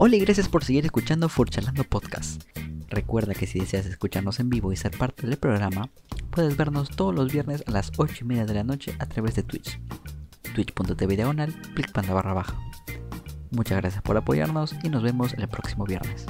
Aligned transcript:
Hola 0.00 0.14
y 0.14 0.20
gracias 0.20 0.48
por 0.48 0.62
seguir 0.62 0.84
escuchando 0.84 1.28
Furchalando 1.28 1.82
Podcast. 1.82 2.44
Recuerda 2.88 3.34
que 3.34 3.48
si 3.48 3.58
deseas 3.58 3.84
escucharnos 3.84 4.38
en 4.38 4.48
vivo 4.48 4.72
y 4.72 4.76
ser 4.76 4.96
parte 4.96 5.26
del 5.26 5.38
programa, 5.38 5.90
puedes 6.30 6.56
vernos 6.56 6.90
todos 6.90 7.12
los 7.12 7.32
viernes 7.32 7.64
a 7.66 7.72
las 7.72 7.90
8 7.96 8.18
y 8.20 8.24
media 8.24 8.46
de 8.46 8.54
la 8.54 8.62
noche 8.62 8.94
a 9.00 9.06
través 9.06 9.34
de 9.34 9.42
Twitch. 9.42 9.80
Twitch.tv 10.54 11.16
diagonal, 11.16 11.52
panda 11.92 12.14
barra 12.14 12.32
baja. 12.32 12.56
Muchas 13.50 13.78
gracias 13.78 14.00
por 14.00 14.16
apoyarnos 14.16 14.72
y 14.84 14.88
nos 14.88 15.02
vemos 15.02 15.34
el 15.34 15.48
próximo 15.48 15.84
viernes. 15.84 16.26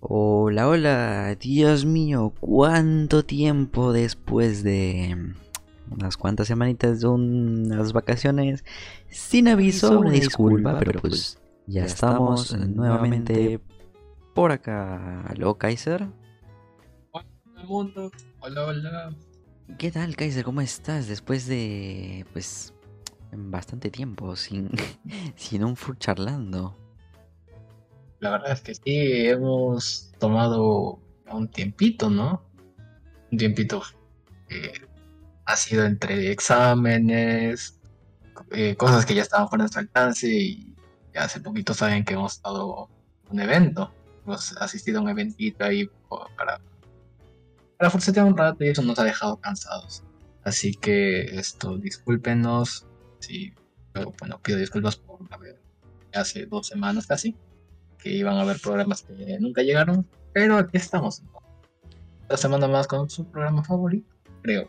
Hola, 0.00 0.68
hola, 0.68 1.34
Dios 1.36 1.86
mío, 1.86 2.34
cuánto 2.40 3.24
tiempo 3.24 3.94
después 3.94 4.62
de 4.62 5.32
unas 5.90 6.16
cuantas 6.16 6.48
semanitas 6.48 7.00
de 7.00 7.08
unas 7.08 7.92
vacaciones 7.92 8.64
sin 9.08 9.48
aviso, 9.48 10.00
una 10.00 10.10
disculpa, 10.10 10.78
pero 10.78 11.00
pues 11.00 11.38
ya 11.66 11.84
estamos 11.84 12.56
nuevamente 12.56 13.60
por 14.34 14.52
acá. 14.52 15.22
¿Aló, 15.22 15.56
Kaiser? 15.56 16.06
Hola, 17.12 17.64
mundo. 17.64 18.10
Hola, 18.40 18.64
hola. 18.64 19.16
¿Qué 19.78 19.90
tal, 19.90 20.14
Kaiser? 20.14 20.44
¿Cómo 20.44 20.60
estás? 20.60 21.08
Después 21.08 21.46
de, 21.46 22.24
pues, 22.32 22.72
bastante 23.32 23.90
tiempo 23.90 24.36
sin, 24.36 24.70
sin 25.34 25.64
un 25.64 25.76
full 25.76 25.96
charlando. 25.96 26.76
La 28.20 28.30
verdad 28.30 28.52
es 28.52 28.60
que 28.60 28.74
sí, 28.74 29.26
hemos 29.26 30.12
tomado 30.18 31.00
un 31.30 31.48
tiempito, 31.48 32.08
¿no? 32.08 32.42
Un 33.30 33.38
tiempito 33.38 33.82
que 34.48 34.85
ha 35.46 35.56
sido 35.56 35.84
entre 35.84 36.32
exámenes, 36.32 37.78
eh, 38.50 38.76
cosas 38.76 39.06
que 39.06 39.14
ya 39.14 39.22
estaban 39.22 39.48
fuera 39.48 39.66
de 39.66 39.78
alcance 39.78 40.28
y 40.28 40.74
hace 41.14 41.40
poquito 41.40 41.72
saben 41.72 42.04
que 42.04 42.14
hemos 42.14 42.34
estado 42.34 42.90
un 43.30 43.40
evento. 43.40 43.92
Hemos 44.24 44.56
asistido 44.58 44.98
a 44.98 45.02
un 45.02 45.08
eventito 45.08 45.64
ahí 45.64 45.88
para, 46.36 46.60
para 47.78 47.90
forcetear 47.90 48.26
un 48.26 48.36
rato 48.36 48.64
y 48.64 48.68
eso 48.68 48.82
nos 48.82 48.98
ha 48.98 49.04
dejado 49.04 49.40
cansados. 49.40 50.02
Así 50.44 50.74
que 50.74 51.38
esto, 51.38 51.78
discúlpenos 51.78 52.86
si, 53.20 53.54
bueno, 54.20 54.40
pido 54.42 54.58
disculpas 54.58 54.96
por 54.96 55.20
haber 55.30 55.60
hace 56.12 56.46
dos 56.46 56.68
semanas 56.68 57.06
casi 57.06 57.36
que 57.98 58.10
iban 58.10 58.36
a 58.36 58.42
haber 58.42 58.60
programas 58.60 59.02
que 59.02 59.38
nunca 59.40 59.62
llegaron, 59.62 60.06
pero 60.32 60.56
aquí 60.56 60.76
estamos. 60.76 61.22
La 62.28 62.36
semana 62.36 62.68
más 62.68 62.86
con 62.86 63.08
su 63.08 63.24
programa 63.30 63.62
favorito, 63.62 64.14
creo. 64.42 64.68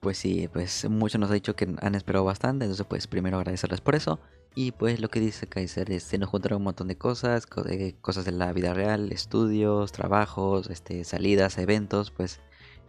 Pues 0.00 0.18
sí, 0.18 0.48
pues 0.52 0.88
muchos 0.90 1.20
nos 1.20 1.30
ha 1.30 1.34
dicho 1.34 1.54
que 1.54 1.76
han 1.80 1.94
esperado 1.94 2.24
bastante, 2.24 2.64
entonces 2.64 2.84
pues 2.88 3.06
primero 3.06 3.36
agradecerles 3.38 3.80
por 3.80 3.94
eso. 3.94 4.18
Y 4.54 4.72
pues 4.72 5.00
lo 5.00 5.08
que 5.08 5.20
dice 5.20 5.46
Kaiser 5.46 5.90
es, 5.92 6.02
se 6.02 6.18
nos 6.18 6.28
juntaron 6.28 6.58
un 6.58 6.64
montón 6.64 6.88
de 6.88 6.98
cosas, 6.98 7.46
eh, 7.68 7.94
cosas 8.00 8.24
de 8.24 8.32
la 8.32 8.52
vida 8.52 8.74
real, 8.74 9.12
estudios, 9.12 9.92
trabajos, 9.92 10.68
este, 10.70 11.04
salidas, 11.04 11.56
eventos, 11.56 12.10
pues 12.10 12.40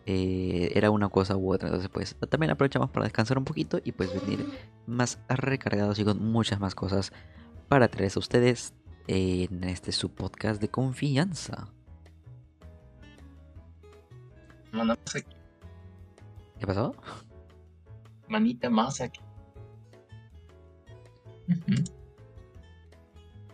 eh, 0.06 0.72
era 0.76 0.90
una 0.90 1.08
cosa 1.10 1.38
u 1.38 1.54
otra. 1.54 1.70
Entonces 1.70 1.90
pues 1.94 2.16
también 2.30 2.52
aprovechamos 2.52 2.90
para 2.90 3.06
descansar 3.06 3.38
un 3.38 3.46
poquito 3.46 3.80
y 3.84 3.92
pues 3.94 4.12
venir 4.14 4.46
más 4.88 5.20
recargados 5.30 6.00
y 6.00 6.04
con 6.04 6.20
muchas 6.32 6.60
más 6.60 6.76
cosas 6.76 7.14
para 7.70 7.88
traerles 7.88 8.18
a 8.18 8.20
ustedes 8.20 8.74
en 9.08 9.64
este 9.64 9.92
su 9.92 10.10
podcast 10.10 10.60
de 10.60 10.70
confianza. 10.70 11.70
¿Qué 16.64 16.68
pasó? 16.68 16.96
Manita 18.30 18.70
más 18.70 19.02
aquí. 19.02 19.20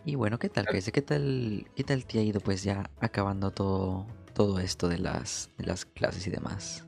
Y 0.04 0.14
bueno, 0.14 0.38
¿qué 0.38 0.48
tal, 0.48 0.68
¿Qué 0.68 1.02
tal, 1.02 1.66
qué 1.74 1.82
tal 1.82 2.04
te 2.04 2.20
ha 2.20 2.22
ido 2.22 2.38
pues 2.38 2.62
ya 2.62 2.88
acabando 3.00 3.50
todo, 3.50 4.06
todo 4.32 4.60
esto 4.60 4.86
de 4.86 4.98
las, 4.98 5.50
de 5.58 5.66
las 5.66 5.86
clases 5.86 6.24
y 6.28 6.30
demás? 6.30 6.86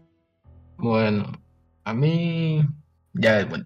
Bueno, 0.77 1.25
a 1.83 1.93
mí 1.93 2.65
ya, 3.15 3.45
bueno, 3.45 3.65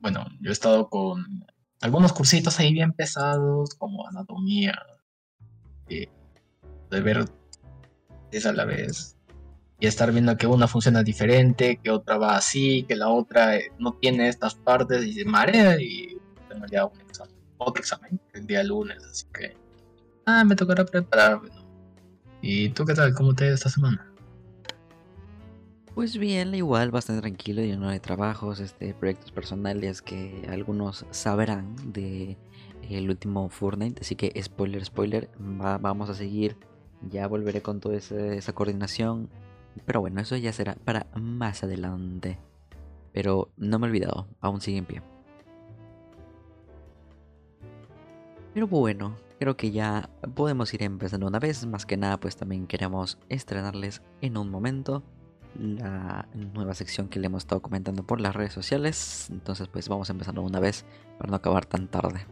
bueno, 0.00 0.24
yo 0.40 0.48
he 0.48 0.54
estado 0.54 0.88
con 0.88 1.44
algunos 1.82 2.14
cursitos 2.14 2.58
ahí 2.60 2.72
bien 2.72 2.94
pesados, 2.94 3.74
como 3.74 4.08
anatomía, 4.08 4.72
de 5.86 6.08
ver 7.02 7.26
es 8.32 8.46
a 8.46 8.54
la 8.54 8.64
vez, 8.64 9.18
y 9.80 9.86
estar 9.86 10.12
viendo 10.12 10.36
que 10.36 10.46
una 10.46 10.68
funciona 10.68 11.02
diferente, 11.02 11.80
que 11.82 11.90
otra 11.90 12.18
va 12.18 12.36
así, 12.36 12.84
que 12.86 12.96
la 12.96 13.08
otra 13.08 13.56
eh, 13.56 13.72
no 13.78 13.94
tiene 13.94 14.28
estas 14.28 14.54
partes 14.54 15.04
y 15.04 15.14
se 15.14 15.24
marea 15.24 15.80
y 15.80 16.18
tengo 16.48 16.66
ya 16.70 16.84
un 16.84 17.00
examen, 17.00 17.34
otro 17.56 17.80
examen 17.80 18.20
el 18.34 18.46
día 18.46 18.62
lunes, 18.62 19.02
así 19.10 19.24
que 19.32 19.56
ah, 20.26 20.44
me 20.44 20.54
tocará 20.54 20.84
prepararme. 20.84 21.48
¿Y 22.42 22.68
tú 22.70 22.84
qué 22.84 22.94
tal? 22.94 23.14
¿Cómo 23.14 23.34
te 23.34 23.44
ha 23.44 23.54
esta 23.54 23.70
semana? 23.70 24.06
Pues 25.94 26.16
bien, 26.16 26.54
igual, 26.54 26.90
bastante 26.90 27.22
tranquilo, 27.22 27.62
lleno 27.62 27.90
de 27.90 28.00
trabajos, 28.00 28.60
este, 28.60 28.94
proyectos 28.94 29.32
personales 29.32 30.02
que 30.02 30.46
algunos 30.48 31.04
sabrán 31.10 31.74
de 31.92 32.38
el 32.88 33.08
último 33.08 33.48
Fortnite, 33.48 34.00
así 34.00 34.14
que 34.14 34.32
spoiler, 34.42 34.84
spoiler, 34.84 35.30
vamos 35.38 36.10
a 36.10 36.14
seguir, 36.14 36.56
ya 37.08 37.26
volveré 37.26 37.62
con 37.62 37.80
toda 37.80 37.96
esa 37.96 38.52
coordinación, 38.52 39.30
pero 39.84 40.00
bueno, 40.00 40.20
eso 40.20 40.36
ya 40.36 40.52
será 40.52 40.74
para 40.74 41.06
más 41.14 41.62
adelante. 41.62 42.38
Pero 43.12 43.50
no 43.56 43.78
me 43.78 43.86
he 43.86 43.90
olvidado, 43.90 44.28
aún 44.40 44.60
sigue 44.60 44.78
en 44.78 44.86
pie. 44.86 45.02
Pero 48.54 48.66
bueno, 48.66 49.16
creo 49.38 49.56
que 49.56 49.70
ya 49.70 50.10
podemos 50.34 50.72
ir 50.74 50.82
empezando 50.82 51.26
una 51.26 51.38
vez. 51.38 51.66
Más 51.66 51.86
que 51.86 51.96
nada, 51.96 52.18
pues 52.18 52.36
también 52.36 52.66
queremos 52.66 53.18
estrenarles 53.28 54.02
en 54.20 54.36
un 54.36 54.50
momento 54.50 55.02
la 55.58 56.28
nueva 56.34 56.74
sección 56.74 57.08
que 57.08 57.18
le 57.18 57.26
hemos 57.26 57.42
estado 57.42 57.62
comentando 57.62 58.04
por 58.04 58.20
las 58.20 58.34
redes 58.34 58.52
sociales. 58.52 59.28
Entonces, 59.30 59.68
pues 59.68 59.88
vamos 59.88 60.10
empezando 60.10 60.42
una 60.42 60.60
vez 60.60 60.84
para 61.18 61.30
no 61.30 61.36
acabar 61.36 61.66
tan 61.66 61.88
tarde. 61.88 62.26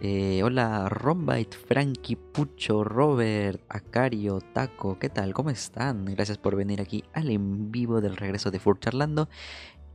Eh, 0.00 0.42
hola, 0.44 0.90
Rombite, 0.90 1.56
Frankie, 1.56 2.16
Pucho, 2.16 2.84
Robert, 2.84 3.62
Acario, 3.70 4.40
Taco, 4.52 4.98
¿qué 4.98 5.08
tal? 5.08 5.32
¿Cómo 5.32 5.48
están? 5.48 6.04
Gracias 6.04 6.36
por 6.36 6.54
venir 6.54 6.82
aquí 6.82 7.02
al 7.14 7.30
en 7.30 7.72
vivo 7.72 8.02
del 8.02 8.16
regreso 8.16 8.50
de 8.50 8.58
Fur 8.58 8.78
Charlando. 8.78 9.30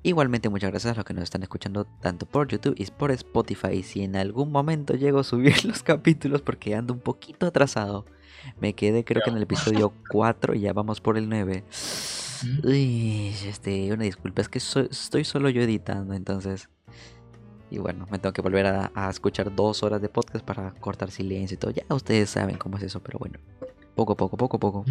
Igualmente 0.01 0.49
muchas 0.49 0.71
gracias 0.71 0.93
a 0.93 0.95
los 0.95 1.05
que 1.05 1.13
nos 1.13 1.25
están 1.25 1.43
escuchando 1.43 1.85
tanto 1.85 2.25
por 2.25 2.47
YouTube 2.47 2.73
y 2.77 2.85
por 2.87 3.11
Spotify. 3.11 3.83
Si 3.83 4.01
en 4.01 4.15
algún 4.15 4.51
momento 4.51 4.95
llego 4.95 5.19
a 5.19 5.23
subir 5.23 5.63
los 5.65 5.83
capítulos 5.83 6.41
porque 6.41 6.73
ando 6.73 6.95
un 6.95 6.99
poquito 6.99 7.45
atrasado. 7.45 8.05
Me 8.59 8.73
quedé 8.73 9.03
creo 9.03 9.21
que 9.23 9.29
en 9.29 9.37
el 9.37 9.43
episodio 9.43 9.93
4 10.09 10.55
y 10.55 10.61
ya 10.61 10.73
vamos 10.73 10.99
por 10.99 11.19
el 11.19 11.29
9. 11.29 11.63
Uy, 12.63 13.35
este, 13.45 13.93
una 13.93 14.05
disculpa, 14.05 14.41
es 14.41 14.49
que 14.49 14.57
estoy 14.57 15.23
solo 15.23 15.49
yo 15.49 15.61
editando, 15.61 16.15
entonces 16.15 16.69
y 17.71 17.77
bueno, 17.77 18.05
me 18.11 18.19
tengo 18.19 18.33
que 18.33 18.41
volver 18.41 18.65
a, 18.65 19.09
escuchar 19.09 19.55
dos 19.55 19.81
horas 19.81 20.01
de 20.01 20.09
podcast 20.09 20.45
para 20.45 20.71
cortar 20.73 21.09
silencio 21.09 21.55
y 21.55 21.57
todo. 21.57 21.71
Ya 21.71 21.85
ustedes 21.89 22.29
saben 22.29 22.57
cómo 22.57 22.77
es 22.77 22.83
eso, 22.83 23.01
pero 23.01 23.17
bueno, 23.17 23.39
poco 23.95 24.11
a 24.13 24.17
poco, 24.17 24.35
poco 24.35 24.57
a 24.57 24.59
poco. 24.59 24.85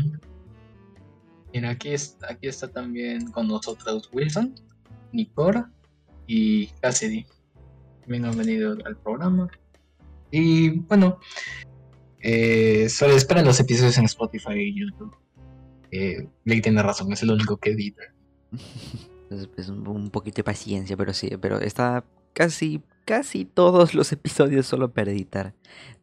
Mira, 1.52 1.70
aquí, 1.70 1.90
está, 1.90 2.32
aquí 2.32 2.48
está 2.48 2.68
también 2.68 3.30
con 3.32 3.48
nosotros 3.48 4.08
Wilson, 4.14 4.54
Nicora 5.12 5.70
y 6.26 6.68
Cassidy. 6.80 7.26
También 8.00 8.24
han 8.24 8.38
venido 8.38 8.72
al 8.86 8.96
programa. 8.96 9.50
Y 10.30 10.70
bueno, 10.70 11.18
eh, 12.20 12.88
solo 12.88 13.14
esperan 13.14 13.44
los 13.44 13.60
episodios 13.60 13.98
en 13.98 14.06
Spotify 14.06 14.54
y 14.54 14.80
YouTube. 14.80 15.14
Eh, 15.90 16.26
Blake 16.46 16.62
tiene 16.62 16.82
razón, 16.82 17.12
es 17.12 17.22
el 17.22 17.30
único 17.30 17.58
que 17.58 17.72
edita. 17.72 18.04
es, 19.30 19.68
un 19.68 20.08
poquito 20.08 20.36
de 20.36 20.44
paciencia, 20.44 20.96
pero 20.96 21.12
sí, 21.12 21.30
pero 21.38 21.60
está 21.60 22.04
casi, 22.32 22.82
casi 23.04 23.44
todos 23.44 23.94
los 23.94 24.12
episodios 24.12 24.66
solo 24.66 24.92
para 24.92 25.10
editar. 25.10 25.54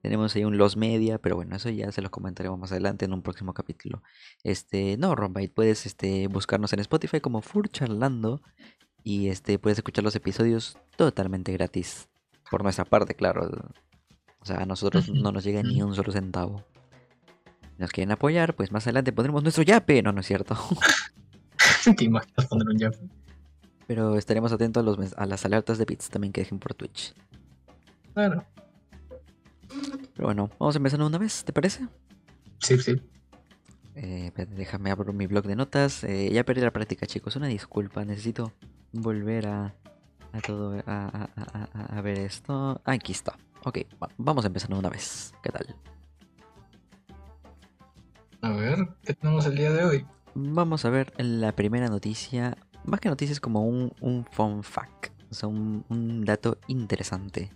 Tenemos 0.02 0.36
ahí 0.36 0.46
un 0.46 0.58
Los 0.58 0.78
Media, 0.78 1.18
pero 1.18 1.36
bueno, 1.36 1.56
eso 1.56 1.70
ya 1.70 1.92
se 1.92 2.02
los 2.02 2.12
comentaremos 2.12 2.58
más 2.60 2.72
adelante 2.72 3.06
en 3.06 3.14
un 3.14 3.22
próximo 3.22 3.54
capítulo. 3.54 4.04
Este, 4.44 4.98
no, 4.98 5.16
Rombite, 5.16 5.54
puedes 5.54 5.86
este, 5.86 6.28
buscarnos 6.28 6.72
en 6.74 6.80
Spotify 6.80 7.20
como 7.20 7.42
Fur 7.42 7.70
Charlando 7.70 8.42
y 9.04 9.30
este, 9.30 9.60
puedes 9.60 9.80
escuchar 9.80 10.04
los 10.04 10.16
episodios 10.16 10.78
totalmente 10.96 11.52
gratis. 11.54 12.10
Por 12.50 12.64
nuestra 12.64 12.86
parte, 12.86 13.16
claro. 13.16 13.50
O 14.40 14.46
sea, 14.46 14.58
a 14.58 14.66
nosotros 14.66 15.10
no 15.10 15.32
nos 15.32 15.44
llega 15.44 15.62
ni 15.64 15.82
un 15.82 15.94
solo 15.94 16.12
centavo. 16.12 16.64
Si 17.76 17.82
nos 17.82 17.92
quieren 17.92 18.12
apoyar, 18.12 18.56
pues 18.56 18.72
más 18.72 18.86
adelante 18.88 19.12
pondremos 19.12 19.44
nuestro 19.44 19.64
yape, 19.64 20.02
no, 20.02 20.12
no 20.12 20.22
es 20.22 20.28
cierto. 20.28 20.56
¿Te 21.98 22.06
imaginas 22.06 22.46
poner 22.48 22.68
un 22.68 22.78
yape? 22.78 22.98
Pero 23.88 24.18
estaremos 24.18 24.52
atentos 24.52 24.82
a, 24.82 24.86
los, 24.86 25.14
a 25.14 25.26
las 25.26 25.46
alertas 25.46 25.78
de 25.78 25.86
bits 25.86 26.10
también 26.10 26.34
que 26.34 26.42
dejen 26.42 26.60
por 26.60 26.74
Twitch. 26.74 27.14
Claro. 28.14 28.44
Pero 30.16 30.28
bueno, 30.28 30.50
vamos 30.60 30.76
a 30.76 30.78
empezar 30.80 31.02
una 31.02 31.18
vez, 31.18 31.44
¿te 31.46 31.54
parece? 31.54 31.88
Sí, 32.60 32.78
sí. 32.80 33.02
Eh, 33.96 34.32
déjame 34.56 34.92
abrir 34.92 35.14
mi 35.14 35.26
blog 35.28 35.46
de 35.46 35.56
notas. 35.56 36.04
Eh, 36.04 36.30
ya 36.32 36.44
perdí 36.44 36.62
la 36.62 36.72
práctica, 36.72 37.06
chicos. 37.08 37.36
Una 37.36 37.48
disculpa, 37.48 38.04
necesito 38.06 38.52
volver 38.92 39.48
a, 39.48 39.74
a 40.34 40.42
todo 40.46 40.82
a, 40.86 41.30
a, 41.96 42.02
ver 42.02 42.20
esto. 42.20 42.82
Aquí 42.86 43.12
está. 43.12 43.38
Ok, 43.64 43.80
va- 44.02 44.10
vamos 44.18 44.44
a 44.46 44.48
empezar 44.48 44.74
una 44.74 44.90
vez. 44.90 45.34
¿Qué 45.42 45.50
tal? 45.52 45.76
A 48.42 48.52
ver, 48.52 48.88
¿qué 49.04 49.14
tenemos 49.14 49.46
el 49.46 49.56
día 49.56 49.72
de 49.72 49.84
hoy? 49.84 50.06
Vamos 50.36 50.86
a 50.86 50.90
ver 50.92 51.12
la 51.18 51.52
primera 51.56 51.88
noticia. 51.90 52.56
Más 52.88 53.02
que 53.02 53.10
noticias, 53.10 53.40
como 53.40 53.66
un, 53.66 53.94
un 54.02 54.26
fun 54.32 54.64
fact. 54.64 55.12
O 55.30 55.34
sea, 55.34 55.50
un, 55.50 55.86
un 55.90 56.24
dato 56.24 56.58
interesante. 56.68 57.52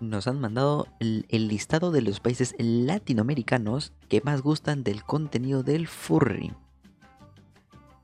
Nos 0.00 0.28
han 0.28 0.40
mandado 0.40 0.86
el, 1.00 1.26
el 1.28 1.48
listado 1.48 1.90
de 1.90 2.02
los 2.02 2.20
países 2.20 2.54
latinoamericanos 2.58 3.92
que 4.08 4.20
más 4.22 4.42
gustan 4.42 4.84
del 4.84 5.02
contenido 5.02 5.62
del 5.62 5.88
furry. 5.88 6.52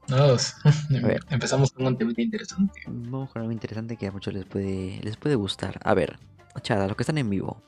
Vamos, 0.09 0.57
ver. 0.91 1.21
empezamos 1.31 1.71
con 1.71 1.87
un 1.87 1.97
tema 1.97 2.13
interesante. 2.17 2.81
Vamos 2.87 3.31
con 3.31 3.43
algo 3.43 3.53
interesante 3.53 3.97
que 3.97 4.09
a 4.09 4.13
muchos 4.13 4.35
les 4.35 4.45
puede, 4.45 5.01
les 5.03 5.17
puede 5.17 5.37
gustar. 5.37 5.79
A 5.85 5.95
ver, 5.95 6.19
chada, 6.63 6.89
los 6.89 6.97
que 6.97 7.05
están 7.05 7.19
en 7.19 7.31
vivo. 7.31 7.63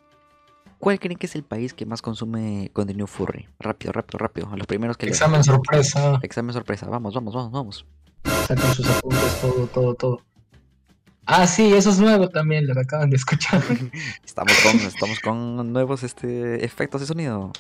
¿Cuál 0.83 0.99
creen 0.99 1.17
que 1.17 1.27
es 1.27 1.37
el 1.37 1.45
país 1.45 1.75
que 1.75 1.87
más 1.87 2.03
consume 2.03 2.69
contenido 2.73 3.07
furry? 3.07 3.47
Rápido, 3.61 3.93
rápido, 3.93 4.19
rápido. 4.19 4.49
A 4.51 4.57
los 4.57 4.67
primeros 4.67 4.97
que 4.97 5.07
Examen 5.07 5.45
sorpresa, 5.45 6.19
Examen 6.23 6.53
sorpresa. 6.53 6.87
Vamos, 6.89 7.15
vamos, 7.15 7.33
vamos, 7.33 7.53
vamos. 7.53 7.87
sacan 8.49 8.75
sus 8.75 8.91
apuntes, 8.91 9.41
todo, 9.41 9.67
todo, 9.69 9.95
todo. 9.95 10.23
Ah, 11.25 11.47
sí, 11.47 11.73
eso 11.73 11.91
es 11.91 12.01
nuevo 12.01 12.29
también, 12.31 12.67
lo 12.67 12.75
que 12.75 12.81
acaban 12.81 13.11
de 13.11 13.15
escuchar. 13.17 13.63
Estamos 14.25 14.59
con, 14.61 14.75
estamos 14.81 15.21
con 15.21 15.73
nuevos 15.73 16.03
este, 16.03 16.65
efectos 16.65 17.01
de 17.03 17.07
sonido. 17.07 17.53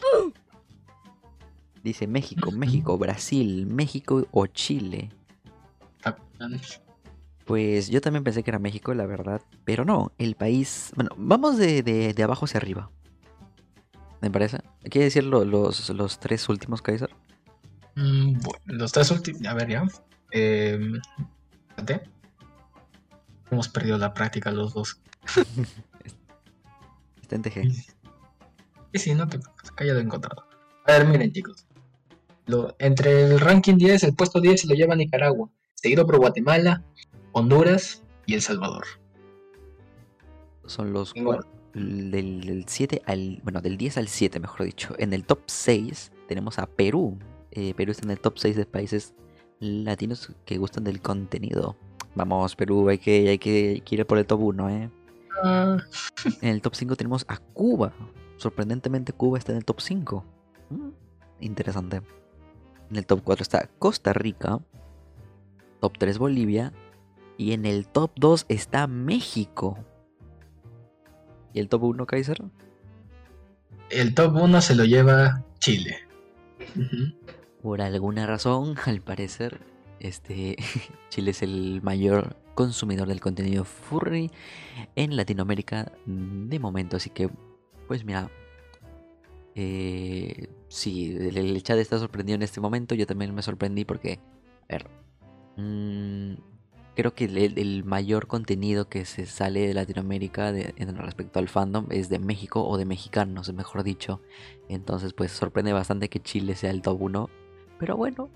Dice 1.85 2.09
México, 2.09 2.51
México, 2.51 2.99
Brasil, 2.99 3.69
México 3.69 4.27
o 4.33 4.49
Chile. 4.49 5.11
Pues 7.45 7.89
yo 7.89 8.01
también 8.01 8.25
pensé 8.25 8.43
que 8.43 8.51
era 8.51 8.59
México, 8.59 8.93
la 8.95 9.07
verdad. 9.07 9.43
Pero 9.65 9.85
no, 9.85 10.11
el 10.19 10.35
país... 10.35 10.91
Bueno, 10.97 11.11
vamos 11.17 11.57
de, 11.57 11.85
de- 11.85 12.15
de 12.15 12.23
abajo 12.25 12.47
hacia 12.47 12.59
arriba. 12.59 12.91
¿Me 14.23 14.31
parece? 14.31 14.61
¿Quiere 14.85 15.07
decir 15.07 15.25
lo- 15.25 15.45
los, 15.45 15.91
los 15.91 16.19
tres 16.21 16.49
últimos, 16.49 16.81
Kaiser? 16.81 17.11
Mm, 17.97 18.39
bueno, 18.41 18.61
los 18.67 18.93
tres 18.93 19.11
últimos, 19.11 19.45
a 19.47 19.53
ver 19.55 19.69
ya. 19.69 19.85
Eh. 20.31 20.79
Hemos 23.51 23.69
perdido 23.69 23.99
la 23.99 24.15
práctica 24.15 24.51
los 24.51 24.73
dos. 24.73 24.99
Está 27.23 27.37
en 27.37 27.43
TG. 27.43 27.63
Sí, 28.93 28.99
sí, 28.99 29.15
no 29.15 29.29
te 29.29 29.39
preocupes, 29.39 29.71
acá 29.71 29.85
ya 29.85 29.93
lo 29.93 29.99
he 29.99 30.03
encontrado. 30.03 30.45
A 30.87 30.93
ver, 30.93 31.07
miren 31.07 31.33
chicos. 31.33 31.67
Lo- 32.47 32.75
entre 32.79 33.25
el 33.25 33.41
ranking 33.41 33.77
10, 33.77 34.05
el 34.05 34.15
puesto 34.15 34.41
10 34.41 34.63
se 34.63 34.69
lo 34.69 34.75
lleva 34.75 34.95
Nicaragua, 34.97 35.51
seguido 35.75 36.07
por 36.07 36.19
Guatemala, 36.19 36.83
Honduras 37.33 38.03
y 38.27 38.35
El 38.35 38.43
Salvador. 38.43 38.85
Son 40.67 40.93
los 40.93 41.13
Igual. 41.17 41.45
Del, 41.75 42.41
del 42.43 42.65
7 42.67 43.03
al. 43.07 43.41
Bueno, 43.43 43.61
del 43.61 43.77
10 43.77 43.99
al 43.99 44.09
7, 44.09 44.41
mejor 44.41 44.65
dicho. 44.65 44.95
En 44.99 45.13
el 45.13 45.25
top 45.25 45.41
6 45.47 46.13
tenemos 46.29 46.59
a 46.59 46.67
Perú. 46.67 47.19
Eh, 47.51 47.75
Perú 47.75 47.93
está 47.93 48.05
en 48.05 48.11
el 48.11 48.21
top 48.21 48.39
6 48.39 48.57
de 48.57 48.67
países 48.67 49.15
latinos 49.61 50.33
que 50.45 50.59
gustan 50.59 50.85
del 50.85 51.01
contenido. 51.01 51.77
Vamos, 52.15 52.57
Perú, 52.57 52.89
hay 52.89 52.99
que, 52.99 53.29
hay 53.29 53.39
que, 53.39 53.69
hay 53.71 53.81
que 53.81 53.95
ir 53.95 54.07
por 54.07 54.19
el 54.19 54.27
top 54.27 54.41
1, 54.41 54.71
¿eh? 54.71 54.91
Ah, 55.43 55.79
En 56.41 56.49
el 56.51 56.61
top 56.61 56.75
5 56.75 56.97
tenemos 56.97 57.25
a 57.29 57.39
Cuba. 57.39 57.93
Sorprendentemente, 58.37 59.13
Cuba 59.13 59.39
está 59.39 59.53
en 59.53 59.59
el 59.59 59.65
top 59.65 59.81
5. 59.81 60.25
Mm, 60.71 60.89
interesante. 61.41 62.03
En 62.91 62.97
el 62.97 63.07
top 63.07 63.23
4 63.25 63.43
está 63.43 63.69
Costa 63.79 64.13
Rica. 64.13 64.61
Top 65.81 65.97
3 65.99 66.19
Bolivia. 66.19 66.73
Y 67.39 67.53
en 67.53 67.65
el 67.65 67.87
top 67.87 68.13
2 68.17 68.47
está 68.49 68.87
México. 68.87 69.79
¿Y 71.53 71.61
el 71.61 71.69
top 71.69 71.85
1, 71.85 72.07
Kaiser? 72.07 72.43
el 73.93 74.15
top 74.15 74.35
1 74.37 74.61
se 74.61 74.75
lo 74.75 74.85
lleva 74.85 75.45
Chile. 75.59 75.99
Por 77.63 77.83
alguna 77.83 78.27
razón, 78.27 78.75
al 78.87 79.01
parecer, 79.01 79.61
este 80.01 80.57
Chile 81.11 81.31
es 81.31 81.43
el 81.43 81.81
mayor 81.83 82.37
consumidor 82.55 83.09
del 83.09 83.21
contenido 83.21 83.65
furry 83.65 84.31
en 84.97 85.17
Latinoamérica 85.17 85.93
de 86.07 86.59
momento. 86.59 86.97
Así 86.97 87.11
que, 87.11 87.31
pues 87.87 88.05
mira, 88.05 88.31
eh, 89.55 90.49
sí, 90.69 91.17
el, 91.17 91.37
el 91.37 91.63
chat 91.63 91.79
está 91.79 91.99
sorprendido 91.99 92.37
en 92.37 92.43
este 92.43 92.61
momento. 92.61 92.95
Yo 92.95 93.07
también 93.07 93.35
me 93.35 93.43
sorprendí 93.43 93.85
porque, 93.85 94.19
a 94.69 94.73
ver, 94.73 94.91
mm, 95.57 96.35
creo 96.94 97.15
que 97.15 97.25
el, 97.25 97.85
mayor 97.85 98.27
contenido 98.27 98.89
que 98.89 99.05
se 99.05 99.27
sale 99.27 99.67
de 99.67 99.75
Latinoamérica 99.75 100.50
en 100.50 100.97
respecto 100.97 101.39
al 101.39 101.49
fandom 101.49 101.87
es 101.91 102.09
de 102.09 102.19
México 102.19 102.67
o 102.67 102.77
de 102.77 102.85
mexicanos, 102.85 103.53
mejor 103.53 103.83
dicho. 103.83 104.21
Entonces, 104.69 105.12
pues 105.12 105.33
sorprende 105.33 105.73
bastante 105.73 106.09
que 106.09 106.21
Chile 106.21 106.55
sea 106.55 106.71
el 106.71 106.83
top 106.83 107.00
1. 107.00 107.31
Pero 107.79 107.97
bueno, 107.97 108.29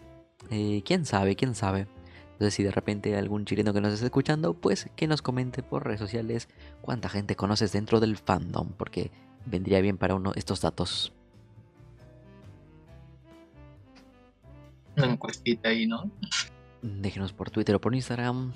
eh, 0.50 0.82
quién 0.85 1.05
sabe, 1.05 1.37
quién 1.37 1.55
sabe. 1.55 1.87
Entonces, 2.32 2.55
si 2.55 2.62
de 2.62 2.70
repente 2.70 3.17
algún 3.17 3.44
chileno 3.44 3.73
que 3.73 3.81
nos 3.81 3.94
esté 3.94 4.06
escuchando, 4.06 4.55
pues 4.55 4.91
que 4.97 5.06
nos 5.06 5.23
comente 5.23 5.62
por 5.62 5.85
redes 5.85 6.00
sociales 6.00 6.49
cuánta 6.82 7.08
gente 7.08 7.37
conoces 7.37 7.73
dentro 7.73 8.00
del 8.00 8.17
fandom, 8.17 8.73
porque 8.76 9.11
vendría 9.47 9.81
bien 9.81 9.97
para 9.97 10.14
uno 10.14 10.32
estos 10.35 10.61
datos. 10.61 11.12
Una 14.97 15.12
encuestita 15.12 15.69
ahí, 15.69 15.87
¿no? 15.87 16.11
Déjenos 16.87 17.33
por 17.33 17.50
Twitter 17.50 17.75
o 17.75 17.81
por 17.81 17.94
Instagram, 17.94 18.53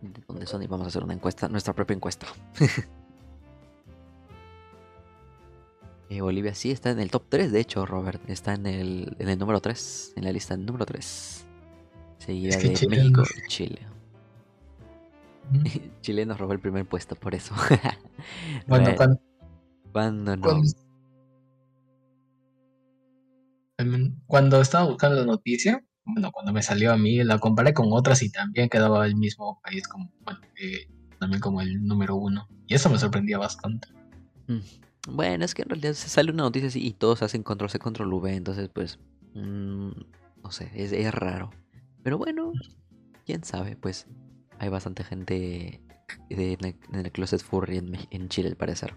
de 0.00 0.22
dónde 0.28 0.46
son 0.46 0.62
y 0.62 0.66
vamos 0.68 0.86
a 0.86 0.88
hacer 0.88 1.02
una 1.02 1.14
encuesta, 1.14 1.48
nuestra 1.48 1.74
propia 1.74 1.94
encuesta. 1.94 2.26
Eh, 6.10 6.20
Bolivia 6.20 6.54
sí 6.54 6.70
está 6.70 6.90
en 6.90 7.00
el 7.00 7.10
top 7.10 7.24
3, 7.30 7.50
de 7.50 7.60
hecho, 7.60 7.86
Robert. 7.86 8.22
Está 8.28 8.52
en 8.52 8.66
el, 8.66 9.16
en 9.18 9.28
el 9.30 9.38
número 9.38 9.60
3, 9.60 10.12
en 10.16 10.24
la 10.24 10.32
lista 10.32 10.54
número 10.54 10.84
3. 10.84 11.46
Seguida 12.18 12.56
de 12.58 12.74
Chile 12.74 12.96
México 12.96 13.22
y 13.22 13.48
Chile. 13.48 13.80
Ujú. 15.50 15.64
Chile 16.02 16.26
nos 16.26 16.38
robó 16.38 16.52
el 16.52 16.60
primer 16.60 16.86
puesto 16.86 17.16
por 17.16 17.34
eso. 17.34 17.54
Bueno, 18.68 18.94
cuando, 18.96 19.20
¿Cuándo 19.92 20.36
no? 20.36 20.62
cuando, 23.76 24.14
cuando 24.26 24.60
estaba 24.60 24.84
buscando 24.86 25.16
la 25.16 25.26
noticia, 25.26 25.82
bueno, 26.04 26.32
cuando 26.32 26.52
me 26.52 26.62
salió 26.62 26.92
a 26.92 26.96
mí, 26.96 27.22
la 27.24 27.38
comparé 27.38 27.72
con 27.74 27.86
otras 27.90 28.22
y 28.22 28.30
también 28.30 28.68
quedaba 28.68 29.06
el 29.06 29.16
mismo 29.16 29.60
país 29.62 29.88
como, 29.88 30.12
bueno, 30.24 30.40
eh, 30.60 30.88
también 31.18 31.40
como 31.40 31.60
el 31.62 31.84
número 31.86 32.16
uno. 32.16 32.48
Y 32.66 32.74
eso 32.74 32.90
me 32.90 32.98
sorprendía 32.98 33.38
bastante. 33.38 33.88
Mm. 34.46 34.58
Bueno, 35.08 35.44
es 35.44 35.54
que 35.54 35.62
en 35.62 35.68
realidad 35.68 35.92
se 35.92 36.08
sale 36.08 36.30
una 36.30 36.44
noticia 36.44 36.68
así 36.68 36.84
y 36.84 36.92
todos 36.92 37.22
hacen 37.22 37.42
control 37.42 37.70
C, 37.70 37.78
control 37.78 38.12
V, 38.12 38.34
entonces 38.34 38.70
pues, 38.72 38.98
mm, 39.34 39.90
no 40.42 40.50
sé, 40.50 40.70
es, 40.74 40.92
es 40.92 41.12
raro. 41.12 41.50
Pero 42.02 42.18
bueno, 42.18 42.52
quién 43.26 43.44
sabe, 43.44 43.76
pues 43.76 44.06
hay 44.58 44.68
bastante 44.68 45.04
gente 45.04 45.82
de- 46.30 46.52
el, 46.54 46.64
en 46.64 46.76
el 46.94 47.12
closet 47.12 47.42
furry 47.42 47.78
en, 48.10 48.28
Chile 48.28 48.48
al 48.48 48.56
parecer. 48.56 48.94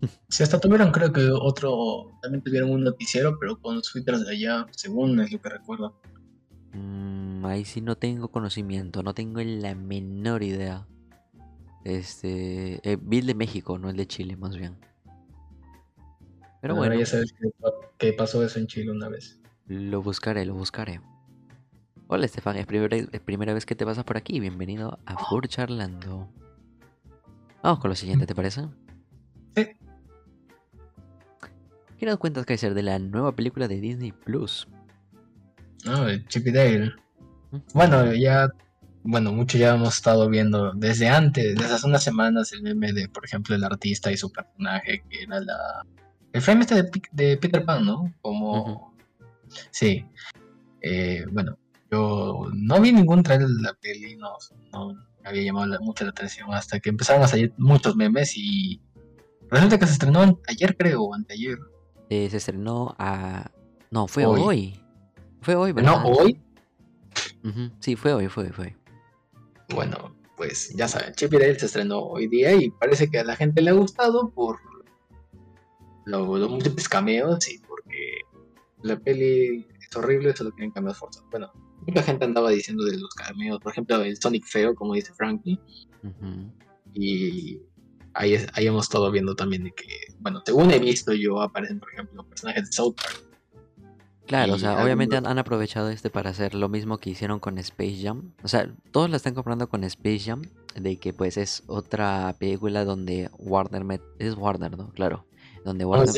Si 0.30 0.42
hasta 0.42 0.58
tuvieron, 0.58 0.92
creo 0.92 1.12
que 1.12 1.28
otro, 1.30 2.18
también 2.22 2.42
tuvieron 2.42 2.70
un 2.70 2.84
noticiero, 2.84 3.36
pero 3.38 3.60
con 3.60 3.76
los 3.76 3.92
twitters 3.92 4.24
de 4.24 4.32
allá, 4.32 4.66
según 4.70 5.20
es 5.20 5.30
lo 5.30 5.40
que 5.40 5.48
recuerdo. 5.48 6.00
Mm, 6.72 7.44
ahí 7.46 7.64
sí 7.64 7.80
no 7.80 7.96
tengo 7.96 8.28
conocimiento, 8.28 9.02
no 9.02 9.14
tengo 9.14 9.40
la 9.42 9.74
menor 9.74 10.42
idea. 10.42 10.86
Este, 11.84 12.80
eh, 12.88 12.98
vi 13.00 13.18
el 13.18 13.26
de 13.26 13.34
México, 13.34 13.78
no 13.78 13.88
el 13.90 13.96
de 13.96 14.06
Chile, 14.06 14.36
más 14.36 14.56
bien. 14.56 14.76
Pero 16.60 16.74
Ahora 16.74 16.88
bueno. 16.90 17.00
ya 17.00 17.06
sabes 17.06 17.32
que, 17.32 17.48
pa- 17.58 17.72
que 17.98 18.12
pasó 18.12 18.44
eso 18.44 18.58
en 18.58 18.66
Chile 18.66 18.90
una 18.92 19.08
vez. 19.08 19.40
Lo 19.66 20.02
buscaré, 20.02 20.44
lo 20.44 20.54
buscaré. 20.54 21.00
Hola 22.08 22.26
Estefan, 22.26 22.56
es 22.56 22.66
primera, 22.66 22.96
es 22.96 23.20
primera 23.20 23.54
vez 23.54 23.64
que 23.64 23.74
te 23.74 23.86
pasas 23.86 24.04
por 24.04 24.16
aquí. 24.16 24.40
Bienvenido 24.40 24.98
a 25.06 25.16
Fur 25.16 25.46
Charlando. 25.48 26.28
Vamos 27.62 27.78
con 27.78 27.88
lo 27.90 27.94
siguiente, 27.94 28.26
¿te 28.26 28.34
parece? 28.34 28.66
Sí. 29.56 29.66
¿Qué 31.98 32.06
nos 32.06 32.18
cuentas, 32.18 32.46
Kaiser, 32.46 32.74
de 32.74 32.82
la 32.82 32.98
nueva 32.98 33.32
película 33.36 33.68
de 33.68 33.80
Disney 33.80 34.12
Plus? 34.12 34.66
No, 35.84 36.06
Chip 36.28 36.46
y 36.46 36.52
Dale. 36.52 36.92
Bueno, 37.74 38.12
ya, 38.14 38.48
bueno, 39.02 39.32
mucho 39.32 39.58
ya 39.58 39.74
hemos 39.74 39.96
estado 39.96 40.28
viendo 40.28 40.72
desde 40.72 41.08
antes, 41.08 41.56
desde 41.56 41.74
hace 41.74 41.86
unas 41.86 42.02
semanas, 42.04 42.52
el 42.52 42.62
meme 42.62 42.92
de, 42.92 43.08
por 43.08 43.24
ejemplo, 43.24 43.54
el 43.54 43.64
artista 43.64 44.12
y 44.12 44.16
su 44.16 44.30
personaje, 44.30 45.02
que 45.08 45.22
era 45.22 45.40
la. 45.40 45.86
El 46.32 46.42
frame 46.42 46.60
este 46.60 46.82
de, 46.82 46.90
de 47.12 47.36
Peter 47.38 47.64
Pan, 47.64 47.84
¿no? 47.84 48.12
Como. 48.20 48.94
Sí. 49.70 50.04
Eh, 50.82 51.24
bueno, 51.32 51.58
yo 51.90 52.46
no 52.54 52.80
vi 52.80 52.92
ningún 52.92 53.22
trailer 53.22 53.48
de 53.48 53.62
la 53.62 53.74
peli, 53.74 54.16
no, 54.16 54.30
no 54.72 54.94
me 55.22 55.28
había 55.28 55.42
llamado 55.42 55.66
la- 55.66 55.80
mucho 55.80 56.04
la 56.04 56.10
atención 56.10 56.54
hasta 56.54 56.78
que 56.80 56.88
empezaron 56.90 57.22
a 57.22 57.28
salir 57.28 57.52
muchos 57.58 57.96
memes 57.96 58.36
y. 58.36 58.80
Resulta 59.50 59.78
que 59.78 59.86
se 59.86 59.94
estrenó 59.94 60.38
ayer, 60.46 60.76
creo, 60.76 61.02
o 61.02 61.14
anteayer. 61.14 61.58
Eh, 62.08 62.28
se 62.30 62.36
estrenó 62.36 62.94
a... 63.00 63.50
No, 63.90 64.06
fue 64.06 64.24
Hoy. 64.24 64.40
hoy. 64.40 64.80
Fue 65.40 65.54
hoy, 65.54 65.72
¿verdad? 65.72 66.02
No, 66.02 66.08
hoy. 66.08 66.40
Sí, 67.80 67.96
fue 67.96 68.12
hoy, 68.12 68.28
fue 68.28 68.44
hoy, 68.44 68.50
fue 68.50 68.64
hoy. 68.66 68.76
Bueno, 69.74 70.14
pues 70.36 70.70
ya 70.74 70.88
saben, 70.88 71.14
Chip 71.14 71.32
y 71.34 71.38
Dale 71.38 71.58
se 71.58 71.66
estrenó 71.66 72.00
hoy 72.00 72.26
día 72.26 72.54
y 72.54 72.70
parece 72.70 73.10
que 73.10 73.18
a 73.18 73.24
la 73.24 73.36
gente 73.36 73.62
le 73.62 73.70
ha 73.70 73.74
gustado 73.74 74.30
por 74.30 74.58
los 76.06 76.50
múltiples 76.50 76.88
cameos 76.88 77.48
y 77.48 77.58
porque 77.60 78.22
la 78.82 78.98
peli 78.98 79.66
es 79.80 79.96
horrible, 79.96 80.34
solo 80.34 80.50
quieren 80.50 80.72
cameos 80.72 80.98
forzados. 80.98 81.28
Bueno, 81.30 81.52
mucha 81.86 82.02
gente 82.02 82.24
andaba 82.24 82.50
diciendo 82.50 82.84
de 82.84 82.98
los 82.98 83.14
cameos, 83.14 83.60
por 83.60 83.72
ejemplo, 83.72 84.02
el 84.02 84.16
Sonic 84.16 84.44
feo, 84.44 84.74
como 84.74 84.94
dice 84.94 85.12
Frankie. 85.14 85.60
Y 86.92 87.60
ahí, 88.14 88.36
ahí 88.54 88.66
hemos 88.66 88.86
estado 88.86 89.10
viendo 89.10 89.36
también 89.36 89.64
de 89.64 89.72
que, 89.72 89.86
bueno, 90.18 90.42
según 90.44 90.70
he 90.72 90.78
visto 90.78 91.12
yo, 91.12 91.40
aparecen, 91.40 91.78
por 91.78 91.92
ejemplo, 91.92 92.26
personajes 92.28 92.66
de 92.66 92.72
South 92.72 92.94
Park. 92.96 93.29
Claro, 94.30 94.54
o 94.54 94.58
sea, 94.60 94.80
obviamente 94.80 95.16
han, 95.16 95.38
aprovechado 95.40 95.90
este 95.90 96.08
para 96.08 96.30
hacer 96.30 96.54
lo 96.54 96.68
mismo 96.68 96.98
que 96.98 97.10
hicieron 97.10 97.40
con 97.40 97.58
Space 97.58 97.98
Jam. 98.00 98.32
O 98.44 98.46
sea, 98.46 98.72
todos 98.92 99.10
la 99.10 99.16
están 99.16 99.34
comprando 99.34 99.68
con 99.68 99.82
Space 99.82 100.20
Jam, 100.20 100.42
de 100.76 100.98
que 100.98 101.12
pues 101.12 101.36
es 101.36 101.64
otra 101.66 102.36
película 102.38 102.84
donde 102.84 103.28
Warner 103.38 103.82
met... 103.82 104.02
es 104.20 104.36
Warner, 104.36 104.78
¿no? 104.78 104.90
Claro, 104.90 105.26
donde 105.64 105.84
Warner 105.84 106.14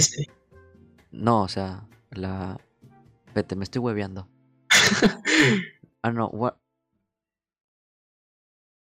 No, 1.10 1.40
o 1.40 1.48
sea, 1.48 1.88
la 2.10 2.60
Vete, 3.34 3.56
me 3.56 3.64
estoy 3.64 3.80
hueveando. 3.80 4.28
ah, 6.02 6.10
no, 6.10 6.30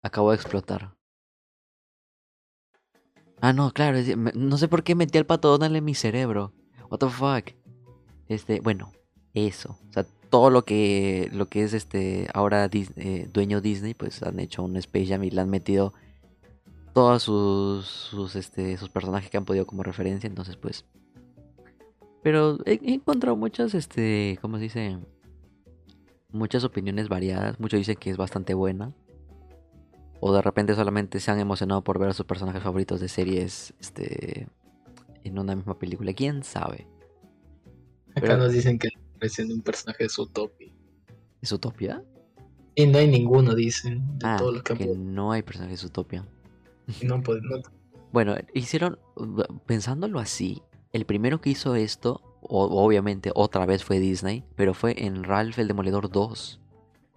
Acabo 0.04 0.30
de 0.30 0.36
explotar. 0.36 0.94
Ah, 3.40 3.52
no, 3.52 3.72
claro, 3.72 3.98
no 4.36 4.56
sé 4.56 4.68
por 4.68 4.84
qué 4.84 4.94
metí 4.94 5.18
al 5.18 5.26
pato 5.26 5.48
Donald 5.48 5.74
en 5.74 5.84
mi 5.84 5.96
cerebro. 5.96 6.52
What 6.90 7.00
the 7.00 7.08
fuck. 7.08 7.56
Este, 8.28 8.60
bueno, 8.60 8.92
eso. 9.36 9.78
O 9.88 9.92
sea, 9.92 10.04
todo 10.30 10.50
lo 10.50 10.64
que 10.64 11.30
lo 11.32 11.46
que 11.48 11.62
es 11.62 11.72
este 11.72 12.28
ahora 12.34 12.68
eh, 12.72 13.28
dueño 13.32 13.60
Disney, 13.60 13.94
pues 13.94 14.22
han 14.22 14.40
hecho 14.40 14.64
un 14.64 14.76
Space 14.76 15.06
Jam 15.06 15.22
y 15.24 15.30
le 15.30 15.40
han 15.40 15.50
metido 15.50 15.92
todos 16.92 17.22
sus 17.22 17.86
sus 17.86 18.34
este 18.34 18.76
sus 18.76 18.88
personajes 18.88 19.30
que 19.30 19.36
han 19.36 19.44
podido 19.44 19.66
como 19.66 19.82
referencia, 19.82 20.26
entonces 20.26 20.56
pues 20.56 20.84
pero 22.26 22.58
he, 22.64 22.80
encontrado 22.92 23.36
muchas 23.36 23.72
este, 23.72 24.36
¿cómo 24.42 24.56
se 24.56 24.64
dice? 24.64 24.98
Muchas 26.32 26.64
opiniones 26.64 27.08
variadas, 27.08 27.60
muchos 27.60 27.78
dicen 27.78 27.94
que 27.94 28.10
es 28.10 28.16
bastante 28.16 28.52
buena. 28.52 28.92
O 30.18 30.34
de 30.34 30.42
repente 30.42 30.74
solamente 30.74 31.20
se 31.20 31.30
han 31.30 31.38
emocionado 31.38 31.84
por 31.84 32.00
ver 32.00 32.08
a 32.08 32.14
sus 32.14 32.26
personajes 32.26 32.64
favoritos 32.64 32.98
de 32.98 33.06
series 33.06 33.74
este, 33.78 34.48
en 35.22 35.38
una 35.38 35.54
misma 35.54 35.78
película. 35.78 36.12
¿Quién 36.14 36.42
sabe? 36.42 36.88
Acá 38.16 38.36
nos 38.36 38.50
dicen 38.50 38.80
que 38.80 38.88
de 39.18 39.54
un 39.54 39.62
personaje 39.62 40.04
de 40.04 40.08
Zootopia. 40.08 40.72
¿Es 41.40 41.52
Utopia? 41.52 42.02
Y 42.74 42.86
no 42.86 42.98
hay 42.98 43.08
ninguno, 43.08 43.54
dicen. 43.54 44.18
De 44.18 44.26
ah, 44.26 44.38
que, 44.64 44.74
que 44.74 44.86
no 44.96 45.32
hay 45.32 45.42
personajes 45.42 45.80
de 45.80 45.86
Utopia. 45.86 46.26
No, 47.02 47.22
pues, 47.22 47.40
no. 47.42 47.62
Bueno, 48.12 48.36
hicieron, 48.54 48.98
pensándolo 49.66 50.18
así, 50.18 50.62
el 50.92 51.04
primero 51.04 51.40
que 51.40 51.50
hizo 51.50 51.74
esto, 51.74 52.20
obviamente 52.42 53.32
otra 53.34 53.66
vez 53.66 53.84
fue 53.84 53.98
Disney, 53.98 54.44
pero 54.54 54.72
fue 54.72 54.94
en 55.04 55.24
Ralph 55.24 55.58
el 55.58 55.68
Demoledor 55.68 56.10
2. 56.10 56.60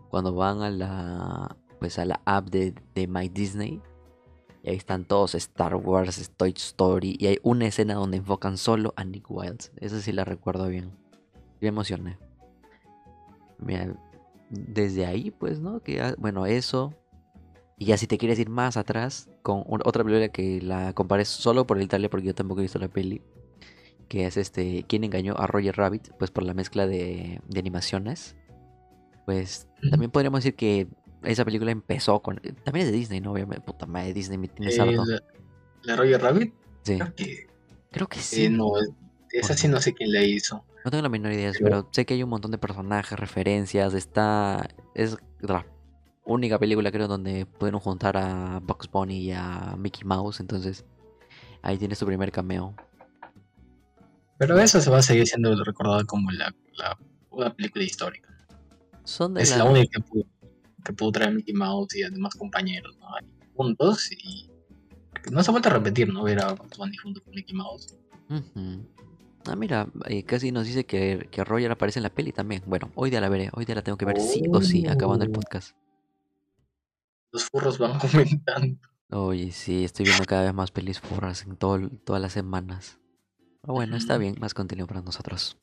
Cuando 0.10 0.34
van 0.34 0.62
a 0.62 0.72
la 0.72 1.58
pues 1.80 1.98
a 1.98 2.06
la 2.06 2.22
app 2.26 2.50
de, 2.50 2.76
de 2.94 3.08
My 3.08 3.30
Disney. 3.30 3.82
Y 4.62 4.70
ahí 4.70 4.76
están 4.76 5.06
todos 5.06 5.36
Star 5.36 5.76
Wars, 5.76 6.32
Toy 6.36 6.54
Story. 6.56 7.16
Y 7.18 7.28
hay 7.28 7.40
una 7.42 7.68
escena 7.68 7.94
donde 7.94 8.18
enfocan 8.18 8.58
solo 8.58 8.94
a 8.98 9.06
Nick 9.06 9.32
Wilds. 9.32 9.72
Esa 9.78 10.02
sí 10.02 10.12
la 10.12 10.26
recuerdo 10.26 10.68
bien. 10.68 10.92
Me 11.62 11.68
emocioné. 11.68 12.18
Mira, 13.60 13.94
desde 14.50 15.06
ahí, 15.06 15.32
pues, 15.32 15.60
¿no? 15.60 15.82
Que 15.82 16.16
bueno, 16.18 16.46
eso. 16.46 16.94
Y 17.78 17.86
ya 17.86 17.98
si 17.98 18.08
te 18.08 18.18
quieres 18.18 18.40
ir 18.40 18.50
más 18.50 18.78
atrás, 18.78 19.30
con 19.42 19.64
otra 19.68 20.04
película 20.04 20.30
que 20.30 20.62
la 20.62 20.94
compares 20.94 21.30
solo 21.30 21.66
por 21.66 21.78
el 21.78 21.84
Italia, 21.84 22.10
porque 22.10 22.28
yo 22.28 22.36
tampoco 22.36 22.60
he 22.62 22.64
visto 22.64 22.80
la 22.80 22.90
peli 22.90 23.22
que 24.10 24.26
es 24.26 24.36
este, 24.36 24.84
¿Quién 24.90 25.04
engañó 25.06 25.36
a 25.38 25.48
Roger 25.48 25.78
Rabbit? 25.78 26.10
Pues 26.18 26.32
por 26.32 26.44
la 26.44 26.54
mezcla 26.54 26.88
de, 26.88 27.40
animaciones. 27.56 28.36
Pues 29.26 29.68
también 29.92 30.12
podríamos 30.12 30.40
decir 30.40 30.56
que 30.56 30.88
esa 31.24 31.46
película 31.46 31.72
empezó 31.72 32.20
con... 32.22 32.38
También 32.64 32.88
es 32.88 32.92
de 32.92 32.98
Disney, 32.98 33.22
¿no? 33.22 33.32
Obviamente, 33.32 33.64
puta 33.64 33.86
madre, 33.86 34.14
Disney 34.14 34.40
me 34.40 34.48
tiene 34.48 34.74
eh, 34.74 35.22
la, 35.84 35.96
Roger 35.96 36.22
Rabbit? 36.22 36.54
Sí. 36.82 36.98
Creo 37.92 38.08
que, 38.08 38.20
sí. 38.20 38.46
Eh, 38.46 38.50
no, 38.50 38.72
esa 39.32 39.56
sí 39.56 39.68
no 39.68 39.80
sé 39.80 39.94
quién 39.94 40.12
la 40.12 40.24
hizo. 40.24 40.66
No 40.86 40.92
tengo 40.92 41.02
la 41.02 41.10
menor 41.10 41.32
idea, 41.34 41.52
pero 41.60 41.88
sé 41.92 42.06
que 42.06 42.14
hay 42.14 42.24
un 42.24 42.30
montón 42.30 42.52
de 42.52 42.58
personajes, 42.58 43.20
referencias. 43.20 43.94
Está... 43.94 44.70
Es 44.96 45.18
la 45.40 45.66
única 46.26 46.58
película, 46.58 46.92
creo, 46.92 47.08
donde 47.08 47.46
pudieron 47.46 47.80
juntar 47.80 48.16
a 48.18 48.60
Bugs 48.60 48.90
Bunny 48.90 49.18
y 49.20 49.32
a 49.32 49.76
Mickey 49.78 50.04
Mouse. 50.06 50.40
Entonces, 50.40 50.86
ahí 51.62 51.78
tiene 51.78 51.96
su 51.96 52.06
primer 52.06 52.32
cameo. 52.32 52.76
Pero 54.38 54.58
eso 54.58 54.80
se 54.80 54.90
va 54.90 55.00
a 55.00 55.02
seguir 55.02 55.28
siendo 55.28 55.64
recordado 55.64 56.06
como 56.06 56.32
la, 56.32 56.54
una 57.30 57.54
película 57.54 57.84
histórica. 57.84 58.30
es 59.38 59.58
la... 59.58 59.66
única 59.66 60.02
que 60.86 60.94
pudo, 60.94 61.12
traer 61.12 61.34
Mickey 61.34 61.54
Mouse 61.54 61.96
y 61.96 62.04
además 62.04 62.36
compañeros 62.36 62.98
¿no? 63.00 63.08
juntos 63.56 64.10
y 64.14 64.50
no 65.30 65.44
se 65.44 65.50
ha 65.50 65.52
vuelto 65.52 65.68
a 65.68 65.74
repetir, 65.74 66.12
¿no? 66.12 66.24
Ver 66.24 66.40
a 66.40 66.54
Bunny 66.78 66.96
junto 66.96 67.22
con 67.22 67.34
Mickey 67.36 67.54
Mouse. 67.54 67.98
Ah, 69.46 69.56
mira, 69.56 69.88
eh, 70.06 70.24
casi 70.24 70.52
nos 70.52 70.66
dice 70.66 70.86
que, 70.86 71.28
que, 71.32 71.44
Roger 71.44 71.72
aparece 71.72 72.00
en 72.00 72.04
la 72.04 72.14
peli 72.14 72.32
también. 72.32 72.62
Bueno, 72.66 72.92
hoy 72.96 73.10
día 73.10 73.22
la 73.22 73.30
veré, 73.30 73.50
hoy 73.54 73.66
día 73.66 73.76
la 73.76 73.82
tengo 73.82 73.98
que 73.98 74.06
ver 74.06 74.20
sí 74.20 74.44
o 74.52 74.62
sí, 74.62 74.86
acabando 74.88 75.24
el 75.24 75.32
oh. 75.32 75.34
podcast. 75.34 75.76
Los 77.32 77.46
furros 77.46 77.78
van 77.78 77.94
aumentando. 78.14 78.80
Oye, 79.12 79.52
sí, 79.52 79.86
estoy 79.86 80.06
viendo 80.06 80.26
cada 80.26 80.44
vez 80.44 80.54
más 80.54 80.72
pelis 80.72 81.00
furras 81.00 81.44
en 81.44 81.56
todo, 81.56 81.90
todas 82.04 82.22
las 82.22 82.34
semanas. 82.34 83.00
Ah, 83.64 83.72
bueno, 83.72 83.96
está 83.96 84.18
bien, 84.18 84.36
más 84.40 84.54
contenido 84.54 84.88
para 84.88 85.02
nosotros. 85.02 85.58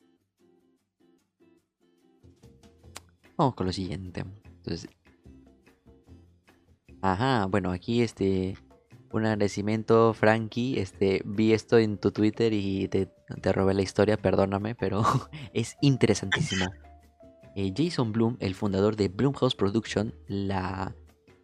Vamos 3.37 3.54
con 3.54 3.66
lo 3.66 3.73
siguiente. 3.73 4.25
Entonces, 4.45 4.88
ajá, 7.02 7.47
bueno, 7.47 7.71
aquí 7.71 8.02
este 8.02 8.56
un 9.12 9.26
agradecimiento, 9.26 10.14
Frankie. 10.14 10.78
Este, 10.78 11.22
vi 11.25 11.52
esto 11.52 11.78
en 11.78 11.98
tu 11.98 12.10
Twitter 12.10 12.52
y 12.52 12.88
te, 12.88 13.08
robé 13.52 13.75
la 13.75 13.82
historia, 13.82 14.16
perdóname, 14.16 14.75
pero 14.75 15.02
es 15.52 15.76
interesantísimo. 15.80 16.66
Eh, 17.54 17.72
Jason 17.76 18.12
Bloom, 18.12 18.36
el 18.40 18.54
fundador 18.54 18.96
de 18.96 19.08
Bloomhouse 19.08 19.54
Production, 19.54 20.14
la, 20.28 20.94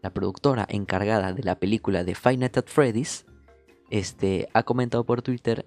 la 0.03 0.11
productora 0.11 0.67
encargada 0.69 1.33
de 1.33 1.43
la 1.43 1.59
película 1.59 2.05
de 2.05 2.15
Five 2.15 2.37
Nights 2.37 2.59
at 2.59 2.67
Freddy's, 2.67 3.25
este, 3.91 4.49
ha 4.53 4.63
comentado 4.63 5.05
por 5.05 5.23
Twitter 5.23 5.67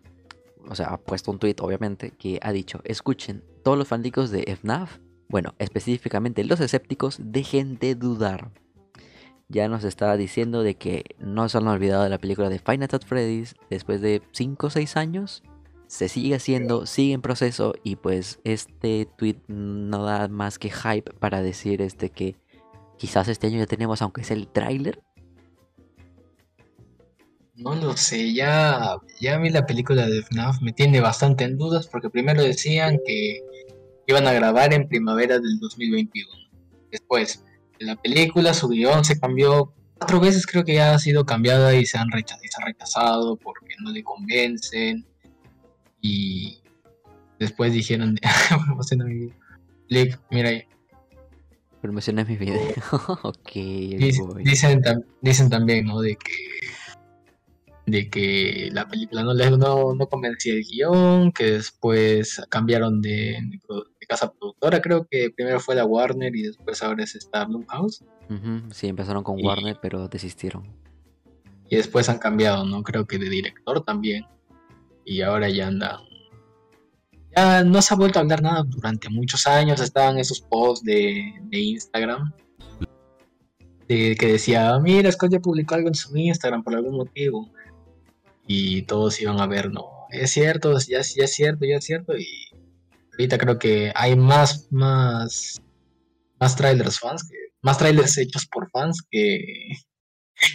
o 0.70 0.75
sea, 0.75 0.88
ha 0.88 0.98
puesto 0.98 1.32
un 1.32 1.40
tweet 1.40 1.56
obviamente, 1.60 2.12
que 2.12 2.40
ha 2.42 2.52
dicho, 2.52 2.82
escuchen, 2.84 3.44
todos 3.64 3.78
los 3.78 3.88
fanáticos 3.88 4.32
de 4.32 4.44
FNAF, 4.56 5.00
bueno, 5.28 5.56
específicamente 5.60 6.44
los 6.44 6.60
escépticos, 6.60 7.18
dejen 7.20 7.78
de 7.78 7.96
dudar. 7.96 8.52
Ya 9.48 9.68
nos 9.68 9.84
estaba 9.84 10.18
diciendo 10.18 10.64
de 10.64 10.75
que 10.75 11.04
no 11.20 11.48
se 11.50 11.58
han 11.58 11.68
olvidado 11.68 12.04
de 12.04 12.10
la 12.10 12.18
película 12.18 12.50
de 12.50 12.60
Final 12.60 12.90
Fantasy 12.90 13.08
Freddy's 13.08 13.56
después 13.70 14.02
de 14.02 14.22
5 14.32 14.68
o 14.68 14.70
6 14.70 14.98
años. 14.98 15.44
Se 15.88 16.10
sigue 16.10 16.36
haciendo, 16.36 16.86
sigue 16.88 17.14
en 17.14 17.22
proceso 17.22 17.75
y 17.84 17.96
pues 17.96 18.40
este 18.44 19.08
tweet 19.18 19.38
no 19.48 20.04
da 20.04 20.28
más 20.28 20.58
que 20.58 20.72
hype 20.72 21.14
para 21.20 21.42
decir 21.42 21.82
este 21.82 22.10
que 22.10 22.36
quizás 22.98 23.28
este 23.28 23.48
año 23.48 23.60
ya 23.60 23.68
tenemos 23.68 24.02
aunque 24.02 24.24
sea 24.24 24.36
el 24.36 24.48
tráiler 24.48 25.00
no 27.56 27.74
lo 27.74 27.96
sé, 27.96 28.34
ya, 28.34 28.98
ya 29.22 29.38
vi 29.38 29.50
la 29.50 29.66
película 29.66 30.08
de 30.08 30.22
FNAF, 30.24 30.62
me 30.62 30.74
tiene 30.74 31.00
bastante 31.00 31.46
en 31.46 31.58
dudas 31.58 31.88
porque 31.88 32.10
primero 32.10 32.44
decían 32.44 33.00
que 33.06 33.40
iban 34.08 34.28
a 34.28 34.34
grabar 34.34 34.74
en 34.74 34.90
primavera 34.90 35.40
del 35.40 35.60
2021. 35.60 36.30
Después, 36.92 37.45
la 37.79 37.96
película, 37.96 38.53
su 38.53 38.70
guion 38.70 39.03
se 39.03 39.20
cambió 39.20 39.74
cuatro 39.98 40.20
veces, 40.20 40.46
creo 40.46 40.63
que 40.63 40.75
ya 40.75 40.94
ha 40.94 41.00
sido 41.00 41.25
cambiada 41.25 41.75
y 41.75 41.86
se 41.86 41.98
han 41.98 42.10
rechazado, 42.12 43.38
porque 43.38 43.75
no 43.82 43.91
le 43.91 44.03
convencen. 44.03 45.05
Y 46.01 46.62
después 47.39 47.74
dijeron, 47.74 48.17
promociona 48.65 49.05
mi 49.05 49.32
video. 49.89 50.20
mira 50.32 50.50
ahí. 50.50 50.63
Promociona 51.82 52.24
mi 52.24 52.36
video. 52.36 52.74
ok. 53.24 53.51
dicen, 53.53 54.82
dicen 55.22 55.50
también, 55.50 55.86
¿no? 55.86 56.01
De 56.01 56.15
que 56.15 56.75
de 57.86 58.10
que 58.10 58.70
la 58.72 58.88
película 58.88 59.24
no 59.24 59.34
les 59.34 59.51
no, 59.58 59.96
convencía 60.10 60.53
el 60.53 60.63
guion, 60.63 61.32
que 61.32 61.51
después 61.51 62.41
cambiaron 62.50 63.01
de, 63.01 63.38
casa 64.06 64.32
productora, 64.32 64.82
creo 64.82 65.08
que 65.10 65.30
primero 65.36 65.60
fue 65.60 65.76
la 65.76 65.86
Warner 65.86 66.36
y 66.36 66.44
después 66.44 66.82
ahora 66.84 67.04
es 67.04 67.16
esta 67.16 67.46
Blumhouse. 67.46 68.04
Sí, 68.72 68.88
empezaron 68.88 69.24
con 69.24 69.44
Warner, 69.44 69.78
pero 69.82 70.08
desistieron. 70.08 70.64
Y 71.70 71.78
después 71.78 72.10
han 72.10 72.20
cambiado, 72.20 72.66
¿no? 72.66 72.84
Creo 72.84 73.06
que 73.06 73.18
de 73.18 73.30
director 73.30 73.84
también. 73.84 74.26
Y 75.04 75.22
ahora 75.22 75.50
ya 75.50 75.68
anda. 75.68 76.00
Ya 77.36 77.64
no 77.64 77.82
se 77.82 77.94
ha 77.94 77.98
vuelto 77.98 78.20
a 78.20 78.22
hablar 78.22 78.42
nada 78.42 78.64
durante 78.64 79.10
muchos 79.10 79.46
años. 79.48 79.82
Estaban 79.82 80.18
esos 80.18 80.42
posts 80.42 80.86
de, 80.86 81.34
de 81.44 81.60
Instagram 81.60 82.32
que 83.88 84.16
decía, 84.20 84.78
mira, 84.80 85.12
Scott 85.12 85.32
ya 85.32 85.40
publicó 85.40 85.76
algo 85.76 85.88
en 85.90 85.96
su 85.96 86.16
Instagram 86.16 86.64
por 86.64 86.76
algún 86.76 86.98
motivo. 86.98 87.50
Y 88.48 88.84
todos 88.84 89.20
iban 89.22 89.40
a 89.40 89.48
ver, 89.48 89.72
no, 89.72 89.86
es 90.12 90.32
cierto, 90.32 90.78
ya, 90.80 91.02
ya 91.02 91.24
es 91.24 91.34
cierto, 91.34 91.66
ya 91.66 91.78
es 91.78 91.86
cierto. 91.86 92.18
Y 92.18 92.28
ahorita 93.18 93.38
creo 93.38 93.60
que 93.60 93.92
hay 93.96 94.16
más, 94.16 94.68
más, 94.72 95.62
más 96.40 96.56
trailers 96.56 97.00
fans, 97.00 97.28
que, 97.30 97.36
más 97.62 97.78
trailers 97.78 98.18
hechos 98.18 98.46
por 98.48 98.70
fans 98.70 99.02
que, 99.10 99.70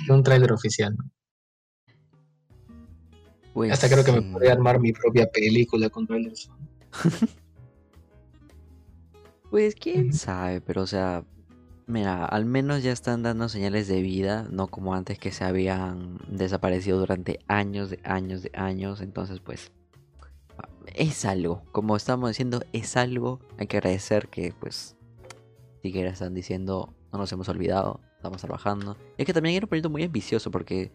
un 0.08 0.22
trailer 0.22 0.52
oficial. 0.52 0.96
Pues 3.54 3.72
Hasta 3.72 3.88
creo 3.88 4.04
que 4.04 4.12
me 4.12 4.22
podría 4.22 4.52
armar 4.52 4.78
mi 4.78 4.92
propia 4.92 5.28
película 5.28 5.90
con 5.90 6.06
trailers 6.06 6.48
pues 9.50 9.74
quién 9.74 10.12
sabe, 10.12 10.60
pero 10.60 10.82
o 10.82 10.86
sea, 10.86 11.24
Mira, 11.90 12.24
al 12.24 12.44
menos 12.44 12.84
ya 12.84 12.92
están 12.92 13.24
dando 13.24 13.48
señales 13.48 13.88
de 13.88 14.00
vida, 14.00 14.46
no 14.48 14.68
como 14.68 14.94
antes 14.94 15.18
que 15.18 15.32
se 15.32 15.42
habían 15.42 16.18
desaparecido 16.28 17.00
durante 17.00 17.40
años 17.48 17.90
de 17.90 17.98
años 18.04 18.42
de 18.42 18.52
años. 18.54 19.00
Entonces, 19.00 19.40
pues, 19.40 19.72
es 20.94 21.24
algo. 21.24 21.62
Como 21.72 21.96
estamos 21.96 22.30
diciendo, 22.30 22.62
es 22.72 22.96
algo. 22.96 23.40
Hay 23.58 23.66
que 23.66 23.78
agradecer 23.78 24.28
que, 24.28 24.52
pues, 24.58 24.96
siquiera 25.82 26.10
están 26.10 26.34
diciendo, 26.34 26.92
no 27.12 27.18
nos 27.18 27.32
hemos 27.32 27.48
olvidado, 27.48 28.00
estamos 28.16 28.40
trabajando. 28.40 28.96
Es 29.18 29.26
que 29.26 29.32
también 29.32 29.56
era 29.56 29.64
un 29.66 29.68
proyecto 29.68 29.90
muy 29.90 30.02
ambicioso 30.04 30.50
porque, 30.50 30.90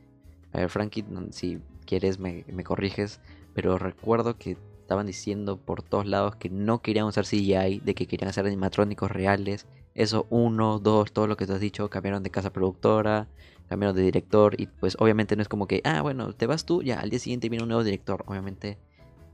a 0.54 0.60
ver, 0.60 0.70
Frankie, 0.70 1.06
si 1.32 1.60
quieres 1.86 2.20
me, 2.20 2.46
me 2.48 2.64
corriges, 2.64 3.20
pero 3.54 3.78
recuerdo 3.78 4.38
que 4.38 4.58
estaban 4.82 5.08
diciendo 5.08 5.58
por 5.58 5.82
todos 5.82 6.06
lados 6.06 6.36
que 6.36 6.50
no 6.50 6.82
querían 6.82 7.06
usar 7.06 7.26
CGI, 7.26 7.82
de 7.84 7.96
que 7.96 8.06
querían 8.08 8.30
hacer 8.30 8.46
animatrónicos 8.46 9.12
reales 9.12 9.66
eso, 9.96 10.28
uno, 10.30 10.80
dos, 10.80 11.14
todo 11.14 11.26
lo 11.26 11.38
que 11.38 11.48
te 11.48 11.54
has 11.54 11.62
dicho, 11.62 11.90
cambiaron 11.90 12.22
de 12.22 12.30
casa 12.30 12.52
productora, 12.52 13.30
cambiaron 13.70 13.96
de 13.96 14.04
director 14.04 14.60
y 14.60 14.68
pues 14.68 14.98
obviamente 15.00 15.38
no 15.38 15.42
es 15.42 15.48
como 15.48 15.68
que, 15.68 15.82
ah, 15.86 16.02
bueno, 16.02 16.34
te 16.34 16.48
vas 16.48 16.66
tú, 16.66 16.84
ya 16.84 17.00
al 17.00 17.10
día 17.10 17.20
siguiente 17.20 17.48
viene 17.48 17.64
un 17.64 17.70
nuevo 17.70 17.84
director. 17.84 18.24
Obviamente 18.28 18.78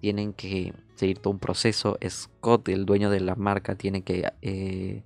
tienen 0.01 0.33
que 0.33 0.73
seguir 0.95 1.19
todo 1.19 1.31
un 1.31 1.39
proceso. 1.39 1.97
Scott, 2.09 2.67
el 2.69 2.85
dueño 2.85 3.09
de 3.09 3.21
la 3.21 3.35
marca, 3.35 3.75
tiene 3.75 4.01
que, 4.01 4.29
eh, 4.41 5.03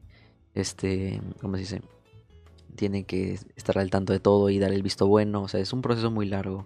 este, 0.54 1.22
¿cómo 1.42 1.56
se 1.56 1.62
dice? 1.62 1.82
Tiene 2.76 3.04
que 3.04 3.38
estar 3.56 3.78
al 3.78 3.90
tanto 3.90 4.14
de 4.14 4.20
todo 4.20 4.50
y 4.50 4.58
dar 4.58 4.72
el 4.72 4.84
visto 4.84 5.06
bueno. 5.06 5.44
O 5.44 5.48
sea, 5.48 5.60
es 5.60 5.74
un 5.74 5.82
proceso 5.82 6.12
muy 6.12 6.26
largo. 6.26 6.66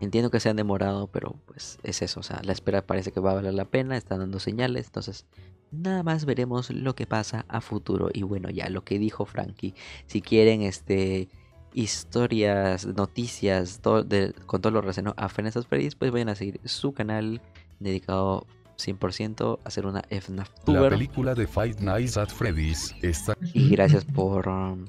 Entiendo 0.00 0.30
que 0.30 0.40
se 0.40 0.48
han 0.48 0.56
demorado, 0.56 1.06
pero 1.08 1.36
pues 1.46 1.78
es 1.82 2.02
eso. 2.02 2.20
O 2.20 2.22
sea, 2.22 2.40
la 2.42 2.52
espera 2.52 2.82
parece 2.82 3.12
que 3.12 3.20
va 3.20 3.32
a 3.32 3.34
valer 3.34 3.54
la 3.54 3.66
pena. 3.66 3.96
Están 3.96 4.18
dando 4.18 4.40
señales. 4.40 4.86
Entonces, 4.86 5.26
nada 5.70 6.02
más 6.02 6.24
veremos 6.24 6.70
lo 6.70 6.94
que 6.94 7.06
pasa 7.06 7.44
a 7.48 7.60
futuro. 7.60 8.10
Y 8.12 8.22
bueno, 8.22 8.50
ya 8.50 8.68
lo 8.68 8.84
que 8.84 8.98
dijo 8.98 9.26
Frankie, 9.26 9.74
si 10.06 10.22
quieren 10.22 10.62
este 10.62 11.28
historias, 11.72 12.86
noticias, 12.86 13.80
todo 13.80 14.04
con 14.46 14.60
todo 14.60 14.72
lo 14.72 14.80
relacionado 14.80 15.14
a 15.16 15.28
Finestas 15.28 15.66
Freddy's, 15.66 15.94
pues 15.94 16.10
vayan 16.10 16.28
a 16.28 16.34
seguir 16.34 16.60
su 16.64 16.92
canal 16.92 17.40
dedicado 17.80 18.46
100% 18.78 19.58
a 19.62 19.68
hacer 19.68 19.86
una 19.86 20.02
FNAF. 20.08 20.50
La 20.66 20.88
película 20.88 21.34
de 21.34 21.46
Five 21.46 21.76
Nights 21.80 22.16
at 22.16 22.28
Freddy's 22.28 22.94
está... 23.02 23.36
Y 23.54 23.68
gracias 23.70 24.04
por 24.04 24.48
um, 24.48 24.86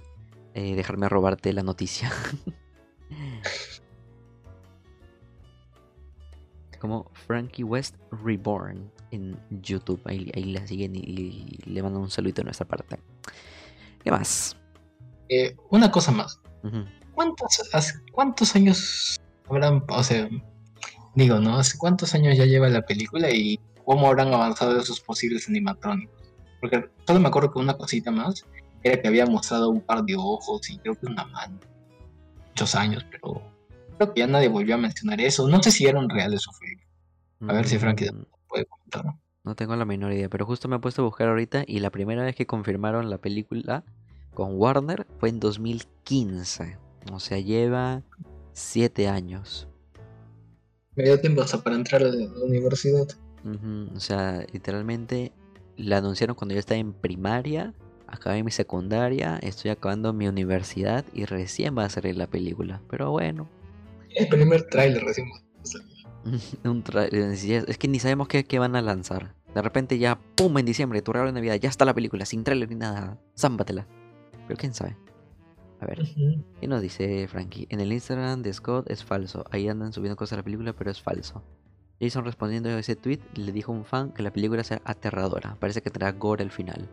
eh, 0.54 0.76
dejarme 0.76 1.10
robarte 1.10 1.52
la 1.54 1.64
noticia. 1.64 2.12
Como 6.80 7.10
Frankie 7.14 7.64
West 7.64 7.96
Reborn 8.24 8.92
en 9.12 9.40
YouTube. 9.62 10.02
Ahí, 10.06 10.26
la 10.46 10.66
siguen 10.66 10.96
y, 10.96 11.60
le 11.66 11.84
mandan 11.84 12.02
un 12.02 12.10
saludito 12.10 12.42
de 12.42 12.46
nuestra 12.46 12.68
parte. 12.68 12.98
¿Qué 14.04 14.10
más? 14.10 14.58
Eh, 15.30 15.56
una 15.70 15.92
cosa 15.92 16.12
más. 16.12 16.42
¿Cuántos, 17.14 17.70
¿Cuántos 18.12 18.56
años 18.56 19.22
habrán, 19.48 19.84
o 19.88 20.04
sea, 20.04 20.28
digo, 21.16 21.40
¿no? 21.40 21.58
¿Hace 21.58 21.78
cuántos 21.78 22.14
años 22.14 22.38
ya 22.38 22.46
lleva 22.46 22.70
la 22.70 22.82
película 22.82 23.30
y 23.32 23.60
cómo 23.86 24.08
habrán 24.08 24.34
avanzado 24.34 24.80
esos 24.80 25.00
posibles 25.02 25.48
animatrónicos? 25.48 26.34
Porque 26.60 26.90
solo 27.06 27.20
me 27.20 27.28
acuerdo 27.28 27.52
que 27.52 27.60
una 27.60 27.78
cosita 27.78 28.12
más 28.12 28.46
era 28.84 29.02
que 29.02 29.08
había 29.08 29.26
mostrado 29.26 29.70
un 29.70 29.82
par 29.82 30.04
de 30.04 30.16
ojos 30.16 30.70
y 30.70 30.78
creo 30.78 30.96
que 30.96 31.08
una 31.08 31.26
mano. 31.26 31.60
Muchos 32.50 32.76
años, 32.76 33.06
pero 33.10 33.42
creo 33.98 34.14
que 34.14 34.20
ya 34.20 34.28
nadie 34.28 34.48
volvió 34.48 34.76
a 34.76 34.78
mencionar 34.78 35.22
eso. 35.22 35.48
No 35.48 35.62
sé 35.64 35.72
si 35.72 35.86
eran 35.86 36.10
reales 36.10 36.48
o 36.48 36.52
fake. 36.52 36.88
A 37.50 37.54
ver 37.54 37.68
si 37.68 37.80
Frankie 37.80 38.12
mm. 38.12 38.26
No 39.44 39.56
tengo 39.56 39.76
la 39.76 39.86
menor 39.86 40.14
idea, 40.14 40.30
pero 40.30 40.46
justo 40.46 40.68
me 40.68 40.76
he 40.76 40.80
puesto 40.80 41.02
a 41.02 41.06
buscar 41.06 41.28
ahorita 41.28 41.64
y 41.66 41.80
la 41.80 41.90
primera 41.90 42.24
vez 42.24 42.36
que 42.36 42.46
confirmaron 42.46 43.10
la 43.10 43.18
película 43.18 43.84
con 44.36 44.60
Warner 44.60 45.08
fue 45.20 45.30
en 45.30 45.40
2015. 45.40 46.78
O 47.12 47.20
sea, 47.20 47.40
lleva 47.40 48.04
7 48.54 49.08
años. 49.08 49.68
Me 50.96 51.04
dio 51.04 51.20
tiempo 51.20 51.42
hasta 51.42 51.64
para 51.64 51.76
entrar 51.76 52.04
a 52.04 52.10
la 52.10 52.28
universidad. 52.44 53.08
O 53.96 54.00
sea, 54.00 54.46
literalmente 54.52 55.32
la 55.78 55.98
anunciaron 55.98 56.36
cuando 56.36 56.54
yo 56.54 56.60
estaba 56.60 56.80
en 56.80 56.94
primaria, 56.94 57.74
acabé 58.08 58.44
mi 58.44 58.52
secundaria, 58.52 59.40
estoy 59.42 59.72
acabando 59.72 60.14
mi 60.14 60.28
universidad 60.28 61.06
y 61.14 61.26
recién 61.26 61.78
va 61.78 61.86
a 61.86 61.90
salir 61.90 62.18
la 62.18 62.28
película. 62.28 62.82
Pero 62.90 63.10
bueno. 63.12 63.50
El 64.16 64.28
primer 64.28 64.64
tráiler 64.64 65.04
recién 65.04 65.28
un 66.66 66.84
es 66.86 67.78
que 67.78 67.88
ni 67.88 68.00
sabemos 68.00 68.28
qué, 68.28 68.60
van 68.60 68.76
a 68.76 68.82
lanzar. 68.82 69.34
De 69.56 69.62
repente 69.62 69.98
ya, 69.98 70.20
¡pum! 70.36 70.58
En 70.58 70.66
diciembre, 70.66 71.02
tu 71.02 71.14
regalo 71.14 71.32
de 71.32 71.34
Navidad, 71.34 71.56
ya 71.56 71.70
está 71.70 71.84
la 71.84 71.96
película, 71.96 72.26
sin 72.26 72.44
trailer 72.44 72.70
ni 72.70 72.76
nada. 72.76 73.20
Zámpatela. 73.36 73.88
Pero 74.48 74.58
quién 74.58 74.74
sabe. 74.74 74.96
A 75.82 75.88
ver, 75.88 76.04
¿qué 76.60 76.68
nos 76.68 76.80
dice 76.80 77.28
Frankie? 77.28 77.66
En 77.70 77.80
el 77.80 77.92
Instagram 77.92 78.44
de 78.44 78.54
Scott 78.54 78.88
es 78.92 79.04
falso. 79.04 79.46
Ahí 79.50 79.68
andan 79.68 79.92
subiendo 79.92 80.16
cosas 80.16 80.32
de 80.32 80.38
la 80.38 80.44
película, 80.44 80.74
pero 80.74 80.92
es 80.92 81.02
falso. 81.02 81.44
Jason 82.00 82.24
respondiendo 82.24 82.70
a 82.70 82.78
ese 82.80 82.96
tweet 82.96 83.20
le 83.34 83.52
dijo 83.52 83.72
a 83.72 83.76
un 83.76 83.84
fan 83.84 84.12
que 84.12 84.22
la 84.22 84.32
película 84.32 84.64
será 84.64 84.84
aterradora. 84.86 85.58
Parece 85.60 85.82
que 85.82 85.90
tendrá 85.90 86.12
gore 86.12 86.44
al 86.44 86.52
final. 86.52 86.88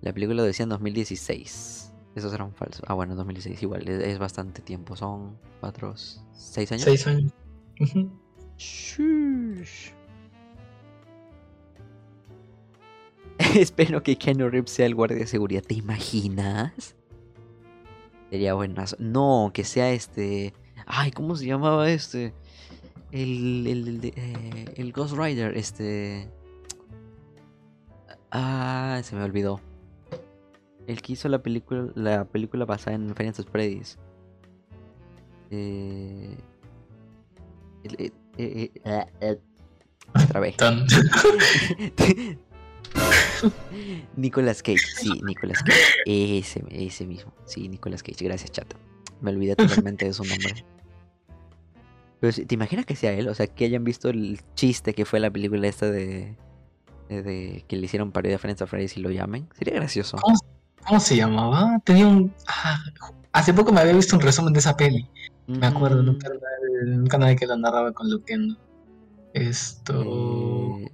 La 0.00 0.12
película 0.12 0.38
lo 0.38 0.42
decía 0.42 0.64
en 0.64 0.70
2016. 0.70 1.92
Eso 2.16 2.28
será 2.28 2.42
un 2.42 2.54
falso. 2.54 2.82
Ah, 2.88 2.94
bueno, 2.94 3.14
2016 3.14 3.62
igual. 3.62 3.86
Es, 3.88 4.18
bastante 4.18 4.60
tiempo. 4.60 4.96
Son 4.96 5.38
cuatro, 5.60 5.94
seis 5.96 6.72
años. 6.72 6.82
Seis 6.82 7.06
años. 7.06 7.32
Espero 13.54 14.02
que 14.02 14.18
Keanu 14.18 14.48
Reeves 14.50 14.72
sea 14.72 14.86
el 14.86 14.96
guardia 14.96 15.18
de 15.18 15.26
seguridad. 15.28 15.62
¿Te 15.62 15.74
imaginas? 15.74 16.97
Sería 18.30 18.54
buenazo. 18.54 18.96
No, 18.98 19.50
que 19.54 19.64
sea 19.64 19.90
este. 19.90 20.52
Ay, 20.86 21.10
¿cómo 21.10 21.36
se 21.36 21.46
llamaba 21.46 21.90
este? 21.90 22.34
El, 23.10 23.66
el, 23.66 24.00
eh, 24.04 24.74
el, 24.76 24.92
Ghost 24.92 25.16
Rider, 25.16 25.56
este. 25.56 26.28
Ah, 28.30 29.00
se 29.02 29.16
me 29.16 29.22
olvidó. 29.22 29.60
El 30.86 31.00
que 31.02 31.14
hizo 31.14 31.28
la 31.28 31.42
película, 31.42 31.90
la 31.94 32.24
película 32.24 32.64
basada 32.64 32.96
en 32.96 33.14
Final 33.14 33.34
Freddy's. 33.50 33.98
Eh, 35.50 36.36
eh, 37.98 38.12
eh, 38.36 38.70
eh, 39.20 39.38
otra 40.14 40.40
vez. 40.40 40.56
Nicolas 44.16 44.62
Cage, 44.62 44.78
sí, 44.96 45.20
Nicolas 45.22 45.62
Cage. 45.62 45.78
Ese, 46.06 46.64
ese 46.70 47.06
mismo. 47.06 47.32
Sí, 47.44 47.68
Nicolas 47.68 48.02
Cage. 48.02 48.24
Gracias, 48.24 48.50
chato. 48.50 48.76
Me 49.20 49.30
olvidé 49.30 49.56
totalmente 49.56 50.06
de 50.06 50.12
su 50.12 50.24
nombre. 50.24 50.64
Pero 52.20 52.46
¿te 52.46 52.54
imaginas 52.54 52.84
que 52.84 52.96
sea 52.96 53.12
él? 53.12 53.28
O 53.28 53.34
sea, 53.34 53.46
que 53.46 53.64
hayan 53.64 53.84
visto 53.84 54.08
el 54.08 54.40
chiste 54.54 54.94
que 54.94 55.04
fue 55.04 55.20
la 55.20 55.30
película 55.30 55.68
esta 55.68 55.90
de. 55.90 56.36
de, 57.08 57.64
que 57.68 57.76
le 57.76 57.84
hicieron 57.84 58.12
parodia 58.12 58.36
a 58.36 58.38
Friends 58.38 58.62
of 58.62 58.72
y 58.74 59.00
lo 59.00 59.10
llamen. 59.10 59.48
Sería 59.56 59.74
gracioso. 59.74 60.18
¿Cómo, 60.86 61.00
se 61.00 61.16
llamaba? 61.16 61.80
Tenía 61.84 62.08
un. 62.08 62.32
Ah, 62.48 62.78
hace 63.32 63.54
poco 63.54 63.72
me 63.72 63.80
había 63.80 63.92
visto 63.92 64.16
un 64.16 64.22
resumen 64.22 64.52
de 64.52 64.58
esa 64.58 64.76
peli. 64.76 65.08
Me 65.46 65.66
acuerdo, 65.66 66.02
mm. 66.02 66.08
un 66.08 67.06
canal, 67.06 67.36
que 67.36 67.46
lo 67.46 67.56
narraba 67.56 67.92
con 67.92 68.10
Luquendo. 68.10 68.56
Esto. 69.32 70.78
Eh, 70.80 70.90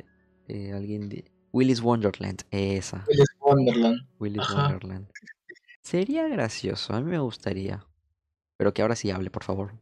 eh, 0.48 0.72
alguien 0.72 1.08
de. 1.08 1.24
Willis 1.54 1.80
Wonderland, 1.80 2.42
esa. 2.50 3.04
Willis 3.06 3.28
Wonderland. 3.38 4.08
Willis 4.18 4.50
Wonderland. 4.50 5.06
Sería 5.82 6.26
gracioso, 6.26 6.94
a 6.94 7.00
mí 7.00 7.08
me 7.08 7.20
gustaría. 7.20 7.86
Pero 8.56 8.74
que 8.74 8.82
ahora 8.82 8.96
sí 8.96 9.12
hable, 9.12 9.30
por 9.30 9.44
favor. 9.44 9.72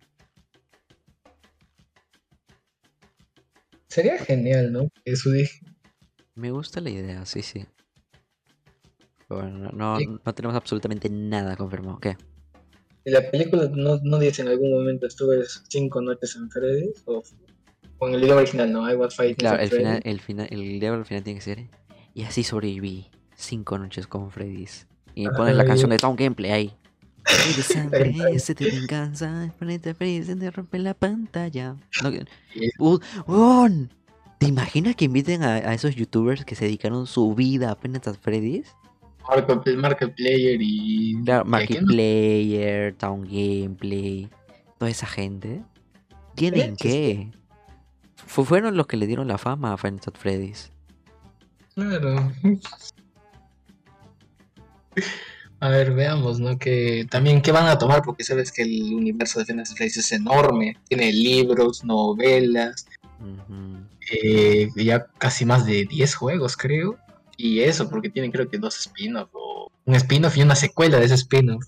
Sería 3.88 4.18
genial, 4.18 4.70
¿no? 4.70 4.88
Eso 5.06 5.30
dije. 5.30 5.60
Me 6.34 6.50
gusta 6.50 6.82
la 6.82 6.90
idea, 6.90 7.24
sí, 7.24 7.40
sí. 7.40 7.64
bueno, 9.30 9.70
no, 9.72 9.98
no 9.98 10.34
tenemos 10.34 10.54
absolutamente 10.54 11.08
nada 11.08 11.56
confirmado. 11.56 11.98
¿Qué? 12.00 12.18
la 13.04 13.30
película 13.30 13.70
no, 13.74 13.98
no 14.02 14.18
dice 14.18 14.42
en 14.42 14.48
algún 14.48 14.70
momento 14.72 15.06
estuve 15.06 15.42
cinco 15.68 16.02
noches 16.02 16.36
en 16.36 16.50
Freddy's 16.50 17.02
o, 17.06 17.22
en 18.08 18.14
el 18.14 18.22
idioma 18.24 18.40
original, 18.40 18.72
¿no? 18.72 18.90
I 18.90 18.94
was 18.94 19.14
fighting 19.14 19.36
Claro, 19.36 19.62
el 19.62 19.70
final, 19.70 20.00
el 20.04 20.20
final, 20.20 20.48
el 20.50 20.80
diálogo 20.80 21.00
al 21.00 21.06
final 21.06 21.22
tiene 21.22 21.38
que 21.38 21.44
ser 21.44 21.66
y 22.14 22.24
así 22.24 22.42
sobreviví 22.42 23.10
cinco 23.34 23.78
noches 23.78 24.06
con 24.06 24.30
Freddy's. 24.30 24.86
Y 25.14 25.26
Ah, 25.26 25.30
pones 25.36 25.54
la 25.56 25.64
canción 25.64 25.90
de 25.90 25.98
Town 25.98 26.16
Gameplay 26.16 26.50
ahí. 26.50 26.76
Sangre, 27.62 28.38
se 28.38 28.54
te 28.54 28.64
venganza, 28.64 29.52
ponete 29.58 29.94
feliz, 29.94 30.26
se 30.26 30.36
te 30.36 30.50
rompe 30.50 30.78
la 30.78 30.94
pantalla. 30.94 31.76
No, 32.02 32.10
Uh, 32.78 32.98
¿Te 34.38 34.48
imaginas 34.48 34.96
que 34.96 35.04
inviten 35.04 35.44
a, 35.44 35.54
a 35.54 35.74
esos 35.74 35.94
youtubers 35.94 36.44
que 36.44 36.56
se 36.56 36.64
dedicaron 36.64 37.06
su 37.06 37.34
vida 37.34 37.70
a 37.70 37.88
Nights 37.88 38.08
at 38.08 38.16
Freddy's? 38.20 38.74
Markiplier 39.76 40.60
y. 40.60 41.22
Claro, 41.24 41.44
Markiplayer, 41.44 42.94
Town 42.94 43.22
Gameplay, 43.22 44.28
toda 44.78 44.90
esa 44.90 45.06
gente. 45.06 45.62
¿Tienen 46.34 46.76
que? 46.76 47.30
Fu- 48.26 48.44
Fueron 48.44 48.76
los 48.76 48.86
que 48.86 48.96
le 48.96 49.06
dieron 49.06 49.28
la 49.28 49.38
fama 49.38 49.72
a 49.72 49.76
Five 49.76 49.92
Nights 49.92 50.08
at 50.08 50.14
Freddy's. 50.16 50.72
Claro. 51.74 52.30
A 55.60 55.68
ver, 55.68 55.94
veamos, 55.94 56.40
¿no? 56.40 56.58
Que 56.58 57.06
también 57.08 57.40
qué 57.40 57.52
van 57.52 57.66
a 57.66 57.78
tomar, 57.78 58.02
porque 58.02 58.24
sabes 58.24 58.50
que 58.50 58.62
el 58.62 58.94
universo 58.94 59.38
de 59.38 59.44
Final 59.46 59.66
Fantasy 59.66 60.00
es 60.00 60.12
enorme. 60.12 60.76
Tiene 60.88 61.12
libros, 61.12 61.84
novelas, 61.84 62.86
eh, 64.12 64.68
ya 64.76 65.06
casi 65.18 65.44
más 65.44 65.64
de 65.64 65.84
10 65.84 66.14
juegos, 66.16 66.56
creo. 66.56 66.98
Y 67.36 67.60
eso, 67.60 67.88
porque 67.88 68.10
tienen 68.10 68.32
creo 68.32 68.48
que 68.50 68.58
dos 68.58 68.76
spin-offs, 68.78 69.30
o 69.34 69.70
un 69.84 69.94
spin-off 69.94 70.36
y 70.36 70.42
una 70.42 70.56
secuela 70.56 70.98
de 70.98 71.04
ese 71.06 71.14
spin-off. 71.14 71.64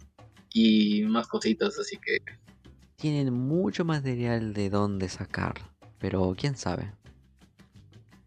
Y 0.53 1.03
más 1.05 1.27
cositas, 1.29 1.79
así 1.79 1.97
que 1.97 2.19
Tienen 2.97 3.33
mucho 3.33 3.85
material 3.85 4.55
de 4.55 4.71
dónde 4.71 5.09
sacar, 5.09 5.55
pero 5.99 6.35
quién 6.37 6.57
sabe. 6.57 6.93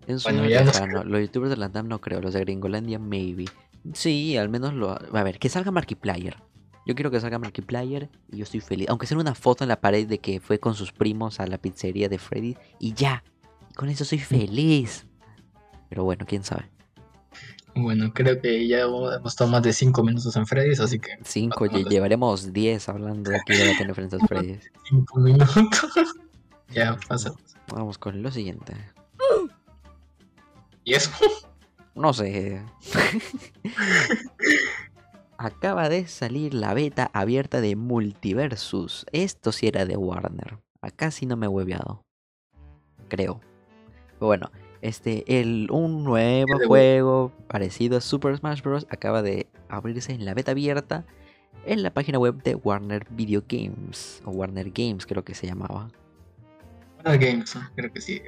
En 0.08 0.20
su 0.20 0.30
Bueno, 0.30 0.44
no 0.88 1.04
los 1.04 1.22
youtubers 1.22 1.50
de 1.50 1.58
la 1.58 1.70
TAM 1.70 1.88
no 1.88 2.00
creo, 2.00 2.22
los 2.22 2.34
de 2.34 2.40
Gringolandia 2.42 2.98
maybe. 3.00 3.46
Sí, 3.94 4.38
al 4.38 4.50
menos 4.50 4.74
lo... 4.74 4.92
A 4.92 5.24
ver, 5.24 5.38
que 5.40 5.50
salga 5.50 5.72
Markiplier. 5.72 6.38
Yo 6.86 6.96
quiero 6.96 7.12
que 7.12 7.20
salga 7.20 7.40
Markiplier 7.40 8.10
y 8.32 8.38
yo 8.38 8.44
estoy 8.44 8.62
feliz. 8.62 8.88
Aunque 8.90 9.06
sea 9.08 9.18
una 9.18 9.36
foto 9.36 9.64
en 9.66 9.68
la 9.68 9.82
pared 9.82 10.08
de 10.08 10.20
que 10.20 10.40
fue 10.40 10.60
con 10.60 10.74
sus 10.76 10.92
primos 10.94 11.40
a 11.42 11.48
la 11.48 11.58
pizzería 11.58 12.08
de 12.08 12.18
Freddy 12.18 12.56
y 12.80 12.94
ya. 12.94 13.24
Y 13.70 13.74
con 13.74 13.90
eso 13.90 14.06
soy 14.06 14.20
feliz. 14.20 15.06
Pero 15.90 16.06
bueno, 16.06 16.26
quién 16.26 16.44
sabe. 16.44 16.70
bueno, 17.76 18.12
creo 18.14 18.42
que 18.42 18.66
ya 18.68 18.82
hemos 18.82 19.14
estado 19.26 19.50
más 19.50 19.64
de 19.64 19.74
5 19.74 20.04
minutos 20.04 20.36
en 20.38 20.48
Freddy's, 20.48 20.80
así 20.80 21.00
que 21.00 21.18
Cinco, 21.24 21.66
Vamos. 21.66 21.82
lle- 21.82 21.90
llevaremos 21.90 22.54
10 22.54 22.90
hablando 22.90 23.32
de 23.32 23.38
aquí 23.38 23.54
de 23.54 23.86
la 23.86 23.94
Freddy's. 23.94 24.22
Freddy's. 24.28 24.72
5 24.90 25.20
minutos. 25.20 25.92
ya 26.70 26.98
pasa. 27.08 27.34
Vamos 27.72 27.98
con 27.98 28.22
lo 28.22 28.32
siguiente. 28.32 28.74
Y 30.84 30.94
eso. 30.94 31.12
No 31.96 32.14
sé. 32.14 32.64
Acaba 35.38 35.90
de 35.90 36.08
salir 36.08 36.54
la 36.54 36.74
beta 36.74 37.10
abierta 37.14 37.60
de 37.60 37.76
Multiversus. 37.76 39.06
Esto 39.12 39.52
sí 39.52 39.68
era 39.68 39.86
de 39.86 39.98
Warner. 39.98 40.60
Acá 40.82 41.12
sí 41.12 41.26
no 41.26 41.36
me 41.36 41.48
he 41.48 41.50
hueveado. 41.50 42.04
Creo. 43.10 43.42
Pero 44.14 44.28
bueno, 44.28 44.52
este, 44.82 45.40
el, 45.40 45.70
un 45.72 46.04
nuevo 46.04 46.60
juego 46.66 47.32
parecido 47.48 47.98
a 47.98 48.02
Super 48.02 48.38
Smash 48.38 48.62
Bros. 48.62 48.88
acaba 48.90 49.22
de 49.22 49.48
abrirse 49.70 50.14
en 50.14 50.24
la 50.24 50.34
beta 50.34 50.52
abierta 50.52 51.06
en 51.66 51.84
la 51.84 51.94
página 51.94 52.18
web 52.18 52.42
de 52.44 52.56
Warner 52.56 53.06
Video 53.10 53.44
Games. 53.48 54.22
O 54.26 54.32
Warner 54.32 54.72
Games 54.72 55.06
creo 55.06 55.26
que 55.26 55.36
se 55.36 55.48
llamaba. 55.48 55.90
Warner 57.04 57.20
Games, 57.20 57.58
creo 57.76 57.92
que 57.92 58.02
sí. 58.02 58.22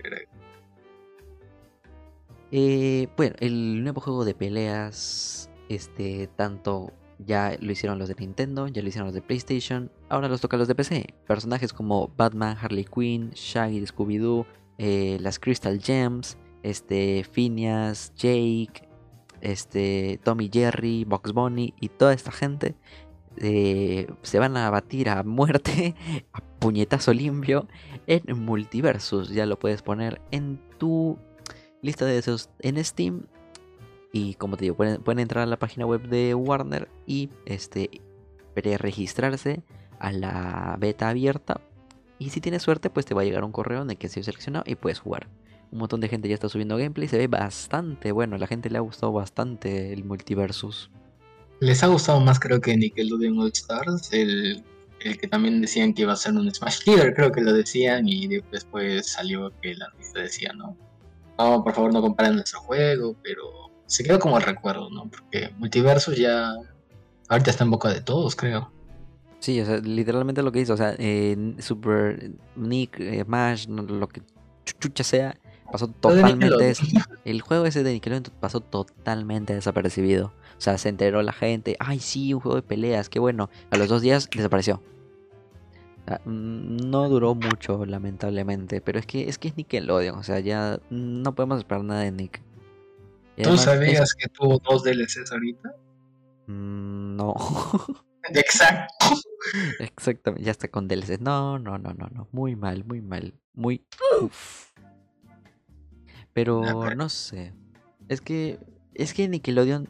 Eh, 2.51 3.07
bueno, 3.15 3.35
el 3.39 3.83
nuevo 3.83 4.01
juego 4.01 4.25
de 4.25 4.33
peleas, 4.33 5.49
este, 5.69 6.27
tanto 6.35 6.93
ya 7.19 7.55
lo 7.59 7.71
hicieron 7.71 7.99
los 7.99 8.07
de 8.07 8.15
Nintendo, 8.15 8.67
ya 8.67 8.81
lo 8.81 8.87
hicieron 8.87 9.07
los 9.07 9.13
de 9.13 9.21
PlayStation, 9.21 9.91
ahora 10.07 10.29
los 10.29 10.41
toca 10.41 10.57
los 10.57 10.67
de 10.67 10.75
PC. 10.75 11.13
Personajes 11.27 11.73
como 11.73 12.11
Batman, 12.15 12.57
Harley 12.59 12.85
Quinn, 12.85 13.31
Shaggy, 13.31 13.85
Scooby-Doo, 13.85 14.45
eh, 14.77 15.17
las 15.19 15.39
Crystal 15.39 15.79
Gems, 15.79 16.37
este, 16.63 17.25
Phineas, 17.29 18.13
Jake, 18.15 18.87
este, 19.41 20.19
Tommy 20.23 20.49
Jerry, 20.51 21.03
Box 21.05 21.33
Bunny 21.33 21.73
y 21.79 21.89
toda 21.89 22.13
esta 22.13 22.31
gente 22.31 22.75
eh, 23.37 24.07
se 24.21 24.39
van 24.39 24.57
a 24.57 24.69
batir 24.69 25.09
a 25.09 25.23
muerte, 25.23 25.95
a 26.33 26.41
puñetazo 26.59 27.13
limpio, 27.13 27.67
en 28.09 28.43
Multiversus. 28.43 29.29
Ya 29.29 29.45
lo 29.45 29.57
puedes 29.57 29.81
poner 29.81 30.19
en 30.31 30.59
tu 30.77 31.17
lista 31.81 32.05
de 32.05 32.15
deseos 32.15 32.49
en 32.59 32.83
Steam. 32.83 33.27
Y 34.11 34.33
como 34.33 34.57
te 34.57 34.65
digo, 34.65 34.75
pueden, 34.75 35.19
entrar 35.19 35.43
a 35.43 35.45
la 35.45 35.59
página 35.59 35.85
web 35.85 36.01
de 36.09 36.33
Warner 36.35 36.89
y 37.05 37.29
este 37.45 38.01
registrarse 38.77 39.61
a 39.99 40.11
la 40.11 40.75
beta 40.79 41.07
abierta. 41.07 41.61
Y 42.17 42.31
si 42.31 42.41
tienes 42.41 42.63
suerte, 42.63 42.89
pues 42.89 43.05
te 43.05 43.13
va 43.13 43.21
a 43.21 43.23
llegar 43.23 43.45
un 43.45 43.53
correo 43.53 43.81
en 43.83 43.89
el 43.89 43.97
que 43.97 44.09
sido 44.09 44.25
seleccionado 44.25 44.65
y 44.67 44.75
puedes 44.75 44.99
jugar. 44.99 45.29
Un 45.71 45.79
montón 45.79 46.01
de 46.01 46.09
gente 46.09 46.27
ya 46.27 46.33
está 46.33 46.49
subiendo 46.49 46.75
gameplay, 46.75 47.07
se 47.07 47.17
ve 47.17 47.27
bastante 47.27 48.11
bueno. 48.11 48.37
La 48.37 48.47
gente 48.47 48.69
le 48.69 48.77
ha 48.77 48.81
gustado 48.81 49.13
bastante 49.13 49.93
el 49.93 50.03
multiversus. 50.03 50.91
Les 51.61 51.83
ha 51.83 51.87
gustado 51.87 52.19
más, 52.19 52.39
creo 52.39 52.59
que 52.59 52.75
Nickelodeon 52.75 53.39
All 53.39 53.51
Stars, 53.53 54.11
el, 54.11 54.63
el 55.01 55.17
que 55.17 55.27
también 55.27 55.61
decían 55.61 55.93
que 55.93 56.01
iba 56.03 56.13
a 56.13 56.17
ser 56.17 56.33
un 56.33 56.53
Smash 56.53 56.79
Killer, 56.83 57.13
creo 57.13 57.31
que 57.31 57.41
lo 57.41 57.53
decían, 57.53 58.07
y 58.07 58.27
de- 58.27 58.43
después 58.51 59.11
salió 59.11 59.51
que 59.61 59.75
la 59.75 59.87
lista 59.97 60.19
decía, 60.21 60.51
no, 60.53 60.77
no, 61.37 61.63
por 61.63 61.73
favor 61.73 61.93
no 61.93 62.01
comparen 62.01 62.35
nuestro 62.35 62.59
juego, 62.61 63.15
pero 63.23 63.43
se 63.85 64.03
quedó 64.03 64.19
como 64.19 64.37
el 64.37 64.43
recuerdo, 64.43 64.89
¿no? 64.89 65.09
Porque 65.09 65.49
Multiversus 65.57 66.17
ya 66.17 66.53
ahorita 67.29 67.51
está 67.51 67.63
en 67.63 67.71
boca 67.71 67.89
de 67.93 68.01
todos, 68.01 68.35
creo. 68.35 68.71
Sí, 69.39 69.59
o 69.61 69.65
sea, 69.65 69.77
literalmente 69.77 70.43
lo 70.43 70.51
que 70.51 70.59
hizo, 70.59 70.73
o 70.73 70.77
sea, 70.77 70.95
eh, 70.99 71.55
Super 71.59 72.31
Nick, 72.57 72.99
eh, 72.99 73.23
Smash, 73.23 73.67
no- 73.67 73.83
lo 73.83 74.07
que 74.09 74.21
chucha 74.79 75.03
sea, 75.03 75.37
pasó 75.71 75.87
totalmente. 75.87 76.73
El 77.25 77.41
juego 77.41 77.65
ese 77.65 77.83
de 77.83 77.93
Nickelodeon 77.93 78.23
pasó 78.39 78.61
totalmente 78.61 79.53
desapercibido. 79.53 80.27
O 80.57 80.61
sea, 80.61 80.77
se 80.77 80.89
enteró 80.89 81.21
la 81.21 81.31
gente, 81.33 81.75
ay, 81.79 81.99
sí, 81.99 82.33
un 82.33 82.41
juego 82.41 82.55
de 82.57 82.61
peleas, 82.63 83.09
qué 83.09 83.19
bueno. 83.19 83.49
A 83.71 83.77
los 83.77 83.87
dos 83.87 84.01
días 84.01 84.29
desapareció. 84.29 84.81
Sea, 86.05 86.21
mm, 86.25 86.77
no 86.89 87.07
duró 87.09 87.35
mucho, 87.35 87.85
lamentablemente, 87.85 88.81
pero 88.81 88.99
es 88.99 89.05
que 89.05 89.29
es 89.29 89.37
que 89.37 89.49
es 89.49 89.57
Nickelodeon, 89.57 90.17
o 90.17 90.23
sea, 90.23 90.39
ya 90.39 90.79
no 90.89 91.35
podemos 91.35 91.59
esperar 91.59 91.83
nada 91.83 92.01
de 92.01 92.11
Nick. 92.11 92.41
Y 93.37 93.43
¿Tú 93.43 93.49
además 93.49 93.59
es- 93.59 93.65
sabías 93.65 94.13
que 94.15 94.27
tuvo 94.27 94.59
dos 94.59 94.83
DLCs 94.83 95.31
ahorita? 95.31 95.75
Mm, 96.47 97.15
no. 97.15 97.35
Exacto. 98.33 99.05
Exactamente, 99.79 100.43
ya 100.43 100.51
está 100.51 100.67
con 100.67 100.87
DLC. 100.87 101.19
No, 101.21 101.57
no, 101.59 101.77
no, 101.77 101.93
no, 101.93 102.07
no. 102.13 102.27
Muy 102.31 102.55
mal, 102.55 102.83
muy 102.85 103.01
mal. 103.01 103.33
Muy. 103.53 103.85
Uf. 104.21 104.69
Pero 106.43 106.95
no 106.95 107.09
sé. 107.09 107.53
Es 108.07 108.21
que. 108.21 108.59
Es 108.93 109.13
que 109.13 109.27
Nickelodeon 109.27 109.89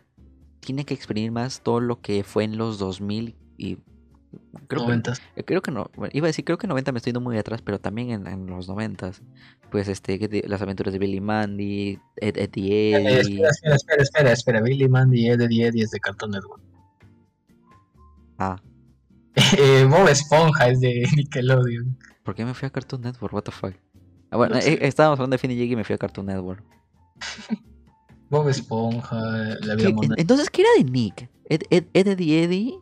tiene 0.60 0.86
que 0.86 0.94
exprimir 0.94 1.32
más 1.32 1.62
todo 1.62 1.80
lo 1.80 2.02
que 2.02 2.24
fue 2.24 2.44
en 2.44 2.58
los 2.58 2.78
2000 2.80 3.36
y. 3.58 3.78
Creo 4.68 4.82
que, 4.82 4.88
Noventas. 4.88 5.22
eh, 5.36 5.44
creo 5.44 5.64
que 5.64 5.72
no. 5.72 5.90
iba 6.14 6.28
a 6.28 6.30
decir, 6.30 6.46
creo 6.46 6.60
que 6.60 6.68
90 6.68 6.92
me 6.92 6.98
estoy 6.98 7.10
yendo 7.10 7.22
muy 7.22 7.38
atrás, 7.40 7.64
pero 7.64 7.80
también 7.80 8.12
en, 8.12 8.28
en 8.28 8.46
los 8.46 8.68
90. 8.68 9.12
Pues 9.72 9.88
este, 9.88 10.20
¿qué 10.20 10.28
te- 10.30 10.48
las 10.48 10.62
aventuras 10.62 10.94
de 10.94 11.00
Billy 11.00 11.20
Mandy, 11.20 11.98
Ed, 12.18 12.38
Ed 12.38 12.52
y 12.56 12.72
Eh, 12.72 12.96
Eddie. 12.96 13.20
espera, 13.20 13.50
espera, 13.50 13.76
espera, 13.76 14.04
espera, 14.04 14.32
espera. 14.34 14.62
Billy 14.62 14.88
Mandy 14.88 15.22
y 15.22 15.30
Eddie 15.30 15.66
Eddie 15.68 15.84
es 15.84 15.90
de 15.92 16.00
Cartoon 16.00 16.32
Network. 16.32 16.62
Ah, 18.38 18.58
Eh, 19.58 19.88
Bob 19.90 20.08
Esponja 20.08 20.70
es 20.70 20.80
de 20.82 21.04
Nickelodeon. 21.16 21.98
¿por 22.24 22.36
qué 22.36 22.46
me 22.46 22.54
fui 22.54 22.68
a 22.68 22.70
Cartoon 22.70 23.02
Network? 23.02 23.34
What 23.34 23.44
the 23.44 23.52
fuck. 23.52 23.74
Ah, 24.32 24.38
bueno, 24.38 24.58
eh, 24.58 24.80
estábamos 24.82 25.20
hablando 25.20 25.34
de 25.36 25.38
Finn 25.40 25.52
y 25.52 25.56
Jake 25.56 25.74
y 25.74 25.76
me 25.76 25.84
fui 25.84 25.96
a 25.96 25.98
Cartoon 25.98 26.28
Network. 26.28 26.64
Bob 28.30 28.48
Esponja, 28.50 29.16
La 29.62 29.76
vida 29.76 29.90
moderna. 29.90 30.16
En- 30.16 30.22
Entonces, 30.22 30.50
¿qué 30.50 30.62
era 30.62 30.70
de 30.78 30.84
Nick? 30.84 31.30
Ed, 31.46 31.62
Ed, 31.72 31.86
Ed, 31.94 32.08
Eddie, 32.08 32.44
Eddie. 32.44 32.74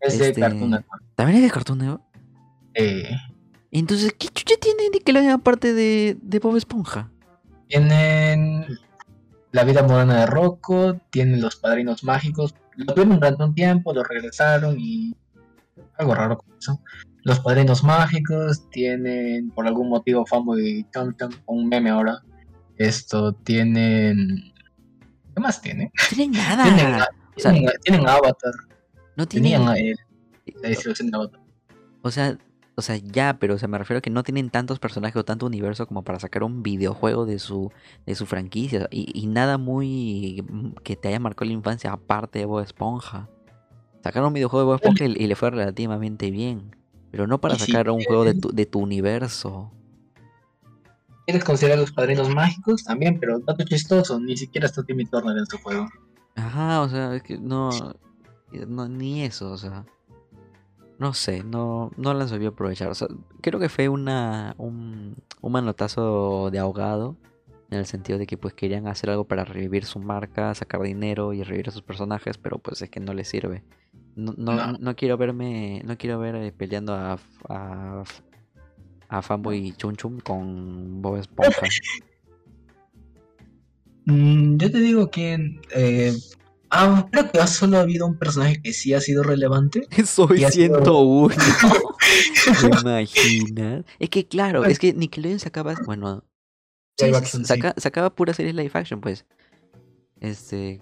Es 0.00 0.18
de 0.18 0.28
este- 0.28 0.40
Cartoon 0.40 0.70
Network. 0.70 1.02
¿También 1.14 1.38
es 1.38 1.44
de 1.44 1.50
Cartoon 1.50 1.78
Network? 1.78 2.02
Eh, 2.74 3.10
Entonces, 3.70 4.14
¿qué 4.18 4.28
chucha 4.28 4.54
tiene 4.60 4.88
Nickelodeon 4.92 5.32
aparte 5.32 5.72
de, 5.74 6.16
de 6.22 6.38
Bob 6.38 6.56
Esponja? 6.56 7.10
tienen 7.68 8.64
La 9.52 9.64
vida 9.64 9.82
moderna 9.82 10.20
de 10.20 10.26
Rocco, 10.26 10.98
tienen 11.10 11.40
Los 11.40 11.56
Padrinos 11.56 12.04
Mágicos. 12.04 12.54
Lo 12.76 12.86
tuvieron 12.94 13.14
durante 13.16 13.42
un 13.42 13.54
tiempo, 13.54 13.92
lo 13.92 14.04
regresaron 14.04 14.76
y. 14.78 15.14
Algo 15.98 16.14
raro 16.14 16.38
con 16.38 16.46
eso. 16.58 16.80
Los 17.26 17.40
Padrinos 17.40 17.82
Mágicos 17.82 18.70
tienen, 18.70 19.50
por 19.50 19.66
algún 19.66 19.88
motivo, 19.88 20.24
Fanboy 20.24 20.86
Chom, 20.94 21.12
un 21.46 21.68
meme 21.68 21.90
ahora. 21.90 22.22
Esto 22.76 23.32
tienen. 23.32 24.52
¿Qué 25.34 25.40
más 25.40 25.60
tienen 25.60 25.90
Tienen, 26.14 26.30
nada. 26.40 27.08
O 27.36 27.40
sea, 27.40 27.50
tienen, 27.50 27.72
tienen 27.82 28.08
Avatar. 28.08 28.54
no 29.16 29.26
tienen. 29.26 29.58
Tenían 29.58 29.76
eh, 29.76 29.96
la 30.62 30.68
distribución 30.68 31.10
de 31.10 31.16
Avatar. 31.16 31.40
O 32.02 32.12
sea, 32.12 32.38
o 32.76 32.82
sea, 32.82 32.94
ya, 32.94 33.40
pero 33.40 33.54
o 33.54 33.58
sea, 33.58 33.66
me 33.66 33.78
refiero 33.78 33.98
a 33.98 34.02
que 34.02 34.10
no 34.10 34.22
tienen 34.22 34.48
tantos 34.48 34.78
personajes 34.78 35.16
o 35.16 35.24
tanto 35.24 35.46
universo 35.46 35.88
como 35.88 36.04
para 36.04 36.20
sacar 36.20 36.44
un 36.44 36.62
videojuego 36.62 37.26
de 37.26 37.40
su, 37.40 37.72
de 38.06 38.14
su 38.14 38.26
franquicia. 38.26 38.86
Y, 38.92 39.10
y 39.20 39.26
nada 39.26 39.58
muy 39.58 40.44
mm, 40.48 40.74
que 40.84 40.94
te 40.94 41.08
haya 41.08 41.18
marcado 41.18 41.46
la 41.46 41.54
infancia 41.54 41.90
aparte 41.90 42.38
de 42.38 42.44
Bob 42.44 42.60
Esponja. 42.60 43.28
Sacaron 44.04 44.28
un 44.28 44.34
videojuego 44.34 44.60
de 44.60 44.66
Bob 44.66 44.76
Esponja 44.76 45.06
y, 45.06 45.24
y 45.24 45.26
le 45.26 45.34
fue 45.34 45.50
relativamente 45.50 46.30
bien. 46.30 46.76
Pero 47.16 47.26
no 47.26 47.40
para 47.40 47.54
si 47.54 47.72
sacar 47.72 47.88
un 47.88 48.04
juego 48.04 48.24
de 48.24 48.34
tu, 48.34 48.50
de 48.50 48.66
tu 48.66 48.78
universo. 48.78 49.72
¿Quieres 51.24 51.44
considerar 51.44 51.78
los 51.78 51.90
padrinos 51.90 52.28
mágicos? 52.28 52.84
También, 52.84 53.18
pero 53.18 53.38
dato 53.38 53.64
chistoso, 53.64 54.20
ni 54.20 54.36
siquiera 54.36 54.66
está 54.66 54.82
Timmy 54.82 55.06
Turner 55.06 55.34
en 55.38 55.46
su 55.46 55.56
juego. 55.56 55.88
Ajá, 56.34 56.82
o 56.82 56.90
sea, 56.90 57.14
es 57.14 57.22
que 57.22 57.38
no, 57.38 57.70
no 58.68 58.88
ni 58.90 59.22
eso, 59.22 59.50
o 59.50 59.56
sea, 59.56 59.86
no 60.98 61.14
sé, 61.14 61.42
no, 61.42 61.90
no 61.96 62.12
la 62.12 62.26
aprovechar. 62.48 62.90
O 62.90 62.94
sea, 62.94 63.08
creo 63.40 63.58
que 63.58 63.70
fue 63.70 63.88
una, 63.88 64.54
un, 64.58 65.16
un 65.40 65.52
manotazo 65.52 66.50
de 66.50 66.58
ahogado, 66.58 67.16
en 67.70 67.78
el 67.78 67.86
sentido 67.86 68.18
de 68.18 68.26
que 68.26 68.36
pues 68.36 68.52
querían 68.52 68.88
hacer 68.88 69.08
algo 69.08 69.24
para 69.24 69.46
revivir 69.46 69.86
su 69.86 70.00
marca, 70.00 70.54
sacar 70.54 70.82
dinero 70.82 71.32
y 71.32 71.42
revivir 71.42 71.70
a 71.70 71.72
sus 71.72 71.80
personajes, 71.80 72.36
pero 72.36 72.58
pues 72.58 72.82
es 72.82 72.90
que 72.90 73.00
no 73.00 73.14
les 73.14 73.26
sirve. 73.26 73.64
No, 74.16 74.34
no, 74.36 74.54
No. 74.54 74.78
no 74.78 74.96
quiero 74.96 75.16
verme, 75.16 75.82
no 75.84 75.96
quiero 75.96 76.18
ver 76.18 76.34
eh, 76.36 76.50
peleando 76.52 76.94
a, 76.94 77.18
a, 77.48 78.02
a 79.08 79.22
Fanboy 79.22 79.72
Chum 79.76 79.94
Chum 79.94 80.18
con 80.20 81.00
Bob 81.02 81.18
Esponja. 81.18 81.60
Mm, 84.08 84.56
yo 84.58 84.70
te 84.70 84.78
digo 84.78 85.10
que. 85.10 85.58
eh, 85.74 86.12
ah, 86.70 87.08
creo 87.10 87.30
que 87.30 87.44
solo 87.48 87.78
ha 87.78 87.80
habido 87.80 88.06
un 88.06 88.16
personaje 88.16 88.62
que 88.62 88.72
sí 88.72 88.94
ha 88.94 89.00
sido 89.00 89.22
relevante. 89.24 89.88
Soy 90.06 90.42
Y 90.42 90.44
ha 90.44 90.50
sido- 90.52 90.76
101. 90.76 91.34
¿Te 92.60 92.66
imaginas? 92.80 93.84
Es 93.98 94.08
que 94.10 94.26
claro, 94.28 94.64
es 94.64 94.78
que 94.78 94.92
Nickelodeon 94.92 95.40
sacaba, 95.40 95.74
bueno, 95.86 96.22
sí, 96.96 97.06
sí, 97.44 97.60
sacaba 97.78 98.14
pura 98.14 98.32
serie 98.32 98.52
live 98.52 98.70
action, 98.74 99.00
pues. 99.00 99.26
Este, 100.20 100.80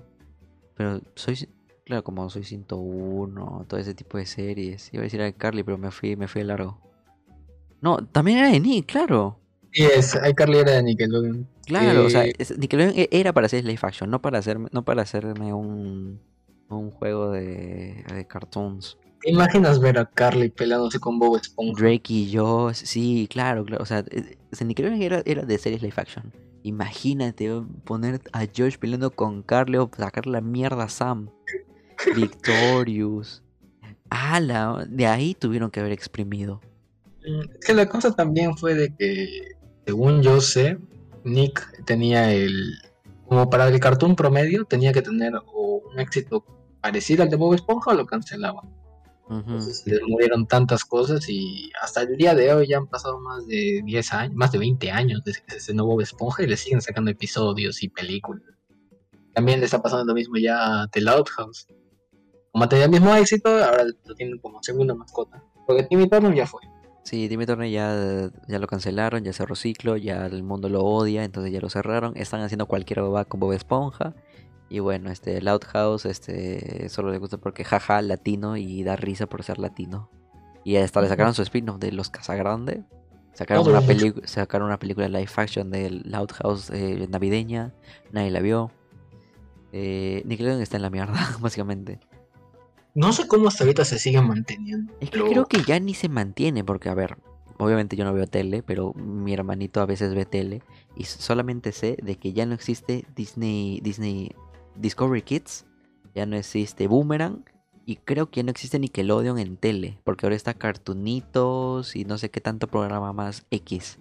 pero 0.76 1.00
soy, 1.14 1.48
claro, 1.84 2.02
como 2.04 2.28
soy 2.30 2.44
101, 2.44 3.64
todo 3.68 3.78
ese 3.80 3.94
tipo 3.94 4.18
de 4.18 4.26
series. 4.26 4.90
Iba 4.92 5.02
a 5.02 5.04
decir 5.04 5.22
a 5.22 5.32
Carly, 5.32 5.62
pero 5.62 5.78
me 5.78 5.90
fui, 5.90 6.16
me 6.16 6.28
fui 6.28 6.40
de 6.42 6.46
largo. 6.48 6.78
No, 7.80 7.98
también 7.98 8.38
era 8.38 8.50
de 8.50 8.60
Nick, 8.60 8.86
claro. 8.86 9.38
Sí, 9.72 9.82
es, 9.84 10.18
iCarly 10.30 10.58
era 10.58 10.72
de 10.72 10.82
Nickelodeon. 10.84 11.46
Claro, 11.66 12.04
o 12.06 12.10
sea, 12.10 12.24
Eh, 12.24 12.32
es- 12.38 12.56
Nickelodeon 12.56 12.94
e- 12.96 13.08
era 13.10 13.32
para 13.32 13.46
hacer 13.46 13.64
live 13.64 13.78
action, 13.82 14.08
no 14.10 14.22
para 14.22 14.38
hacerme, 14.38 14.68
no 14.72 14.84
para 14.84 15.02
hacerme 15.02 15.52
un, 15.52 16.20
un 16.68 16.90
juego 16.92 17.30
de, 17.32 18.04
de 18.14 18.26
cartoons. 18.26 18.96
¿Te 19.20 19.30
imaginas 19.30 19.80
ver 19.80 19.98
a 19.98 20.04
Carly 20.06 20.50
peleándose 20.50 20.98
con 21.00 21.18
Bob 21.18 21.36
Esponja? 21.36 21.80
Drake 21.82 22.12
y 22.12 22.30
yo, 22.30 22.72
sí, 22.74 23.26
claro, 23.30 23.64
claro. 23.64 23.82
O 23.82 23.86
sea, 23.86 24.04
eh, 24.10 24.36
o 24.52 24.56
sea, 24.56 24.66
Nickelodeon 24.66 25.02
era, 25.02 25.22
era 25.26 25.42
de 25.42 25.58
series 25.58 25.82
live 25.82 25.94
action. 25.96 26.32
Imagínate 26.62 27.50
poner 27.84 28.20
a 28.32 28.46
Josh 28.46 28.78
peleando 28.78 29.10
con 29.10 29.42
Carly 29.42 29.76
o 29.78 29.90
sacar 29.96 30.26
la 30.26 30.40
mierda 30.40 30.84
a 30.84 30.88
Sam. 30.88 31.28
Victorious. 32.14 33.42
Ala, 34.10 34.84
de 34.88 35.06
ahí 35.06 35.34
tuvieron 35.34 35.70
que 35.70 35.80
haber 35.80 35.92
exprimido. 35.92 36.60
Mm, 37.26 37.40
Es 37.58 37.66
que 37.66 37.74
la 37.74 37.88
cosa 37.88 38.12
también 38.12 38.56
fue 38.56 38.74
de 38.74 38.94
que, 38.94 39.56
según 39.86 40.22
yo 40.22 40.40
sé, 40.40 40.78
Nick 41.24 41.84
tenía 41.84 42.32
el. 42.32 42.74
Como 43.26 43.48
para 43.48 43.68
el 43.68 43.80
cartoon 43.80 44.16
promedio, 44.16 44.64
tenía 44.64 44.92
que 44.92 45.02
tener 45.02 45.32
o 45.34 45.82
un 45.90 45.98
éxito 45.98 46.44
parecido 46.80 47.22
al 47.22 47.30
de 47.30 47.36
Bob 47.36 47.54
Esponja 47.54 47.92
o 47.92 47.94
lo 47.94 48.06
cancelaban. 48.06 48.68
Entonces 49.30 49.82
les 49.86 50.02
murieron 50.06 50.46
tantas 50.46 50.84
cosas 50.84 51.26
y 51.30 51.70
hasta 51.80 52.02
el 52.02 52.16
día 52.18 52.34
de 52.34 52.52
hoy 52.52 52.68
ya 52.68 52.76
han 52.76 52.86
pasado 52.86 53.18
más 53.20 53.46
de 53.46 53.80
10 53.82 54.12
años, 54.12 54.36
más 54.36 54.52
de 54.52 54.58
20 54.58 54.90
años 54.90 55.22
desde 55.24 55.42
que 55.42 55.52
se 55.52 55.56
estrenó 55.56 55.86
Bob 55.86 56.02
Esponja 56.02 56.42
y 56.42 56.46
le 56.46 56.58
siguen 56.58 56.82
sacando 56.82 57.10
episodios 57.10 57.82
y 57.82 57.88
películas. 57.88 58.42
También 59.32 59.60
le 59.60 59.64
está 59.64 59.80
pasando 59.80 60.04
lo 60.04 60.14
mismo 60.14 60.36
ya 60.36 60.82
a 60.82 60.88
The 60.88 61.00
Loud 61.00 61.26
House. 61.36 61.66
Como 62.54 62.68
tenía 62.68 62.84
el 62.84 62.90
mismo 62.92 63.12
éxito, 63.16 63.48
ahora 63.48 63.82
lo 63.82 64.14
tienen 64.14 64.38
como 64.38 64.62
segunda 64.62 64.94
mascota. 64.94 65.42
Porque 65.66 65.82
Timmy 65.82 66.08
Turner 66.08 66.32
ya 66.32 66.46
fue. 66.46 66.60
Sí, 67.02 67.28
Timmy 67.28 67.46
Turner 67.46 67.68
ya, 67.68 68.30
ya 68.46 68.60
lo 68.60 68.68
cancelaron, 68.68 69.24
ya 69.24 69.32
cerró 69.32 69.56
ciclo, 69.56 69.96
ya 69.96 70.24
el 70.26 70.44
mundo 70.44 70.68
lo 70.68 70.84
odia, 70.84 71.24
entonces 71.24 71.52
ya 71.52 71.60
lo 71.60 71.68
cerraron. 71.68 72.16
Están 72.16 72.42
haciendo 72.42 72.66
cualquier 72.66 73.00
boba 73.00 73.24
con 73.24 73.40
Bob 73.40 73.54
Esponja. 73.54 74.14
Y 74.68 74.78
bueno, 74.78 75.10
este 75.10 75.42
Loud 75.42 75.62
House 75.64 76.06
este, 76.06 76.88
solo 76.90 77.10
le 77.10 77.18
gusta 77.18 77.38
porque 77.38 77.64
jaja 77.64 78.00
latino 78.02 78.56
y 78.56 78.84
da 78.84 78.94
risa 78.94 79.26
por 79.26 79.42
ser 79.42 79.58
latino. 79.58 80.08
Y 80.62 80.76
hasta 80.76 81.00
le 81.00 81.08
sacaron 81.08 81.34
su 81.34 81.42
spin-off 81.42 81.80
de 81.80 81.90
Los 81.90 82.08
Casagrande. 82.08 82.84
Sacaron 83.32 83.66
una, 83.66 83.82
sacaron 84.26 84.68
una 84.68 84.78
película 84.78 85.08
live 85.08 85.30
action 85.34 85.72
de 85.72 85.90
Loud 85.90 86.30
House 86.40 86.70
eh, 86.70 87.08
navideña. 87.10 87.74
Nadie 88.12 88.30
la 88.30 88.38
vio. 88.38 88.70
Eh, 89.72 90.22
Nickelodeon 90.24 90.62
está 90.62 90.76
en 90.76 90.82
la 90.82 90.90
mierda, 90.90 91.36
básicamente. 91.40 91.98
No 92.94 93.12
sé 93.12 93.26
cómo 93.26 93.48
hasta 93.48 93.64
ahorita 93.64 93.84
se 93.84 93.98
sigue 93.98 94.20
manteniendo. 94.20 94.92
Es 95.00 95.10
que 95.10 95.18
pero 95.18 95.30
creo 95.30 95.46
que 95.46 95.62
ya 95.64 95.80
ni 95.80 95.94
se 95.94 96.08
mantiene, 96.08 96.62
porque 96.62 96.88
a 96.88 96.94
ver, 96.94 97.16
obviamente 97.58 97.96
yo 97.96 98.04
no 98.04 98.12
veo 98.14 98.26
tele, 98.26 98.62
pero 98.62 98.94
mi 98.94 99.34
hermanito 99.34 99.80
a 99.80 99.86
veces 99.86 100.14
ve 100.14 100.24
tele 100.24 100.62
y 100.96 101.04
solamente 101.04 101.72
sé 101.72 101.96
de 102.02 102.16
que 102.16 102.32
ya 102.32 102.46
no 102.46 102.54
existe 102.54 103.04
Disney, 103.16 103.80
Disney 103.82 104.32
Discovery 104.76 105.22
Kids, 105.22 105.66
ya 106.14 106.24
no 106.26 106.36
existe 106.36 106.86
Boomerang 106.86 107.44
y 107.84 107.96
creo 107.96 108.30
que 108.30 108.38
ya 108.38 108.44
no 108.44 108.50
existe 108.50 108.78
Nickelodeon 108.78 109.38
en 109.38 109.56
tele, 109.56 109.98
porque 110.04 110.26
ahora 110.26 110.36
está 110.36 110.54
Cartoonitos 110.54 111.96
y 111.96 112.04
no 112.04 112.16
sé 112.18 112.30
qué 112.30 112.40
tanto 112.40 112.68
programa 112.68 113.12
más 113.12 113.44
X. 113.50 113.98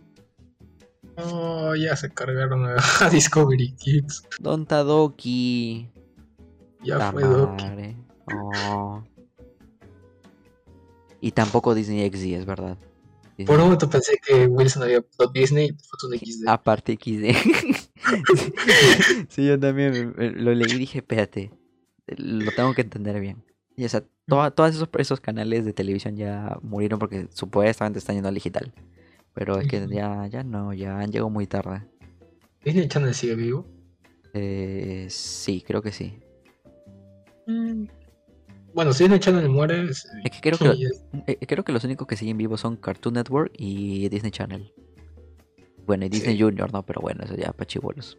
Oh, 1.17 1.75
ya 1.75 1.95
se 1.95 2.12
cargaron 2.12 2.65
a, 2.65 2.75
a 3.01 3.10
Discovery 3.12 3.73
Kids. 3.73 4.23
Don 4.39 4.65
Tadoki, 4.65 5.89
Ya 6.84 7.12
fue 7.12 7.23
Doki. 7.23 7.95
Oh. 8.31 9.03
Y 11.21 11.31
tampoco 11.31 11.73
Disney 11.73 12.09
XD, 12.09 12.33
es 12.39 12.45
verdad. 12.45 12.77
Disney- 13.38 13.45
Por 13.47 13.55
un 13.57 13.63
momento 13.65 13.89
pensé 13.89 14.17
que 14.25 14.45
Wilson 14.45 14.83
había 14.83 15.01
puesto 15.01 15.27
Disney 15.27 15.67
y 15.69 15.73
fue 15.83 16.09
un 16.09 16.17
XD. 16.19 16.47
Aparte 16.47 16.93
XD. 16.95 17.33
sí, 19.29 19.45
yo 19.47 19.59
también 19.59 20.13
me- 20.17 20.31
lo 20.31 20.53
leí 20.53 20.71
y 20.73 20.77
dije, 20.79 20.99
espérate, 20.99 21.51
lo 22.17 22.51
tengo 22.51 22.73
que 22.73 22.81
entender 22.81 23.19
bien. 23.19 23.43
Y 23.75 23.86
o 23.86 23.89
sea, 23.89 24.03
todos 24.27 24.75
esos, 24.75 24.89
esos 24.99 25.19
canales 25.19 25.65
de 25.65 25.73
televisión 25.73 26.15
ya 26.15 26.57
murieron 26.62 26.99
porque 26.99 27.27
supuestamente 27.31 27.99
están 27.99 28.15
yendo 28.15 28.29
al 28.29 28.36
digital. 28.36 28.71
Pero 29.33 29.59
es 29.59 29.67
que 29.67 29.88
ya, 29.89 30.27
ya 30.27 30.43
no, 30.43 30.73
ya 30.73 30.99
han 30.99 31.12
llegado 31.12 31.29
muy 31.31 31.47
tarde. 31.47 31.81
Disney 32.63 32.88
Channel 32.88 33.15
sigue 33.15 33.36
vivo. 33.36 33.65
Eh, 34.36 35.07
sí, 35.09 35.63
creo 35.65 35.81
que 35.81 35.91
sí. 35.91 36.19
Mm. 37.47 37.86
Bueno, 38.73 38.93
si 38.93 39.03
Disney 39.03 39.19
Channel 39.19 39.49
muere. 39.49 39.89
es- 39.89 40.07
Es 40.23 40.31
que 40.31 40.41
creo 40.41 40.57
que, 40.57 40.83
es- 40.86 41.03
eh, 41.27 41.38
creo 41.45 41.63
que 41.63 41.71
los 41.71 41.83
únicos 41.83 42.07
que 42.07 42.17
siguen 42.17 42.38
vivos 42.38 42.62
son 42.62 42.75
Cartoon 42.77 43.15
Network 43.15 43.51
y 43.57 44.09
Disney 44.09 44.31
Channel. 44.31 44.73
Bueno, 45.86 46.05
y 46.05 46.09
Disney 46.09 46.36
Sí. 46.38 46.41
Junior, 46.41 46.71
¿no? 46.71 46.83
Pero 46.86 47.01
bueno, 47.01 47.23
eso 47.23 47.36
ya 47.36 47.51
para 47.51 47.67
chibolos. 47.67 48.17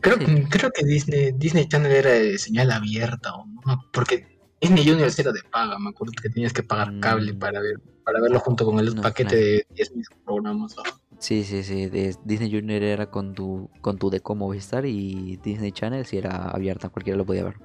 Creo, 0.00 0.18
Sí. 0.18 0.44
creo 0.50 0.70
que 0.70 0.84
Disney, 0.84 1.32
Disney 1.32 1.66
Channel 1.68 1.90
era 1.90 2.10
de 2.10 2.38
señal 2.38 2.70
abierta, 2.70 3.34
¿o 3.34 3.46
no? 3.66 3.82
Porque 3.92 4.26
Disney 4.60 4.86
Junior 4.86 5.10
era 5.18 5.32
de 5.32 5.40
paga. 5.50 5.78
Me 5.78 5.88
acuerdo 5.90 6.12
que 6.22 6.28
tenías 6.28 6.52
que 6.52 6.62
pagar 6.62 7.00
cable 7.00 7.32
Mm. 7.32 7.38
para 7.38 7.60
ver 7.60 7.80
para 8.04 8.20
verlo 8.20 8.38
junto 8.38 8.64
con 8.64 8.78
el 8.78 8.94
No, 8.94 9.02
paquete 9.02 9.30
claro. 9.30 9.42
de 9.44 9.66
10 9.74 9.92
mil 9.96 10.04
programas. 10.24 10.76
¿no? 10.76 10.82
Sí, 11.18 11.42
sí, 11.42 11.64
sí. 11.64 11.86
Disney 12.24 12.52
Junior 12.52 12.80
era 12.80 13.10
con 13.10 13.34
tu, 13.34 13.68
con 13.80 13.98
tu 13.98 14.10
Deco 14.10 14.36
Movistar 14.36 14.86
y 14.86 15.38
Disney 15.42 15.72
Channel 15.72 16.06
sí 16.06 16.16
era 16.18 16.50
abierta, 16.50 16.88
cualquiera 16.88 17.16
lo 17.16 17.26
podía 17.26 17.42
ver. 17.42 17.56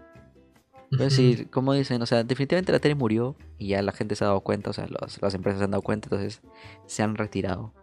Ujú. 0.91 1.09
sí, 1.09 1.45
como 1.49 1.73
dicen, 1.73 2.01
o 2.01 2.05
sea, 2.05 2.23
definitivamente 2.23 2.71
la 2.71 2.79
tele 2.79 2.95
murió 2.95 3.35
y 3.57 3.67
ya 3.69 3.81
la 3.81 3.91
gente 3.91 4.15
se 4.15 4.23
ha 4.23 4.27
dado 4.27 4.41
cuenta, 4.41 4.69
o 4.71 4.73
sea, 4.73 4.87
los- 4.87 5.21
las 5.21 5.33
empresas 5.33 5.59
se 5.59 5.65
han 5.65 5.71
dado 5.71 5.81
cuenta, 5.81 6.07
entonces 6.07 6.41
se 6.85 7.03
han 7.03 7.15
retirado. 7.15 7.73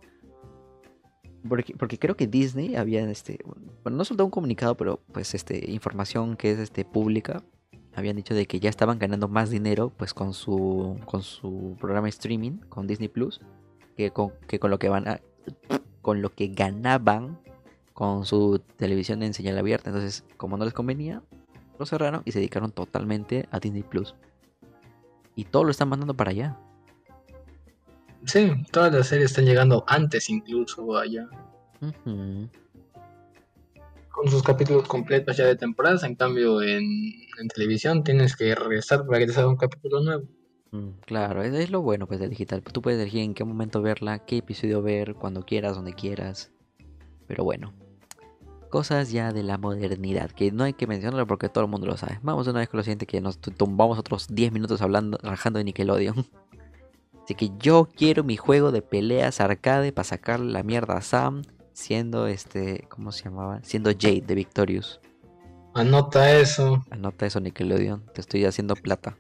Porque, 1.49 1.75
porque 1.77 1.99
creo 1.99 2.17
que 2.17 2.27
Disney 2.27 2.75
había, 2.77 3.09
este, 3.11 3.39
bueno, 3.83 3.97
no 3.97 4.05
soltó 4.05 4.25
un 4.25 4.31
comunicado, 4.31 4.77
pero 4.77 5.01
pues, 5.13 5.35
este, 5.35 5.71
información 5.71 6.37
que 6.37 6.51
es, 6.53 6.59
este, 6.59 6.85
pública, 6.85 7.43
habían 7.95 8.17
dicho 8.17 8.35
de 8.35 8.47
que 8.47 8.61
ya 8.61 8.69
estaban 8.69 8.99
ganando 8.99 9.29
más 9.29 9.49
dinero, 9.49 9.91
pues, 9.97 10.13
con 10.15 10.35
su, 10.35 10.99
con 11.07 11.23
su 11.23 11.77
programa 11.81 12.07
de 12.07 12.11
streaming, 12.11 12.59
con 12.69 12.87
Disney 12.87 13.09
Plus, 13.09 13.41
que 13.97 14.11
con, 14.11 14.33
que 14.47 14.59
con 14.59 14.71
lo 14.71 14.79
que 14.79 14.89
van 14.89 15.09
a, 15.09 15.21
con 16.03 16.23
lo 16.23 16.31
que 16.35 16.49
ganaban 16.49 17.39
con 17.95 18.27
su 18.27 18.61
televisión 18.77 19.23
en 19.23 19.33
señal 19.35 19.59
abierta. 19.59 19.91
Entonces, 19.91 20.25
como 20.37 20.57
no 20.57 20.65
les 20.65 20.75
convenía, 20.75 21.23
lo 21.79 21.87
cerraron 21.87 22.23
y 22.25 22.33
se 22.33 22.39
dedicaron 22.39 22.73
totalmente 22.73 23.49
a 23.51 23.59
Disney 23.61 23.83
Plus. 23.83 24.15
Y 25.35 25.45
todo 25.45 25.65
lo 25.65 25.71
están 25.71 25.89
mandando 25.89 26.15
para 26.15 26.31
allá. 26.31 26.59
Sí, 28.25 28.51
todas 28.73 28.93
las 28.93 29.07
series 29.07 29.31
están 29.31 29.45
llegando 29.45 29.85
antes 29.87 30.29
incluso 30.29 30.97
allá. 30.97 31.29
Con 34.11 34.29
sus 34.29 34.43
capítulos 34.43 34.89
completos 34.89 35.37
ya 35.37 35.47
de 35.47 35.55
temporadas. 35.55 36.03
En 36.03 36.17
cambio, 36.17 36.61
en, 36.61 36.83
en 36.83 37.49
televisión 37.55 38.03
tienes 38.03 38.37
que 38.37 38.55
regresar 38.55 39.07
para 39.07 39.21
que 39.21 39.27
te 39.27 39.33
salga 39.33 39.51
un 39.51 39.57
capítulo 39.57 40.01
nuevo. 40.01 40.25
Mm, 40.73 41.01
Claro, 41.07 41.43
es, 41.43 41.55
es 41.55 41.71
lo 41.71 41.83
bueno 41.83 42.09
pues 42.09 42.19
del 42.19 42.31
digital. 42.31 42.63
Tú 42.63 42.83
puedes 42.83 43.01
elegir 43.01 43.21
en 43.21 43.35
qué 43.35 43.45
momento 43.45 43.81
verla, 43.81 44.19
qué 44.19 44.39
episodio 44.39 44.83
ver, 44.83 45.15
cuando 45.15 45.45
quieras, 45.45 45.77
donde 45.77 45.95
quieras. 45.95 46.51
Pero 47.29 47.45
bueno. 47.45 47.73
Cosas 48.69 49.11
ya 49.11 49.33
de 49.33 49.43
la 49.43 49.59
modernidad, 49.59 50.31
que 50.31 50.53
no 50.53 50.65
hay 50.65 50.73
que 50.75 50.87
mencionarlo 50.87 51.27
porque 51.27 51.49
todo 51.49 51.65
el 51.65 51.71
mundo 51.71 51.87
lo 51.87 51.97
sabe. 51.97 52.19
Vamos 52.23 52.47
una 52.47 52.61
vez 52.61 52.69
con 52.69 52.79
lo 52.79 52.85
siguiente 52.85 53.07
que 53.07 53.21
nos 53.21 53.39
tu- 53.39 53.51
tumbamos 53.51 53.99
otros 53.99 54.27
10 54.29 54.53
minutos 54.53 54.81
hablando, 54.83 55.19
rajando 55.23 55.59
de 55.59 55.65
Nickelodeon. 55.65 56.15
Así 57.25 57.35
que 57.35 57.51
yo 57.59 57.89
quiero 57.95 58.25
mi 58.25 58.37
juego 58.37 58.73
de 58.73 58.81
peleas 58.81 59.41
arcade 59.41 59.93
para 59.93 60.05
sacarle 60.05 60.51
la 60.53 60.63
mierda 60.63 60.97
a 60.97 61.03
Sam, 61.03 61.43
siendo 61.73 62.27
este, 62.27 62.87
¿cómo 62.89 63.13
se 63.13 63.25
llamaba? 63.25 63.61
Siendo 63.63 63.91
Jade 63.91 64.23
de 64.27 64.35
Victorious. 64.35 65.01
Anota 65.75 66.39
eso. 66.39 66.85
Anota 66.91 67.27
eso 67.27 67.39
Nickelodeon, 67.41 68.05
te 68.15 68.21
estoy 68.23 68.45
haciendo 68.47 68.75
plata. 68.77 69.19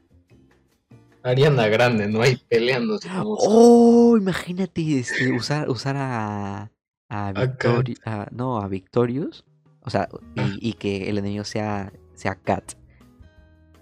Ariana 1.22 1.68
Grande, 1.68 2.08
no 2.08 2.22
hay 2.22 2.36
peleando. 2.48 2.98
Oh, 3.22 4.16
imagínate 4.16 4.98
este, 4.98 5.30
usar, 5.32 5.68
usar 5.68 5.96
a, 5.98 6.70
a, 7.08 7.28
A 7.28 7.32
Victori- 7.34 7.98
a- 8.04 8.28
no, 8.30 8.58
a 8.60 8.68
Victorious. 8.68 9.44
O 9.82 9.90
sea, 9.90 10.08
y, 10.34 10.68
y 10.68 10.72
que 10.74 11.08
el 11.08 11.18
enemigo 11.18 11.44
sea, 11.44 11.92
sea 12.14 12.34
Kat. 12.34 12.72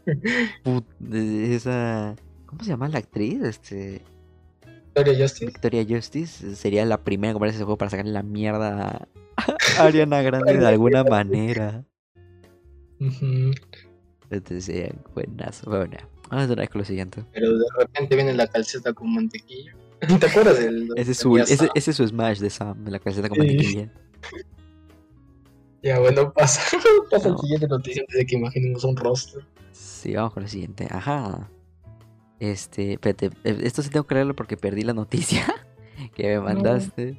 Put- 0.64 0.84
esa. 1.12 2.14
¿Cómo 2.46 2.62
se 2.62 2.70
llama 2.70 2.88
la 2.88 2.98
actriz? 2.98 3.42
Este. 3.42 4.02
Victoria 4.94 5.18
Justice. 5.18 5.46
Victoria 5.46 5.84
Justice 5.88 6.56
sería 6.56 6.84
la 6.86 7.02
primera 7.02 7.36
en 7.36 7.44
ese 7.44 7.58
juego 7.58 7.76
para 7.76 7.90
sacarle 7.90 8.12
la 8.12 8.22
mierda 8.22 9.06
a 9.36 9.46
Ariana 9.82 10.22
Grande 10.22 10.56
de 10.56 10.66
alguna 10.66 11.04
manera. 11.04 11.84
Entonces 14.30 14.64
sería 14.64 14.92
buenazo. 15.14 15.68
Bueno, 15.70 15.96
vamos 16.30 16.50
a 16.50 16.54
ver 16.54 16.68
con 16.70 16.78
lo 16.80 16.84
siguiente. 16.84 17.22
Pero 17.32 17.58
de 17.58 17.64
repente 17.78 18.14
viene 18.14 18.32
la 18.34 18.46
calceta 18.46 18.92
con 18.92 19.12
mantequilla. 19.14 19.74
¿Te 20.20 20.26
acuerdas 20.26 20.58
del.? 20.58 20.88
Ese 20.96 21.12
es 21.12 21.18
su, 21.18 21.36
ese, 21.38 21.68
ese 21.74 21.90
es 21.90 21.96
su 21.96 22.06
smash 22.06 22.38
de 22.38 22.50
Sam, 22.50 22.84
de 22.84 22.90
la 22.90 22.98
calceta 22.98 23.28
con 23.28 23.38
mantequilla. 23.38 23.92
Ya, 25.82 26.00
bueno, 26.00 26.32
pasa. 26.36 26.78
pasa 27.10 27.28
No. 27.28 27.34
al 27.36 27.40
siguiente 27.40 27.68
noticia 27.68 28.02
antes 28.02 28.16
de 28.16 28.26
que 28.26 28.34
imaginemos 28.34 28.82
un 28.82 28.96
rostro. 28.96 29.42
Sí, 29.70 30.14
vamos 30.14 30.32
con 30.32 30.42
lo 30.42 30.48
siguiente. 30.48 30.88
Ajá. 30.90 31.48
Este, 32.40 32.94
espérate, 32.94 33.26
eh, 33.44 33.58
esto 33.62 33.82
sí 33.82 33.90
tengo 33.90 34.04
que 34.06 34.14
leerlo 34.16 34.34
porque 34.34 34.56
perdí 34.56 34.82
la 34.82 34.94
noticia 34.94 35.46
que 36.14 36.26
me 36.28 36.40
mandaste. 36.40 37.18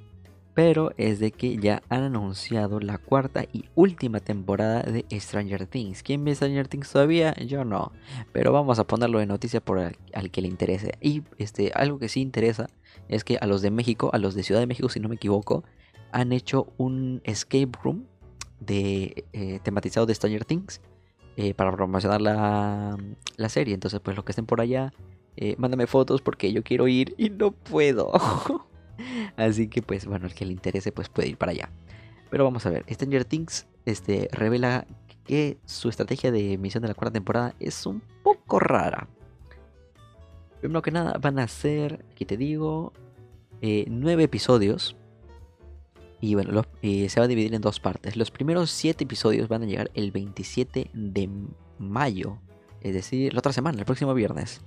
Pero 0.57 0.91
es 0.97 1.19
de 1.19 1.31
que 1.31 1.57
ya 1.57 1.83
han 1.87 2.01
anunciado 2.01 2.79
la 2.79 2.97
cuarta 2.97 3.43
y 3.53 3.65
última 3.75 4.19
temporada 4.19 4.81
de 4.81 5.05
Stranger 5.19 5.67
Things. 5.67 6.01
¿Quién 6.01 6.25
ve 6.25 6.33
Stranger 6.33 6.67
Things 6.67 6.91
todavía? 6.91 7.35
Yo 7.35 7.63
no. 7.63 7.91
Pero 8.33 8.51
vamos 8.51 8.79
a 8.79 8.87
ponerlo 8.87 9.19
de 9.19 9.27
noticia 9.27 9.61
por 9.61 9.77
al, 9.77 10.31
que 10.31 10.41
le 10.41 10.47
interese. 10.47 10.93
Y 10.99 11.21
este, 11.37 11.71
algo 11.75 11.99
que 11.99 12.09
sí 12.09 12.21
interesa 12.21 12.71
es 13.07 13.23
que 13.23 13.37
a 13.39 13.45
los 13.45 13.61
de 13.61 13.69
México, 13.69 14.09
a 14.13 14.17
los 14.17 14.33
de 14.33 14.41
Ciudad 14.41 14.59
de 14.59 14.65
México, 14.65 14.89
si 14.89 14.99
no 14.99 15.09
me 15.09 15.15
equivoco, 15.17 15.63
han 16.11 16.31
hecho 16.31 16.73
un 16.77 17.21
escape 17.23 17.77
room 17.83 18.07
de 18.59 19.25
eh, 19.33 19.59
tematizado 19.61 20.07
de 20.07 20.15
Stranger 20.15 20.43
Things 20.43 20.81
eh, 21.35 21.53
para 21.53 21.71
promocionar 21.71 22.19
la, 22.19 22.97
la 23.35 23.49
serie. 23.49 23.75
Entonces, 23.75 23.99
pues 23.99 24.15
los 24.15 24.25
que 24.25 24.31
estén 24.31 24.47
por 24.47 24.59
allá, 24.59 24.91
eh, 25.35 25.53
mándame 25.59 25.85
fotos 25.85 26.23
porque 26.23 26.51
yo 26.51 26.63
quiero 26.63 26.87
ir 26.87 27.13
y 27.15 27.29
no 27.29 27.51
puedo. 27.51 28.11
Así 29.35 29.67
que, 29.67 29.81
pues 29.81 30.05
bueno, 30.05 30.27
el 30.27 30.33
que 30.33 30.45
le 30.45 30.53
interese, 30.53 30.91
pues 30.91 31.09
puede 31.09 31.29
ir 31.29 31.37
para 31.37 31.51
allá. 31.51 31.69
Pero 32.29 32.43
vamos 32.43 32.65
a 32.65 32.69
ver, 32.69 32.85
Stranger 32.89 33.25
Things 33.25 33.67
este, 33.85 34.29
revela 34.31 34.85
que 35.25 35.57
su 35.65 35.89
estrategia 35.89 36.31
de 36.31 36.53
emisión 36.53 36.81
de 36.81 36.87
la 36.87 36.93
cuarta 36.93 37.13
temporada 37.13 37.53
es 37.59 37.85
un 37.85 38.01
poco 38.23 38.59
rara. 38.59 39.07
Primero 40.59 40.81
que 40.81 40.91
nada, 40.91 41.17
van 41.21 41.39
a 41.39 41.47
ser, 41.47 42.05
aquí 42.11 42.25
te 42.25 42.37
digo, 42.37 42.93
eh, 43.61 43.85
nueve 43.89 44.23
episodios. 44.23 44.95
Y 46.19 46.33
bueno, 46.33 46.63
eh, 46.81 47.09
se 47.09 47.19
va 47.19 47.25
a 47.25 47.27
dividir 47.27 47.53
en 47.53 47.61
dos 47.61 47.79
partes. 47.79 48.15
Los 48.15 48.31
primeros 48.31 48.71
siete 48.71 49.03
episodios 49.03 49.47
van 49.47 49.63
a 49.63 49.65
llegar 49.65 49.91
el 49.93 50.11
27 50.11 50.89
de 50.93 51.29
mayo. 51.77 52.39
Es 52.81 52.93
decir, 52.93 53.33
la 53.33 53.39
otra 53.39 53.53
semana, 53.53 53.77
el 53.77 53.85
próximo 53.85 54.13
viernes. 54.13 54.61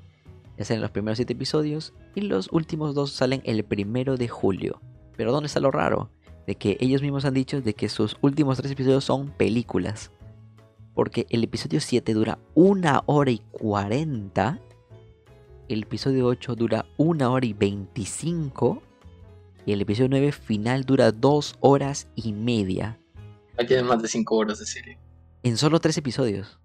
Ya 0.61 0.66
salen 0.66 0.83
los 0.83 0.90
primeros 0.90 1.16
siete 1.16 1.33
episodios. 1.33 1.94
Y 2.14 2.20
los 2.20 2.53
últimos 2.53 2.94
dos 2.94 3.12
salen 3.12 3.40
el 3.46 3.64
primero 3.64 4.18
de 4.18 4.29
julio. 4.29 4.83
Pero 5.16 5.33
¿dónde 5.33 5.46
está 5.46 5.59
lo 5.59 5.70
raro? 5.70 6.11
De 6.46 6.55
que 6.55 6.77
ellos 6.81 7.01
mismos 7.01 7.25
han 7.25 7.33
dicho 7.33 7.62
de 7.62 7.73
que 7.73 7.88
sus 7.88 8.18
últimos 8.20 8.59
tres 8.59 8.70
episodios 8.70 9.05
son 9.05 9.31
películas. 9.31 10.11
Porque 10.92 11.27
el 11.31 11.44
episodio 11.44 11.81
7 11.81 12.12
dura 12.12 12.38
una 12.53 13.05
hora 13.07 13.31
y 13.31 13.38
40. 13.53 14.61
El 15.70 15.85
episodio 15.85 16.27
8 16.27 16.55
dura 16.57 16.85
una 16.99 17.31
hora 17.31 17.46
y 17.46 17.55
25. 17.55 18.83
Y 19.64 19.73
el 19.73 19.81
episodio 19.81 20.11
9 20.11 20.33
final 20.33 20.85
dura 20.85 21.11
dos 21.11 21.55
horas 21.61 22.07
y 22.14 22.35
media. 22.35 23.01
Ya 23.59 23.66
tiene 23.66 23.85
más 23.85 24.03
de 24.03 24.09
5 24.09 24.37
horas 24.37 24.59
de 24.59 24.66
serie. 24.66 24.99
En 25.42 25.57
solo 25.57 25.81
tres 25.81 25.96
episodios. 25.96 26.60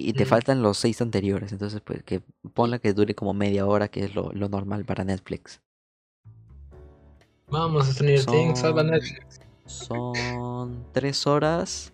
Y 0.00 0.12
te 0.12 0.24
Mm. 0.24 0.28
faltan 0.28 0.62
los 0.62 0.78
seis 0.78 1.02
anteriores. 1.02 1.50
Entonces, 1.50 1.80
pues, 1.80 2.04
que 2.04 2.22
ponla 2.54 2.78
que 2.78 2.92
dure 2.92 3.16
como 3.16 3.34
media 3.34 3.66
hora, 3.66 3.88
que 3.88 4.04
es 4.04 4.14
lo, 4.14 4.30
lo 4.32 4.48
normal 4.48 4.84
para 4.84 5.02
Netflix. 5.02 5.60
Vamos, 7.50 7.88
Stranger 7.88 8.24
Things, 8.26 8.60
salva 8.60 8.84
Netflix. 8.84 9.40
Son 9.66 10.84
tres 10.92 11.26
horas 11.26 11.92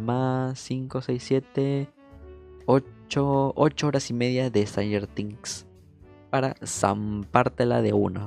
más 0.00 0.58
5, 0.58 1.00
6, 1.00 1.22
7, 1.22 1.88
8, 2.66 3.52
8 3.54 3.86
horas 3.86 4.10
y 4.10 4.14
media 4.14 4.50
de 4.50 4.66
Stranger 4.66 5.06
Things. 5.06 5.64
Para 6.30 6.56
zampártela 6.64 7.82
de. 7.82 7.92
Ujú. 7.92 8.22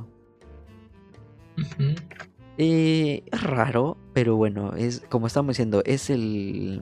Eh, 2.57 3.23
es 3.29 3.43
raro, 3.43 3.97
pero 4.13 4.37
bueno, 4.37 4.73
es 4.75 5.01
como 5.09 5.27
estamos 5.27 5.49
diciendo, 5.49 5.81
es 5.85 6.09
el 6.09 6.81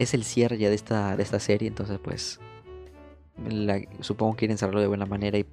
es 0.00 0.14
el 0.14 0.24
cierre 0.24 0.58
ya 0.58 0.68
de 0.68 0.74
esta 0.74 1.16
de 1.16 1.22
esta 1.22 1.38
serie, 1.38 1.68
entonces 1.68 1.98
pues 2.02 2.40
la- 3.48 3.80
supongo 4.00 4.32
que 4.32 4.40
quieren 4.40 4.58
cerrarlo 4.58 4.80
de 4.80 4.86
buena 4.88 5.06
manera 5.06 5.38
y 5.38 5.46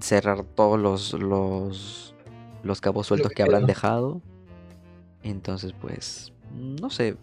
cerrar 0.00 0.44
todos 0.44 0.78
los 0.78 1.12
los 1.14 2.14
los 2.62 2.80
cabos 2.80 3.06
sueltos 3.08 3.30
que 3.30 3.36
que 3.36 3.42
habrán 3.42 3.66
dejado. 3.66 4.20
Entonces 5.22 5.72
pues 5.80 6.32
no 6.54 6.90
sé, 6.90 7.16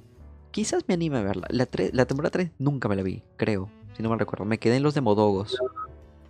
quizás 0.52 0.84
me 0.88 0.94
anime 0.96 1.18
a 1.20 1.24
verla. 1.24 1.48
La, 1.50 1.66
tre- 1.70 1.92
la 1.94 2.06
temporada 2.06 2.32
3 2.32 2.52
nunca 2.60 2.88
me 2.90 2.96
la 2.96 3.04
vi, 3.04 3.24
creo, 3.38 3.70
si 3.96 4.04
no 4.04 4.10
me 4.10 4.18
recuerdo. 4.18 4.46
Me 4.46 4.58
quedé 4.60 4.78
en 4.78 4.84
los 4.84 4.94
Demodogos. 4.94 5.58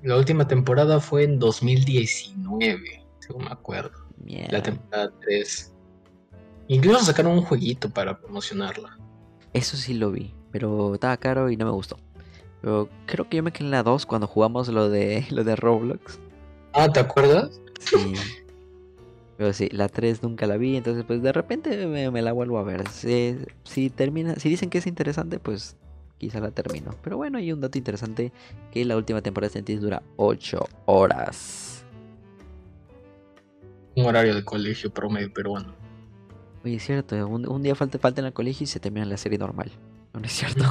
La 0.04 0.18
última 0.18 0.48
temporada 0.48 1.00
fue 1.00 1.24
en 1.24 1.40
2019, 1.40 3.04
según 3.20 3.46
me 3.46 3.52
acuerdo. 3.52 3.92
La 4.50 4.62
temporada 4.64 5.12
3. 5.22 5.74
Incluso 6.68 7.04
sacaron 7.06 7.34
un 7.34 7.42
jueguito 7.44 7.90
para 7.90 8.18
promocionarla. 8.20 8.98
Eso 9.54 9.76
sí 9.78 9.94
lo 9.94 10.12
vi, 10.12 10.34
pero 10.52 10.94
estaba 10.94 11.18
caro 11.18 11.50
y 11.50 11.58
no 11.58 11.66
me 11.66 11.72
gustó. 11.72 11.98
Pero 12.62 12.90
creo 13.06 13.28
que 13.28 13.38
yo 13.38 13.44
me 13.44 13.52
quedé 13.52 13.66
en 13.66 13.72
la 13.72 13.84
2 13.84 14.06
cuando 14.06 14.28
jugamos 14.28 14.68
lo 14.68 14.90
de 14.90 15.26
lo 15.32 15.44
de 15.44 15.56
Roblox. 15.56 16.20
Ah, 16.74 16.90
¿te 16.90 17.00
acuerdas? 17.00 17.60
Sí. 17.80 18.14
Pero 19.38 19.54
sí, 19.54 19.70
la 19.72 19.90
3 19.90 20.22
nunca 20.22 20.46
la 20.46 20.58
vi, 20.58 20.78
entonces 20.78 21.04
pues 21.04 21.22
de 21.24 21.32
repente 21.32 21.88
me, 21.88 22.12
me 22.12 22.22
la 22.22 22.32
vuelvo 22.32 22.60
a 22.60 22.64
ver. 22.64 22.88
Si, 22.90 23.38
si 23.64 23.90
termina, 23.90 24.36
si 24.36 24.50
dicen 24.50 24.70
que 24.70 24.78
es 24.78 24.86
interesante, 24.86 25.40
pues 25.40 25.76
quizá 26.20 26.40
la 26.40 26.52
termino. 26.52 26.96
Pero 27.02 27.18
bueno, 27.18 27.40
hay 27.40 27.52
un 27.52 27.60
dato 27.60 27.80
interesante 27.80 28.32
que 28.72 28.86
la 28.86 28.96
última 28.96 29.24
temporada 29.24 29.50
de 29.50 29.54
Sentis 29.54 29.82
dura 29.82 30.04
8 30.18 30.60
horas. 30.86 31.84
Un 33.96 34.06
horario 34.06 34.36
de 34.36 34.46
colegio 34.46 34.92
promedio 34.92 35.34
peruano. 35.34 35.74
Oye, 36.64 36.76
es 36.76 36.86
cierto, 36.86 37.28
un, 37.28 37.50
un 37.50 37.64
día 37.64 37.74
falta, 37.74 37.98
falta 37.98 38.22
en 38.22 38.28
el 38.28 38.34
colegio 38.34 38.66
y 38.66 38.68
se 38.68 38.80
termina 38.80 39.08
la 39.08 39.18
serie 39.18 39.40
normal. 39.40 39.72
¿No 40.14 40.22
es 40.22 40.32
cierto? 40.34 40.64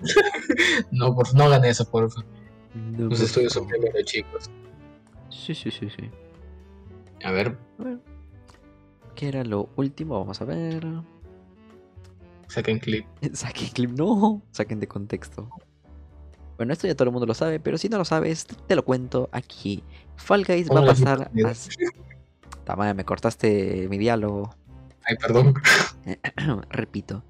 no, 0.92 1.14
por, 1.14 1.34
no 1.34 1.44
hagan 1.44 1.64
eso, 1.64 1.84
por 1.90 2.10
favor. 2.10 2.26
No, 2.74 3.08
Los 3.08 3.20
estudios 3.20 3.52
son 3.52 3.66
primero, 3.66 3.94
chicos. 4.04 4.50
Sí, 5.30 5.54
sí, 5.54 5.70
sí, 5.70 5.88
sí. 5.90 6.10
A 7.24 7.30
ver, 7.30 7.56
A 7.78 7.84
ver. 7.84 7.98
¿Qué 9.14 9.28
era 9.28 9.44
lo 9.44 9.68
último? 9.76 10.18
Vamos 10.18 10.40
a 10.40 10.44
ver. 10.44 10.84
saquen 12.48 12.78
clip. 12.78 13.06
Saquen 13.32 13.68
clip, 13.68 13.90
no. 13.90 14.42
Saquen 14.50 14.80
de 14.80 14.88
contexto. 14.88 15.48
Bueno, 16.56 16.72
esto 16.72 16.86
ya 16.86 16.94
todo 16.94 17.08
el 17.08 17.12
mundo 17.12 17.26
lo 17.26 17.34
sabe, 17.34 17.58
pero 17.58 17.78
si 17.78 17.88
no 17.88 17.98
lo 17.98 18.04
sabes, 18.04 18.46
te 18.46 18.76
lo 18.76 18.84
cuento 18.84 19.28
aquí. 19.32 19.82
Fall 20.16 20.44
Guys 20.44 20.68
va 20.70 20.80
a 20.80 20.86
pasar 20.86 21.22
a... 21.22 21.54
Ta 22.64 22.76
madre, 22.76 22.94
me 22.94 23.04
cortaste 23.04 23.88
mi 23.88 23.98
diálogo. 23.98 24.54
Ay, 25.04 25.16
perdón. 25.16 25.54
Repito. 26.70 27.22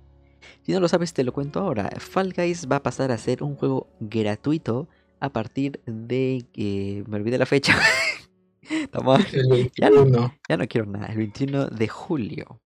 Si 0.62 0.72
no 0.72 0.80
lo 0.80 0.88
sabes, 0.88 1.12
te 1.12 1.24
lo 1.24 1.32
cuento 1.32 1.60
ahora. 1.60 1.90
Fall 1.98 2.32
Guys 2.32 2.68
va 2.70 2.76
a 2.76 2.82
pasar 2.82 3.10
a 3.12 3.18
ser 3.18 3.42
un 3.42 3.54
juego 3.56 3.88
gratuito 4.00 4.88
a 5.20 5.30
partir 5.30 5.80
de... 5.86 6.44
que 6.52 7.04
me 7.06 7.16
olvidé 7.16 7.38
la 7.38 7.46
fecha. 7.46 7.76
El 8.70 9.70
Ya 9.76 9.90
no. 9.90 10.04
21. 10.04 10.34
ya 10.48 10.56
no 10.56 10.66
quiero 10.68 10.86
nada. 10.86 11.06
El 11.06 11.18
21 11.18 11.66
de 11.66 11.88
julio. 11.88 12.60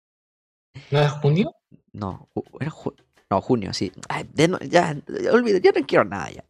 ¿No 0.91 0.99
es 0.99 1.11
junio? 1.11 1.51
No, 1.93 2.29
era 2.59 2.69
ju- 2.71 2.95
no, 3.29 3.41
junio, 3.41 3.73
sí. 3.73 3.91
Ay, 4.09 4.27
de 4.33 4.47
no- 4.49 4.59
ya, 4.59 4.95
olvido, 5.31 5.57
ya 5.59 5.71
no 5.71 5.85
quiero 5.87 6.03
nada 6.03 6.29
ya. 6.31 6.43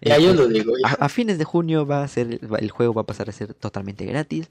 Ya, 0.00 0.18
yo 0.18 0.30
Este, 0.30 0.42
lo 0.42 0.48
digo. 0.48 0.72
ya. 0.82 0.88
a, 1.00 1.04
a 1.04 1.08
fines 1.08 1.38
de 1.38 1.44
junio 1.44 1.86
va 1.86 2.02
a 2.02 2.08
ser, 2.08 2.40
el 2.58 2.70
juego 2.70 2.92
va 2.94 3.02
a 3.02 3.06
pasar 3.06 3.28
a 3.28 3.32
ser 3.32 3.54
totalmente 3.54 4.04
gratis. 4.04 4.48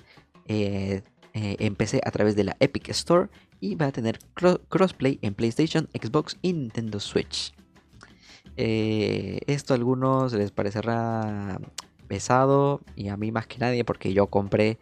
Eh, 0.47 1.01
eh, 1.33 1.55
empecé 1.59 1.99
a 2.05 2.11
través 2.11 2.35
de 2.37 2.45
la 2.45 2.55
Epic 2.61 2.87
Store 2.89 3.27
y 3.59 3.75
va 3.75 3.87
a 3.87 3.91
tener 3.91 4.19
cro- 4.35 4.61
crossplay 4.69 5.19
en 5.21 5.33
PlayStation, 5.33 5.87
Xbox 5.93 6.37
y 6.41 6.53
Nintendo 6.53 6.99
Switch. 6.99 7.53
Eh, 8.57 9.39
esto 9.47 9.73
a 9.73 9.77
algunos 9.77 10.33
les 10.33 10.51
parecerá 10.51 11.59
pesado 12.07 12.81
y 12.95 13.09
a 13.09 13.17
mí 13.17 13.31
más 13.31 13.47
que 13.47 13.57
nadie 13.57 13.83
porque 13.83 14.13
yo 14.13 14.27
compré 14.27 14.77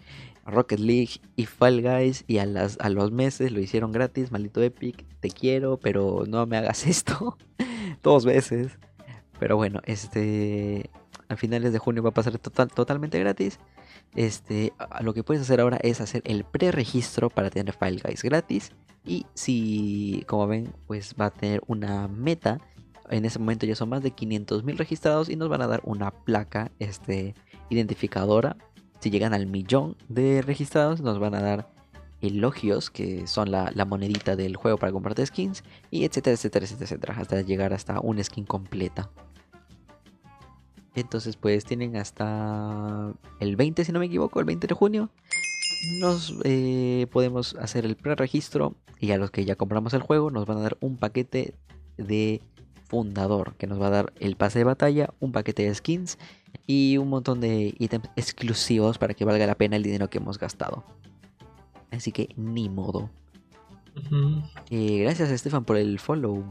Rocket 0.45 0.79
League 0.79 1.21
y 1.35 1.45
Fall 1.45 1.81
Guys 1.81 2.25
y 2.27 2.37
a, 2.39 2.45
las, 2.45 2.77
a 2.79 2.89
los 2.89 3.11
meses 3.11 3.51
lo 3.51 3.59
hicieron 3.61 3.91
gratis, 3.91 4.31
maldito 4.31 4.61
Epic, 4.61 5.05
te 5.21 5.29
quiero, 5.29 5.77
pero 5.77 6.25
no 6.27 6.45
me 6.45 6.57
hagas 6.57 6.85
esto 6.87 7.37
dos 8.03 8.25
veces. 8.25 8.77
Pero 9.39 9.55
bueno, 9.55 9.81
este 9.85 10.89
a 11.29 11.35
finales 11.35 11.73
de 11.73 11.79
junio 11.79 12.03
va 12.03 12.09
a 12.09 12.13
pasar 12.13 12.37
total, 12.37 12.67
totalmente 12.69 13.17
gratis. 13.19 13.59
Este, 14.15 14.73
lo 15.01 15.13
que 15.13 15.23
puedes 15.23 15.41
hacer 15.41 15.59
ahora 15.59 15.77
es 15.81 16.01
hacer 16.01 16.21
el 16.25 16.43
preregistro 16.43 17.29
para 17.29 17.49
tener 17.49 17.73
Fall 17.73 18.01
Guys 18.03 18.23
gratis. 18.23 18.71
Y 19.05 19.25
si, 19.33 20.23
como 20.27 20.47
ven, 20.47 20.73
pues 20.87 21.15
va 21.19 21.25
a 21.25 21.31
tener 21.31 21.61
una 21.67 22.07
meta. 22.07 22.59
En 23.09 23.25
ese 23.25 23.39
momento 23.39 23.65
ya 23.65 23.75
son 23.75 23.89
más 23.89 24.01
de 24.03 24.15
500.000 24.15 24.77
registrados 24.77 25.29
y 25.29 25.35
nos 25.35 25.49
van 25.49 25.61
a 25.61 25.67
dar 25.67 25.81
una 25.83 26.11
placa 26.11 26.71
este, 26.79 27.35
identificadora. 27.69 28.55
Si 28.99 29.09
llegan 29.09 29.33
al 29.33 29.47
millón 29.47 29.97
de 30.07 30.41
registrados, 30.41 31.01
nos 31.01 31.19
van 31.19 31.35
a 31.35 31.41
dar 31.41 31.69
elogios, 32.21 32.89
que 32.89 33.27
son 33.27 33.51
la, 33.51 33.69
la 33.75 33.83
monedita 33.83 34.37
del 34.37 34.55
juego 34.55 34.77
para 34.77 34.93
comprarte 34.93 35.25
skins. 35.25 35.63
Y 35.91 36.05
etcétera, 36.05 36.35
etcétera, 36.35 36.65
etcétera, 36.65 36.85
etcétera, 36.85 37.15
hasta 37.17 37.41
llegar 37.41 37.73
hasta 37.73 37.99
una 37.99 38.23
skin 38.23 38.45
completa. 38.45 39.09
Entonces, 40.95 41.37
pues 41.37 41.65
tienen 41.65 41.95
hasta 41.95 43.13
el 43.39 43.55
20, 43.55 43.83
si 43.85 43.91
no 43.91 43.99
me 43.99 44.05
equivoco, 44.05 44.39
el 44.39 44.45
20 44.45 44.67
de 44.67 44.73
junio. 44.73 45.09
Nos 45.99 46.33
eh, 46.43 47.07
podemos 47.11 47.55
hacer 47.55 47.85
el 47.85 47.95
preregistro 47.95 48.75
y 48.99 49.11
a 49.11 49.17
los 49.17 49.31
que 49.31 49.43
ya 49.43 49.55
compramos 49.55 49.93
el 49.93 50.01
juego 50.01 50.31
nos 50.31 50.45
van 50.45 50.57
a 50.57 50.61
dar 50.61 50.77
un 50.79 50.97
paquete 50.97 51.55
de 51.97 52.41
fundador 52.85 53.55
que 53.55 53.67
nos 53.67 53.81
va 53.81 53.87
a 53.87 53.89
dar 53.89 54.13
el 54.19 54.35
pase 54.35 54.59
de 54.59 54.65
batalla, 54.65 55.09
un 55.19 55.31
paquete 55.31 55.63
de 55.63 55.75
skins 55.75 56.17
y 56.67 56.97
un 56.97 57.09
montón 57.09 57.41
de 57.41 57.73
ítems 57.79 58.09
exclusivos 58.15 58.97
para 58.97 59.13
que 59.13 59.25
valga 59.25 59.47
la 59.47 59.55
pena 59.55 59.75
el 59.75 59.83
dinero 59.83 60.09
que 60.09 60.19
hemos 60.19 60.37
gastado. 60.37 60.85
Así 61.91 62.11
que 62.11 62.29
ni 62.37 62.69
modo. 62.69 63.09
Eh, 64.69 64.99
gracias 64.99 65.29
Estefan 65.29 65.65
por 65.65 65.77
el 65.77 65.99
follow. 65.99 66.43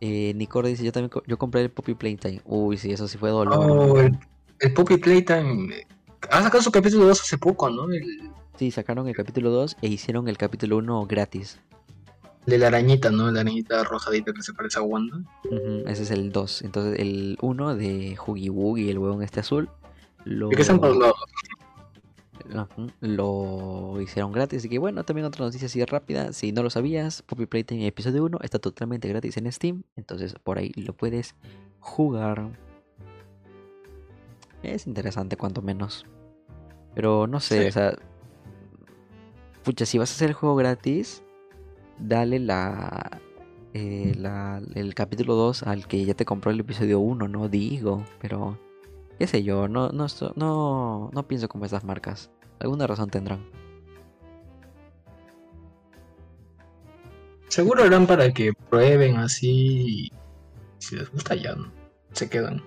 Eh, 0.00 0.32
Nicor 0.34 0.66
dice 0.66 0.82
yo 0.84 0.92
también 0.92 1.10
yo 1.26 1.38
compré 1.38 1.62
el 1.62 1.70
Poppy 1.70 1.94
Playtime. 1.94 2.40
Uy, 2.44 2.78
sí, 2.78 2.90
eso 2.92 3.06
sí 3.08 3.18
fue 3.18 3.30
dolor. 3.30 3.58
Oh, 3.58 4.00
el, 4.00 4.18
el 4.60 4.72
Poppy 4.72 4.96
Playtime. 4.96 5.74
eh, 5.74 5.86
Ha 6.30 6.42
sacado 6.42 6.62
su 6.62 6.70
capítulo 6.72 7.06
2 7.06 7.20
hace 7.20 7.38
poco, 7.38 7.68
¿no? 7.70 7.90
El 7.92 8.30
Sí, 8.58 8.70
sacaron 8.70 9.08
el 9.08 9.14
capítulo 9.16 9.50
2 9.50 9.76
e 9.80 9.88
hicieron 9.88 10.28
el 10.28 10.36
capítulo 10.36 10.76
1 10.78 11.06
gratis. 11.06 11.58
de 12.46 12.58
la 12.58 12.66
arañita, 12.68 13.10
¿no? 13.10 13.30
La 13.30 13.40
arañita 13.42 13.84
rojadita 13.84 14.32
que 14.32 14.42
se 14.42 14.52
parece 14.52 14.78
a 14.78 14.82
Wanda. 14.82 15.18
Ese 15.86 16.02
es 16.02 16.10
el 16.10 16.30
2. 16.32 16.62
Entonces 16.62 16.98
el 16.98 17.38
1 17.40 17.74
de 17.76 18.16
Huggy 18.26 18.48
Wuggy, 18.50 18.90
el 18.90 18.98
huevón 18.98 19.22
este 19.22 19.40
azul, 19.40 19.68
lo, 20.24 20.48
¿De 20.48 20.56
qué 20.56 20.64
todos 20.64 20.96
lados? 20.96 21.14
Lo 23.00 24.00
hicieron 24.00 24.32
gratis. 24.32 24.58
Así 24.60 24.68
que 24.68 24.78
bueno, 24.78 25.04
también 25.04 25.26
otra 25.26 25.44
noticia 25.44 25.66
así 25.66 25.84
rápida. 25.84 26.32
Si 26.32 26.52
no 26.52 26.62
lo 26.62 26.70
sabías, 26.70 27.22
Poppy 27.22 27.46
Playtime 27.46 27.86
episodio 27.86 28.24
1 28.24 28.38
está 28.42 28.58
totalmente 28.58 29.08
gratis 29.08 29.36
en 29.36 29.50
Steam. 29.52 29.82
Entonces 29.96 30.34
por 30.42 30.58
ahí 30.58 30.72
lo 30.76 30.92
puedes 30.94 31.34
jugar. 31.80 32.50
Es 34.62 34.86
interesante 34.86 35.36
cuanto 35.36 35.62
menos. 35.62 36.04
Pero 36.94 37.26
no 37.26 37.40
sé, 37.40 37.62
Sí. 37.62 37.68
o 37.68 37.72
sea... 37.72 37.94
Pucha, 39.64 39.84
si 39.86 39.98
vas 39.98 40.10
a 40.10 40.14
hacer 40.14 40.28
el 40.30 40.34
juego 40.34 40.56
gratis, 40.56 41.22
dale 41.98 42.38
la... 42.38 43.20
eh, 43.74 44.14
la- 44.18 44.60
el 44.74 44.94
capítulo 44.94 45.34
2 45.34 45.62
al 45.62 45.86
que 45.86 46.04
ya 46.04 46.14
te 46.14 46.24
compró 46.24 46.50
el 46.50 46.60
episodio 46.60 46.98
1, 46.98 47.28
no 47.28 47.48
digo, 47.48 48.04
pero 48.20 48.58
qué 49.20 49.26
sé 49.26 49.42
yo, 49.42 49.68
no, 49.68 49.90
no, 49.90 50.06
no, 50.34 51.10
no 51.12 51.28
pienso 51.28 51.46
como 51.46 51.66
estas 51.66 51.84
marcas. 51.84 52.30
Alguna 52.58 52.86
razón 52.86 53.10
tendrán. 53.10 53.44
Seguro 57.48 57.82
harán 57.84 58.06
para 58.06 58.32
que 58.32 58.52
prueben 58.70 59.16
así. 59.18 60.06
y 60.06 60.12
Si 60.78 60.96
les 60.96 61.12
gusta, 61.12 61.34
ya 61.34 61.54
¿no? 61.54 61.70
se 62.12 62.30
quedan. 62.30 62.62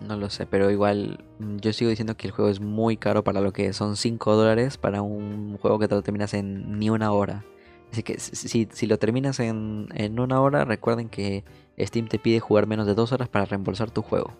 No 0.00 0.16
lo 0.18 0.28
sé, 0.28 0.44
pero 0.44 0.70
igual 0.70 1.24
mm, 1.38 1.56
yo 1.56 1.72
sigo 1.72 1.88
diciendo 1.88 2.14
que 2.14 2.26
el 2.26 2.32
juego 2.34 2.50
es 2.50 2.60
muy 2.60 2.98
caro 2.98 3.24
para 3.24 3.40
lo 3.40 3.54
que 3.54 3.72
son 3.72 3.96
5 3.96 4.36
dólares 4.36 4.76
para 4.76 5.00
un 5.00 5.56
juego 5.56 5.78
que 5.78 5.88
te 5.88 5.94
lo 5.94 6.02
terminas 6.02 6.34
en 6.34 6.78
ni 6.78 6.90
una 6.90 7.10
hora. 7.12 7.46
Así 7.90 8.02
que 8.02 8.20
si, 8.20 8.36
si- 8.36 8.68
si 8.70 8.86
lo 8.86 8.98
terminas 8.98 9.40
en, 9.40 9.88
en 9.94 10.20
una 10.20 10.42
hora, 10.42 10.66
recuerden 10.66 11.08
que 11.08 11.42
Steam 11.80 12.06
te 12.08 12.18
pide 12.18 12.38
jugar 12.38 12.66
menos 12.66 12.86
de 12.86 12.94
2 12.94 13.12
horas 13.12 13.30
para 13.30 13.46
reembolsar 13.46 13.90
tu 13.90 14.02
juego. 14.02 14.34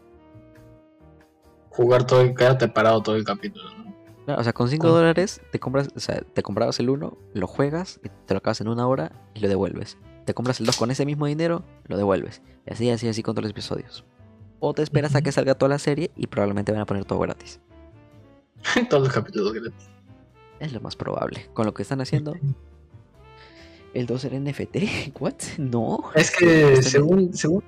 Jugar 1.79 2.07
todo, 2.07 2.21
el- 2.23 2.35
quedarte 2.35 2.69
parado 2.69 3.01
todo 3.03 3.17
el 3.17 3.25
capítulo, 3.25 3.65
¿no? 3.71 3.95
Claro, 4.27 4.41
o 4.41 4.45
sea, 4.45 4.53
con 4.53 4.69
5 4.69 4.83
Con- 4.89 4.91
dólares 4.97 5.41
te 5.53 5.59
compras, 5.59 5.89
o 5.97 6.01
sea, 6.01 6.21
te 6.21 6.43
comprabas 6.43 6.79
el 6.81 6.91
1, 6.91 7.17
lo 7.33 7.47
juegas, 7.47 7.99
y 8.05 8.09
te 8.27 8.35
lo 8.35 8.39
acabas 8.39 8.61
en 8.61 8.69
una 8.69 8.87
hora 8.87 9.13
y 9.35 9.41
lo 9.41 9.49
devuelves. 9.49 9.97
Te 10.27 10.35
compras 10.35 10.61
el 10.61 10.67
2 10.67 10.77
con 10.77 10.91
ese 10.91 11.07
mismo 11.07 11.25
dinero, 11.27 11.63
lo 11.87 11.97
devuelves. 11.97 12.43
Y 12.67 12.73
así, 12.75 12.91
así, 12.91 13.09
así 13.09 13.23
con 13.23 13.35
todos 13.35 13.45
los 13.45 13.53
episodios. 13.53 14.05
O 14.61 14.75
te 14.75 14.83
esperas 14.83 15.15
a 15.15 15.23
que 15.23 15.33
salga 15.33 15.55
toda 15.55 15.71
la 15.71 15.79
serie 15.79 16.11
y 16.17 16.27
probablemente 16.27 16.73
van 16.73 16.81
a 16.83 16.85
poner 16.85 17.05
todo 17.07 17.21
gratis. 17.21 17.61
todos 18.91 19.05
los 19.05 19.13
capítulos 19.15 19.53
gratis. 19.55 19.89
Es 20.61 20.73
lo 20.73 20.81
más 20.81 20.97
probable. 20.97 21.49
Con 21.55 21.65
lo 21.65 21.73
que 21.73 21.83
están 21.83 22.01
haciendo, 22.01 22.35
el 23.95 24.07
2 24.07 24.25
era 24.25 24.39
NFT. 24.39 24.77
¿What? 25.21 25.35
No. 25.59 26.11
Es 26.15 26.31
que 26.37 26.73
Este- 26.75 26.83
según, 26.91 27.33
según, 27.33 27.63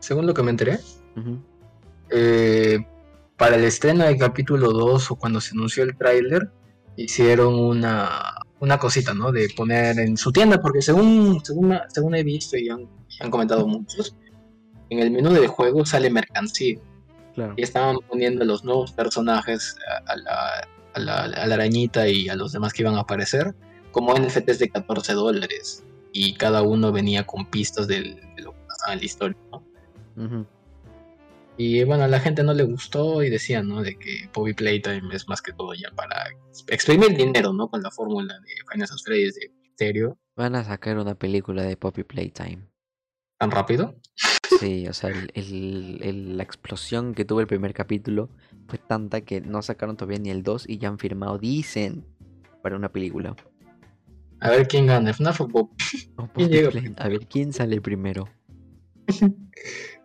según 0.00 0.26
lo 0.26 0.34
que 0.34 0.42
me 0.42 0.50
enteré, 0.50 0.80
eh, 2.10 2.84
para 3.36 3.56
el 3.56 3.64
estreno 3.64 4.04
del 4.04 4.16
capítulo 4.18 4.70
2 4.72 5.10
o 5.10 5.16
cuando 5.16 5.40
se 5.40 5.52
anunció 5.52 5.82
el 5.84 5.96
tráiler, 5.96 6.50
hicieron 6.96 7.54
una, 7.54 8.34
una 8.60 8.78
cosita, 8.78 9.12
¿no? 9.14 9.32
De 9.32 9.48
poner 9.56 9.98
en 9.98 10.16
su 10.16 10.30
tienda, 10.32 10.60
porque 10.60 10.82
según, 10.82 11.40
según, 11.44 11.76
según 11.88 12.14
he 12.14 12.22
visto 12.22 12.56
y 12.56 12.68
han, 12.68 12.88
han 13.20 13.30
comentado 13.30 13.66
muchos, 13.66 14.14
en 14.90 15.00
el 15.00 15.10
menú 15.10 15.32
del 15.32 15.48
juego 15.48 15.84
sale 15.84 16.10
mercancía. 16.10 16.78
Claro. 17.34 17.54
y 17.56 17.62
estaban 17.64 17.96
poniendo 18.08 18.44
los 18.44 18.62
nuevos 18.62 18.92
personajes 18.92 19.76
a, 20.06 20.14
la, 20.14 20.68
a 20.94 21.00
la- 21.00 21.24
a 21.24 21.46
la 21.48 21.54
arañita 21.56 22.06
y 22.06 22.28
a 22.28 22.36
los 22.36 22.52
demás 22.52 22.72
que 22.72 22.82
iban 22.82 22.94
a 22.94 23.00
aparecer 23.00 23.56
como 23.90 24.14
NFTs 24.16 24.60
de 24.60 24.68
14 24.68 25.14
dólares 25.14 25.82
y 26.12 26.34
cada 26.34 26.62
uno 26.62 26.92
venía 26.92 27.26
con 27.26 27.46
pistas 27.46 27.88
del- 27.88 28.20
de 28.36 28.42
lo 28.42 28.52
que 28.52 28.60
pasaba 28.68 28.92
en 28.92 28.98
la 29.00 29.04
historia 29.04 29.36
¿no? 29.50 29.64
Ujú. 30.24 30.46
Y 31.56 31.84
bueno 31.84 32.04
a 32.04 32.08
la 32.08 32.18
gente 32.20 32.42
no 32.42 32.52
le 32.54 32.64
gustó 32.64 33.22
y 33.22 33.30
decían 33.30 33.68
¿no? 33.68 33.82
de 33.82 33.96
que 33.96 34.28
Bobby 34.34 34.54
Playtime 34.54 35.02
es 35.12 35.28
más 35.28 35.40
que 35.40 35.52
todo 35.52 35.72
ya 35.74 35.90
para 35.94 36.16
exprimir 36.68 37.16
dinero 37.16 37.52
¿no? 37.52 37.68
con 37.68 37.82
la 37.82 37.90
fórmula 37.90 38.34
de 38.40 38.48
Final 38.72 38.88
Fantasy 38.88 39.12
de 39.40 39.52
misterio 39.62 40.18
Van 40.36 40.56
a 40.56 40.64
sacar 40.64 40.98
una 40.98 41.14
película 41.14 41.62
de 41.62 41.76
Poppy 41.76 42.02
Playtime. 42.02 42.66
tan 43.38 43.50
rápido 43.50 43.94
Sí, 44.60 44.86
o 44.88 44.92
sea, 44.92 45.10
el- 45.10 45.30
el- 45.34 45.98
el- 46.02 46.36
la 46.36 46.42
explosión 46.42 47.14
que 47.14 47.24
tuvo 47.24 47.40
el 47.40 47.46
primer 47.46 47.72
capítulo 47.74 48.30
fue 48.68 48.78
tanta 48.78 49.20
que 49.22 49.40
no 49.40 49.62
sacaron 49.62 49.96
todavía 49.96 50.18
ni 50.18 50.30
el 50.30 50.42
2 50.42 50.64
y 50.68 50.78
ya 50.78 50.88
han 50.88 50.98
firmado, 50.98 51.38
dicen, 51.38 52.04
para 52.62 52.76
una 52.76 52.90
película. 52.90 53.34
a 54.40 54.50
ver 54.50 54.68
quién 54.68 54.86
gana 54.86 55.10
FNAF 55.12 55.40
o 55.40 55.48
O 56.16 56.28
¿Quién 56.34 56.50
llega 56.50 56.70
A 56.98 57.08
ver 57.08 57.26
quién 57.26 57.52
sale 57.52 57.80
primero. 57.80 58.28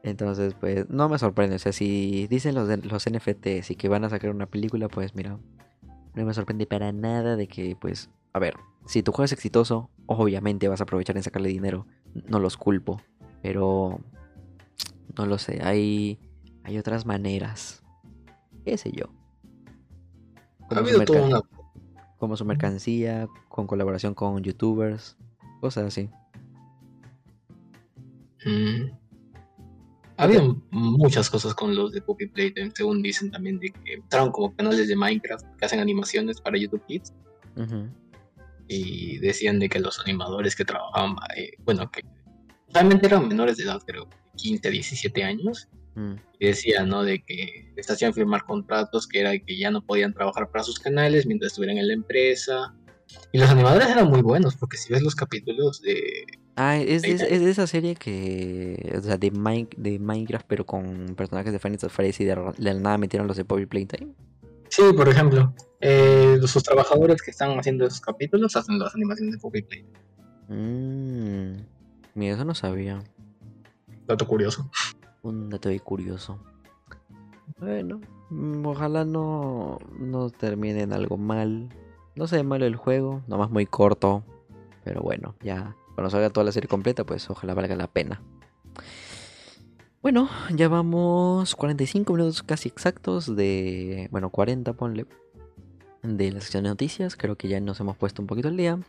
Entonces, 0.04 0.56
pues, 0.60 0.89
no 0.89 1.10
me 1.10 1.20
sorprende. 1.20 1.58
O 1.58 1.60
sea, 1.60 1.72
si 1.72 2.28
dicen 2.28 2.56
los, 2.56 2.68
los 2.86 3.10
NFTs 3.10 3.72
y 3.72 3.76
que 3.76 3.89
van 3.89 4.06
a 4.06 4.10
sacar 4.10 4.30
una 4.30 4.45
película, 4.45 4.88
pues 4.88 5.16
mira, 5.16 5.38
no 6.16 6.26
me 6.26 6.34
sorprende 6.34 6.66
para 6.66 6.91
nada 6.91 7.36
de 7.36 7.47
que, 7.47 7.76
pues, 7.80 8.10
a 8.34 8.39
ver, 8.39 8.56
si 8.86 9.04
tu 9.04 9.12
juego 9.12 9.26
es 9.26 9.32
exitoso, 9.34 9.89
obviamente 10.06 10.68
vas 10.68 10.80
a 10.82 10.84
aprovechar 10.84 11.18
en 11.18 11.24
sacarle 11.24 11.50
dinero. 11.50 11.86
No 12.28 12.39
los 12.39 12.58
culpo, 12.58 13.02
pero 13.41 14.00
no 15.18 15.26
lo 15.26 15.38
sé. 15.38 15.60
Hay, 15.64 16.20
hay 16.64 16.78
otras 16.78 17.06
maneras. 17.06 17.84
¿Qué 18.66 18.78
sé 18.78 18.91
yo? 18.91 19.06
ha 20.62 20.68
Como 20.68 20.88
su, 20.88 20.95
habido 21.02 21.26
una 21.26 21.41
como 22.18 22.36
su 22.36 22.45
mercancía, 22.45 23.28
con 23.47 23.66
colaboración 23.66 24.14
con 24.14 24.43
youtubers, 24.43 25.18
cosas 25.62 25.86
así. 25.86 26.10
Mm. 28.45 28.99
Ha 30.20 30.24
habido 30.26 30.61
muchas 30.72 31.30
cosas 31.30 31.53
con 31.53 31.76
los 31.76 31.91
de 31.93 32.01
Poppy 32.01 32.28
Playtime, 32.28 32.72
según 32.76 33.01
dicen 33.01 33.32
también 33.32 33.57
de 33.59 33.70
que 33.72 33.93
entraron 33.93 34.32
como 34.32 34.53
canales 34.55 34.88
de 34.88 34.95
Minecraft 34.95 35.45
que 35.57 35.65
hacen 35.65 35.80
animaciones 35.80 36.41
para 36.41 36.57
YouTube 36.57 36.84
Kids 36.88 37.13
y 38.67 39.17
decían 39.20 39.59
de 39.59 39.70
que 39.70 39.80
los 39.80 39.99
animadores 39.99 40.55
que 40.55 40.65
trabajaban, 40.65 41.15
eh, 41.38 41.51
bueno, 41.65 41.89
que 41.89 42.03
realmente 42.74 43.07
eran 43.07 43.28
menores 43.28 43.57
de 43.57 43.63
edad, 43.63 43.82
creo, 43.86 44.07
15, 44.36 44.70
17 44.70 45.24
años, 45.24 45.70
Mm. 45.95 46.15
y 46.39 46.45
decían, 46.47 46.88
¿no? 46.88 47.03
De 47.03 47.24
que 47.24 47.74
les 47.76 47.89
hacían 47.89 48.13
firmar 48.13 48.45
contratos 48.45 49.07
que 49.07 49.20
era 49.20 49.38
que 49.38 49.57
ya 49.57 49.72
no 49.72 49.86
podían 49.86 50.13
trabajar 50.13 50.49
para 50.49 50.63
sus 50.63 50.80
canales 50.80 51.26
mientras 51.26 51.51
estuvieran 51.51 51.78
en 51.78 51.88
la 51.88 51.93
empresa 51.93 52.74
Y 53.34 53.39
los 53.39 53.49
animadores 53.49 53.89
eran 53.89 54.07
muy 54.07 54.22
buenos, 54.22 54.55
porque 54.55 54.78
si 54.78 54.93
ves 54.93 55.01
los 55.01 55.15
capítulos 55.15 55.82
de... 55.82 56.26
Ah, 56.62 56.76
es 56.78 57.03
de, 57.03 57.12
es 57.14 57.22
de 57.41 57.49
esa 57.49 57.68
serie 57.68 57.95
que. 57.95 58.93
O 58.97 59.01
sea, 59.01 59.18
de, 59.18 59.32
Mine- 59.32 59.70
de 59.78 59.97
Minecraft, 59.97 60.45
pero 60.45 60.66
con 60.66 61.16
personajes 61.16 61.53
de 61.53 61.60
Final 61.60 61.80
Fantasy 61.80 62.24
y 62.24 62.26
de, 62.26 62.36
de 62.57 62.74
nada 62.80 62.97
metieron 62.97 63.28
los 63.28 63.38
de 63.38 63.45
Poppy 63.45 63.66
Playtime. 63.66 64.12
Sí, 64.68 64.82
por 64.95 65.07
ejemplo, 65.07 65.53
eh, 65.80 66.38
sus 66.45 66.62
trabajadores 66.64 67.22
que 67.22 67.32
están 67.32 67.57
haciendo 67.57 67.86
esos 67.86 68.01
capítulos 68.01 68.55
hacen 68.57 68.78
las 68.78 68.93
animaciones 68.93 69.36
de 69.36 69.39
Poppy 69.39 69.62
Play. 69.62 69.86
Mmm. 70.49 71.62
Mira, 72.16 72.34
eso 72.36 72.43
no 72.43 72.53
sabía. 72.53 73.03
Dato 74.05 74.28
curioso. 74.28 74.70
Un 75.22 75.49
dato 75.49 75.70
ahí 75.70 75.80
curioso. 75.80 76.39
Bueno, 77.57 78.01
mm, 78.32 78.66
ojalá 78.66 79.05
no, 79.05 79.80
no 79.97 80.30
termine 80.30 80.82
en 80.82 80.91
algo 80.91 81.18
mal. 81.18 81.70
No 82.16 82.28
sé 82.28 82.43
malo 82.43 82.66
el 82.66 82.76
juego, 82.76 83.22
nomás 83.28 83.49
muy 83.49 83.66
corto. 83.66 84.24
Pero 84.84 85.01
bueno, 85.01 85.36
ya 85.41 85.76
cuando 86.00 86.12
salga 86.12 86.30
toda 86.30 86.45
la 86.45 86.54
serie 86.54 86.70
completa, 86.70 87.04
pues 87.04 87.30
ojalá 87.30 87.54
valga 87.54 87.76
la 87.76 87.88
pena. 87.88 88.22
Bueno, 90.02 90.30
ya 90.56 90.70
vamos 90.70 91.58
45 91.58 92.14
minutos 92.14 92.41
casi 92.41 92.70
exactos 92.70 93.36
de... 93.36 94.08
Bueno, 94.10 94.30
40 94.30 94.72
ponle. 94.78 95.08
De 96.02 96.32
la 96.32 96.39
sección 96.39 96.64
de 96.64 96.70
noticias. 96.70 97.18
Creo 97.18 97.36
que 97.36 97.50
ya 97.50 97.60
nos 97.60 97.82
hemos 97.82 97.97
puesto 97.97 98.22
un 98.22 98.28
poquito 98.28 98.47
al 98.47 98.56
día. 98.56 98.80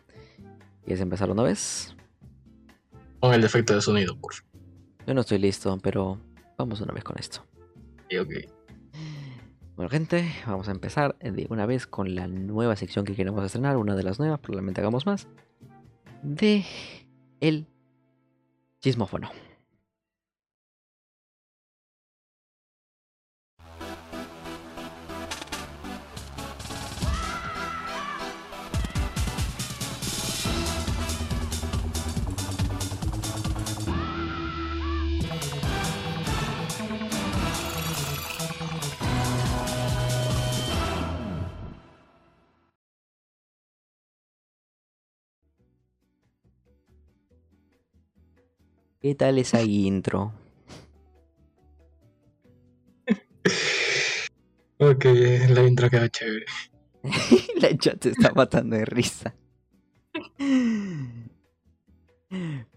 ¿Quieres 0.85 1.01
empezar 1.01 1.29
una 1.29 1.43
vez? 1.43 1.93
Con 3.19 3.33
el 3.33 3.43
efecto 3.43 3.75
de 3.75 3.81
sonido, 3.81 4.17
por 4.17 4.33
favor. 4.33 4.49
Yo 5.05 5.13
no 5.13 5.19
estoy 5.19 5.39
listo, 5.39 5.77
pero 5.83 6.17
vamos 6.57 6.79
una 6.79 6.93
vez 6.93 7.03
con 7.03 7.19
esto. 7.19 7.45
Sí, 8.09 8.19
ok. 8.19 8.31
Bueno, 9.75 9.89
gente, 9.89 10.31
vamos 10.47 10.69
a 10.69 10.71
empezar 10.71 11.17
de 11.19 11.45
una 11.49 11.65
vez 11.65 11.87
con 11.87 12.15
la 12.15 12.27
nueva 12.27 12.77
sección 12.77 13.03
que 13.03 13.15
queremos 13.15 13.43
estrenar, 13.43 13.75
una 13.75 13.97
de 13.97 14.03
las 14.03 14.17
nuevas, 14.17 14.39
probablemente 14.39 14.79
hagamos 14.79 15.05
más, 15.05 15.27
de 16.23 16.63
el 17.41 17.67
chismófono. 18.79 19.29
¿Qué 49.01 49.15
tal 49.15 49.39
esa 49.39 49.63
intro? 49.63 50.31
Ok, 54.77 55.05
la 55.49 55.63
intro 55.63 55.89
queda 55.89 56.07
chévere. 56.07 56.45
la 57.61 57.75
chat 57.77 58.03
se 58.03 58.09
está 58.09 58.31
matando 58.35 58.75
de 58.75 58.85
risa. 58.85 59.33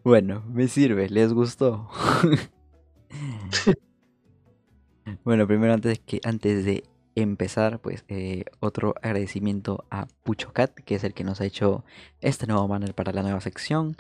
Bueno, 0.03 0.43
me 0.49 0.66
sirve, 0.68 1.11
¿les 1.11 1.35
gustó? 1.35 1.91
bueno, 5.25 5.47
primero 5.47 5.75
antes 5.75 5.99
que 5.99 6.20
antes 6.25 6.64
de 6.64 6.85
empezar, 7.14 7.83
pues 7.83 8.07
eh, 8.09 8.47
otro 8.61 8.95
agradecimiento 9.03 9.85
a 9.91 10.07
Puchocat, 10.22 10.75
que 10.75 10.95
es 10.95 11.05
el 11.05 11.12
que 11.12 11.25
nos 11.25 11.43
ha 11.43 11.45
hecho 11.45 11.85
este 12.22 12.47
nuevo 12.47 12.66
banner 12.66 12.95
para 12.95 13.12
la 13.12 13.22
nueva 13.22 13.43
sección. 13.43 13.95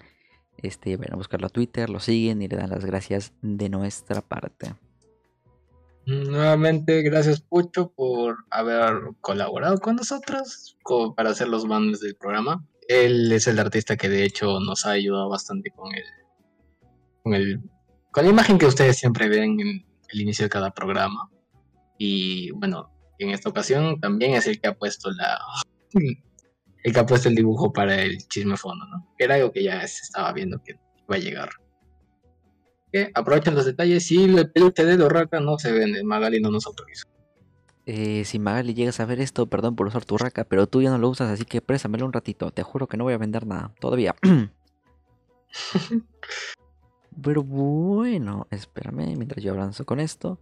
Este, 0.58 0.96
van 0.96 1.12
a 1.12 1.16
buscarlo 1.16 1.46
a 1.46 1.50
Twitter, 1.50 1.90
lo 1.90 2.00
siguen 2.00 2.42
y 2.42 2.48
le 2.48 2.56
dan 2.56 2.70
las 2.70 2.84
gracias 2.84 3.32
de 3.42 3.68
nuestra 3.68 4.20
parte. 4.22 4.74
Nuevamente, 6.06 7.02
gracias 7.02 7.40
Pucho 7.40 7.90
por 7.90 8.36
haber 8.50 9.14
colaborado 9.20 9.78
con 9.78 9.96
nosotros 9.96 10.76
para 11.16 11.30
hacer 11.30 11.48
los 11.48 11.66
banners 11.66 12.00
del 12.00 12.16
programa. 12.16 12.64
Él 12.88 13.32
es 13.32 13.46
el 13.46 13.58
artista 13.58 13.96
que 13.96 14.10
de 14.10 14.24
hecho 14.24 14.60
nos 14.60 14.84
ha 14.84 14.90
ayudado 14.90 15.30
bastante 15.30 15.70
con 15.70 15.94
el, 15.94 16.04
con 17.22 17.34
el, 17.34 17.60
con 18.10 18.24
la 18.24 18.30
imagen 18.30 18.58
que 18.58 18.66
ustedes 18.66 18.98
siempre 18.98 19.28
ven 19.28 19.58
en 19.60 19.86
el 20.08 20.20
inicio 20.20 20.44
de 20.44 20.50
cada 20.50 20.72
programa. 20.72 21.30
Y 21.96 22.50
bueno, 22.52 22.90
en 23.18 23.30
esta 23.30 23.48
ocasión 23.48 23.98
también 24.00 24.34
es 24.34 24.46
el 24.46 24.60
que 24.60 24.68
ha 24.68 24.76
puesto 24.76 25.10
la, 25.10 25.38
el 26.84 26.92
que 26.92 27.00
ha 27.00 27.06
puesto 27.06 27.28
el 27.30 27.34
dibujo 27.34 27.72
para 27.72 28.00
el 28.02 28.18
chisme 28.28 28.56
fondo, 28.58 28.86
¿no? 28.86 29.08
Que 29.16 29.24
era 29.24 29.36
algo 29.36 29.50
que 29.50 29.64
ya 29.64 29.80
se 29.88 30.02
estaba 30.02 30.32
viendo 30.32 30.62
que 30.62 30.72
iba 30.72 31.16
a 31.16 31.18
llegar. 31.18 31.48
Que 32.92 33.10
aprovechen 33.14 33.54
los 33.54 33.64
detalles. 33.64 34.06
Si 34.06 34.22
el 34.22 34.52
peluche 34.52 34.84
de 34.84 34.98
Dorraca 34.98 35.40
no 35.40 35.58
se 35.58 35.72
vende, 35.72 36.04
Magali 36.04 36.40
no 36.40 36.50
nos 36.50 36.66
autorizó. 36.66 37.08
Eh, 37.86 38.24
si 38.26 38.38
Magali 38.38 38.74
llegas 38.74 39.00
a 39.00 39.06
ver 39.06 39.18
esto, 39.20 39.46
perdón 39.46 39.76
por 39.76 39.86
usar 39.86 40.04
tu 40.04 40.18
raca, 40.18 40.44
pero 40.44 40.66
tú 40.66 40.82
ya 40.82 40.90
no 40.90 40.98
lo 40.98 41.08
usas, 41.08 41.30
así 41.30 41.46
que 41.46 41.62
préstamelo 41.62 42.04
un 42.04 42.12
ratito. 42.12 42.50
Te 42.50 42.62
juro 42.62 42.86
que 42.86 42.98
no 42.98 43.04
voy 43.04 43.14
a 43.14 43.18
vender 43.18 43.46
nada, 43.46 43.72
todavía. 43.80 44.14
pero 47.22 47.42
bueno, 47.42 48.46
espérame 48.50 49.16
mientras 49.16 49.42
yo 49.42 49.54
avanzo 49.54 49.86
con 49.86 50.00
esto. 50.00 50.38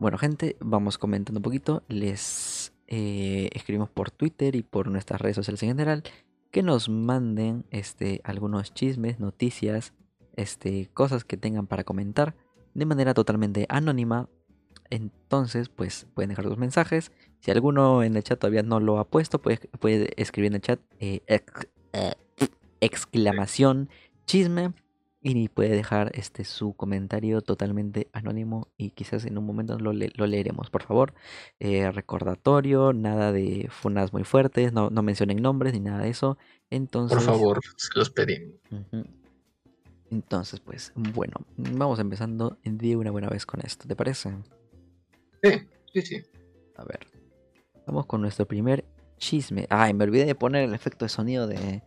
Bueno, 0.00 0.18
gente, 0.18 0.56
vamos 0.58 0.98
comentando 0.98 1.38
un 1.38 1.42
poquito. 1.42 1.84
Les 1.86 2.72
eh, 2.88 3.50
escribimos 3.52 3.90
por 3.90 4.10
Twitter 4.10 4.56
y 4.56 4.62
por 4.62 4.88
nuestras 4.88 5.20
redes 5.20 5.36
sociales 5.36 5.62
en 5.62 5.68
general 5.68 6.02
que 6.50 6.62
nos 6.62 6.88
manden 6.88 7.66
este, 7.70 8.22
algunos 8.24 8.72
chismes, 8.72 9.20
noticias, 9.20 9.92
este, 10.36 10.88
cosas 10.94 11.24
que 11.24 11.36
tengan 11.36 11.66
para 11.66 11.84
comentar 11.84 12.34
de 12.74 12.86
manera 12.86 13.12
totalmente 13.12 13.66
anónima. 13.68 14.28
Entonces, 14.88 15.68
pues 15.68 16.06
pueden 16.14 16.30
dejar 16.30 16.46
sus 16.46 16.56
mensajes. 16.56 17.12
Si 17.40 17.50
alguno 17.50 18.02
en 18.02 18.16
el 18.16 18.24
chat 18.24 18.38
todavía 18.38 18.62
no 18.62 18.80
lo 18.80 18.98
ha 18.98 19.04
puesto, 19.04 19.42
puede, 19.42 20.10
escribir 20.16 20.48
en 20.48 20.54
el 20.54 20.62
chat 20.62 20.80
eh, 20.98 21.20
eh, 21.26 22.14
exclamación 22.80 23.90
chisme 24.26 24.72
y 25.36 25.48
puede 25.48 25.70
dejar 25.70 26.10
este 26.14 26.44
su 26.44 26.72
comentario 26.74 27.42
totalmente 27.42 28.08
anónimo 28.12 28.68
y 28.76 28.90
quizás 28.90 29.24
en 29.26 29.36
un 29.36 29.44
momento 29.44 29.78
lo, 29.78 29.92
le- 29.92 30.12
lo 30.14 30.26
leeremos. 30.26 30.70
Por 30.70 30.82
favor, 30.82 31.12
Eh, 31.60 31.90
recordatorio, 31.90 32.92
nada 32.92 33.32
de 33.32 33.68
funas 33.70 34.12
muy 34.12 34.24
fuertes, 34.24 34.72
no, 34.72 34.90
no 34.90 35.02
mencionen 35.02 35.42
nombres 35.42 35.72
ni 35.74 35.80
nada 35.80 36.02
de 36.02 36.10
eso. 36.10 36.38
Entonces, 36.70 37.16
Por 37.16 37.26
favor, 37.26 37.60
se 37.76 37.88
los 37.98 38.10
pedimos. 38.10 38.54
Entonces, 40.10 40.60
pues, 40.60 40.92
bueno, 40.94 41.34
vamos 41.56 41.98
empezando 41.98 42.56
de 42.64 42.96
una 42.96 43.10
buena 43.10 43.28
vez 43.28 43.44
con 43.44 43.60
esto, 43.60 43.86
¿te 43.86 43.94
parece? 43.94 44.32
Sí, 45.42 45.50
sí, 45.92 46.02
sí. 46.02 46.22
A 46.76 46.84
ver, 46.84 47.00
vamos 47.86 48.06
con 48.06 48.22
nuestro 48.22 48.46
primer 48.46 48.84
chisme. 49.18 49.66
Ay, 49.68 49.92
me 49.92 50.04
olvidé 50.04 50.24
de 50.24 50.34
poner 50.34 50.62
el 50.64 50.74
efecto 50.74 51.04
de 51.04 51.08
sonido 51.10 51.46
de, 51.46 51.82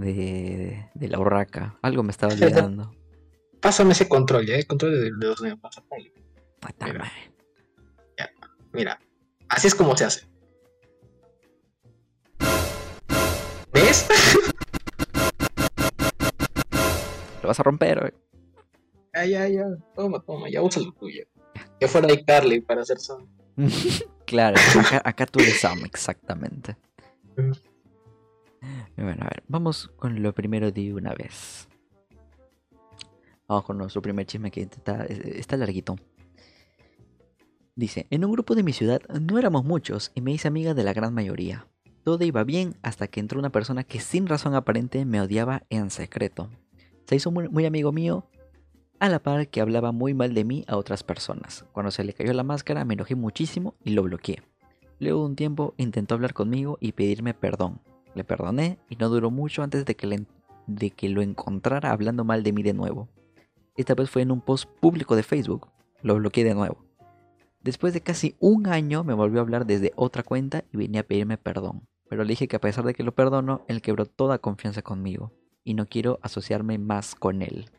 de, 0.00 0.88
de 0.94 1.08
la 1.08 1.18
urraca. 1.18 1.78
Algo 1.82 2.02
me 2.02 2.10
estaba 2.10 2.32
olvidando. 2.34 2.92
Pásame 3.60 3.92
ese 3.92 4.08
control, 4.08 4.46
ya 4.46 4.56
el 4.56 4.66
control 4.66 4.92
de, 4.92 5.00
de 5.04 5.10
los. 5.10 5.40
Puta 5.40 6.86
Mira. 6.86 6.98
madre. 6.98 7.34
Mira, 8.72 8.98
así 9.48 9.68
es 9.68 9.74
como 9.74 9.96
se 9.96 10.04
hace. 10.04 10.26
¿Ves? 13.72 14.08
Lo 17.42 17.48
vas 17.48 17.60
a 17.60 17.62
romper. 17.62 18.00
güey. 18.00 18.12
ya, 19.14 19.24
ya, 19.26 19.48
ya. 19.48 19.64
Toma, 19.94 20.18
toma, 20.20 20.48
ya 20.50 20.60
usa 20.62 20.80
lo 20.82 20.92
tuyo. 20.92 21.24
Que 21.78 21.86
fuera 21.86 22.08
de 22.08 22.24
Carly 22.24 22.60
para 22.62 22.82
hacer 22.82 22.98
son. 22.98 23.28
claro, 24.26 24.56
acá, 24.80 25.02
acá 25.04 25.26
tú 25.26 25.38
eres 25.40 25.60
Sam, 25.60 25.84
exactamente. 25.84 26.76
Bueno, 28.96 29.22
a 29.22 29.28
ver, 29.28 29.42
vamos 29.48 29.88
con 29.96 30.22
lo 30.22 30.34
primero 30.34 30.70
de 30.70 30.94
una 30.94 31.14
vez. 31.14 31.68
Vamos 33.46 33.64
con 33.64 33.78
nuestro 33.78 34.02
primer 34.02 34.26
chisme 34.26 34.50
que 34.50 34.62
está, 34.62 35.04
está 35.04 35.56
larguito. 35.56 35.96
Dice, 37.76 38.06
en 38.10 38.24
un 38.24 38.32
grupo 38.32 38.54
de 38.54 38.62
mi 38.62 38.72
ciudad 38.72 39.02
no 39.08 39.38
éramos 39.38 39.64
muchos 39.64 40.12
y 40.14 40.20
me 40.20 40.32
hice 40.32 40.48
amiga 40.48 40.74
de 40.74 40.84
la 40.84 40.92
gran 40.92 41.12
mayoría. 41.12 41.66
Todo 42.04 42.24
iba 42.24 42.44
bien 42.44 42.76
hasta 42.82 43.08
que 43.08 43.18
entró 43.18 43.38
una 43.38 43.50
persona 43.50 43.82
que 43.82 43.98
sin 43.98 44.26
razón 44.26 44.54
aparente 44.54 45.04
me 45.04 45.20
odiaba 45.20 45.64
en 45.70 45.90
secreto. 45.90 46.50
Se 47.06 47.16
hizo 47.16 47.30
muy 47.30 47.66
amigo 47.66 47.92
mío 47.92 48.28
a 49.00 49.08
la 49.08 49.18
par 49.18 49.48
que 49.48 49.60
hablaba 49.60 49.92
muy 49.92 50.14
mal 50.14 50.34
de 50.34 50.44
mí 50.44 50.64
a 50.68 50.76
otras 50.76 51.02
personas. 51.02 51.64
Cuando 51.72 51.90
se 51.90 52.04
le 52.04 52.12
cayó 52.12 52.32
la 52.32 52.44
máscara 52.44 52.84
me 52.84 52.94
enojé 52.94 53.14
muchísimo 53.14 53.74
y 53.84 53.90
lo 53.90 54.02
bloqueé. 54.02 54.42
Luego 55.00 55.20
de 55.20 55.26
un 55.26 55.36
tiempo 55.36 55.74
intentó 55.76 56.14
hablar 56.14 56.32
conmigo 56.32 56.78
y 56.80 56.92
pedirme 56.92 57.34
perdón. 57.34 57.80
Le 58.14 58.24
perdoné 58.24 58.78
y 58.88 58.96
no 58.96 59.08
duró 59.08 59.30
mucho 59.30 59.62
antes 59.62 59.84
de 59.84 59.96
que, 59.96 60.06
le- 60.06 60.26
de 60.66 60.90
que 60.90 61.08
lo 61.08 61.22
encontrara 61.22 61.90
hablando 61.90 62.24
mal 62.24 62.42
de 62.42 62.52
mí 62.52 62.62
de 62.62 62.72
nuevo. 62.74 63.08
Esta 63.76 63.94
vez 63.94 64.08
fue 64.10 64.22
en 64.22 64.30
un 64.30 64.40
post 64.40 64.68
público 64.80 65.16
de 65.16 65.22
Facebook. 65.24 65.68
Lo 66.02 66.14
bloqueé 66.16 66.44
de 66.44 66.54
nuevo. 66.54 66.84
Después 67.60 67.92
de 67.94 68.02
casi 68.02 68.36
un 68.40 68.66
año 68.66 69.04
me 69.04 69.14
volvió 69.14 69.40
a 69.40 69.42
hablar 69.42 69.66
desde 69.66 69.92
otra 69.96 70.22
cuenta 70.22 70.64
y 70.72 70.76
venía 70.76 71.00
a 71.00 71.04
pedirme 71.04 71.38
perdón. 71.38 71.88
pero 72.08 72.22
le 72.22 72.28
dije 72.28 72.46
que 72.46 72.56
a 72.56 72.60
pesar 72.60 72.84
de 72.84 72.94
que 72.94 73.02
lo 73.02 73.14
perdono, 73.14 73.64
él 73.66 73.80
quebró 73.82 74.04
toda 74.06 74.38
confianza 74.38 74.82
conmigo 74.82 75.32
y 75.64 75.74
no 75.74 75.86
quiero 75.86 76.18
asociarme 76.22 76.78
más 76.78 77.14
con 77.14 77.40
él. 77.42 77.70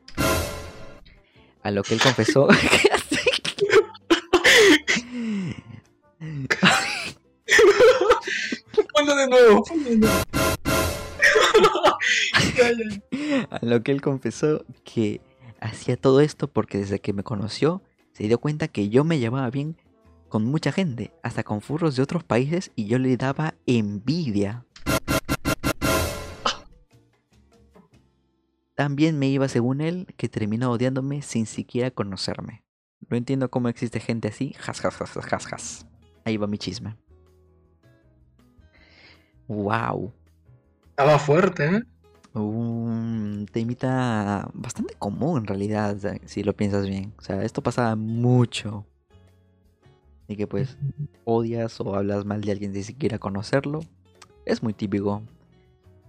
A 1.61 1.71
lo 1.71 1.83
que 1.83 1.93
él 1.93 2.01
confesó. 2.01 2.47
Ponlo 8.95 9.15
de 9.15 9.27
nuevo, 9.27 9.63
de 9.83 9.97
nuevo. 9.97 10.15
A 13.49 13.59
lo 13.61 13.83
que 13.83 13.91
él 13.91 14.01
confesó 14.01 14.63
que 14.85 15.19
hacía 15.59 15.97
todo 15.97 16.21
esto 16.21 16.47
porque 16.47 16.77
desde 16.77 16.99
que 16.99 17.11
me 17.11 17.23
conoció 17.23 17.81
se 18.13 18.23
dio 18.23 18.39
cuenta 18.39 18.69
que 18.69 18.87
yo 18.87 19.03
me 19.03 19.19
llevaba 19.19 19.49
bien 19.49 19.75
con 20.29 20.45
mucha 20.45 20.71
gente, 20.71 21.11
hasta 21.23 21.43
con 21.43 21.61
furros 21.61 21.97
de 21.97 22.03
otros 22.03 22.23
países 22.23 22.71
y 22.75 22.85
yo 22.85 22.97
le 22.97 23.17
daba 23.17 23.55
envidia. 23.65 24.65
También 28.75 29.19
me 29.19 29.27
iba 29.27 29.47
según 29.49 29.81
él 29.81 30.07
que 30.17 30.29
terminó 30.29 30.71
odiándome 30.71 31.21
sin 31.21 31.45
siquiera 31.45 31.91
conocerme. 31.91 32.63
No 33.09 33.17
entiendo 33.17 33.49
cómo 33.49 33.67
existe 33.67 33.99
gente 33.99 34.29
así. 34.29 34.53
Jas, 34.57 34.79
jas, 34.79 34.95
jas, 34.95 35.11
jas, 35.11 35.45
jas. 35.47 35.87
Ahí 36.23 36.37
va 36.37 36.47
mi 36.47 36.57
chisme. 36.57 36.95
Wow. 39.47 40.11
Estaba 40.89 41.19
fuerte, 41.19 41.65
¿eh? 41.65 41.83
Un 42.33 43.47
temita 43.51 44.49
bastante 44.53 44.93
común 44.95 45.39
en 45.39 45.47
realidad, 45.47 45.97
si 46.25 46.43
lo 46.43 46.53
piensas 46.53 46.85
bien. 46.87 47.13
O 47.17 47.21
sea, 47.21 47.43
esto 47.43 47.61
pasaba 47.61 47.95
mucho. 47.95 48.85
Y 50.27 50.35
que 50.35 50.47
pues 50.47 50.77
odias 51.23 51.79
o 51.79 51.95
hablas 51.95 52.25
mal 52.25 52.41
de 52.41 52.51
alguien 52.51 52.73
sin 52.73 52.83
siquiera 52.83 53.19
conocerlo. 53.19 53.81
Es 54.45 54.63
muy 54.63 54.73
típico. 54.73 55.21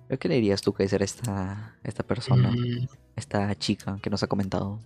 ¿Pero 0.09 0.18
qué 0.18 0.28
le 0.28 0.37
dirías 0.37 0.62
tú 0.62 0.72
que 0.72 0.84
es 0.84 0.93
esta, 0.93 1.76
esta 1.82 2.03
persona, 2.03 2.51
Mm, 2.51 2.87
esta 3.16 3.55
chica 3.57 3.99
que 4.03 4.11
nos 4.11 4.22
ha 4.22 4.26
comentado? 4.26 4.80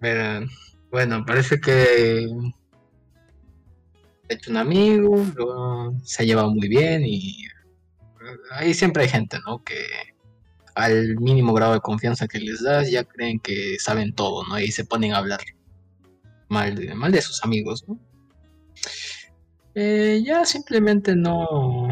Verán, 0.00 0.48
bueno, 0.90 1.24
parece 1.24 1.60
que 1.60 2.28
hecho 4.28 4.50
un 4.50 4.56
amigo, 4.56 5.24
se 6.02 6.22
ha 6.22 6.26
llevado 6.26 6.50
muy 6.50 6.68
bien 6.68 7.04
y 7.04 7.44
eh, 7.44 8.36
ahí 8.52 8.74
siempre 8.74 9.04
hay 9.04 9.08
gente, 9.08 9.38
¿no? 9.46 9.62
Que 9.62 9.86
al 10.74 11.16
mínimo 11.20 11.52
grado 11.52 11.74
de 11.74 11.80
confianza 11.80 12.26
que 12.26 12.40
les 12.40 12.62
das 12.62 12.90
ya 12.90 13.04
creen 13.04 13.38
que 13.40 13.76
saben 13.78 14.14
todo, 14.14 14.44
¿no? 14.46 14.58
Y 14.58 14.72
se 14.72 14.84
ponen 14.84 15.12
a 15.12 15.18
hablar 15.18 15.40
mal 16.48 16.74
de, 16.74 16.94
mal 16.94 17.12
de 17.12 17.22
sus 17.22 17.42
amigos, 17.44 17.84
¿no? 17.86 17.98
Eh, 19.74 20.22
ya 20.24 20.44
simplemente 20.44 21.16
no 21.16 21.88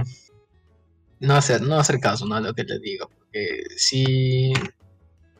no 1.21 1.35
hacer, 1.35 1.63
no 1.63 1.77
hacer 1.77 2.01
caso, 2.01 2.27
¿no? 2.27 2.37
A 2.37 2.41
lo 2.41 2.55
que 2.55 2.65
les 2.65 2.81
digo, 2.81 3.09
porque 3.09 3.63
si 3.77 4.53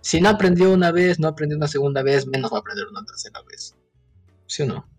si 0.01 0.21
no 0.21 0.29
aprendió 0.29 0.73
una 0.73 0.91
vez, 0.91 1.19
no 1.21 1.29
aprendió 1.29 1.57
una 1.57 1.69
segunda 1.69 2.03
vez, 2.03 2.27
menos 2.27 2.53
va 2.53 2.57
a 2.59 2.61
aprender 2.61 2.87
una 2.89 3.05
tercera 3.05 3.41
vez. 3.49 3.77
¿Sí 4.47 4.63
o 4.63 4.67
no? 4.67 4.92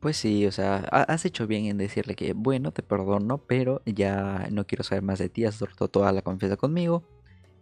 Pues 0.00 0.16
sí, 0.16 0.46
o 0.46 0.52
sea, 0.52 0.86
ha- 0.92 1.02
has 1.02 1.24
hecho 1.24 1.46
bien 1.46 1.66
en 1.66 1.76
decirle 1.78 2.14
que, 2.14 2.32
bueno, 2.32 2.70
te 2.72 2.82
perdono, 2.82 3.38
pero 3.38 3.82
ya 3.84 4.48
no 4.52 4.66
quiero 4.66 4.84
saber 4.84 5.02
más 5.02 5.18
de 5.18 5.28
ti, 5.28 5.44
has 5.44 5.60
roto 5.60 5.88
toda 5.88 6.12
la 6.12 6.22
confianza 6.22 6.56
conmigo. 6.56 7.02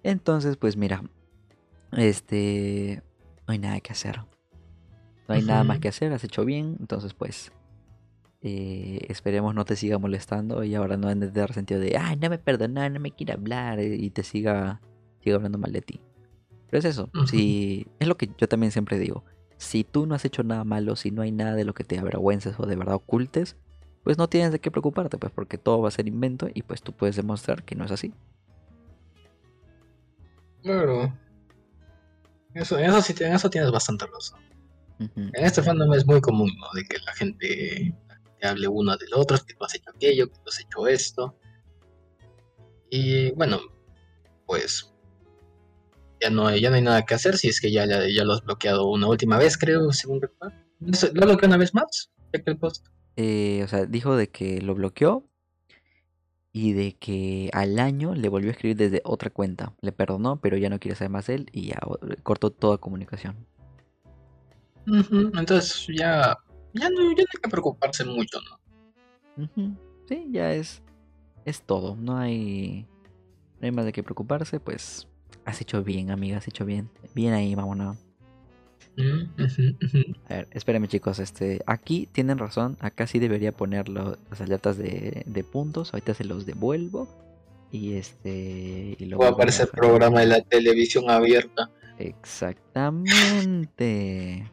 Entonces, 0.03 0.57
pues 0.57 0.77
mira, 0.77 1.03
este, 1.93 3.03
no 3.47 3.53
hay 3.53 3.59
nada 3.59 3.81
que 3.81 3.93
hacer. 3.93 4.21
No 5.29 5.35
hay 5.35 5.43
nada 5.43 5.65
más 5.65 5.79
que 5.81 5.89
hacer, 5.89 6.13
has 6.13 6.23
hecho 6.25 6.45
bien, 6.45 6.77
entonces 6.79 7.13
pues 7.13 7.51
eh, 8.43 9.05
esperemos 9.09 9.55
no 9.57 9.65
te 9.65 9.75
siga 9.75 9.99
molestando 9.99 10.63
y 10.63 10.75
ahora 10.77 10.97
no 10.97 11.11
en 11.11 11.19
de 11.19 11.31
dar 11.33 11.53
sentido 11.53 11.81
de, 11.81 11.97
ay, 11.97 12.17
no 12.17 12.31
me 12.31 12.39
perdonó, 12.39 12.89
no 12.89 13.01
me 13.01 13.11
quiere 13.11 13.33
hablar 13.33 13.81
eh, 13.81 13.97
y 13.97 14.11
te 14.11 14.23
siga, 14.23 14.81
siga 15.25 15.37
hablando 15.37 15.59
mal 15.59 15.73
de 15.73 15.83
ti. 15.83 16.01
Pero 16.71 16.79
es 16.79 16.85
eso, 16.85 17.11
si, 17.27 17.87
es 17.99 18.07
lo 18.07 18.17
que 18.17 18.29
yo 18.39 18.49
también 18.49 18.71
siempre 18.71 18.99
digo, 18.99 19.25
si 19.59 19.85
tú 19.85 20.07
no 20.07 20.15
has 20.15 20.25
hecho 20.25 20.43
nada 20.43 20.65
malo, 20.65 20.97
si 20.97 21.11
no 21.11 21.23
hay 21.23 21.33
nada 21.33 21.55
de 21.55 21.65
lo 21.65 21.75
que 21.75 21.85
te 21.85 21.99
avergüences 21.99 22.55
o 22.59 22.67
de 22.67 22.77
verdad 22.77 22.97
ocultes, 22.97 23.57
pues 24.05 24.19
no 24.19 24.29
tienes 24.29 24.53
de 24.53 24.61
qué 24.61 24.71
preocuparte, 24.71 25.19
pues 25.19 25.33
porque 25.33 25.59
todo 25.59 25.83
va 25.83 25.89
a 25.89 25.93
ser 25.93 26.07
invento 26.07 26.49
y 26.53 26.63
pues 26.63 26.83
tú 26.83 26.93
puedes 26.93 27.17
demostrar 27.17 27.65
que 27.65 27.75
no 27.75 27.85
es 27.85 27.91
así. 27.91 28.15
Claro. 30.63 31.13
Eso, 32.55 32.79
eso 32.79 33.03
sí, 33.03 33.15
en 33.21 33.35
eso 33.35 33.51
tienes 33.51 33.71
bastante 33.71 34.07
razón. 34.07 34.41
En 34.99 35.45
este 35.45 35.63
fandom 35.63 35.93
es 35.93 36.07
muy 36.07 36.21
común, 36.21 36.51
¿no? 36.59 36.67
De 36.75 36.85
que 36.85 36.99
la 37.05 37.13
gente 37.13 37.95
te 38.41 38.47
hable 38.47 38.67
uno 38.67 38.97
del 38.97 39.13
otro, 39.15 39.37
que 39.47 39.55
tú 39.55 39.65
has 39.65 39.75
hecho 39.75 39.91
aquello, 39.91 40.29
que 40.29 40.35
tú 40.37 40.49
has 40.49 40.61
hecho 40.61 40.87
esto. 40.89 41.37
Y 42.91 43.31
bueno, 43.33 43.61
pues 44.47 44.95
ya 46.21 46.31
no 46.31 46.47
hay, 46.47 46.61
ya 46.61 46.71
no 46.71 46.77
hay 46.77 46.83
nada 46.83 47.05
que 47.05 47.15
hacer 47.15 47.37
si 47.37 47.49
es 47.49 47.61
que 47.61 47.71
ya, 47.71 47.87
ya, 47.87 48.01
ya 48.09 48.25
lo 48.25 48.35
has 48.35 48.43
bloqueado 48.43 48.89
una 48.89 49.09
última 49.09 49.39
vez, 49.39 49.57
creo, 49.57 49.93
según 49.93 50.21
recuerdo. 50.21 50.57
¿Lo 50.81 51.13
lo 51.15 51.27
bloqueó 51.27 51.49
una 51.49 51.57
vez 51.57 51.75
más? 51.75 52.11
El 52.33 52.59
post. 52.59 52.87
Eh, 53.17 53.63
o 53.65 53.69
sea, 53.69 53.87
dijo 53.87 54.15
de 54.17 54.29
que 54.29 54.61
lo 54.61 54.75
bloqueó 54.75 55.27
y 56.53 56.73
de 56.73 56.97
que 56.97 57.51
al 57.53 57.79
año 57.79 58.15
le 58.15 58.29
volvió 58.29 58.51
a 58.51 58.53
escribir 58.53 58.77
desde 58.77 59.01
otra 59.05 59.31
cuenta. 59.31 59.75
Le 59.81 59.93
perdonó, 59.93 60.41
pero 60.41 60.57
ya 60.57 60.69
no 60.69 60.79
quiere 60.79 60.97
saber 60.97 61.11
más 61.11 61.27
de 61.27 61.35
él 61.35 61.47
y 61.53 61.69
ya 61.69 61.79
cortó 62.23 62.51
toda 62.51 62.79
comunicación. 62.79 63.47
Entonces 64.87 65.87
ya, 65.89 66.37
ya, 66.73 66.91
no, 66.91 67.03
ya 67.03 67.25
no 67.25 67.31
hay 67.35 67.43
que 67.43 67.49
preocuparse 67.51 68.05
mucho, 68.05 68.39
¿no? 68.41 69.51
Sí, 70.09 70.29
ya 70.31 70.53
es, 70.53 70.83
es 71.45 71.63
todo. 71.63 71.97
No 71.97 72.17
hay, 72.17 72.87
no 73.61 73.67
hay 73.67 73.73
más 73.73 73.85
de 73.85 73.93
qué 73.93 74.03
preocuparse. 74.03 74.61
Pues 74.61 75.09
has 75.47 75.63
hecho 75.63 75.83
bien, 75.83 76.11
amiga, 76.11 76.39
has 76.39 76.49
hecho 76.49 76.67
bien. 76.67 76.91
Bien 77.15 77.33
ahí, 77.33 77.57
mamona. 77.57 77.97
Mm. 78.97 79.31
A 80.29 80.35
ver, 80.35 80.49
espérenme 80.51 80.89
chicos, 80.89 81.19
este, 81.19 81.63
aquí 81.67 82.09
tienen 82.13 82.39
razón, 82.39 82.77
acá 82.81 83.07
sí 83.07 83.19
debería 83.19 83.53
poner 83.53 83.89
las 83.89 84.41
alertas 84.41 84.77
de, 84.77 85.23
de 85.27 85.45
puntos, 85.45 85.93
ahorita 85.93 86.15
se 86.15 86.25
los 86.25 86.47
devuelvo 86.47 87.09
y 87.71 87.95
este... 87.95 88.97
Y 88.99 89.05
lo 89.07 89.19
Va 89.19 89.27
a 89.27 89.31
vuelvo 89.31 89.35
a 89.35 89.37
aparecer 89.37 89.69
el 89.73 89.79
programa 89.79 90.21
de 90.21 90.27
la 90.27 90.41
televisión 90.41 91.11
abierta. 91.11 91.71
Exactamente. 91.99 94.51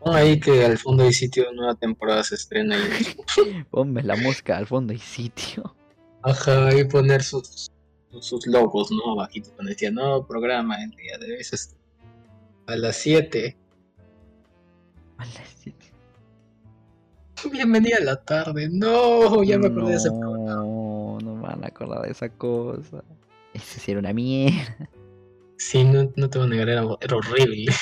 Pon 0.00 0.16
ahí 0.16 0.40
que 0.40 0.64
al 0.64 0.78
fondo 0.78 1.04
hay 1.04 1.12
sitio 1.12 1.52
nueva 1.52 1.74
temporada 1.74 2.24
se 2.24 2.36
estrena 2.36 2.76
y 2.76 2.80
Ponme 3.70 4.02
la 4.02 4.16
mosca 4.16 4.56
al 4.56 4.66
fondo 4.66 4.92
y 4.92 4.98
sitio. 4.98 5.76
Ajá, 6.22 6.76
y 6.76 6.82
poner 6.84 7.22
sus, 7.22 7.70
sus 8.20 8.46
logos, 8.46 8.90
¿no? 8.90 9.12
Abajito, 9.12 9.50
cuando 9.54 9.70
decía, 9.70 9.90
no, 9.90 10.26
programa 10.26 10.82
el 10.82 10.90
día 10.90 11.18
de 11.18 11.32
hoy 11.32 11.40
es 11.40 11.76
a 12.66 12.76
las 12.76 12.96
7. 12.96 13.56
A 15.18 15.24
la 15.24 15.44
sitio. 15.46 15.92
Bienvenida 17.50 17.96
a 18.00 18.04
la 18.04 18.16
tarde. 18.16 18.68
No, 18.70 19.42
ya 19.42 19.58
me 19.58 19.66
acordé 19.66 19.90
de 19.90 19.96
ese 19.96 20.10
programa. 20.10 20.54
No, 20.54 21.18
no 21.22 21.34
me 21.34 21.42
van 21.42 21.64
a 21.64 21.68
acordar 21.68 22.02
de 22.02 22.10
esa 22.10 22.28
cosa. 22.28 23.02
Ese 23.54 23.80
sí 23.80 23.90
era 23.90 24.00
una 24.00 24.12
mierda. 24.12 24.88
Sí, 25.56 25.84
no, 25.84 26.10
no 26.16 26.28
te 26.28 26.38
voy 26.38 26.46
a 26.46 26.50
negar, 26.50 26.68
era, 26.68 26.84
era 27.00 27.16
horrible. 27.16 27.72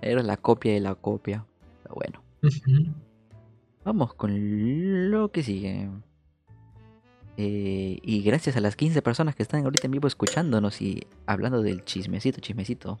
Era 0.00 0.22
la 0.22 0.36
copia 0.36 0.72
de 0.72 0.80
la 0.80 0.94
copia. 0.94 1.44
Pero 1.82 1.94
bueno, 1.94 2.22
Ujú. 2.42 2.92
vamos 3.84 4.14
con 4.14 5.10
lo 5.10 5.30
que 5.30 5.42
sigue. 5.42 5.88
Eh, 7.40 8.00
y 8.02 8.22
gracias 8.22 8.56
a 8.56 8.60
las 8.60 8.74
15 8.74 9.00
personas 9.00 9.36
que 9.36 9.44
están 9.44 9.62
ahorita 9.62 9.86
en 9.86 9.92
vivo 9.92 10.08
escuchándonos 10.08 10.82
y 10.82 11.06
hablando 11.24 11.62
del 11.62 11.84
chismecito, 11.84 12.40
chismecito. 12.40 12.98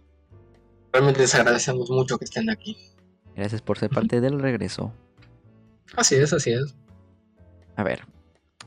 Realmente 0.92 1.22
les 1.22 1.34
agradecemos 1.34 1.90
mucho 1.90 2.18
que 2.18 2.24
estén 2.24 2.48
aquí. 2.48 2.76
Gracias 3.34 3.60
por 3.62 3.78
ser 3.78 3.90
parte 3.90 4.20
del 4.20 4.38
regreso. 4.38 4.92
Así 5.96 6.14
es, 6.14 6.32
así 6.32 6.52
es. 6.52 6.76
A 7.74 7.82
ver, 7.82 8.02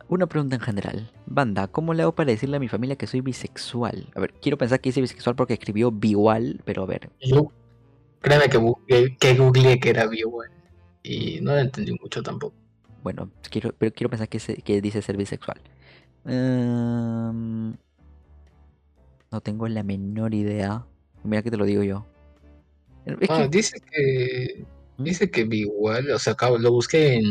una 0.09 0.27
pregunta 0.27 0.57
en 0.57 0.61
general. 0.61 1.09
Banda, 1.25 1.67
¿cómo 1.67 1.93
le 1.93 2.03
hago 2.03 2.15
para 2.15 2.31
decirle 2.31 2.57
a 2.57 2.59
mi 2.59 2.67
familia 2.67 2.97
que 2.97 3.07
soy 3.07 3.21
bisexual? 3.21 4.09
A 4.13 4.19
ver, 4.19 4.33
quiero 4.41 4.57
pensar 4.57 4.81
que 4.81 4.89
dice 4.89 4.99
bisexual 4.99 5.37
porque 5.37 5.53
escribió 5.53 5.89
biwal, 5.89 6.59
pero 6.65 6.83
a 6.83 6.85
ver. 6.85 7.09
Yo, 7.21 7.49
créeme 8.19 8.49
que, 8.49 8.59
que, 8.89 9.15
que 9.17 9.35
googleé 9.35 9.79
que 9.79 9.89
era 9.91 10.05
BioWare 10.05 10.51
y 11.01 11.39
no 11.39 11.53
lo 11.53 11.59
entendí 11.59 11.93
mucho 11.93 12.21
tampoco. 12.21 12.60
Bueno, 13.03 13.31
quiero, 13.49 13.73
pero 13.77 13.91
quiero 13.93 14.09
pensar 14.09 14.29
que, 14.29 14.39
se- 14.39 14.57
que 14.61 14.81
dice 14.81 15.01
ser 15.01 15.17
bisexual. 15.17 15.59
Ehm, 16.25 17.73
no 19.31 19.41
tengo 19.41 19.67
la 19.67 19.83
menor 19.83 20.33
idea. 20.33 20.85
Mira 21.23 21.41
que 21.41 21.51
te 21.51 21.57
lo 21.57 21.65
digo 21.65 21.83
yo. 21.83 22.05
Es 23.05 23.29
Ah, 23.29 23.43
que- 23.43 23.57
dice 23.57 23.79
que 23.79 24.65
¿Mm? 24.97 25.03
dice 25.03 25.31
que 25.31 25.43
BioWare, 25.45 26.11
o 26.13 26.19
sea, 26.19 26.33
acabo- 26.33 26.57
lo 26.59 26.71
busqué 26.71 27.15
en, 27.15 27.25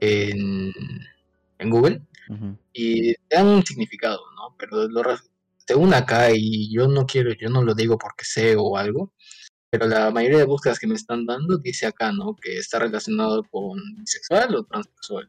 en, 0.00 0.72
en, 1.58 1.70
Google 1.70 2.02
Ujú. 2.28 2.56
y 2.72 3.14
te 3.14 3.36
dan 3.36 3.46
un 3.48 3.62
significado, 3.64 4.20
¿no? 4.36 4.54
Pero 4.58 4.88
lo, 4.88 5.02
según 5.66 5.92
acá, 5.94 6.30
y 6.34 6.72
yo 6.74 6.88
no 6.88 7.06
quiero, 7.06 7.32
yo 7.34 7.48
no 7.48 7.62
lo 7.62 7.74
digo 7.74 7.98
porque 7.98 8.24
sé 8.24 8.54
o 8.56 8.76
algo, 8.76 9.12
pero 9.78 9.88
la 9.88 10.08
mayoría 10.12 10.38
de 10.38 10.44
búsquedas 10.44 10.78
que 10.78 10.86
me 10.86 10.94
están 10.94 11.26
dando 11.26 11.58
dice 11.58 11.86
acá, 11.86 12.12
¿no? 12.12 12.36
Que 12.36 12.58
está 12.58 12.78
relacionado 12.78 13.42
con 13.42 13.80
bisexual 13.98 14.54
o 14.54 14.62
transexual. 14.62 15.26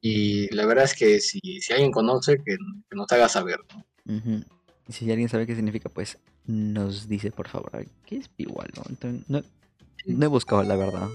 Y 0.00 0.48
la 0.54 0.64
verdad 0.64 0.84
es 0.84 0.94
que 0.94 1.20
si, 1.20 1.38
si 1.60 1.74
alguien 1.74 1.92
conoce, 1.92 2.38
que, 2.38 2.56
que 2.56 2.96
nos 2.96 3.12
haga 3.12 3.28
saber. 3.28 3.58
¿no? 3.74 4.16
Ujú. 4.16 4.44
Y 4.88 4.92
Si 4.94 5.10
alguien 5.10 5.28
sabe 5.28 5.46
qué 5.46 5.54
significa, 5.54 5.90
pues 5.90 6.16
nos 6.46 7.06
dice, 7.06 7.30
por 7.30 7.46
favor. 7.46 7.86
¿Qué 8.06 8.16
es 8.16 8.30
igual? 8.38 8.70
No, 8.74 8.84
Entonces, 8.88 9.28
no, 9.28 9.42
no 10.06 10.24
he 10.24 10.28
buscado 10.28 10.62
la 10.62 10.76
verdad. 10.76 11.06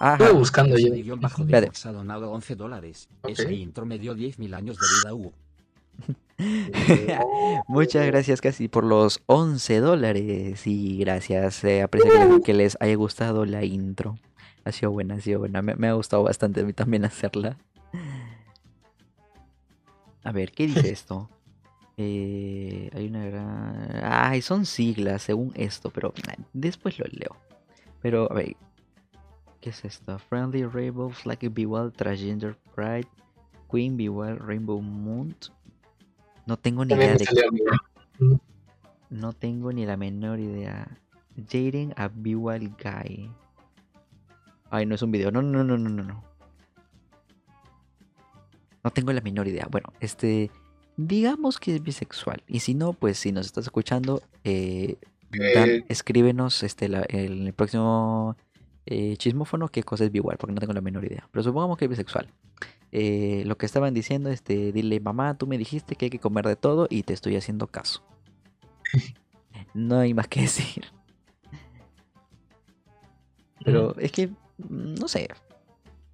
Ajá. 0.00 0.24
Estuve 0.24 0.38
buscando 0.38 0.76
yo. 0.76 0.92
Guión 0.92 1.20
bajo 1.22 1.42
de 1.42 1.56
ha 1.56 1.92
donado 1.92 2.32
11 2.32 2.54
dólares. 2.54 3.08
Ok. 3.22 3.30
Ese 3.30 3.50
intro 3.54 3.86
me 3.86 3.98
dio 3.98 4.14
10.000 4.14 4.54
años 4.54 4.76
de 4.76 4.86
vida, 4.98 5.14
Hugo. 5.14 5.32
Muchas 7.68 8.06
gracias 8.06 8.40
casi 8.40 8.68
por 8.68 8.84
los 8.84 9.22
11 9.26 9.80
dólares 9.80 10.66
y 10.66 10.98
gracias. 10.98 11.62
eh, 11.64 11.82
aprecio 11.82 12.10
que 12.10 12.18
les, 12.18 12.40
que 12.44 12.54
les 12.54 12.76
haya 12.80 12.94
gustado 12.96 13.44
la 13.44 13.64
intro. 13.64 14.18
Ha 14.64 14.72
sido 14.72 14.90
buena, 14.92 15.14
ha 15.14 15.20
sido 15.20 15.40
buena. 15.40 15.62
Me, 15.62 15.74
me 15.76 15.88
ha 15.88 15.92
gustado 15.92 16.22
bastante 16.22 16.60
a 16.60 16.64
mí 16.64 16.72
también 16.72 17.04
hacerla. 17.04 17.56
A 20.24 20.32
ver, 20.32 20.52
¿qué 20.52 20.66
dice 20.66 20.90
esto? 20.92 21.28
Eh, 21.96 22.90
hay 22.92 23.06
una 23.06 23.24
gran... 23.26 24.00
Ay, 24.02 24.42
son 24.42 24.66
siglas 24.66 25.22
según 25.22 25.52
esto, 25.54 25.90
pero 25.90 26.12
eh, 26.16 26.36
después 26.52 26.98
lo 26.98 27.04
leo. 27.06 27.36
Pero, 28.02 28.30
a 28.30 28.34
ver, 28.34 28.56
¿qué 29.60 29.70
es 29.70 29.84
esto? 29.84 30.18
Friendly 30.18 30.64
Rainbow, 30.64 31.10
Flag 31.10 31.38
Bewell, 31.50 31.92
Transgender 31.92 32.56
Pride, 32.74 33.08
Queen 33.70 33.96
Bewell, 33.96 34.38
Rainbow 34.38 34.80
Moon. 34.80 35.36
No 36.46 36.56
tengo 36.58 36.84
ni 36.84 36.90
También 36.90 37.16
idea 37.16 37.44
de 37.44 37.50
mí. 37.50 38.38
no 39.10 39.32
tengo 39.32 39.72
ni 39.72 39.86
la 39.86 39.96
menor 39.96 40.38
idea. 40.40 40.98
Dating 41.36 41.92
a 41.96 42.08
Bewell 42.14 42.68
Guy. 42.70 43.30
Ay, 44.70 44.86
no 44.86 44.94
es 44.94 45.02
un 45.02 45.10
video. 45.10 45.30
No, 45.30 45.42
no, 45.42 45.64
no, 45.64 45.76
no, 45.78 45.88
no, 45.88 46.02
no. 46.02 46.24
No 48.82 48.90
tengo 48.90 49.12
la 49.12 49.20
menor 49.20 49.48
idea. 49.48 49.66
Bueno, 49.70 49.92
este. 50.00 50.50
Digamos 50.96 51.58
que 51.58 51.74
es 51.74 51.82
bisexual. 51.82 52.42
Y 52.46 52.60
si 52.60 52.74
no, 52.74 52.92
pues 52.92 53.18
si 53.18 53.32
nos 53.32 53.46
estás 53.46 53.64
escuchando, 53.64 54.22
eh, 54.44 54.98
Dan, 55.30 55.68
Eh. 55.68 55.84
escríbenos 55.88 56.62
este, 56.62 56.88
la- 56.88 57.02
el, 57.08 57.48
el 57.48 57.52
próximo 57.52 58.36
eh, 58.86 59.16
chismófono 59.16 59.66
qué 59.68 59.82
cosa 59.82 60.04
es 60.04 60.12
Bewell, 60.12 60.36
porque 60.38 60.52
no 60.54 60.60
tengo 60.60 60.72
la 60.72 60.80
menor 60.80 61.04
idea. 61.04 61.26
Pero 61.32 61.42
supongamos 61.42 61.76
que 61.78 61.86
es 61.86 61.88
bisexual. 61.88 62.28
Eh, 62.96 63.42
lo 63.44 63.58
que 63.58 63.66
estaban 63.66 63.92
diciendo, 63.92 64.30
este, 64.30 64.70
dile, 64.70 65.00
mamá, 65.00 65.36
tú 65.36 65.48
me 65.48 65.58
dijiste 65.58 65.96
que 65.96 66.04
hay 66.06 66.10
que 66.10 66.20
comer 66.20 66.46
de 66.46 66.54
todo 66.54 66.86
y 66.88 67.02
te 67.02 67.12
estoy 67.12 67.34
haciendo 67.36 67.66
caso. 67.66 68.02
No 69.74 69.98
hay 69.98 70.14
más 70.14 70.28
que 70.28 70.42
decir. 70.42 70.84
Pero 73.64 73.98
es 73.98 74.12
que, 74.12 74.30
no 74.68 75.08
sé. 75.08 75.28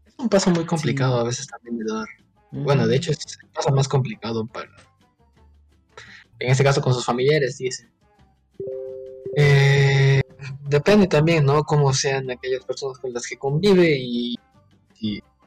Es 0.07 0.15
un 0.17 0.31
paso 0.31 0.51
muy 0.51 0.65
complicado 0.65 1.17
Sí. 1.17 1.21
a 1.21 1.25
veces 1.25 1.47
también 1.47 1.77
de 1.77 1.93
dar. 1.93 2.07
Bueno, 2.53 2.87
de 2.87 2.97
hecho 2.97 3.11
es 3.11 3.19
el 3.43 3.49
paso 3.51 3.71
más 3.71 3.87
complicado 3.87 4.47
para... 4.47 4.71
En 6.39 6.51
este 6.51 6.65
caso 6.65 6.81
con 6.81 6.95
sus 6.95 7.05
familiares, 7.05 7.59
dice. 7.59 7.91
Eh, 9.37 10.23
depende 10.67 11.07
también, 11.07 11.45
¿no? 11.45 11.63
Cómo 11.65 11.93
sean 11.93 12.31
aquellas 12.31 12.65
personas 12.65 12.99
con 12.99 13.13
las 13.13 13.27
que 13.27 13.37
convive 13.37 13.99
y 13.99 14.39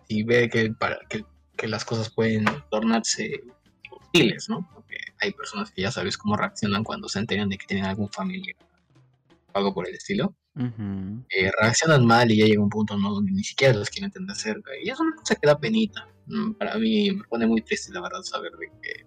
si 0.07 0.23
ve 0.23 0.49
que, 0.49 0.71
para, 0.73 0.99
que, 1.09 1.23
que 1.55 1.67
las 1.67 1.85
cosas 1.85 2.09
pueden 2.09 2.45
tornarse 2.69 3.43
hostiles, 3.91 4.49
¿no? 4.49 4.69
Porque 4.73 4.97
hay 5.21 5.31
personas 5.31 5.71
que 5.71 5.81
ya 5.81 5.91
sabes 5.91 6.17
cómo 6.17 6.35
reaccionan 6.35 6.83
cuando 6.83 7.09
se 7.09 7.19
enteran 7.19 7.49
de 7.49 7.57
que 7.57 7.65
tienen 7.65 7.85
algún 7.85 8.09
familiar 8.09 8.55
o 9.53 9.57
algo 9.57 9.73
por 9.73 9.87
el 9.87 9.95
estilo. 9.95 10.35
Eh, 10.55 11.51
reaccionan 11.59 12.05
mal 12.05 12.31
y 12.31 12.37
ya 12.37 12.45
llega 12.45 12.61
un 12.61 12.69
punto 12.69 12.95
¿no? 12.95 13.15
donde 13.15 13.31
ni 13.31 13.43
siquiera 13.43 13.73
los 13.73 13.89
quieren 13.89 14.11
tener 14.11 14.35
cerca. 14.35 14.71
Y 14.81 14.89
es 14.89 14.99
una 14.99 15.15
cosa 15.15 15.35
que 15.35 15.47
da 15.47 15.57
penita. 15.57 16.07
Mm, 16.27 16.53
Para 16.53 16.77
mí 16.77 17.11
me 17.11 17.23
pone 17.23 17.47
muy 17.47 17.61
triste, 17.61 17.91
la 17.91 18.01
verdad, 18.01 18.21
saber 18.21 18.51
de 18.53 18.71
que, 18.81 19.05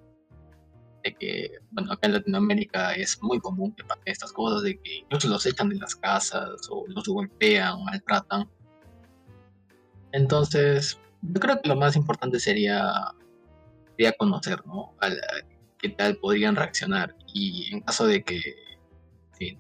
de 1.04 1.14
que 1.14 1.50
bueno, 1.70 1.92
acá 1.92 2.08
en 2.08 2.14
Latinoamérica 2.14 2.92
es 2.94 3.22
muy 3.22 3.38
común 3.38 3.72
que 3.76 3.84
pasen 3.84 4.02
estas 4.06 4.32
cosas, 4.32 4.62
de 4.62 4.78
que 4.80 4.96
incluso 4.98 5.28
los 5.28 5.46
echan 5.46 5.68
de 5.68 5.76
las 5.76 5.94
casas 5.94 6.68
o 6.70 6.84
los 6.88 7.06
golpean 7.06 7.74
o 7.74 7.84
maltratan. 7.84 8.50
Entonces, 10.16 10.98
yo 11.20 11.38
creo 11.40 11.60
que 11.60 11.68
lo 11.68 11.76
más 11.76 11.94
importante 11.94 12.40
sería, 12.40 12.90
sería 13.90 14.12
conocer, 14.12 14.64
¿no? 14.66 14.94
Qué 15.78 15.90
tal 15.90 16.16
podrían 16.16 16.56
reaccionar. 16.56 17.14
Y 17.34 17.68
en 17.70 17.80
caso 17.82 18.06
de 18.06 18.22
que 18.24 18.40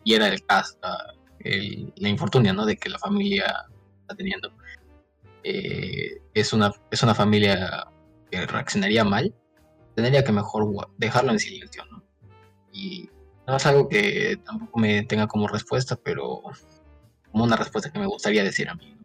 diera 0.02 0.28
el 0.28 0.42
caso, 0.46 0.78
el- 1.40 1.92
la 1.96 2.08
infortunia, 2.08 2.54
¿no? 2.54 2.64
De 2.64 2.76
que 2.78 2.88
la 2.88 2.98
familia 2.98 3.66
está 4.00 4.14
teniendo 4.16 4.50
eh, 5.48 6.22
es 6.34 6.52
una 6.52 6.72
es 6.90 7.02
una 7.04 7.14
familia 7.14 7.86
que 8.30 8.46
reaccionaría 8.46 9.04
mal, 9.04 9.32
tendría 9.94 10.24
que 10.24 10.32
mejor 10.32 10.66
dejarlo 10.96 11.32
en 11.32 11.38
silencio, 11.38 11.84
¿no? 11.90 12.02
Y 12.72 13.08
no 13.46 13.56
es 13.56 13.66
algo 13.66 13.88
que 13.88 14.38
tampoco 14.44 14.80
me 14.80 15.02
tenga 15.04 15.28
como 15.28 15.46
respuesta, 15.46 15.94
pero 15.96 16.40
como 17.30 17.44
una 17.44 17.56
respuesta 17.56 17.92
que 17.92 17.98
me 18.00 18.06
gustaría 18.06 18.42
decir 18.42 18.68
a 18.70 18.74
mí. 18.74 18.95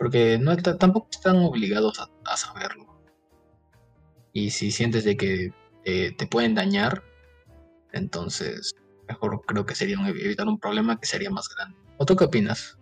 Porque 0.00 0.38
no 0.38 0.52
está- 0.52 0.78
tampoco 0.78 1.08
están 1.12 1.36
obligados 1.36 2.00
a, 2.24 2.36
saberlo. 2.38 2.86
Y 4.32 4.50
si 4.50 4.70
sientes 4.72 5.04
de 5.04 5.18
que 5.18 5.52
eh, 5.84 6.12
te 6.16 6.26
pueden 6.26 6.54
dañar, 6.54 7.02
entonces 7.92 8.74
mejor 9.06 9.42
creo 9.46 9.66
que 9.66 9.74
sería 9.74 9.98
evitar 10.08 10.48
un 10.48 10.58
problema 10.58 10.98
que 10.98 11.06
sería 11.06 11.28
más 11.28 11.50
grande. 11.54 11.76
¿O 11.98 12.06
tú 12.06 12.16
qué 12.16 12.24
opinas? 12.24 12.78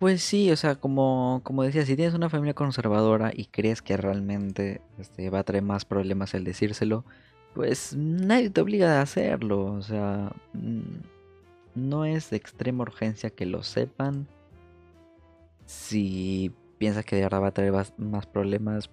Pues 0.00 0.20
sí, 0.20 0.50
o 0.50 0.56
sea, 0.56 0.74
como, 0.74 1.42
como 1.44 1.62
decía, 1.62 1.86
si 1.86 1.94
tienes 1.94 2.14
una 2.14 2.28
familia 2.28 2.54
conservadora 2.54 3.30
y 3.32 3.46
crees 3.46 3.82
que 3.82 3.96
realmente 3.96 4.82
este, 4.98 5.30
va 5.30 5.38
a 5.38 5.44
traer 5.44 5.62
más 5.62 5.84
problemas 5.84 6.34
el 6.34 6.42
decírselo, 6.42 7.04
pues 7.54 7.94
nadie 7.96 8.50
te 8.50 8.60
obliga 8.60 8.98
a 8.98 9.02
hacerlo. 9.02 9.66
O 9.66 9.82
sea, 9.82 10.32
mm, 10.54 10.80
no 11.76 12.04
es 12.04 12.30
de 12.30 12.36
extrema 12.36 12.82
urgencia 12.82 13.30
que 13.30 13.46
lo 13.46 13.62
sepan. 13.62 14.26
Si 15.66 16.52
piensas 16.78 17.04
que 17.04 17.16
de 17.16 17.22
verdad 17.22 17.42
va 17.42 17.48
a 17.48 17.54
traer 17.54 17.72
más 17.96 18.26
problemas, 18.26 18.90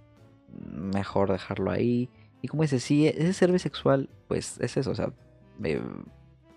mejor 0.72 1.32
dejarlo 1.32 1.72
ahí. 1.72 2.10
Y 2.42 2.48
como 2.48 2.64
dices, 2.64 2.84
si 2.84 3.08
es 3.08 3.38
ser 3.38 3.52
bisexual, 3.52 4.10
pues 4.28 4.60
es 4.60 4.78
eso. 4.78 4.92
O 4.92 4.96
sea, 4.96 5.12
eh, 5.64 5.82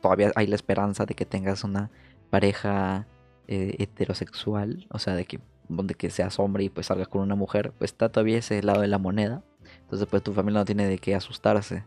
todavía 0.01 0.33
hay 0.37 0.47
la 0.47 0.57
esperanza 0.57 1.07
de 1.07 1.15
que 1.15 1.27
tengas 1.27 1.65
una 1.65 1.91
pareja 2.31 3.07
eh, 3.49 3.77
heterosexual, 3.79 4.87
o 4.91 4.99
sea, 4.99 5.15
de 5.15 5.25
que, 5.27 5.41
de 5.69 5.95
que 5.95 6.11
seas 6.11 6.39
hombre 6.39 6.65
y 6.65 6.69
pues 6.69 6.87
salgas 6.87 7.09
con 7.09 7.23
una 7.23 7.35
mujer, 7.35 7.73
pues 7.79 7.93
está 7.93 8.11
todavía 8.11 8.39
ese 8.39 8.63
lado 8.63 8.81
de 8.81 8.89
la 8.89 8.99
moneda. 8.99 9.43
Entonces, 9.83 10.09
pues 10.11 10.23
tu 10.23 10.33
familia 10.33 10.61
no 10.61 10.65
tiene 10.65 10.87
de 10.87 10.99
qué 10.99 11.15
asustarse. 11.15 11.85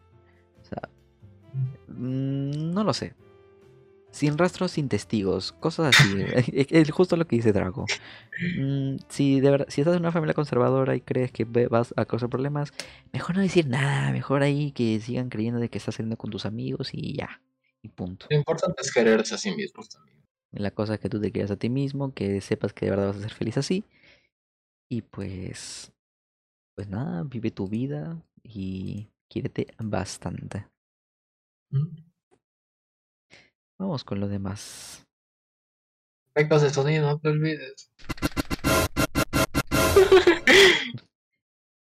O 0.61 0.65
sea, 0.65 0.89
mm, 1.87 2.73
no 2.73 2.83
lo 2.83 2.93
sé. 2.93 3.13
Sin 4.17 4.35
rastros, 4.35 4.71
sin 4.71 4.89
testigos, 4.89 5.51
cosas 5.51 5.95
así. 5.95 6.09
es, 6.33 6.67
es 6.71 6.89
justo 6.89 7.15
lo 7.17 7.27
que 7.27 7.35
dice 7.35 7.53
Drago. 7.53 7.85
Mm, 8.57 8.95
si, 9.09 9.39
de 9.39 9.51
verdad, 9.51 9.67
si 9.69 9.81
estás 9.81 9.95
en 9.95 10.01
una 10.01 10.11
familia 10.11 10.33
conservadora 10.33 10.95
y 10.95 11.01
crees 11.01 11.31
que 11.31 11.45
vas 11.45 11.93
a 11.95 12.05
causar 12.05 12.27
problemas, 12.27 12.73
mejor 13.13 13.35
no 13.35 13.43
decir 13.43 13.67
nada. 13.67 14.11
Mejor 14.11 14.41
ahí 14.41 14.71
que 14.71 14.99
sigan 15.01 15.29
creyendo 15.29 15.59
de 15.59 15.69
que 15.69 15.77
estás 15.77 15.93
saliendo 15.93 16.17
con 16.17 16.31
tus 16.31 16.47
amigos 16.47 16.95
y 16.95 17.15
ya. 17.15 17.43
Y 17.83 17.89
punto. 17.89 18.25
Lo 18.31 18.37
importante 18.37 18.81
es 18.81 18.91
quererse 18.91 19.35
a 19.35 19.37
sí 19.37 19.51
mismos 19.51 19.87
también. 19.87 20.17
La 20.51 20.71
cosa 20.71 20.95
es 20.95 20.99
que 20.99 21.09
tú 21.09 21.21
te 21.21 21.31
quieras 21.31 21.51
a 21.51 21.57
ti 21.57 21.69
mismo, 21.69 22.11
que 22.15 22.41
sepas 22.41 22.73
que 22.73 22.85
de 22.85 22.89
verdad 22.89 23.07
vas 23.09 23.17
a 23.17 23.21
ser 23.21 23.33
feliz 23.33 23.59
así. 23.59 23.85
Y 24.89 25.03
pues, 25.03 25.91
pues 26.73 26.89
nada, 26.89 27.21
vive 27.21 27.51
tu 27.51 27.67
vida 27.67 28.19
y 28.41 29.09
quiérete 29.29 29.67
bastante. 29.77 30.65
¿Mm? 31.69 32.06
Vamos 33.79 34.03
con 34.03 34.19
lo 34.19 34.27
demás. 34.27 35.05
Efectos 36.35 36.61
de 36.63 36.69
sonido, 36.71 37.07
no 37.07 37.19
te 37.19 37.29
olvides. 37.29 37.91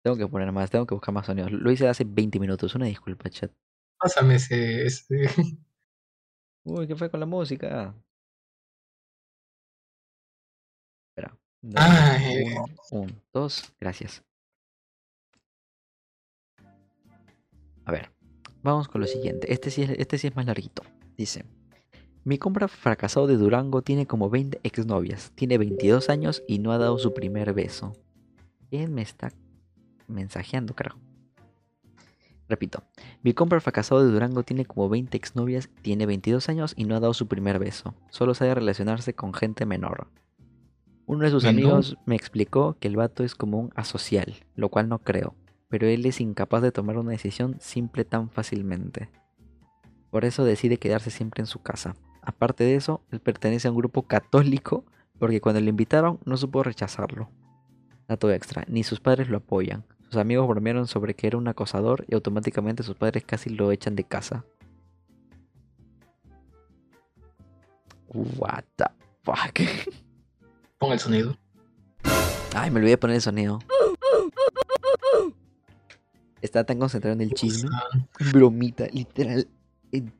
Tengo 0.03 0.17
que 0.17 0.27
poner 0.27 0.51
más, 0.51 0.69
tengo 0.69 0.85
que 0.85 0.95
buscar 0.95 1.13
más 1.13 1.25
sonidos. 1.25 1.51
Lo 1.51 1.71
hice 1.71 1.87
hace 1.87 2.03
20 2.05 2.39
minutos, 2.39 2.73
una 2.75 2.85
disculpa, 2.85 3.29
chat. 3.29 3.51
Pásame 3.99 4.35
ese, 4.35 4.85
ese. 4.85 5.29
Uy, 6.63 6.87
¿qué 6.87 6.95
fue 6.95 7.09
con 7.09 7.19
la 7.19 7.25
música? 7.25 7.93
Espera. 11.09 11.37
dos, 11.61 11.75
Ay. 11.83 12.43
uno, 12.45 12.65
un, 12.91 13.21
dos, 13.33 13.73
gracias. 13.79 14.23
A 17.85 17.91
ver, 17.91 18.11
vamos 18.61 18.87
con 18.87 19.01
lo 19.01 19.07
siguiente. 19.07 19.51
Este 19.51 19.69
sí 19.69 19.83
es, 19.83 19.89
este 19.91 20.17
sí 20.17 20.27
es 20.27 20.35
más 20.35 20.45
larguito. 20.45 20.83
Dice: 21.17 21.45
Mi 22.25 22.37
compra 22.37 22.67
fracasado 22.67 23.27
de 23.27 23.37
Durango 23.37 23.81
tiene 23.81 24.05
como 24.05 24.29
20 24.29 24.59
exnovias. 24.63 25.31
Tiene 25.35 25.57
22 25.57 26.09
años 26.09 26.43
y 26.47 26.59
no 26.59 26.71
ha 26.71 26.77
dado 26.77 26.97
su 26.97 27.13
primer 27.13 27.53
beso. 27.53 27.95
¿Quién 28.69 28.93
me 28.93 29.01
está 29.01 29.31
mensajeando, 30.07 30.75
carajo? 30.75 30.99
Repito, 32.49 32.83
mi 33.23 33.33
compra 33.33 33.61
fracasado 33.61 34.03
de 34.03 34.11
Durango 34.11 34.43
tiene 34.43 34.65
como 34.65 34.89
20 34.89 35.15
exnovias, 35.15 35.69
tiene 35.81 36.05
22 36.07 36.49
años 36.49 36.73
y 36.75 36.85
no 36.85 36.95
ha 36.95 36.99
dado 36.99 37.13
su 37.13 37.27
primer 37.27 37.59
beso. 37.59 37.93
Solo 38.09 38.33
sabe 38.33 38.55
relacionarse 38.55 39.13
con 39.13 39.33
gente 39.33 39.65
menor. 39.65 40.07
Uno 41.05 41.23
de 41.23 41.31
sus 41.31 41.45
amigos 41.45 41.97
me 42.05 42.15
explicó 42.15 42.77
que 42.79 42.87
el 42.87 42.95
vato 42.95 43.23
es 43.23 43.33
como 43.33 43.59
un 43.59 43.71
asocial, 43.75 44.35
lo 44.55 44.69
cual 44.69 44.89
no 44.89 44.99
creo, 44.99 45.35
pero 45.67 45.87
él 45.87 46.05
es 46.05 46.21
incapaz 46.21 46.61
de 46.61 46.71
tomar 46.71 46.97
una 46.97 47.11
decisión 47.11 47.57
simple 47.59 48.03
tan 48.03 48.29
fácilmente. 48.29 49.09
Por 50.09 50.25
eso 50.25 50.43
decide 50.43 50.77
quedarse 50.77 51.11
siempre 51.11 51.41
en 51.41 51.47
su 51.47 51.61
casa. 51.61 51.95
Aparte 52.29 52.63
de 52.63 52.75
eso, 52.75 53.01
él 53.09 53.19
pertenece 53.19 53.67
a 53.67 53.71
un 53.71 53.77
grupo 53.77 54.03
católico 54.03 54.85
porque 55.17 55.41
cuando 55.41 55.59
le 55.61 55.71
invitaron 55.71 56.19
no 56.25 56.37
supo 56.37 56.61
rechazarlo. 56.61 57.27
Dato 58.07 58.29
extra, 58.31 58.65
ni 58.67 58.83
sus 58.83 58.99
padres 58.99 59.29
lo 59.29 59.37
apoyan. 59.37 59.83
Sus 60.09 60.17
amigos 60.17 60.47
bromearon 60.47 60.85
sobre 60.85 61.15
que 61.15 61.25
era 61.25 61.39
un 61.39 61.47
acosador 61.47 62.05
y 62.07 62.13
automáticamente 62.13 62.83
sus 62.83 62.95
padres 62.95 63.23
casi 63.25 63.49
lo 63.49 63.71
echan 63.71 63.95
de 63.95 64.03
casa. 64.03 64.45
What 68.13 68.65
the 68.75 68.85
fuck? 69.23 69.59
Pon 70.77 70.91
el 70.91 70.99
sonido. 70.99 71.35
Ay, 72.53 72.69
me 72.69 72.77
olvidé 72.77 72.91
de 72.91 72.97
poner 72.99 73.15
el 73.15 73.21
sonido. 73.23 73.57
Está 76.43 76.63
tan 76.63 76.77
concentrado 76.77 77.15
en 77.15 77.21
el 77.21 77.33
chisme. 77.33 77.71
Bromita, 78.31 78.85
literal. 78.93 79.47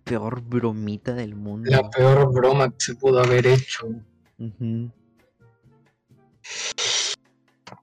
Peor 0.03 0.41
bromita 0.41 1.13
del 1.13 1.35
mundo. 1.35 1.69
La 1.69 1.87
peor 1.89 2.31
broma 2.33 2.69
que 2.69 2.75
se 2.79 2.95
pudo 2.95 3.19
haber 3.21 3.45
hecho. 3.47 3.87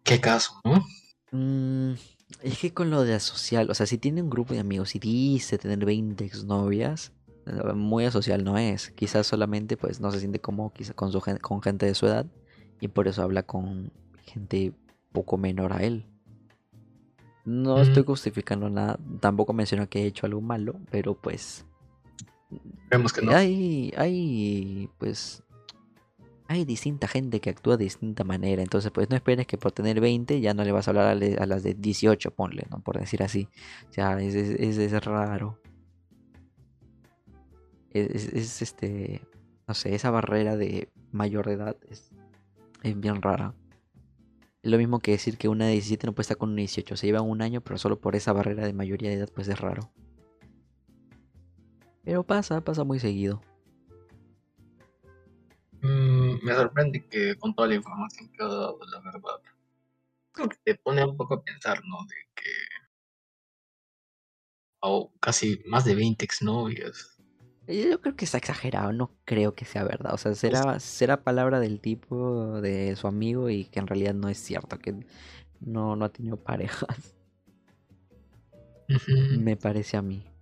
Qué 0.03 0.21
caso, 0.21 0.61
¿no? 0.65 0.85
Mm, 1.33 1.95
es 2.43 2.59
que 2.59 2.73
con 2.73 2.91
lo 2.91 3.03
de 3.05 3.15
asocial, 3.15 3.71
o 3.71 3.75
sea, 3.75 3.87
si 3.87 3.99
tiene 3.99 4.23
un 4.23 4.31
grupo 4.31 4.55
de 4.55 4.61
amigos 4.61 4.95
y 4.95 4.99
dice 4.99 5.59
tener 5.59 5.85
20 5.85 6.25
exnovias, 6.25 7.13
eh, 7.47 7.73
muy 7.75 8.05
asocial 8.05 8.43
no 8.45 8.59
es. 8.59 8.91
Quizás 8.91 9.27
solamente 9.27 9.77
pues 9.77 10.01
no 10.01 10.11
se 10.11 10.21
siente 10.21 10.41
cómodo 10.41 10.73
quizá 10.73 10.95
con, 10.95 11.13
su, 11.13 11.21
con 11.41 11.63
gente 11.63 11.87
de 11.87 11.95
su 11.95 12.07
edad 12.07 12.27
y 12.81 12.89
por 12.89 13.09
eso 13.09 13.23
habla 13.23 13.43
con 13.45 13.93
gente 14.25 14.73
poco 15.13 15.37
menor 15.37 15.73
a 15.73 15.83
él. 15.83 16.05
No 17.45 17.81
estoy 17.81 18.03
Mm. 18.03 18.07
justificando 18.07 18.69
nada, 18.71 18.99
tampoco 19.21 19.53
menciono 19.53 19.89
que 19.89 20.03
he 20.03 20.07
hecho 20.07 20.27
algo 20.27 20.41
malo, 20.41 20.81
pero 20.91 21.15
pues 21.15 21.65
Vemos 22.91 23.13
que 23.13 23.23
no. 23.23 23.33
hay, 23.33 23.93
hay, 23.97 24.89
pues, 24.99 25.43
hay 26.49 26.65
distinta 26.65 27.09
gente 27.09 27.41
que 27.41 27.51
actúa 27.51 27.77
de 27.77 27.85
distinta 27.85 28.23
manera. 28.25 28.63
Entonces, 28.63 28.91
pues, 28.93 29.11
no 29.11 29.17
esperes 29.17 29.47
que 29.47 29.59
por 29.59 29.73
tener 29.73 30.01
20 30.01 30.41
ya 30.41 30.55
no 30.55 30.63
le 30.65 30.73
vas 30.73 30.87
a 30.89 30.91
hablar 30.93 31.07
a, 31.09 31.15
le- 31.15 31.37
a 31.37 31.47
las 31.47 31.63
de 31.63 31.75
18, 31.75 32.31
ponle, 32.33 32.67
¿no? 32.71 32.81
Por 32.81 32.99
decir 32.99 33.23
así. 33.23 33.49
O 33.91 33.93
sea, 33.93 34.19
es, 34.21 34.35
es, 34.35 34.79
es- 34.79 35.05
raro. 35.05 35.59
Es, 37.91 38.11
es- 38.11 38.33
es, 38.33 38.63
este, 38.63 39.23
no 39.67 39.75
sé, 39.75 39.95
esa 39.95 40.11
barrera 40.11 40.57
de 40.57 40.89
mayor 41.13 41.47
de 41.47 41.55
edad 41.55 41.77
es, 41.91 42.11
es 42.83 42.99
bien 43.01 43.23
rara. 43.23 43.55
Es 44.63 44.71
lo 44.71 44.79
mismo 44.79 44.99
que 44.99 45.13
decir 45.13 45.39
que 45.39 45.49
una 45.49 45.67
de 45.67 45.73
17 45.73 46.07
no 46.07 46.13
puede 46.15 46.23
estar 46.25 46.37
con 46.37 46.49
una 46.51 46.57
de 46.57 46.63
18. 46.63 46.97
Se 46.97 47.07
llevan 47.07 47.29
un 47.29 47.41
año, 47.43 47.61
pero 47.61 47.79
solo 47.79 47.99
por 48.01 48.17
esa 48.17 48.33
barrera 48.33 48.65
de 48.67 48.73
mayoría 48.73 49.11
de 49.11 49.17
edad, 49.17 49.31
pues 49.35 49.47
es 49.49 49.59
raro. 49.61 49.91
Pero 52.07 52.23
pasa, 52.23 52.61
pasa 52.61 52.85
muy 52.85 53.01
seguido. 53.01 53.43
Mm, 55.83 56.39
me 56.41 56.55
sorprende 56.55 57.05
que 57.09 57.35
con 57.37 57.53
toda 57.53 57.67
la 57.67 57.75
información 57.75 58.31
que 58.31 58.45
ha 58.45 58.47
dado, 58.47 58.79
la 58.87 59.01
verdad. 59.01 59.41
Creo 60.31 60.49
que 60.49 60.57
te 60.65 60.77
pone 60.77 61.05
un 61.05 61.17
poco 61.17 61.35
a 61.35 61.43
pensar, 61.43 61.81
¿no? 61.85 61.97
De 62.07 62.15
que. 62.37 62.51
O 64.83 65.13
casi 65.19 65.61
más 65.67 65.85
de 65.85 65.97
20 65.97 66.25
exnovias. 66.25 67.19
Yo 67.67 68.01
creo 68.01 68.15
que 68.15 68.25
está 68.25 68.39
exagerado, 68.39 68.93
no 68.93 69.11
creo 69.25 69.57
que 69.57 69.65
sea 69.65 69.83
verdad. 69.83 70.15
O 70.15 70.19
sea, 70.19 70.33
será, 70.37 70.79
será 70.79 71.25
palabra 71.25 71.59
del 71.59 71.81
tipo 71.81 72.61
de 72.61 72.95
su 72.95 73.09
amigo 73.09 73.51
y 73.51 73.65
que 73.65 73.81
en 73.81 73.89
realidad 73.89 74.15
no 74.15 74.29
es 74.29 74.39
cierto, 74.39 74.79
que 74.79 74.95
no, 75.59 75.97
no 75.97 76.05
ha 76.05 76.13
tenido 76.13 76.37
parejas, 76.37 77.17
me 79.37 79.57
parece 79.57 79.97
a 79.97 80.03
mí. 80.03 80.36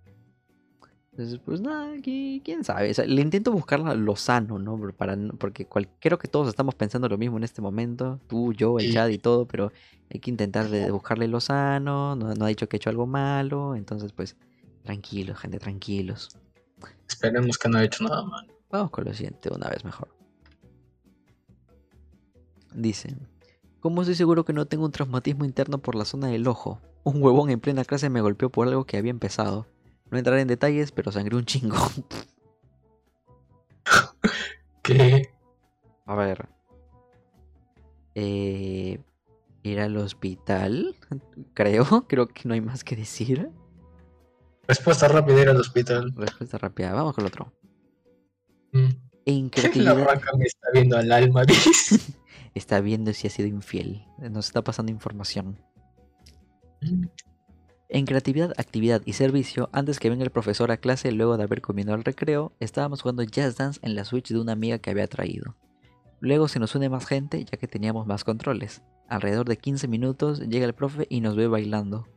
Entonces, 1.17 1.39
pues 1.45 1.61
nada, 1.61 1.95
qui- 1.95 2.41
quién 2.43 2.65
sabe. 2.65 2.91
O 2.91 2.93
sea, 2.93 3.05
le 3.05 3.21
intento 3.21 3.49
buscar 3.53 3.79
lo 3.79 4.15
sano, 4.17 4.59
¿no? 4.59 4.77
Para, 4.97 5.17
porque 5.37 5.65
cual- 5.65 5.87
creo 6.01 6.19
que 6.19 6.27
todos 6.27 6.49
estamos 6.49 6.75
pensando 6.75 7.07
lo 7.07 7.17
mismo 7.17 7.37
en 7.37 7.45
este 7.45 7.61
momento, 7.61 8.19
tú, 8.27 8.51
yo, 8.51 8.79
el 8.79 8.91
chat 8.91 9.09
y 9.11 9.17
todo, 9.17 9.45
pero 9.45 9.71
hay 10.11 10.19
que 10.19 10.29
intentar 10.29 10.67
buscarle 10.91 11.29
lo 11.29 11.39
sano, 11.39 12.17
no, 12.17 12.33
no 12.35 12.45
ha 12.45 12.49
dicho 12.49 12.67
que 12.67 12.75
ha 12.75 12.79
hecho 12.79 12.89
algo 12.89 13.07
malo, 13.07 13.75
entonces 13.75 14.11
pues 14.11 14.35
tranquilos, 14.83 15.39
gente, 15.39 15.57
tranquilos. 15.57 16.37
Esperemos 17.07 17.57
que 17.57 17.69
no 17.69 17.77
haya 17.77 17.85
hecho 17.85 18.03
nada 18.03 18.21
mal. 18.23 18.51
Vamos 18.69 18.91
con 18.91 19.05
lo 19.05 19.13
siguiente, 19.13 19.49
una 19.53 19.69
vez 19.69 19.85
mejor. 19.85 20.09
Dice, 22.73 23.15
¿cómo 23.79 24.01
estoy 24.01 24.15
seguro 24.15 24.43
que 24.43 24.51
no 24.51 24.65
tengo 24.65 24.83
un 24.83 24.91
traumatismo 24.91 25.45
interno 25.45 25.77
por 25.77 25.95
la 25.95 26.03
zona 26.03 26.27
del 26.27 26.45
ojo? 26.45 26.81
Un 27.05 27.23
huevón 27.23 27.49
en 27.51 27.61
plena 27.61 27.85
clase 27.85 28.09
me 28.09 28.19
golpeó 28.19 28.49
por 28.49 28.67
algo 28.67 28.83
que 28.83 28.97
había 28.97 29.11
empezado. 29.11 29.65
No 30.15 30.19
entraré 30.19 30.39
en 30.39 30.47
detalles, 30.47 30.93
pero 30.93 31.11
sangré 31.11 31.35
un 31.35 31.43
chingo. 31.43 31.75
¿Qué? 34.81 35.29
A 36.05 36.15
ver. 36.15 36.47
Eh, 38.15 38.97
ir 39.63 39.79
al 39.81 39.97
hospital, 39.97 40.95
creo. 41.53 42.07
Creo 42.07 42.29
que 42.29 42.47
no 42.47 42.53
hay 42.53 42.61
más 42.61 42.85
que 42.85 42.95
decir. 42.95 43.49
Respuesta 44.69 45.09
rápida 45.09 45.41
ir 45.41 45.49
al 45.49 45.59
hospital. 45.59 46.13
Respuesta 46.15 46.57
rápida. 46.59 46.93
Vamos 46.93 47.13
con 47.13 47.25
el 47.25 47.27
otro. 47.27 47.53
Mm. 48.71 48.91
La 49.75 49.95
raca 49.95 50.31
me 50.37 50.45
está 50.45 50.69
viendo 50.71 50.97
al 50.97 51.11
alma, 51.11 51.43
está 52.53 52.79
viendo 52.79 53.11
si 53.11 53.27
ha 53.27 53.29
sido 53.29 53.49
infiel. 53.49 54.05
Nos 54.31 54.45
está 54.45 54.63
pasando 54.63 54.93
información. 54.93 55.59
En 57.87 58.05
creatividad, 58.05 58.51
actividad 58.57 59.01
y 59.05 59.13
servicio, 59.13 59.69
antes 59.71 59.99
que 59.99 60.09
venga 60.09 60.23
el 60.23 60.31
profesor 60.31 60.71
a 60.71 60.77
clase 60.77 61.11
luego 61.11 61.37
de 61.37 61.43
haber 61.43 61.61
comido 61.61 61.93
al 61.93 62.03
recreo, 62.03 62.51
estábamos 62.59 63.01
jugando 63.01 63.23
Jazz 63.23 63.57
Dance 63.57 63.79
en 63.83 63.95
la 63.95 64.05
Switch 64.05 64.29
de 64.29 64.39
una 64.39 64.53
amiga 64.53 64.79
que 64.79 64.89
había 64.89 65.07
traído. 65.07 65.55
Luego 66.19 66.47
se 66.47 66.59
nos 66.59 66.73
une 66.73 66.89
más 66.89 67.05
gente 67.05 67.43
ya 67.45 67.57
que 67.57 67.67
teníamos 67.67 68.07
más 68.07 68.23
controles. 68.23 68.81
Alrededor 69.07 69.47
de 69.47 69.57
15 69.57 69.87
minutos 69.87 70.39
llega 70.39 70.65
el 70.65 70.73
profe 70.73 71.05
y 71.09 71.21
nos 71.21 71.35
ve 71.35 71.47
bailando. 71.47 72.07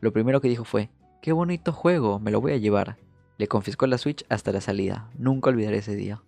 Lo 0.00 0.12
primero 0.12 0.40
que 0.40 0.48
dijo 0.48 0.64
fue, 0.64 0.88
qué 1.20 1.32
bonito 1.32 1.72
juego, 1.72 2.18
me 2.18 2.30
lo 2.30 2.40
voy 2.40 2.52
a 2.52 2.56
llevar. 2.56 2.96
Le 3.36 3.48
confiscó 3.48 3.86
la 3.86 3.98
Switch 3.98 4.24
hasta 4.30 4.50
la 4.50 4.62
salida. 4.62 5.10
Nunca 5.18 5.50
olvidaré 5.50 5.78
ese 5.78 5.94
día. 5.94 6.22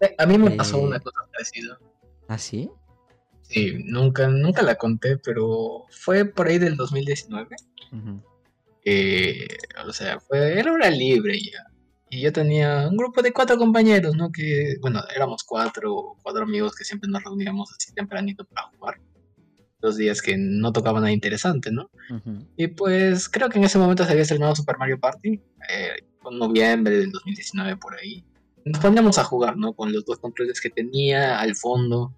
Eh, 0.00 0.14
A 0.18 0.26
mí 0.26 0.38
me 0.38 0.50
pasó 0.52 0.78
Eh. 0.78 0.84
una 0.86 1.00
cosa 1.00 1.20
parecida. 1.30 1.78
¿Ah, 2.28 2.38
sí? 2.38 2.70
Sí, 3.48 3.76
nunca, 3.84 4.28
nunca 4.28 4.62
la 4.62 4.74
conté, 4.74 5.18
pero 5.18 5.84
fue 5.90 6.24
por 6.24 6.48
ahí 6.48 6.58
del 6.58 6.76
2019. 6.76 7.56
Ujú. 7.92 8.20
eh, 8.84 9.46
o 9.86 9.92
sea, 9.92 10.18
fue, 10.20 10.58
era 10.58 10.72
hora 10.72 10.90
libre 10.90 11.38
ya. 11.40 11.64
Y 12.10 12.20
yo 12.20 12.32
tenía 12.32 12.88
un 12.88 12.96
grupo 12.96 13.22
de 13.22 13.32
cuatro 13.32 13.56
compañeros, 13.56 14.14
¿no? 14.16 14.30
Que, 14.30 14.76
bueno, 14.80 15.02
éramos 15.14 15.42
cuatro, 15.42 16.16
cuatro 16.22 16.42
amigos 16.44 16.74
que 16.74 16.84
siempre 16.84 17.10
nos 17.10 17.22
reuníamos 17.22 17.72
así 17.72 17.92
tempranito 17.92 18.44
para 18.44 18.68
jugar. 18.68 19.00
Los 19.80 19.96
días 19.96 20.22
que 20.22 20.36
no 20.36 20.72
tocaba 20.72 21.00
nada 21.00 21.12
interesante, 21.12 21.70
¿no? 21.70 21.90
Ujú. 22.10 22.46
Y 22.56 22.68
pues 22.68 23.28
creo 23.28 23.48
que 23.48 23.58
en 23.58 23.64
ese 23.64 23.78
momento 23.78 24.04
se 24.04 24.10
había 24.10 24.22
estrenado 24.22 24.54
Super 24.56 24.78
Mario 24.78 24.98
Party, 24.98 25.40
eh, 25.68 25.96
en 26.30 26.38
noviembre 26.38 26.98
del 26.98 27.10
2019 27.10 27.76
por 27.76 27.94
ahí. 27.96 28.24
Nos 28.64 28.80
poníamos 28.80 29.18
a 29.18 29.24
jugar, 29.24 29.56
¿no? 29.56 29.74
Con 29.74 29.92
los 29.92 30.04
dos 30.04 30.18
controles 30.18 30.60
que 30.60 30.70
tenía 30.70 31.38
al 31.38 31.54
fondo. 31.54 32.12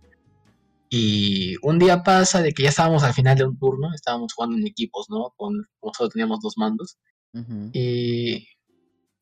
Y 0.90 1.56
un 1.62 1.78
día 1.78 2.02
pasa 2.02 2.40
de 2.42 2.52
que 2.52 2.62
ya 2.62 2.70
estábamos 2.70 3.02
al 3.02 3.12
final 3.12 3.36
de 3.36 3.44
un 3.44 3.58
turno, 3.58 3.92
estábamos 3.94 4.32
jugando 4.32 4.56
en 4.56 4.66
equipos, 4.66 5.06
¿no? 5.10 5.34
Con, 5.36 5.66
como 5.80 5.92
solo 5.94 6.08
teníamos 6.08 6.40
dos 6.40 6.56
mandos. 6.56 6.98
Y 7.72 8.48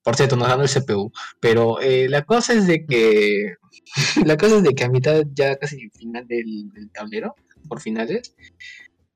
por 0.03 0.15
cierto, 0.15 0.37
nos 0.37 0.47
ganó 0.47 0.63
el 0.63 0.71
CPU. 0.71 1.11
Pero 1.41 1.81
eh, 1.81 2.09
la 2.09 2.23
cosa 2.23 2.53
es 2.53 2.67
de 2.69 2.87
que. 2.87 3.57
la 4.25 4.37
cosa 4.37 4.59
es 4.59 4.63
de 4.63 4.75
que 4.75 4.85
a 4.85 4.89
mitad, 4.89 5.23
ya 5.35 5.57
casi 5.57 5.91
final 5.91 6.27
del, 6.29 6.71
del 6.73 6.91
tablero, 6.93 7.35
por 7.69 7.81
finales, 7.81 8.37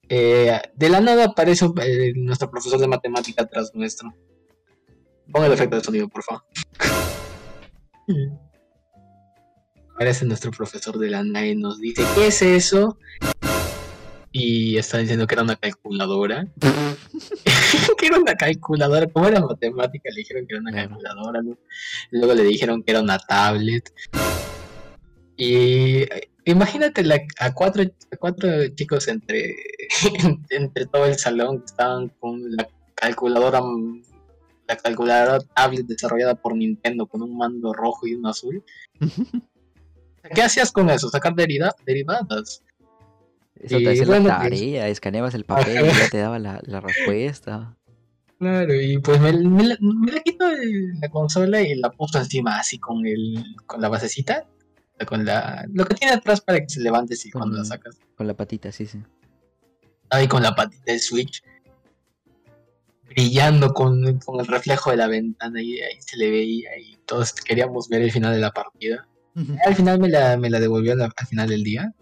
eh, 0.08 0.60
de 0.74 0.88
la 0.88 1.00
nada 1.00 1.26
aparece 1.26 1.66
eh, 1.82 2.12
nuestro 2.16 2.50
profesor 2.50 2.80
de 2.80 2.88
matemática 2.88 3.44
atrás 3.44 3.70
nuestro. 3.74 4.12
Ponga 5.30 5.46
el 5.46 5.52
efecto 5.52 5.76
de 5.76 5.84
sonido, 5.84 6.08
por 6.08 6.24
favor. 6.24 6.42
Aparece 10.00 10.24
nuestro 10.24 10.50
profesor 10.50 10.96
de 10.98 11.10
la 11.10 11.22
nada 11.22 11.44
y 11.44 11.54
nos 11.54 11.78
dice: 11.78 12.02
¿Qué 12.14 12.28
es 12.28 12.40
eso? 12.40 12.96
Y 14.32 14.78
está 14.78 14.96
diciendo 14.96 15.26
que 15.26 15.34
era 15.34 15.42
una 15.42 15.56
calculadora. 15.56 16.46
que 17.98 18.06
era 18.06 18.18
una 18.18 18.34
calculadora, 18.34 19.06
como 19.08 19.28
era 19.28 19.42
matemática, 19.42 20.08
le 20.08 20.16
dijeron 20.16 20.46
que 20.46 20.54
era 20.54 20.62
una 20.62 20.72
calculadora, 20.72 21.42
¿no? 21.42 21.58
luego 22.12 22.32
le 22.32 22.44
dijeron 22.44 22.82
que 22.82 22.92
era 22.92 23.02
una 23.02 23.18
tablet. 23.18 23.92
Y 25.36 25.96
eh, 26.04 26.30
imagínate 26.46 27.04
la- 27.04 27.20
a, 27.38 27.52
cuatro, 27.52 27.82
a 27.82 28.16
cuatro 28.16 28.68
chicos 28.68 29.06
entre, 29.06 29.54
entre 30.48 30.86
todo 30.86 31.04
el 31.04 31.18
salón 31.18 31.58
que 31.58 31.66
estaban 31.66 32.08
con 32.20 32.40
la 32.56 32.66
calculadora, 32.94 33.60
la 34.66 34.76
calculadora 34.78 35.40
tablet 35.54 35.84
desarrollada 35.84 36.36
por 36.36 36.56
Nintendo 36.56 37.04
con 37.04 37.20
un 37.20 37.36
mando 37.36 37.74
rojo 37.74 38.06
y 38.06 38.14
uno 38.14 38.30
azul. 38.30 38.64
¿Qué 40.34 40.42
hacías 40.42 40.70
con 40.72 40.90
eso? 40.90 41.08
Sacar 41.08 41.34
derida- 41.34 41.74
derivadas. 41.84 42.62
Eso 43.58 43.78
Y 43.78 43.84
te 43.84 43.90
hacía 43.90 44.06
bueno, 44.06 44.28
la 44.28 44.38
pues- 44.40 44.50
tarea, 44.50 44.88
escaneabas 44.88 45.34
el 45.34 45.44
papel 45.44 45.86
y 45.86 45.88
ya 45.98 46.08
te 46.10 46.18
daba 46.18 46.38
la, 46.38 46.60
la 46.64 46.80
respuesta. 46.80 47.76
Claro, 48.38 48.74
y 48.74 48.96
pues 48.98 49.20
me, 49.20 49.32
me 49.34 49.64
la, 49.64 49.76
me 49.80 50.12
la 50.12 50.20
quito 50.20 50.46
de 50.48 50.94
la 51.00 51.08
consola 51.10 51.60
y 51.60 51.74
la 51.74 51.90
puso 51.90 52.18
encima 52.18 52.58
así 52.58 52.78
con 52.78 53.06
el 53.06 53.44
con 53.66 53.82
la 53.82 53.90
basecita, 53.90 54.46
con 55.06 55.26
la 55.26 55.66
lo 55.70 55.84
que 55.84 55.94
tiene 55.94 56.14
atrás 56.14 56.40
para 56.40 56.58
que 56.60 56.68
se 56.70 56.80
levante 56.80 57.12
así 57.14 57.30
cuando 57.30 57.58
la 57.58 57.64
sacas. 57.64 57.98
Con 58.16 58.26
la 58.26 58.32
patita, 58.34 58.72
sí, 58.72 58.86
sí. 58.86 58.98
Ahí 60.08 60.26
con 60.26 60.42
la 60.42 60.54
patita 60.54 60.84
del 60.92 61.00
Switch 61.00 61.42
brillando 63.08 63.74
con, 63.74 64.18
con 64.20 64.40
el 64.40 64.46
reflejo 64.46 64.90
de 64.90 64.96
la 64.96 65.08
ventana 65.08 65.60
y 65.60 65.80
ahí 65.80 66.00
se 66.00 66.16
le 66.16 66.30
veía 66.30 66.70
y 66.78 66.96
todos 67.06 67.32
queríamos 67.34 67.88
ver 67.88 68.02
el 68.02 68.12
final 68.12 68.32
de 68.32 68.40
la 68.40 68.52
partida. 68.52 69.06
Al 69.64 69.74
final 69.74 69.98
me 70.00 70.08
la, 70.08 70.36
me 70.36 70.50
la 70.50 70.60
devolvió 70.60 70.92
al, 70.92 71.02
al 71.02 71.26
final 71.28 71.48
del 71.48 71.62
día, 71.62 71.92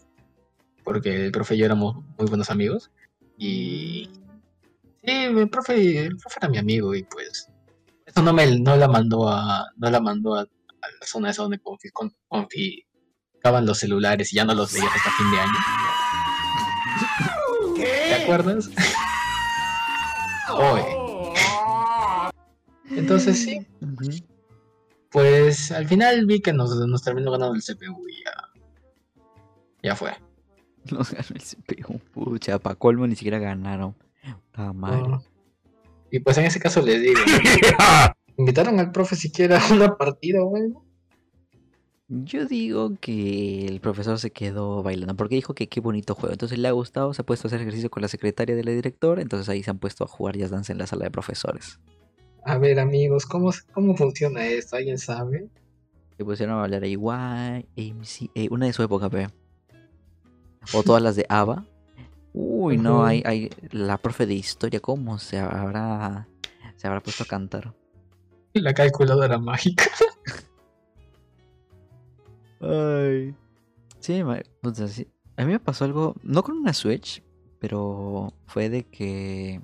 porque 0.85 1.27
el 1.27 1.33
profe 1.33 1.55
y 1.55 1.59
yo 1.59 1.67
éramos 1.67 1.97
muy 2.17 2.27
buenos 2.29 2.51
amigos. 2.51 2.91
Y 3.37 4.09
sí, 5.05 5.11
el 5.13 5.49
profe, 5.51 6.07
el 6.07 6.17
profe 6.17 6.39
era 6.41 6.49
mi 6.49 6.59
amigo 6.59 6.95
y 6.95 7.03
pues 7.05 7.47
eso 8.07 8.23
no 8.23 8.33
me 8.33 8.59
no 8.59 8.75
la 8.77 8.89
mandó 8.89 9.29
a 9.29 9.67
no 9.77 9.91
la 9.91 10.01
mandó 10.01 10.35
a, 10.35 10.41
a 10.43 10.47
la 11.01 11.07
zona 11.07 11.31
esa 11.31 11.43
donde 11.43 11.61
confi- 11.61 11.93
con- 11.93 12.15
confiscaban 12.27 13.67
los 13.67 13.79
celulares 13.79 14.33
y 14.33 14.37
ya 14.37 14.45
no 14.45 14.55
los 14.55 14.73
veías 14.73 14.91
hasta 14.95 15.11
fin 15.13 15.31
de 15.31 15.39
año. 15.41 15.53
¿Te 17.77 18.15
acuerdas? 18.23 18.71
Oye. 20.57 20.85
Entonces 22.97 23.39
sí, 23.45 23.61
Ujú. 23.81 24.11
Pues 25.11 25.73
al 25.73 25.87
final 25.87 26.27
vi 26.27 26.41
que 26.41 26.53
nos, 26.53 26.75
nos 26.75 27.03
terminó 27.03 27.31
ganando 27.31 27.55
el 27.55 27.63
CPU 27.63 28.07
y 28.09 28.25
ya. 28.25 28.33
Ya 29.83 29.97
fue. 29.97 30.13
Nos 30.91 31.13
ganó 31.13 31.29
el 31.35 31.43
CPU. 31.43 31.99
Pucha, 32.13 32.59
pa' 32.59 32.75
colmo 32.75 33.07
ni 33.07 33.17
siquiera 33.17 33.39
ganaron. 33.39 33.95
Ah. 34.55 35.21
Y 36.11 36.21
pues 36.21 36.39
en 36.39 36.47
ese 36.47 36.59
caso 36.59 36.83
les 36.83 37.01
digo, 37.01 37.21
invitaron 38.37 38.81
al 38.81 38.93
profe 38.93 39.15
siquiera 39.15 39.61
a 39.61 39.73
una 39.73 39.97
partida 39.97 40.43
o 40.43 40.57
algo. 40.57 40.85
Yo 42.11 42.47
digo 42.47 42.97
que 43.01 43.67
el 43.67 43.81
profesor 43.81 44.19
se 44.19 44.31
quedó 44.31 44.83
bailando 44.83 45.15
porque 45.15 45.35
dijo 45.35 45.55
que 45.55 45.69
qué 45.69 45.81
bonito 45.81 46.15
juego. 46.15 46.33
Entonces 46.33 46.59
le 46.59 46.67
ha 46.67 46.73
gustado, 46.73 47.13
se 47.13 47.21
ha 47.21 47.27
puesto 47.27 47.47
a 47.47 47.49
hacer 47.49 47.61
ejercicio 47.61 47.91
con 47.91 48.01
la 48.01 48.09
secretaria 48.09 48.57
de 48.57 48.65
la 48.65 48.71
directora. 48.71 49.21
Entonces 49.21 49.49
ahí 49.51 49.63
se 49.63 49.71
han 49.71 49.79
puesto 49.79 50.05
a 50.05 50.07
jugar 50.09 50.37
Jazz 50.37 50.51
Dance 50.51 50.73
en 50.73 50.79
la 50.79 50.87
sala 50.87 51.05
de 51.05 51.11
profesores. 51.11 51.79
A 52.49 52.57
ver 52.57 52.81
amigos, 52.81 53.27
¿cómo, 53.27 53.53
cómo 53.75 53.95
funciona 53.95 54.47
esto? 54.47 54.77
¿Alguien 54.77 54.97
sabe? 54.97 55.51
Se 56.17 56.25
pusieron 56.25 56.57
a 56.57 56.65
hablar 56.65 56.83
ahí, 56.83 56.95
guay, 56.95 57.69
MC, 57.77 58.31
eh, 58.35 58.49
una 58.51 58.65
de 58.65 58.73
su 58.73 58.83
época, 58.83 59.11
pe. 59.11 59.29
O 60.73 60.83
todas 60.83 61.03
las 61.03 61.15
de 61.15 61.27
ABBA. 61.29 61.67
Uy, 62.33 62.79
no, 62.79 63.05
hay, 63.05 63.23
hay 63.27 63.51
la 63.71 63.99
profe 63.99 64.25
de 64.25 64.33
historia, 64.33 64.81
¿cómo 64.81 65.19
se 65.19 65.39
habrá, 65.39 66.27
se 66.77 66.87
habrá 66.87 67.03
puesto 67.03 67.25
a 67.25 67.27
cantar? 67.27 67.75
La 68.55 68.73
calculadora 68.73 69.39
mágica. 69.39 69.85
Ay. 72.61 73.35
Sí. 74.01 74.23
A 75.37 75.45
mí 75.45 75.53
me 75.53 75.61
pasó 75.61 75.85
algo, 75.85 76.15
no 76.23 76.43
con 76.43 76.57
una 76.57 76.73
Switch, 76.73 77.23
pero 77.59 78.33
fue 78.47 78.71
de 78.71 78.85
que 78.85 79.61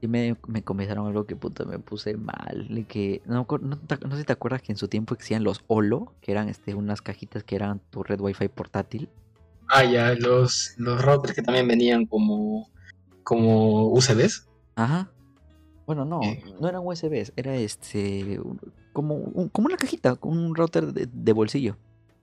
sí 0.00 0.08
me, 0.08 0.36
me 0.46 0.62
comenzaron 0.62 1.06
algo 1.06 1.26
que 1.26 1.36
puta 1.36 1.64
me 1.64 1.78
puse 1.78 2.16
mal. 2.16 2.66
De 2.70 2.84
que, 2.84 3.22
no, 3.26 3.46
no, 3.60 3.78
no 3.80 4.10
sé 4.12 4.18
si 4.18 4.24
te 4.24 4.32
acuerdas 4.32 4.62
que 4.62 4.72
en 4.72 4.78
su 4.78 4.88
tiempo 4.88 5.14
existían 5.14 5.44
los 5.44 5.62
Olo, 5.66 6.12
que 6.20 6.32
eran 6.32 6.48
este, 6.48 6.74
unas 6.74 7.02
cajitas 7.02 7.42
que 7.44 7.56
eran 7.56 7.80
tu 7.90 8.02
red 8.02 8.20
Wi-Fi 8.20 8.48
portátil. 8.48 9.08
Ah, 9.68 9.84
ya, 9.84 10.14
los, 10.14 10.74
los 10.78 11.02
routers 11.04 11.34
que 11.34 11.42
también 11.42 11.68
venían 11.68 12.06
como, 12.06 12.70
como 13.22 13.88
USBs. 13.92 14.46
Ajá. 14.76 15.10
Bueno, 15.86 16.04
no, 16.04 16.22
Eh. 16.22 16.42
no 16.60 16.68
eran 16.68 16.82
USBs, 16.84 17.32
era 17.36 17.54
este 17.56 18.40
como, 18.92 19.14
un- 19.14 19.48
como 19.48 19.66
una 19.66 19.76
cajita, 19.76 20.18
un 20.22 20.54
router 20.54 20.92
de, 20.92 21.08
de 21.12 21.32
bolsillo. 21.32 21.76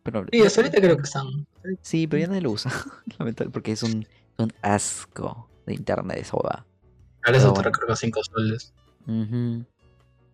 Pero 0.04 0.24
Sí, 0.32 0.42
hasta 0.44 0.62
ahorita 0.62 0.80
creo 0.82 0.98
que 0.98 1.04
están. 1.04 1.26
Sí, 1.82 2.06
pero 2.06 2.22
ya 2.22 2.28
nadie 2.28 2.42
lo 2.42 2.52
usa, 2.52 2.72
lamentablemente, 3.20 3.50
porque 3.50 3.72
es 3.72 3.82
un, 3.84 4.06
un 4.38 4.54
asco 4.62 5.50
de 5.66 5.74
internet 5.74 6.18
esa 6.20 6.38
boda. 6.38 6.66
Ahora 7.26 7.38
eso 7.38 7.48
Pero 7.48 7.54
te 7.54 7.60
bueno. 7.62 7.72
recarga 7.72 7.96
5 7.96 8.24
soles. 8.24 8.74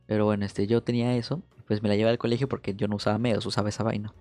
Pero 0.07 0.25
bueno, 0.25 0.45
este, 0.45 0.67
yo 0.67 0.81
tenía 0.83 1.15
eso, 1.15 1.41
pues 1.67 1.81
me 1.81 1.89
la 1.89 1.95
llevaba 1.95 2.11
al 2.11 2.17
colegio 2.17 2.49
porque 2.49 2.75
yo 2.75 2.87
no 2.87 2.97
usaba 2.97 3.17
medios, 3.17 3.45
usaba 3.45 3.69
esa 3.69 3.83
vaina. 3.83 4.13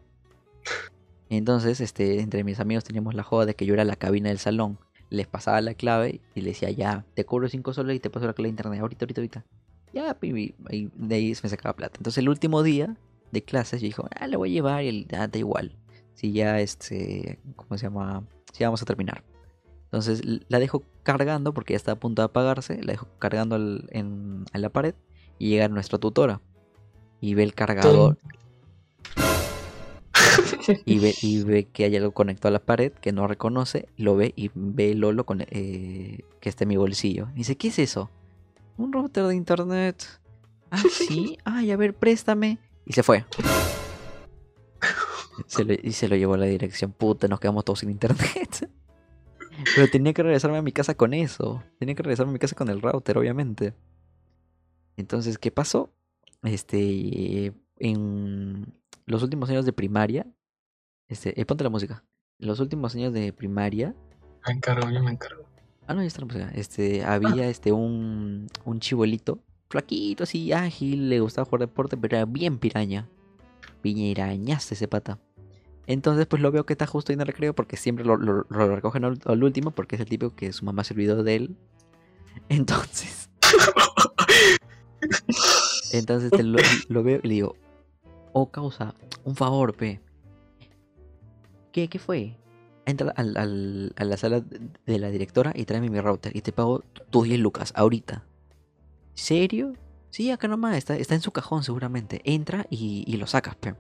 Entonces, 1.31 1.81
este, 1.81 2.21
entre 2.21 2.45
mis 2.45 2.61
amigos 2.61 2.85
teníamos 2.85 3.15
la 3.15 3.23
joda 3.23 3.47
de 3.47 3.55
que 3.55 3.67
yo 3.67 3.75
era 3.75 3.85
la 3.85 3.97
cabina 3.97 4.29
del 4.29 4.39
salón. 4.39 4.79
Les 5.11 5.27
pasaba 5.27 5.61
la 5.61 5.75
clave 5.75 6.21
y 6.35 6.41
les 6.43 6.55
decía, 6.55 6.71
ya, 6.71 7.05
te 7.15 7.25
cobro 7.25 7.49
5 7.49 7.73
soles 7.73 7.97
y 7.97 8.01
te 8.01 8.11
paso 8.11 8.27
la 8.27 8.33
clave 8.33 8.47
de 8.49 8.51
internet, 8.51 8.81
ahorita, 8.81 9.05
ahorita, 9.05 9.21
ahorita. 9.21 9.45
Ya, 9.93 10.15
pibi, 10.15 10.55
y 10.71 10.89
de 10.95 11.15
ahí 11.17 11.35
me 11.43 11.49
sacaba 11.49 11.75
plata. 11.75 11.97
Entonces 11.99 12.19
el 12.19 12.29
último 12.29 12.63
día 12.63 12.97
de 13.33 13.43
clases 13.43 13.81
yo 13.81 13.87
dije, 13.87 14.03
ah, 14.15 14.29
la 14.29 14.37
voy 14.37 14.51
a 14.51 14.53
llevar 14.53 14.85
y 14.85 14.89
el, 14.89 15.09
ah, 15.17 15.27
da 15.27 15.39
igual. 15.39 15.77
Si 16.15 16.33
ya, 16.33 16.61
este, 16.61 17.41
¿cómo 17.57 17.77
se 17.77 17.87
llama? 17.87 18.23
Si 18.53 18.61
ya 18.61 18.69
vamos 18.69 18.83
a 18.83 18.85
terminar. 18.85 19.25
Entonces 19.93 20.23
la 20.49 20.59
dejo 20.61 20.85
cargando 21.03 21.53
porque 21.53 21.73
ya 21.73 21.77
está 21.77 21.93
a 21.93 21.97
punto 21.99 22.23
de 22.23 22.27
apagarse. 22.27 22.81
La 22.83 22.93
dejo 22.93 23.09
cargando 23.19 23.57
al- 23.57 23.89
en, 23.91 24.45
en 24.53 24.63
la 24.63 24.69
pared 24.71 24.95
y 25.39 25.49
llega 25.51 25.69
nuestra 25.69 25.99
tutora. 25.99 26.41
Y 27.21 27.35
ve 27.35 27.43
el 27.43 27.55
cargador 27.55 28.17
y 30.85 30.99
ve, 31.01 31.15
y 31.23 31.43
ve 31.43 31.65
que 31.69 31.85
hay 31.85 31.97
algo 31.97 32.13
conectado 32.13 32.49
a 32.49 32.53
la 32.53 32.65
pared 32.65 32.93
que 32.93 33.13
no 33.13 33.27
reconoce, 33.27 33.89
lo 33.97 34.17
ve 34.17 34.33
y 34.37 34.51
ve 34.55 34.95
Lolo 34.95 35.27
con, 35.27 35.43
eh, 35.43 36.21
que 36.41 36.49
está 36.49 36.65
en 36.65 36.69
mi 36.69 36.77
bolsillo. 36.77 37.29
Y 37.35 37.39
dice, 37.39 37.57
¿qué 37.57 37.69
es 37.69 37.79
eso? 37.79 38.11
Un 38.77 38.93
router 38.93 39.25
de 39.25 39.35
internet. 39.35 40.05
Ah, 40.71 40.83
sí. 40.91 41.37
Ay, 41.45 41.71
a 41.73 41.77
ver, 41.77 41.95
préstame. 41.95 42.59
Y 42.87 42.93
se 42.93 43.03
fue. 43.03 43.25
Se 45.47 45.65
lo- 45.65 45.75
y 45.75 45.93
se 45.93 46.07
lo 46.09 46.17
llevó 46.17 46.35
a 46.35 46.39
la 46.39 46.47
dirección. 46.47 46.93
Puta, 46.93 47.27
nos 47.27 47.41
quedamos 47.41 47.65
todos 47.65 47.79
sin 47.81 47.91
internet. 47.91 48.71
Pero 49.75 49.89
tenía 49.91 50.13
que 50.13 50.23
regresarme 50.23 50.59
a 50.59 50.63
mi 50.63 50.73
casa 50.73 50.95
con 50.95 51.15
eso. 51.15 51.63
Tenía 51.79 51.95
que 51.95 52.03
regresarme 52.03 52.31
a 52.31 52.33
mi 52.35 52.39
casa 52.39 52.55
con 52.55 52.69
el 52.69 52.81
router, 52.81 53.19
obviamente. 53.19 53.75
Entonces, 54.97 55.39
¿qué 55.39 55.51
pasó? 55.51 55.91
Este, 56.43 57.53
en 57.79 58.73
los 59.07 59.23
últimos 59.23 59.51
años 59.51 59.65
de 59.65 59.73
primaria, 59.73 60.27
este, 61.09 61.39
eh, 61.41 61.45
ponte 61.45 61.65
la 61.65 61.71
música. 61.71 62.05
En 62.39 62.49
los 62.49 62.61
últimos 62.61 62.95
años 62.95 63.13
de 63.13 63.33
primaria, 63.33 63.95
Me 64.47 64.55
encargo, 64.55 64.89
yo 64.91 65.03
me 65.03 65.11
encargo. 65.13 65.45
ah 65.87 65.95
no, 65.95 66.01
ya 66.01 66.07
está 66.07 66.21
la 66.21 66.27
música. 66.27 66.51
Este, 66.55 67.05
había 67.05 67.49
este 67.49 67.73
un, 67.73 68.47
un 68.65 68.81
chibolito, 68.81 69.41
flaquito, 69.69 70.25
así 70.25 70.53
ágil, 70.53 71.09
le 71.11 71.21
gustaba 71.21 71.45
jugar 71.45 71.61
deporte, 71.61 71.97
pero 71.97 72.17
era 72.17 72.25
bien 72.25 72.59
piraña. 72.59 73.09
Piñirañaste 73.83 74.75
ese 74.75 74.89
pata. 74.89 75.19
Entonces, 75.87 76.27
pues 76.27 76.41
lo 76.43 76.53
veo 76.53 76.65
que 76.67 76.73
está 76.75 76.87
justo 76.87 77.11
ahí 77.11 77.15
en 77.15 77.21
el 77.23 77.27
recreo 77.27 77.55
porque 77.55 77.77
siempre 77.77 78.05
lo, 78.05 78.17
lo- 78.17 78.47
lo 78.49 78.75
recogen 78.77 79.05
al, 79.05 79.19
al 79.25 79.43
último 79.45 79.71
porque 79.73 79.97
es 79.97 80.01
el 80.01 80.09
tipo 80.09 80.31
que 80.35 80.53
su 80.53 80.65
mamá 80.65 80.85
se 80.85 80.95
olvidó 80.95 81.23
de 81.25 81.37
él. 81.37 81.57
Entonces, 82.49 83.29
entonces 85.93 86.31
te 86.31 86.43
lo, 86.43 86.59
lo 86.89 87.03
veo 87.03 87.21
y 87.23 87.29
le 87.29 87.35
digo, 87.35 87.57
oh 88.33 88.51
causa, 88.51 88.95
un 89.25 89.35
favor, 89.37 89.75
pe. 89.75 90.01
¿Qué, 91.73 91.89
qué 91.89 91.99
fue? 91.99 92.37
Entra 92.87 93.13
al- 93.17 93.37
al- 93.37 93.93
a 93.97 94.05
la 94.05 94.17
sala 94.17 94.41
de 94.41 94.61
de 94.87 94.99
la 94.99 95.11
directora 95.11 95.53
y 95.55 95.65
tráeme 95.65 95.91
mi 95.91 96.01
router 96.01 96.37
y 96.37 96.41
te 96.43 96.53
pago 96.53 96.81
tus 97.11 97.25
10 97.25 97.41
lucas 97.41 97.73
ahorita. 97.77 98.25
¿Serio? 99.15 99.75
Sí, 100.11 100.31
acá 100.31 100.49
nomás, 100.49 100.77
está, 100.77 100.97
está 100.97 101.15
en 101.15 101.21
su 101.21 101.31
cajón 101.33 101.63
seguramente. 101.63 102.21
Entra 102.25 102.67
y, 102.71 103.05
y 103.07 103.17
lo 103.17 103.27
sacas, 103.27 103.55
pe. 103.57 103.75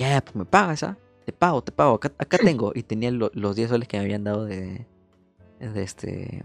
Ya, 0.00 0.20
pues 0.22 0.34
me 0.34 0.44
pagas, 0.44 0.82
¿ah? 0.82 0.96
Te 1.26 1.32
pago, 1.32 1.62
te 1.62 1.72
pago, 1.72 1.94
acá, 1.94 2.12
acá 2.18 2.38
tengo. 2.38 2.72
Y 2.74 2.82
tenía 2.82 3.10
lo- 3.10 3.30
los 3.34 3.54
10 3.54 3.68
soles 3.70 3.86
que 3.88 3.98
me 3.98 4.04
habían 4.04 4.24
dado 4.24 4.46
de, 4.46 4.86
de 5.60 5.82
este 5.82 6.42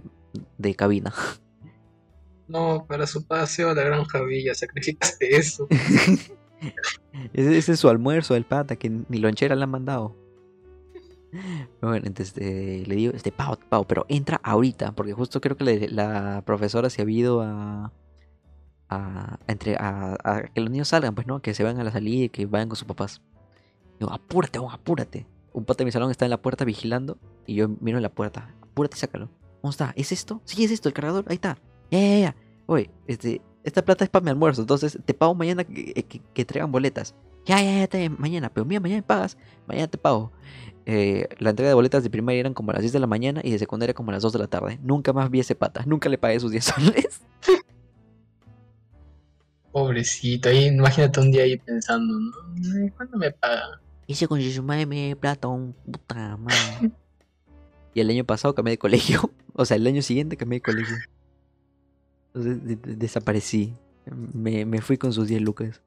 de 0.58 0.76
cabina. 0.76 1.14
No, 2.48 2.86
para 2.88 3.08
su 3.08 3.26
paseo 3.26 3.70
a 3.70 3.74
la 3.74 3.82
granja 3.82 4.22
Villa 4.22 4.54
sacrificaste 4.54 5.36
eso. 5.36 5.68
Ese, 7.34 7.58
ese 7.58 7.72
es 7.74 7.80
su 7.80 7.90
almuerzo, 7.90 8.36
el 8.36 8.46
pata, 8.46 8.76
que 8.76 8.90
ni 8.90 9.18
lonchera 9.18 9.56
le 9.56 9.64
han 9.64 9.72
mandado. 9.72 10.16
Bueno, 11.82 12.06
entonces 12.08 12.34
eh, 12.38 12.84
le 12.88 12.96
digo, 12.96 13.14
este, 13.14 13.32
Pau, 13.32 13.58
Pau, 13.70 13.86
pero 13.88 14.06
entra 14.10 14.40
ahorita, 14.44 14.94
porque 14.94 15.14
justo 15.14 15.42
creo 15.42 15.58
que 15.58 15.64
le- 15.64 15.90
la 15.90 16.44
profesora 16.46 16.90
se 16.90 17.02
ha 17.02 17.10
ido 17.10 17.42
a, 17.42 17.92
a, 18.90 19.40
entre, 19.48 19.76
a, 19.78 20.18
a 20.24 20.44
que 20.44 20.62
los 20.62 20.70
niños 20.72 20.90
salgan, 20.90 21.16
pues 21.16 21.28
no, 21.28 21.42
que 21.42 21.54
se 21.56 21.64
vayan 21.64 21.80
a 21.82 21.86
la 21.86 21.92
salida 21.92 22.26
y 22.26 22.30
que 22.30 22.46
vayan 22.46 22.70
con 22.70 22.76
sus 22.78 22.88
papás. 22.88 23.22
Digo, 24.00 24.12
apúrate, 24.12 24.60
weón, 24.60 24.74
apúrate. 24.74 25.26
Un 25.54 25.64
pata 25.66 25.80
de 25.80 25.86
mi 25.86 25.92
salón 25.92 26.12
está 26.12 26.26
en 26.26 26.32
la 26.32 26.42
puerta 26.42 26.66
vigilando 26.66 27.18
y 27.46 27.56
yo 27.56 27.70
miro 27.80 27.98
en 27.98 28.04
la 28.04 28.10
puerta, 28.14 28.54
apúrate 28.62 28.98
y 28.98 29.00
sácalo. 29.00 29.30
¿Cómo 29.62 29.72
está? 29.72 29.94
¿Es 29.96 30.12
esto? 30.12 30.42
Sí, 30.46 30.64
es 30.64 30.72
esto, 30.72 30.90
el 30.90 30.94
cargador, 30.94 31.26
ahí 31.28 31.36
está. 31.36 31.58
Ya, 31.92 32.00
ya, 32.00 32.20
ya. 32.20 32.36
Oye, 32.66 32.90
este, 33.08 33.42
esta 33.64 33.84
plata 33.86 34.04
es 34.04 34.10
para 34.10 34.24
mi 34.24 34.30
almuerzo, 34.32 34.62
entonces 34.62 35.00
te 35.06 35.14
pago 35.14 35.34
mañana 35.34 35.64
que, 35.64 35.94
que- 36.04 36.22
que 36.34 36.46
traigan 36.46 36.72
boletas. 36.72 37.16
Ya, 37.46 37.62
ya, 37.62 37.88
ya, 37.88 38.10
mañana, 38.10 38.52
pero 38.52 38.66
mira, 38.66 38.80
mañana 38.82 39.00
me 39.00 39.04
pagas, 39.08 39.38
mañana 39.68 39.88
te 39.88 39.98
pago. 39.98 40.32
Eh, 40.88 41.28
la 41.40 41.52
entrega 41.52 41.70
de 41.70 41.76
boletas 41.76 42.04
de 42.04 42.10
primaria 42.10 42.40
eran 42.42 42.54
como 42.54 42.72
a 42.72 42.74
las 42.74 42.82
10 42.82 42.94
de 42.94 43.00
la 43.00 43.08
mañana 43.08 43.42
y 43.44 43.52
de 43.52 43.60
secundaria 43.60 43.94
como 43.94 44.12
a 44.12 44.14
las 44.14 44.24
2 44.24 44.34
de 44.34 44.40
la 44.40 44.48
tarde. 44.48 44.80
Nunca 44.84 45.14
más 45.14 45.30
vi 45.32 45.40
ese 45.40 45.56
pata, 45.56 45.84
nunca 45.86 46.10
le 46.10 46.18
pagué 46.18 46.40
sus 46.40 46.52
10 46.52 46.66
soles. 46.76 47.22
Pobrecito, 49.72 50.50
ahí 50.50 50.66
imagínate 50.68 51.20
un 51.20 51.32
día 51.32 51.44
ahí 51.44 51.58
pensando, 51.58 52.18
¿no? 52.20 52.92
¿Cuándo 52.96 53.18
me 53.18 53.32
paga? 53.32 53.82
Hice 54.08 54.28
con 54.28 54.42
su 54.42 54.64
madre 54.64 54.86
me 54.86 55.16
plata, 55.16 55.48
un 55.48 55.74
puta 55.74 56.38
madre. 56.38 56.92
Y 57.94 58.02
el 58.02 58.10
año 58.10 58.26
pasado 58.26 58.54
cambié 58.54 58.72
de 58.74 58.78
colegio. 58.78 59.32
O 59.58 59.64
sea, 59.64 59.78
el 59.78 59.88
año 59.88 60.02
siguiente 60.02 60.36
cambié 60.36 60.58
de 60.58 60.64
colegio. 60.64 60.98
Entonces 62.28 62.62
de- 62.66 62.76
de- 62.76 62.96
desaparecí. 62.98 63.74
Me, 64.34 64.66
me 64.66 64.82
fui 64.82 64.98
con 64.98 65.14
sus 65.14 65.30
10 65.30 65.42
lucas. 65.42 65.82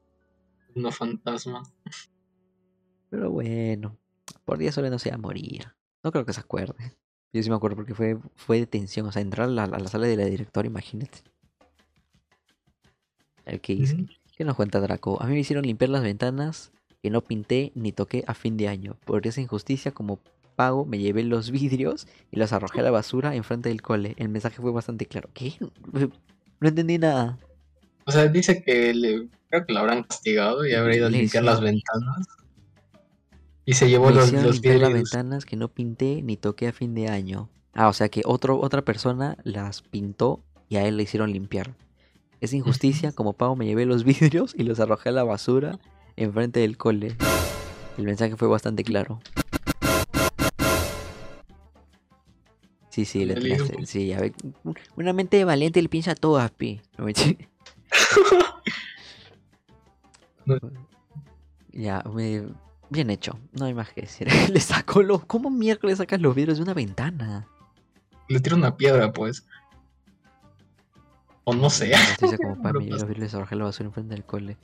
Uno 0.75 0.91
fantasma. 0.91 1.61
Pero 3.11 3.29
bueno, 3.29 3.95
por 4.43 4.57
10 4.57 4.73
soles 4.73 4.89
no 4.89 4.97
se 4.97 5.09
va 5.11 5.15
a 5.15 5.19
morir. 5.19 5.67
No 6.03 6.11
creo 6.11 6.25
que 6.25 6.33
se 6.33 6.39
acuerde. 6.39 6.97
Yo 7.31 7.43
sí 7.43 7.49
me 7.51 7.55
acuerdo 7.57 7.75
porque 7.75 7.93
fue, 7.93 8.17
fue 8.35 8.57
de 8.59 8.65
tensión. 8.65 9.05
O 9.05 9.11
sea, 9.11 9.21
entrar 9.21 9.47
a 9.47 9.51
la, 9.51 9.63
a 9.65 9.79
la 9.79 9.87
sala 9.87 10.07
de 10.07 10.17
la 10.17 10.25
directora, 10.25 10.65
imagínate. 10.67 11.19
A 13.45 13.51
ver 13.51 13.61
qué 13.61 13.75
dice. 13.75 14.05
¿Qué 14.35 14.43
nos 14.45 14.55
cuenta 14.55 14.79
Draco? 14.79 15.21
A 15.21 15.27
mí 15.27 15.33
me 15.33 15.39
hicieron 15.41 15.63
limpiar 15.65 15.89
las 15.91 16.01
ventanas 16.01 16.71
que 17.01 17.09
no 17.09 17.23
pinté 17.23 17.71
ni 17.75 17.91
toqué 17.91 18.23
a 18.27 18.33
fin 18.33 18.57
de 18.57 18.67
año. 18.67 18.97
Por 19.05 19.25
esa 19.25 19.41
injusticia, 19.41 19.91
como 19.91 20.19
pago, 20.55 20.85
me 20.85 20.99
llevé 20.99 21.23
los 21.23 21.51
vidrios 21.51 22.07
y 22.31 22.37
los 22.37 22.53
arrojé 22.53 22.81
a 22.81 22.83
la 22.83 22.91
basura 22.91 23.35
enfrente 23.35 23.69
del 23.69 23.81
cole. 23.81 24.15
El 24.17 24.29
mensaje 24.29 24.61
fue 24.61 24.71
bastante 24.71 25.05
claro. 25.05 25.29
¿Qué? 25.33 25.53
No 26.59 26.67
entendí 26.67 26.97
nada. 26.97 27.37
O 28.05 28.11
sea, 28.11 28.27
dice 28.27 28.63
que 28.63 28.93
le, 28.93 29.27
creo 29.49 29.65
que 29.65 29.73
lo 29.73 29.79
habrán 29.79 30.03
castigado 30.03 30.65
y 30.65 30.73
habrá 30.73 30.95
ido 30.95 31.07
a 31.07 31.09
limpiar 31.09 31.43
las 31.43 31.61
ventanas. 31.61 32.27
Y 33.65 33.73
se 33.73 33.87
llevó 33.87 34.07
Me 34.07 34.15
los, 34.15 34.31
los 34.33 34.55
limpiar 34.55 34.77
las 34.77 34.89
vidrios. 34.89 35.11
ventanas 35.11 35.45
que 35.45 35.55
no 35.55 35.67
pinté 35.69 36.21
ni 36.23 36.35
toqué 36.37 36.67
a 36.67 36.73
fin 36.73 36.95
de 36.95 37.07
año. 37.07 37.49
Ah, 37.73 37.87
o 37.87 37.93
sea 37.93 38.09
que 38.09 38.23
otro, 38.25 38.59
otra 38.59 38.83
persona 38.83 39.37
las 39.43 39.83
pintó 39.83 40.43
y 40.67 40.77
a 40.77 40.87
él 40.87 40.97
le 40.97 41.03
hicieron 41.03 41.31
limpiar. 41.31 41.75
Es 42.41 42.53
injusticia, 42.53 43.11
como 43.15 43.33
pago 43.33 43.55
me 43.55 43.65
llevé 43.65 43.85
los 43.85 44.03
vidrios 44.05 44.53
y 44.57 44.63
los 44.63 44.79
arrojé 44.79 45.09
a 45.09 45.13
la 45.13 45.23
basura 45.23 45.79
enfrente 46.19 46.59
del 46.59 46.77
cole. 46.77 47.15
El 47.97 48.03
mensaje 48.05 48.35
fue 48.35 48.47
bastante 48.47 48.83
claro. 48.83 49.19
Sí, 52.89 53.05
sí, 53.05 53.25
le 53.25 53.33
atinaste, 53.33 53.85
Sí, 53.85 54.11
a 54.13 54.19
ver. 54.19 54.33
Una 54.95 55.13
mente 55.13 55.43
valiente 55.45 55.81
le 55.81 55.89
piensa 55.89 56.11
a 56.11 56.15
todas, 56.15 56.51
pi. 56.51 56.81
No 56.97 57.05
me 57.05 57.13
No. 60.45 60.57
Ya, 61.71 62.03
me... 62.13 62.43
bien 62.89 63.09
hecho. 63.09 63.39
No 63.53 63.65
hay 63.65 63.73
más 63.73 63.89
que 63.93 64.01
decir. 64.01 64.27
Le 64.51 64.59
sacó 64.59 65.03
los. 65.03 65.23
¿Cómo 65.25 65.51
miércoles 65.51 65.99
sacas 65.99 66.19
los 66.19 66.35
vidrios 66.35 66.57
de 66.57 66.63
una 66.63 66.73
ventana? 66.73 67.47
Le 68.27 68.39
tira 68.39 68.55
una 68.55 68.75
piedra, 68.75 69.13
pues. 69.13 69.45
O 71.43 71.53
no 71.53 71.69
sé. 71.69 71.91
Como 72.19 72.59
para 72.63 72.79
mí, 72.79 72.87
los 72.87 73.07
vidrios 73.07 73.35
arrojé 73.35 73.53
a 73.53 73.59
la 73.59 73.65
basura 73.65 73.87
enfrente 73.87 74.15
del 74.15 74.25
cole. 74.25 74.57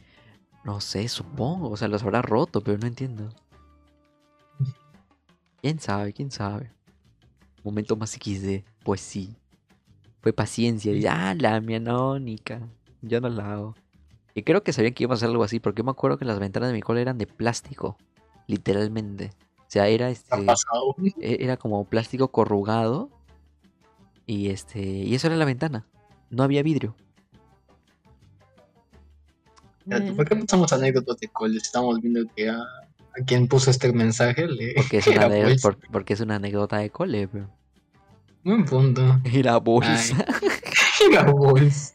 No 0.66 0.82
sé, 0.82 1.08
supongo. 1.08 1.70
O 1.70 1.78
sea, 1.78 1.88
los 1.88 2.04
habrá 2.04 2.22
roto, 2.22 2.60
pero 2.62 2.78
no 2.78 2.88
entiendo. 2.88 3.30
¿Quién 5.62 5.80
sabe? 5.80 6.12
¿Quién 6.14 6.32
sabe? 6.32 6.72
Momento 7.64 7.96
más 7.96 8.14
XD. 8.16 8.64
Pues 8.84 9.02
sí. 9.02 9.36
Fue 10.22 10.34
paciencia. 10.34 10.92
Y, 10.92 11.06
ah, 11.06 11.36
la 11.38 11.62
mía 11.62 11.78
anónica. 11.78 12.68
Yo 13.02 13.22
no 13.22 13.30
la 13.30 13.54
hago. 13.54 13.76
Y 14.34 14.44
creo 14.44 14.64
que 14.64 14.74
sabían 14.74 14.94
que 14.94 15.04
íbamos 15.04 15.18
a 15.18 15.20
hacer 15.20 15.30
algo 15.30 15.44
así, 15.44 15.60
porque 15.60 15.80
yo 15.80 15.86
me 15.86 15.92
acuerdo 15.92 16.18
que 16.18 16.26
las 16.26 16.40
ventanas 16.40 16.70
de 16.70 16.74
mi 16.74 16.82
cole 16.82 17.02
eran 17.02 17.18
de 17.18 17.28
plástico. 17.28 17.98
Literalmente. 18.48 19.32
O 19.60 19.66
sea, 19.70 19.88
era 19.88 20.10
este. 20.10 20.36
e- 21.22 21.38
Era 21.44 21.58
como 21.58 21.86
plástico 21.86 22.30
corrugado. 22.30 23.10
Y 24.26 24.50
este. 24.50 24.82
Y 24.82 25.14
eso 25.16 25.28
era 25.28 25.36
la 25.36 25.46
ventana. 25.46 25.86
No 26.30 26.44
había 26.44 26.64
vidrio. 26.64 26.96
Eh, 29.90 30.14
¿Por 30.16 30.28
qué 30.28 30.36
pasamos 30.36 30.72
anécdotas 30.74 31.18
de 31.18 31.28
cole? 31.28 31.58
Estamos 31.58 32.00
viendo 32.02 32.22
que 32.36 32.50
a, 32.50 32.58
a 32.58 33.24
quien 33.26 33.48
puso 33.48 33.70
este 33.72 33.92
mensaje 33.94 34.48
le. 34.48 34.74
Porque 34.76 34.98
es, 35.00 35.08
una 35.08 35.30
por- 35.62 35.78
porque 35.92 36.14
es 36.14 36.20
una 36.22 36.36
anécdota 36.36 36.78
de 36.78 36.90
cole, 36.90 37.28
pero. 37.28 37.50
Buen 38.44 38.66
punto. 38.66 39.20
Era 39.24 39.58
bolsa. 39.58 40.24
Era 41.12 41.32
bolsa. 41.32 41.94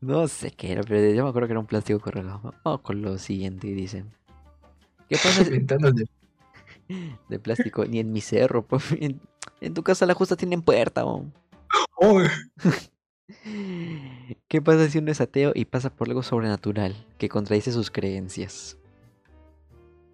No 0.00 0.28
sé 0.28 0.50
qué 0.50 0.72
era, 0.72 0.82
pero 0.82 1.12
yo 1.14 1.22
me 1.24 1.30
acuerdo 1.30 1.48
que 1.48 1.52
era 1.52 1.60
un 1.60 1.66
plástico 1.66 1.98
corrugado. 2.00 2.52
Vamos 2.64 2.80
con 2.82 3.00
lo 3.00 3.16
siguiente 3.18 3.68
y 3.68 3.72
dicen. 3.72 4.10
¿Qué 5.08 5.16
pasa 5.16 5.42
Ventanas 5.50 5.94
de. 5.94 6.06
de 7.28 7.38
plástico? 7.38 7.84
Ni 7.86 8.00
en 8.00 8.12
mi 8.12 8.20
cerro, 8.20 8.62
pues. 8.66 8.84
En, 9.00 9.20
en 9.60 9.74
tu 9.74 9.82
casa 9.82 10.04
las 10.06 10.16
justas 10.16 10.36
tienen 10.38 10.62
puerta, 10.62 11.04
oh. 11.06 11.24
¡Oh! 11.96 12.20
¿Qué 14.48 14.60
pasa 14.62 14.88
si 14.88 14.98
uno 14.98 15.10
es 15.10 15.20
ateo 15.20 15.52
y 15.54 15.64
pasa 15.64 15.90
por 15.90 16.08
algo 16.08 16.22
sobrenatural 16.22 16.94
que 17.18 17.28
contradice 17.28 17.72
sus 17.72 17.90
creencias? 17.90 18.78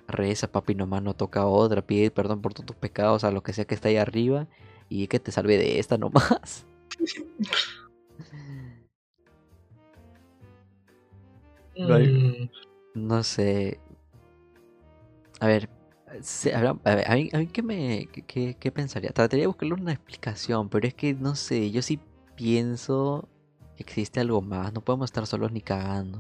Reza, 0.07 0.51
papi, 0.51 0.75
nomás 0.75 1.03
no 1.03 1.15
toca 1.15 1.41
a 1.41 1.47
otra, 1.47 1.83
pide 1.87 2.11
perdón 2.11 2.41
por 2.41 2.55
todos 2.55 2.67
tus 2.67 2.77
pecados, 2.77 3.25
a 3.25 3.31
lo 3.31 3.43
que 3.43 3.53
sea 3.53 3.67
que 3.67 3.75
está 3.75 3.89
ahí 3.89 3.97
arriba, 3.97 4.47
y 4.89 5.07
que 5.07 5.21
te 5.21 5.33
salve 5.33 5.59
de 5.59 5.79
esta 5.79 5.99
nomás. 5.99 6.67
No 11.77 11.95
hay- 11.95 12.09
Mm, 12.09 13.07
No 13.09 13.23
sé. 13.23 13.79
A 15.41 15.47
ver, 15.47 15.69
a, 16.55 16.95
ver, 16.95 17.11
a 17.11 17.15
mí, 17.15 17.29
a 17.33 17.39
mí 17.39 17.47
¿qué, 17.47 17.63
me, 17.63 18.09
qué- 18.27 18.73
pensaría? 18.73 19.11
Trataría 19.11 19.45
de 19.45 19.47
buscarle 19.47 19.75
una 19.75 19.93
explicación, 19.93 20.69
pero 20.69 20.89
es 20.89 20.95
que 20.95 21.15
no 21.15 21.37
sé, 21.37 21.71
yo 21.71 21.83
sí 21.83 22.01
pienso 22.35 23.29
existe 23.79 24.21
algo 24.21 24.41
más, 24.43 24.73
no 24.73 24.81
podemos 24.83 25.07
estar 25.11 25.27
solos 25.27 25.53
ni 25.53 25.61
cagando. 25.61 26.19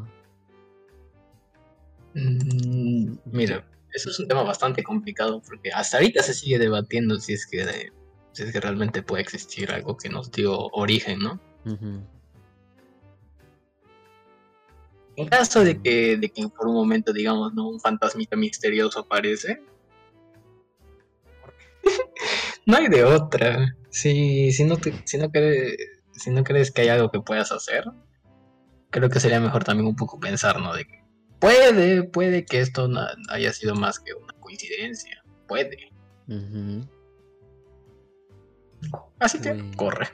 mm, 2.15 3.17
Mira, 3.27 3.65
eso 3.93 4.11
es 4.11 4.19
un 4.21 4.29
tema 4.29 4.43
bastante 4.43 4.83
complicado 4.83 5.41
porque 5.47 5.71
hasta 5.73 5.97
ahorita 5.99 6.23
se 6.23 6.35
sigue 6.35 6.59
debatiendo 6.59 7.19
si 7.21 7.33
es 7.35 7.47
que, 7.47 7.91
si 8.33 8.43
es 8.43 8.53
que 8.53 8.61
realmente 8.61 9.03
puede 9.03 9.23
existir 9.23 9.71
algo 9.71 9.97
que 9.97 10.09
nos 10.09 10.31
dio 10.31 10.57
origen, 10.73 11.19
¿no? 11.21 11.41
En 15.17 15.29
caso 15.29 15.65
de 15.65 15.81
que, 15.83 16.17
de 16.17 16.29
que 16.31 16.49
por 16.49 16.69
un 16.69 16.75
momento, 16.75 17.13
digamos, 17.13 17.53
¿no? 17.53 17.69
un 17.69 17.81
fantasmita 17.81 18.37
misterioso 18.37 19.01
aparece, 19.01 19.61
no 22.67 22.77
hay 22.77 22.89
de 22.89 23.03
otra. 23.05 23.75
Si, 23.91 24.53
si, 24.53 24.65
no 24.65 24.77
te- 24.77 24.95
si, 25.05 25.19
no 25.19 25.31
crees, 25.31 25.77
si 26.19 26.31
no 26.31 26.45
crees 26.45 26.71
que 26.71 26.83
hay 26.83 26.89
algo 26.89 27.11
que 27.11 27.21
puedas 27.21 27.53
hacer, 27.53 27.85
creo 28.91 29.09
que 29.09 29.21
sería 29.21 29.41
mejor 29.41 29.65
también 29.65 29.87
un 29.87 29.97
poco 29.97 30.19
pensar, 30.19 30.61
¿no? 30.61 30.75
De 30.75 30.85
que 30.85 31.05
puede, 31.39 32.03
puede 32.03 32.45
que 32.45 32.61
esto 32.61 32.89
no 32.89 33.07
haya 33.31 33.53
sido 33.53 33.75
más 33.75 34.01
que 34.01 34.15
una 34.15 34.33
coincidencia. 34.41 35.23
Puede. 35.47 35.93
Así 39.19 39.41
que 39.41 39.71
corre. 39.77 40.09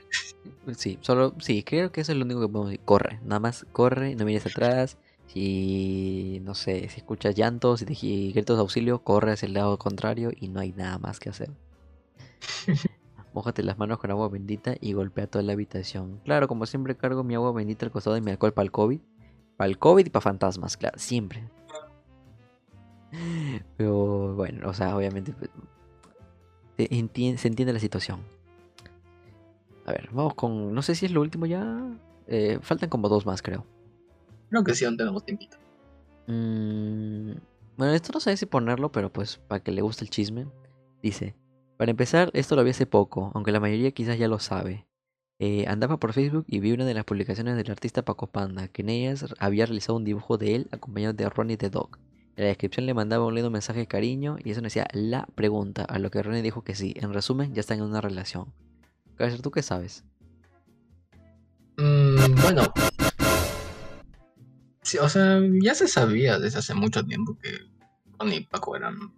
Sí, 0.75 0.97
solo, 1.01 1.35
sí, 1.39 1.63
creo 1.63 1.91
que 1.91 2.01
eso 2.01 2.11
es 2.11 2.17
lo 2.17 2.25
único 2.25 2.41
que 2.41 2.47
podemos 2.47 2.69
decir. 2.69 2.85
Corre, 2.85 3.19
nada 3.23 3.39
más 3.39 3.65
corre, 3.71 4.15
no 4.15 4.25
mires 4.25 4.45
atrás. 4.45 4.97
Si, 5.27 6.39
no 6.43 6.53
sé, 6.55 6.87
si 6.89 6.99
escuchas 6.99 7.35
llantos 7.35 7.81
y, 7.81 7.85
te, 7.85 7.93
y 7.99 8.31
gritos 8.31 8.57
de 8.57 8.61
auxilio, 8.61 8.99
corre 8.99 9.33
hacia 9.33 9.47
el 9.47 9.53
lado 9.53 9.77
contrario 9.77 10.31
y 10.35 10.47
no 10.47 10.59
hay 10.59 10.71
nada 10.71 10.97
más 10.97 11.19
que 11.19 11.29
hacer. 11.29 11.49
Mójate 13.35 13.63
las 13.63 13.77
manos 13.77 13.99
con 13.99 14.09
agua 14.11 14.29
bendita 14.29 14.75
y 14.79 14.93
golpea 14.93 15.27
toda 15.27 15.43
la 15.43 15.51
habitación. 15.51 16.21
Claro, 16.23 16.47
como 16.47 16.65
siempre 16.65 16.95
cargo 16.95 17.21
mi 17.23 17.35
agua 17.35 17.51
bendita 17.51 17.85
al 17.85 17.91
costado 17.91 18.13
de 18.13 18.21
mi 18.21 18.31
alcohol 18.31 18.53
para 18.53 18.63
el 18.63 18.71
COVID. 18.71 19.01
Para 19.57 19.67
el 19.67 19.77
COVID 19.77 20.05
y 20.05 20.09
para 20.09 20.21
fantasmas, 20.21 20.77
claro, 20.77 20.97
siempre. 20.97 21.43
Pero 23.77 24.33
bueno, 24.35 24.69
o 24.69 24.73
sea, 24.73 24.95
obviamente 24.95 25.33
pues, 25.33 25.49
se 26.77 26.89
entien- 26.89 27.37
se 27.37 27.49
entiende 27.49 27.73
la 27.73 27.79
situación. 27.79 28.21
A 29.85 29.91
ver, 29.91 30.09
vamos 30.13 30.33
con. 30.35 30.73
No 30.73 30.81
sé 30.81 30.95
si 30.95 31.05
es 31.05 31.11
lo 31.11 31.21
último 31.21 31.45
ya. 31.45 31.77
Eh, 32.27 32.57
faltan 32.61 32.89
como 32.89 33.07
dos 33.09 33.25
más, 33.25 33.41
creo. 33.41 33.65
Creo 34.49 34.63
que 34.63 34.73
sí, 34.73 34.85
aún 34.85 34.97
tenemos 34.97 35.23
tiempito. 35.25 35.57
Mm, 36.27 37.31
bueno, 37.77 37.93
esto 37.93 38.11
no 38.13 38.19
sé 38.19 38.35
si 38.37 38.45
ponerlo, 38.45 38.91
pero 38.91 39.11
pues 39.11 39.37
para 39.47 39.61
que 39.61 39.71
le 39.71 39.81
guste 39.81 40.03
el 40.05 40.09
chisme. 40.09 40.47
Dice: 41.03 41.35
Para 41.77 41.91
empezar, 41.91 42.29
esto 42.33 42.55
lo 42.55 42.63
vi 42.63 42.69
hace 42.69 42.85
poco, 42.85 43.31
aunque 43.33 43.51
la 43.51 43.59
mayoría 43.59 43.91
quizás 43.91 44.17
ya 44.17 44.27
lo 44.27 44.39
sabe. 44.39 44.87
Eh, 45.39 45.65
andaba 45.67 45.97
por 45.97 46.13
Facebook 46.13 46.45
y 46.47 46.59
vi 46.59 46.71
una 46.71 46.85
de 46.85 46.93
las 46.93 47.03
publicaciones 47.03 47.57
del 47.57 47.69
artista 47.69 48.05
Paco 48.05 48.27
Panda, 48.27 48.69
que 48.69 48.81
en 48.81 48.89
ellas 48.89 49.25
había 49.39 49.65
realizado 49.65 49.97
un 49.97 50.05
dibujo 50.05 50.37
de 50.37 50.55
él 50.55 50.67
acompañado 50.71 51.13
de 51.13 51.29
Ronnie 51.29 51.57
the 51.57 51.69
Dog. 51.69 51.97
En 52.37 52.43
la 52.43 52.47
descripción 52.47 52.85
le 52.85 52.93
mandaba 52.93 53.25
un 53.25 53.35
lindo 53.35 53.49
mensaje 53.49 53.79
de 53.79 53.87
cariño 53.87 54.37
y 54.41 54.51
eso 54.51 54.61
me 54.61 54.67
decía 54.67 54.87
la 54.93 55.25
pregunta, 55.35 55.83
a 55.83 55.99
lo 55.99 56.11
que 56.11 56.23
Ronnie 56.23 56.41
dijo 56.41 56.63
que 56.63 56.75
sí. 56.75 56.93
En 56.95 57.13
resumen, 57.13 57.53
ya 57.53 57.59
están 57.59 57.79
en 57.79 57.85
una 57.85 57.99
relación. 57.99 58.53
Kaiser, 59.17 59.41
¿tú 59.41 59.51
qué 59.51 59.61
sabes? 59.61 60.05
Mm, 61.77 62.35
bueno. 62.41 62.73
sí, 64.81 64.97
o 64.97 65.09
sea, 65.09 65.41
ya 65.61 65.75
se 65.75 65.89
sabía 65.89 66.39
desde 66.39 66.59
hace 66.59 66.73
mucho 66.73 67.05
tiempo 67.05 67.37
que 67.37 67.51
Ronnie 68.17 68.37
y 68.37 68.45
Paco 68.45 68.77
eran. 68.77 69.13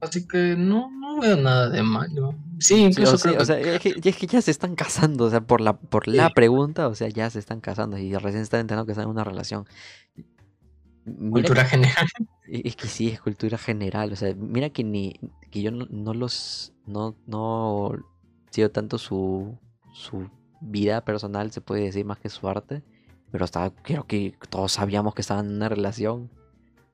Así 0.00 0.26
que 0.28 0.56
no, 0.56 0.90
no 0.90 1.20
veo 1.20 1.36
nada 1.36 1.68
de 1.68 1.82
malo. 1.82 2.34
Sí, 2.58 2.74
Sí, 2.74 2.84
incluso 2.84 3.14
o, 3.14 3.18
sea, 3.18 3.30
creo 3.32 3.42
o 3.42 3.44
sea, 3.44 3.58
es 3.58 3.80
que, 3.80 3.94
es 4.02 4.16
que 4.16 4.26
ya 4.26 4.40
se 4.42 4.50
están 4.50 4.74
casando, 4.74 5.24
o 5.24 5.30
sea, 5.30 5.40
por 5.40 5.60
la, 5.60 5.78
por 5.78 6.08
la 6.08 6.30
pregunta, 6.30 6.88
o 6.88 6.94
sea, 6.94 7.08
ya 7.08 7.28
se 7.30 7.38
están 7.38 7.60
casando 7.60 7.98
y 7.98 8.14
recién 8.14 8.42
están 8.42 8.60
enterando 8.60 8.86
que 8.86 8.92
están 8.92 9.04
en 9.04 9.10
una 9.10 9.24
relación. 9.24 9.66
Mira 11.06 11.30
cultura 11.30 11.64
general. 11.64 12.06
Es 12.48 12.76
que 12.76 12.86
sí, 12.86 13.08
es 13.08 13.20
cultura 13.20 13.58
general. 13.58 14.12
O 14.12 14.16
sea, 14.16 14.32
mira 14.36 14.70
que 14.70 14.84
ni 14.84 15.18
que 15.50 15.62
yo 15.62 15.72
no, 15.72 15.86
no 15.90 16.14
los 16.14 16.72
no, 16.86 17.16
no 17.26 17.92
sigo 18.50 18.70
tanto 18.70 18.98
su, 18.98 19.58
su 19.92 20.30
vida 20.60 21.04
personal, 21.04 21.50
se 21.50 21.60
puede 21.60 21.82
decir 21.82 22.04
más 22.04 22.18
que 22.18 22.28
su 22.28 22.46
arte. 22.48 22.84
Pero 23.32 23.44
hasta 23.44 23.70
creo 23.70 24.06
que 24.06 24.36
todos 24.48 24.72
sabíamos 24.72 25.14
que 25.14 25.22
estaban 25.22 25.46
en 25.46 25.56
una 25.56 25.68
relación. 25.68 26.30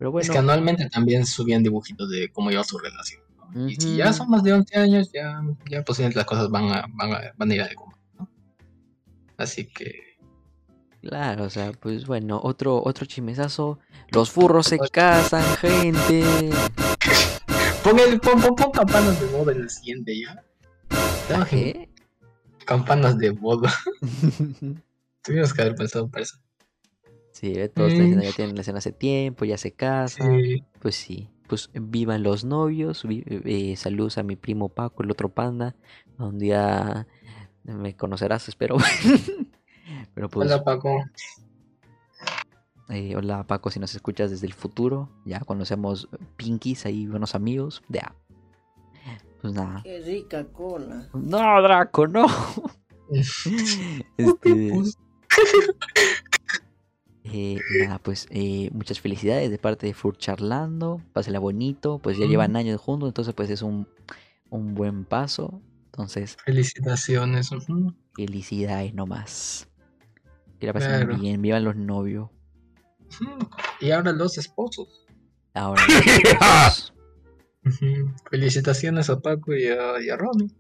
Pero 0.03 0.19
Es 0.19 0.29
que 0.29 0.39
anualmente 0.39 0.91
también 0.91 1.25
subían 1.25 1.63
dibujitos 1.63 2.11
de 2.11 2.29
cómo 2.33 2.51
iba 2.51 2.65
su 2.65 2.77
relación. 2.77 3.23
¿no? 3.55 3.69
Y 3.69 3.77
si 3.77 3.97
ya 3.97 4.13
son 4.13 4.31
más 4.31 4.43
de 4.43 4.53
11 4.53 4.77
años, 4.77 5.13
ya, 5.13 5.41
ya 5.71 5.85
posiblemente 5.85 6.19
las 6.19 6.27
cosas 6.27 6.51
van 6.51 6.65
a, 6.71 6.87
van 6.95 7.13
a, 7.13 7.21
van 7.37 7.51
a 7.51 7.55
ir 7.55 7.63
a 7.63 7.67
algo. 7.67 7.95
¿no? 8.19 8.29
Así 9.37 9.65
que. 9.67 10.19
claro, 11.03 11.45
o 11.45 11.51
sea, 11.51 11.71
pues 11.71 12.05
bueno, 12.05 12.41
otro, 12.43 12.83
otro 12.85 13.07
chismesazo. 13.07 13.79
Los 14.09 14.33
furros 14.33 14.67
se 14.67 14.79
casan, 14.81 15.45
gente. 15.59 16.51
Pon, 17.85 18.01
el, 18.01 18.19
pon, 18.19 18.41
pon, 18.41 18.57
pon 18.57 18.73
campanas 18.73 19.21
de 19.21 19.27
boda 19.27 19.53
en 19.53 19.61
el 19.61 19.71
siguiente 19.71 20.19
ya. 20.19 20.45
Ya, 21.29 21.45
¿Qué? 21.45 21.89
Campanas 22.67 23.17
de 23.19 23.31
boda. 23.31 23.73
Tuvimos 25.23 25.55
que 25.55 25.63
haber 25.63 25.77
pensado 25.77 26.11
para 26.11 26.25
eso. 26.25 26.42
Sí, 27.43 27.53
todos 27.75 27.91
están 27.93 28.07
diciendo 28.07 28.19
Mm. 28.19 28.29
ya 28.29 28.33
tienen 28.37 28.51
relación 28.55 28.77
hace 28.77 28.93
tiempo, 28.93 29.45
ya 29.45 29.59
se 29.59 29.73
casan. 29.73 30.41
Sí. 30.41 30.65
Pues 30.81 30.95
sí, 30.95 31.29
pues 31.49 31.71
vivan 31.75 32.23
los 32.23 32.45
novios. 32.45 33.05
vi- 33.05 33.25
eh, 33.27 33.75
saludos 33.77 34.17
a 34.17 34.23
mi 34.23 34.37
primo 34.37 34.69
Paco, 34.69 35.03
el 35.03 35.11
otro 35.11 35.29
panda. 35.29 35.75
Un 36.19 36.39
día 36.39 37.07
me 37.65 37.97
conocerás, 37.97 38.49
espero. 38.49 38.77
Pero 40.15 40.29
pues, 40.31 40.49
Hola 40.51 40.63
Paco. 40.63 41.05
eh, 42.89 43.17
hola 43.17 43.45
Paco, 43.47 43.71
si 43.71 43.81
nos 43.81 43.95
escuchas 43.95 44.31
desde 44.31 44.47
el 44.47 44.53
futuro. 44.55 45.09
Ya 45.25 45.41
conocemos 45.41 46.09
Pinkies, 46.37 46.87
ahí 46.87 47.07
buenos 47.07 47.35
amigos. 47.35 47.83
Ya. 47.89 48.15
Pues 49.41 49.53
nada. 49.55 49.81
Qué 49.83 50.01
rica 50.01 50.45
cola. 50.45 51.09
No, 51.13 51.61
Draco, 51.63 52.07
no. 52.07 52.27
Este, 54.17 54.71
Pues, 54.73 54.97
eh, 57.33 57.59
nada, 57.87 57.99
pues 57.99 58.27
eh, 58.31 58.71
muchas 58.73 59.01
felicidades 59.01 59.51
de 59.51 59.59
parte 59.59 59.87
de 59.87 59.95
Fur 59.95 60.17
Charlando. 60.17 61.01
Pásela 61.13 61.39
bonito. 61.39 61.99
Pues 61.99 62.19
ya 62.19 62.27
llevan 62.27 62.57
años 62.57 62.81
juntos, 62.81 63.09
entonces 63.09 63.35
pues 63.35 63.51
es 63.51 63.63
un, 63.63 63.87
un 64.51 64.75
buen 64.75 65.05
paso. 65.05 65.61
Entonces, 65.87 66.37
Felicitaciones. 66.45 67.51
felicidades 68.15 68.95
nomás. 68.95 69.69
Que 70.59 70.67
la 70.69 70.73
pasen 70.73 70.91
Claro. 70.91 71.19
bien, 71.19 71.43
vivan 71.43 71.65
los 71.65 71.77
novios. 71.77 72.31
Y 73.81 73.91
ahora 73.91 74.13
los 74.13 74.39
esposos. 74.39 74.89
Ahora, 75.55 75.83
los 75.87 76.07
esposos. 76.07 76.95
Ujú. 77.65 78.13
Felicitaciones 78.31 79.09
a 79.11 79.21
Paco 79.21 79.55
y 79.55 79.67
a, 79.67 80.01
y 80.01 80.09
a 80.11 80.17
Ronnie. 80.17 80.51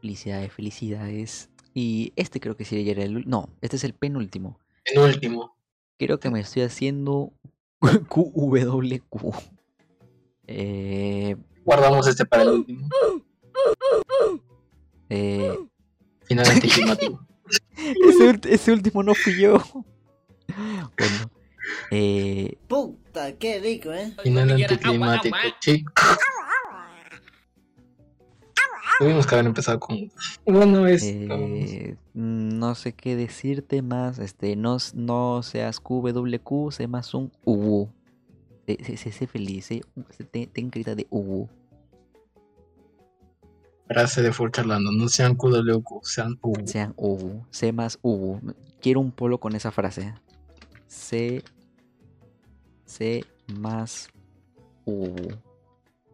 felicidades, 0.00 0.52
felicidades. 0.52 1.50
Y 1.72 2.12
este 2.16 2.40
creo 2.40 2.56
que 2.56 2.64
sí 2.64 2.88
era 2.90 3.02
el... 3.04 3.28
No, 3.28 3.48
este 3.60 3.76
es 3.76 3.84
el 3.84 3.94
penúltimo. 3.94 4.58
En 4.84 5.00
último. 5.00 5.56
Creo 6.00 6.18
que 6.18 6.30
me 6.30 6.40
estoy 6.40 6.62
haciendo 6.62 7.30
QWQ. 8.08 9.34
Eh, 10.46 11.36
Guardamos 11.62 12.06
este 12.06 12.24
para 12.24 12.44
el 12.44 12.48
último. 12.48 12.88
eh, 15.10 15.58
Final 16.22 16.46
anticlimático. 16.48 17.26
ese, 18.48 18.72
último 18.72 19.02
no 19.02 19.14
fui 19.14 19.42
yo. 19.42 19.62
Bueno. 20.48 21.30
Eh, 21.90 22.56
Puta, 22.66 23.36
qué 23.36 23.60
rico, 23.60 23.92
¿eh? 23.92 24.14
Final 24.22 24.52
anticlimático, 24.52 25.36
chicos. 25.60 25.92
Tuvimos 29.00 29.26
que 29.26 29.34
haber 29.34 29.46
empezado 29.46 29.80
con. 29.80 29.96
Bueno, 30.44 30.86
es. 30.86 31.02
eh, 31.04 31.96
no 32.12 32.74
sé 32.74 32.92
qué 32.92 33.16
decirte 33.16 33.80
más. 33.80 34.18
Este, 34.18 34.56
no, 34.56 34.76
no 34.92 35.42
seas 35.42 35.80
QWQ, 35.80 36.70
sé 36.70 36.86
más 36.86 37.14
un 37.14 37.32
UU. 37.46 37.88
Sé, 38.66 38.76
sé- 38.84 38.96
sé- 38.98 39.12
sé 39.12 39.26
feliz, 39.26 39.64
sé- 39.64 39.80
ten, 40.30 40.50
ten 40.50 40.70
de 40.70 41.06
UU. 41.08 41.48
Frase 43.88 44.20
de 44.20 44.32
Ford 44.34 44.52
charlando. 44.52 44.92
No 44.92 45.08
sean 45.08 45.34
QWQ, 45.34 46.00
sean 46.04 46.38
U. 46.42 46.52
Sean 46.66 46.92
UU, 46.98 47.42
sé 47.50 47.72
más 47.72 47.98
UU. 48.02 48.38
Quiero 48.82 49.00
un 49.00 49.12
polo 49.12 49.38
con 49.40 49.56
esa 49.56 49.70
frase. 49.70 50.12
Sé, 50.86 51.42
sé 52.84 53.24
más 53.58 54.10
UU. 54.84 55.16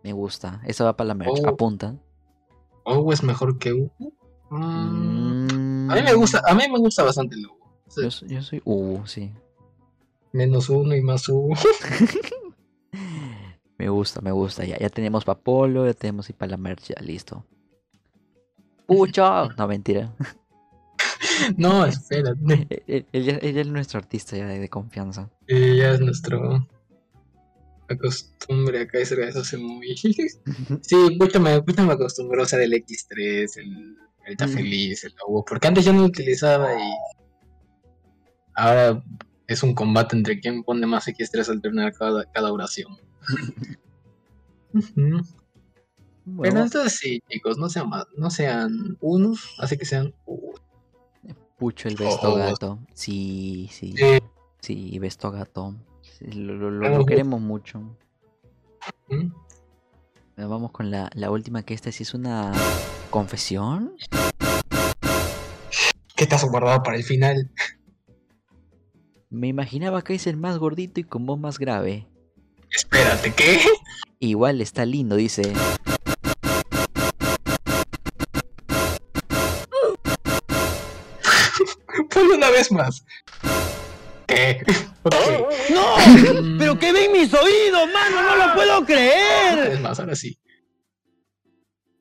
Me 0.05 0.13
gusta. 0.13 0.63
Eso 0.65 0.85
va 0.85 0.97
para 0.97 1.09
la 1.09 1.15
merch. 1.15 1.41
Oh. 1.43 1.49
Apunta. 1.49 1.97
O 2.87 3.13
es 3.13 3.23
mejor 3.23 3.59
que 3.59 3.73
U. 3.73 3.91
Mm, 4.51 5.27
Mm, 5.87 5.91
A 5.91 5.95
mí 5.97 6.03
me 6.03 6.15
gusta, 6.15 6.41
a 6.47 6.55
mí 6.55 6.63
me 6.71 6.79
gusta 6.79 7.03
bastante 7.03 7.35
el 7.35 7.47
U. 7.47 7.57
Yo, 8.29 8.43
soy 8.43 8.63
UU, 8.65 9.07
sí. 9.07 9.33
Menos 10.33 10.69
uno 10.71 10.95
y 10.95 11.03
más 11.03 11.29
U. 11.29 11.53
Me 13.79 13.91
gusta, 13.91 14.23
me 14.23 14.31
gusta. 14.31 14.65
Ya, 14.65 14.79
ya 14.79 14.89
tenemos 14.89 15.25
para 15.27 15.39
Polo, 15.39 15.85
ya 15.85 15.93
tenemos 15.93 16.31
y 16.31 16.33
para 16.33 16.53
la 16.53 16.57
merch, 16.57 16.95
ya 16.97 17.03
listo. 17.03 17.45
¡Pucho! 18.87 19.49
No, 19.57 19.67
mentira. 19.69 20.15
No, 21.59 21.85
espérate. 21.85 22.67
Él, 22.87 23.07
es 23.13 23.67
nuestro 23.69 23.99
artista 23.99 24.37
ya 24.37 24.47
de, 24.47 24.59
de 24.59 24.69
confianza. 24.71 25.29
Ya 25.47 25.91
es 25.93 26.01
nuestro. 26.01 26.67
La 27.89 27.97
costumbre 27.97 28.81
acá 28.83 28.99
es 28.99 29.13
eso 29.13 29.41
hace 29.41 29.57
muy. 29.57 29.95
Sí, 30.83 30.97
mucho 31.19 31.41
me, 31.41 31.61
mucho 31.61 31.83
me 31.85 31.93
acostumbró 31.93 32.43
a 32.43 32.45
usar 32.45 32.61
el 32.61 32.73
X3, 32.73 33.59
el, 33.59 33.97
el. 34.27 34.49
Feliz, 34.49 35.05
el 35.05 35.15
U. 35.29 35.45
Porque 35.47 35.69
antes 35.69 35.85
yo 35.85 35.93
no 35.93 36.01
lo 36.01 36.07
utilizaba 36.07 36.75
y. 36.75 36.83
Ahora 38.55 39.03
es 39.47 39.63
un 39.63 39.75
combate 39.75 40.17
entre 40.17 40.41
quién 40.41 40.65
pone 40.65 40.87
más 40.87 41.07
X3 41.07 41.49
al 41.49 41.61
terminar 41.61 41.93
cada, 41.93 42.25
cada 42.33 42.53
oración. 42.53 42.97
Ujú. 44.73 44.91
Pero 44.95 45.23
Bueno, 46.25 46.63
entonces 46.63 46.99
sí, 46.99 47.23
chicos, 47.31 47.57
no 47.57 47.69
sean 47.69 47.89
más, 47.89 48.05
no 48.17 48.31
sean 48.31 48.97
unos, 49.01 49.55
así 49.59 49.77
que 49.79 49.85
sean. 49.85 50.13
Pucho 51.59 51.89
el 51.89 51.97
Besto 51.97 52.33
Oh. 52.35 52.37
Gato. 52.37 52.79
Sí, 52.95 53.69
sí. 53.73 53.95
Sí. 53.97 54.19
Sí, 54.61 54.99
Besto 54.99 55.31
Gato. 55.31 55.75
Lo, 56.21 56.55
lo- 56.55 56.71
lo- 56.71 56.81
Me 56.83 56.89
lo 56.91 56.97
gusta. 56.99 57.11
queremos 57.11 57.41
mucho. 57.41 57.81
¿Mm? 59.09 59.31
Vamos 60.37 60.71
con 60.71 60.91
la, 60.91 61.11
la 61.15 61.31
última, 61.31 61.63
que 61.63 61.75
esta 61.75 61.91
sí 61.93 62.03
es 62.03 62.13
una 62.15 62.53
confesión. 63.11 63.95
¿Qué 66.15 66.27
te 66.27 66.35
has 66.35 66.45
guardado 66.45 66.83
para 66.83 66.97
el 66.97 67.05
final? 67.05 67.51
Me 69.31 69.49
imaginaba 69.49 70.03
que 70.03 70.15
es 70.15 70.27
el 70.27 70.37
más 70.37 70.59
gordito 70.59 71.01
y 71.01 71.05
con 71.05 71.27
voz 71.27 71.39
más 71.39 71.59
grave. 71.59 72.07
Espérate, 72.71 73.33
¿qué? 73.35 73.61
Igual 74.19 74.61
está 74.61 74.85
lindo, 74.85 75.17
dice. 75.17 75.43
Ponlo 82.13 82.35
una 82.35 82.51
vez 82.51 82.71
más. 82.73 83.05
¿Qué? 84.27 84.63
¡No! 85.73 85.97
Mm, 85.97 86.59
¡Pero 86.59 86.79
que 86.79 86.93
ven 86.93 87.13
mis 87.13 87.33
oídos, 87.33 87.89
mano! 87.93 88.23
¡No 88.23 88.37
lo 88.47 88.55
puedo 88.55 88.79
Una 88.79 88.87
creer! 88.87 89.71
vez 89.71 89.81
más, 89.81 90.01
ahora 90.01 90.17
sí. 90.17 90.39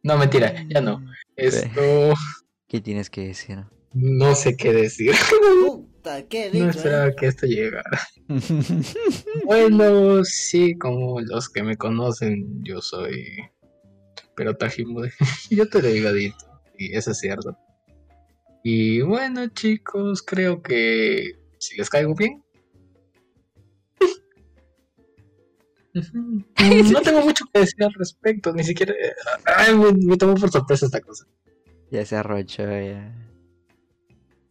No, 0.04 0.18
mentira, 0.18 0.66
ya 0.68 0.82
no. 0.82 1.04
Esto 1.36 2.14
¿Qué 2.68 2.82
tienes 2.82 3.10
que 3.10 3.28
decir? 3.28 3.60
no 3.94 4.36
sé 4.36 4.58
qué 4.58 4.74
decir. 4.74 5.14
Puta, 5.66 6.28
qué 6.28 6.50
rico, 6.50 6.66
No 6.66 6.72
¿eh? 6.72 6.76
esperaba 6.76 7.16
que 7.16 7.28
esto 7.28 7.46
llegara. 7.48 8.02
Bueno, 9.46 10.24
sí, 10.24 10.76
como 10.78 11.22
los 11.22 11.50
que 11.50 11.62
me 11.64 11.78
conocen, 11.78 12.64
yo 12.64 12.82
soy 12.82 13.46
pero 14.36 14.56
Tajimude. 14.56 15.12
Yo 15.50 15.68
te 15.70 15.82
lo 15.82 15.88
digo 15.90 16.10
adicto, 16.10 16.46
y 16.78 16.96
eso 16.96 17.12
es 17.12 17.20
cierto. 17.20 17.58
Y 18.64 19.02
bueno, 19.02 19.48
chicos, 19.48 20.22
creo 20.22 20.62
que 20.62 21.40
si 21.68 21.78
les 21.78 21.90
caigo 21.90 22.14
bien. 22.16 22.44
No 25.94 27.02
tengo 27.02 27.22
mucho 27.22 27.46
que 27.54 27.62
decir 27.62 27.84
al 27.84 27.94
respecto, 27.94 28.52
ni 28.52 28.64
siquiera. 28.64 28.94
Ay, 29.46 29.74
me, 29.76 29.94
me 29.94 30.18
tomó 30.18 30.36
por 30.36 30.52
sorpresa 30.52 30.86
esta 30.88 31.00
cosa. 31.00 31.26
ya 31.90 32.06
se 32.06 32.18
arrochó, 32.18 32.64
ya. 32.64 33.14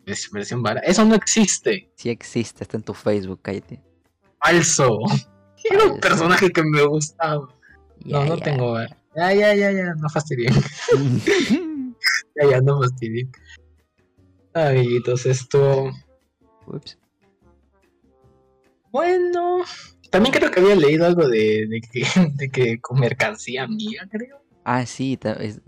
Es 0.06 0.30
versión 0.30 0.62
vara. 0.62 0.80
Eso 0.80 1.04
no 1.04 1.14
existe. 1.14 1.90
Sí 1.96 2.10
existe, 2.10 2.64
está 2.64 2.76
en 2.76 2.82
tu 2.82 2.94
Facebook, 2.94 3.40
cállate. 3.42 3.82
Falso. 4.42 4.98
Era 5.70 5.84
un 5.84 6.00
personaje 6.00 6.50
que 6.50 6.62
me 6.62 6.82
gustaba. 6.84 7.48
Ya, 8.04 8.20
no, 8.20 8.26
no 8.26 8.36
ya. 8.36 8.44
tengo. 8.44 8.78
Ya, 9.16 9.32
ya, 9.32 9.54
ya, 9.54 9.70
ya, 9.72 9.94
no 9.94 10.08
fastidien. 10.10 10.52
ya, 12.36 12.50
ya, 12.50 12.60
no 12.60 12.80
fastidien. 12.80 13.30
Amiguitos, 14.54 15.26
esto. 15.26 15.90
Ups. 16.66 16.98
Bueno. 18.94 19.64
También 20.10 20.32
creo 20.32 20.52
que 20.52 20.60
había 20.60 20.76
leído 20.76 21.04
algo 21.04 21.28
de, 21.28 21.66
de 21.66 21.80
que, 21.80 22.04
de 22.36 22.48
que 22.48 22.80
con 22.80 23.00
mercancía 23.00 23.66
mía, 23.66 24.06
creo. 24.08 24.40
Ah, 24.62 24.86
sí, 24.86 25.18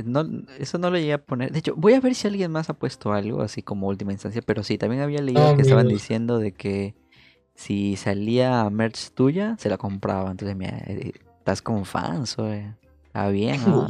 no, 0.04 0.24
eso 0.60 0.78
no 0.78 0.90
lo 0.90 0.96
llegué 0.96 1.14
a 1.14 1.24
poner. 1.24 1.50
De 1.50 1.58
hecho, 1.58 1.74
voy 1.74 1.94
a 1.94 2.00
ver 2.00 2.14
si 2.14 2.28
alguien 2.28 2.52
más 2.52 2.70
ha 2.70 2.74
puesto 2.74 3.12
algo 3.12 3.42
así 3.42 3.62
como 3.62 3.88
última 3.88 4.12
instancia, 4.12 4.42
pero 4.42 4.62
sí, 4.62 4.78
también 4.78 5.02
había 5.02 5.20
leído 5.22 5.40
No, 5.40 5.56
que 5.56 5.62
estaban 5.62 5.88
diciendo 5.88 6.38
de 6.38 6.52
que 6.52 6.94
si 7.56 7.96
salía 7.96 8.70
merch 8.70 9.10
tuya, 9.10 9.56
se 9.58 9.68
la 9.70 9.76
compraba. 9.76 10.30
Entonces, 10.30 10.56
mira, 10.56 10.78
eh, 10.86 11.12
estás 11.38 11.62
con 11.62 11.84
fans, 11.84 12.38
oye. 12.38 12.76
Está 13.06 13.28
bien, 13.28 13.60
¿no? 13.66 13.88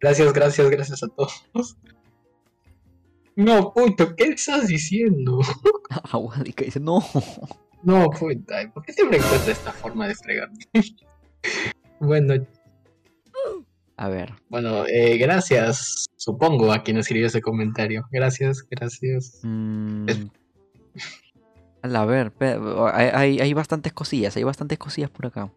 Gracias, 0.00 0.32
gracias, 0.32 0.68
gracias 0.68 1.02
a 1.04 1.06
todos. 1.06 1.76
No, 3.36 3.72
puto, 3.72 4.16
¿qué 4.16 4.24
estás 4.24 4.66
diciendo? 4.66 5.38
Aguadica 6.10 6.64
dice, 6.64 6.80
no. 6.80 7.04
No, 7.82 8.08
puta, 8.10 8.70
¿por 8.72 8.84
qué 8.84 8.92
siempre 8.92 9.18
encuentras 9.18 9.48
esta 9.58 9.72
forma 9.74 10.06
de 10.08 10.14
fregarme? 10.14 10.58
bueno, 12.00 12.34
A 13.96 14.08
ver, 14.08 14.32
bueno, 14.48 14.84
eh, 14.86 15.16
gracias, 15.18 16.06
supongo, 16.16 16.72
a 16.72 16.82
quien 16.82 16.98
escribió 16.98 17.26
ese 17.26 17.40
comentario. 17.40 18.04
Gracias, 18.10 18.62
gracias. 18.70 19.40
mm, 19.42 20.08
Es- 20.08 20.26
a 21.82 22.04
ver, 22.04 22.30
pe- 22.32 22.58
hay, 22.92 23.40
hay, 23.40 23.52
bastantes 23.54 23.92
cosillas, 23.92 24.36
hay 24.36 24.44
bastantes 24.44 24.78
cosillas 24.78 25.10
por 25.10 25.26
acá. 25.26 25.52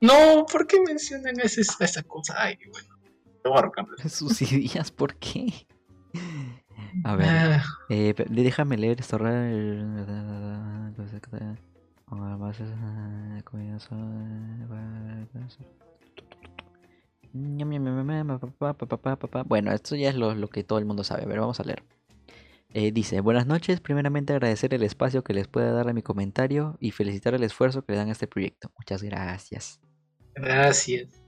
No, 0.00 0.44
¿por 0.50 0.66
qué 0.66 0.80
mencionan 0.84 1.38
ese- 1.40 1.60
esa 1.60 2.02
cosa? 2.02 2.34
Ay, 2.36 2.58
bueno, 2.72 2.88
te 3.42 3.48
voy 3.48 3.56
a 3.56 3.60
arrojar. 3.60 3.86
Subsidias, 4.10 4.90
¿por 4.90 5.14
qué? 5.16 5.52
A 7.04 7.16
ver. 7.16 7.28
Ah, 7.28 7.62
Eh, 7.88 8.14
déjame 8.28 8.76
leer 8.76 9.00
esto. 9.00 9.18
Bueno, 19.48 19.72
esto 19.72 19.96
ya 19.96 20.10
es 20.10 20.16
lo, 20.16 20.34
lo 20.34 20.48
que 20.48 20.64
todo 20.64 20.78
el 20.78 20.84
mundo 20.84 21.04
sabe. 21.04 21.22
A 21.22 21.26
ver, 21.26 21.40
vamos 21.40 21.60
a 21.60 21.64
leer. 21.64 21.82
Eh, 22.74 22.92
dice, 22.92 23.20
buenas 23.20 23.46
noches. 23.46 23.80
Primeramente 23.80 24.32
agradecer 24.32 24.72
el 24.74 24.82
espacio 24.82 25.22
que 25.24 25.34
les 25.34 25.46
pueda 25.48 25.72
dar 25.72 25.88
a 25.88 25.92
mi 25.92 26.02
comentario 26.02 26.76
y 26.80 26.90
felicitar 26.90 27.34
el 27.34 27.42
esfuerzo 27.44 27.82
que 27.84 27.92
le 27.92 27.98
dan 27.98 28.08
a 28.08 28.12
este 28.12 28.26
proyecto. 28.26 28.70
Muchas 28.78 29.02
gracias. 29.02 29.80
gracias. 30.34 31.21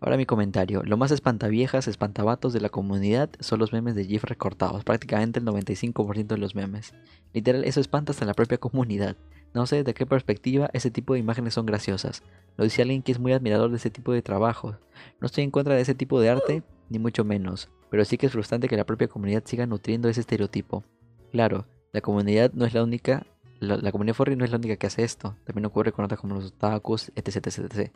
Ahora 0.00 0.16
mi 0.16 0.26
comentario. 0.26 0.82
Lo 0.84 0.96
más 0.96 1.10
espantaviejas, 1.10 1.88
espantabatos 1.88 2.52
de 2.52 2.60
la 2.60 2.68
comunidad 2.68 3.30
son 3.40 3.58
los 3.58 3.72
memes 3.72 3.94
de 3.94 4.04
GIF 4.04 4.24
recortados. 4.24 4.84
Prácticamente 4.84 5.38
el 5.38 5.44
95% 5.44 6.26
de 6.26 6.38
los 6.38 6.54
memes. 6.54 6.94
Literal, 7.32 7.64
eso 7.64 7.80
espanta 7.80 8.12
hasta 8.12 8.24
la 8.24 8.34
propia 8.34 8.58
comunidad. 8.58 9.16
No 9.54 9.66
sé 9.66 9.84
de 9.84 9.94
qué 9.94 10.06
perspectiva 10.06 10.68
ese 10.72 10.90
tipo 10.90 11.14
de 11.14 11.20
imágenes 11.20 11.54
son 11.54 11.66
graciosas. 11.66 12.22
Lo 12.56 12.64
dice 12.64 12.82
alguien 12.82 13.02
que 13.02 13.12
es 13.12 13.18
muy 13.18 13.32
admirador 13.32 13.70
de 13.70 13.76
ese 13.76 13.90
tipo 13.90 14.12
de 14.12 14.22
trabajos. 14.22 14.76
No 15.20 15.26
estoy 15.26 15.44
en 15.44 15.50
contra 15.50 15.74
de 15.74 15.80
ese 15.80 15.94
tipo 15.94 16.20
de 16.20 16.30
arte, 16.30 16.62
ni 16.90 16.98
mucho 16.98 17.24
menos. 17.24 17.70
Pero 17.90 18.04
sí 18.04 18.18
que 18.18 18.26
es 18.26 18.32
frustrante 18.32 18.68
que 18.68 18.76
la 18.76 18.84
propia 18.84 19.08
comunidad 19.08 19.44
siga 19.46 19.66
nutriendo 19.66 20.08
ese 20.08 20.20
estereotipo. 20.20 20.84
Claro, 21.32 21.66
la 21.92 22.00
comunidad 22.00 22.52
no 22.52 22.64
es 22.64 22.74
la 22.74 22.82
única... 22.82 23.26
La, 23.58 23.90
comunidad 23.90 24.14
furry 24.14 24.36
no 24.36 24.44
es 24.44 24.50
la 24.50 24.58
única 24.58 24.76
que 24.76 24.86
hace 24.86 25.02
esto. 25.02 25.34
También 25.44 25.64
ocurre 25.64 25.90
con 25.90 26.04
otras 26.04 26.20
como 26.20 26.34
los 26.34 26.46
otakus, 26.48 27.10
etc, 27.16 27.36
etc, 27.36 27.58
etc. 27.58 27.92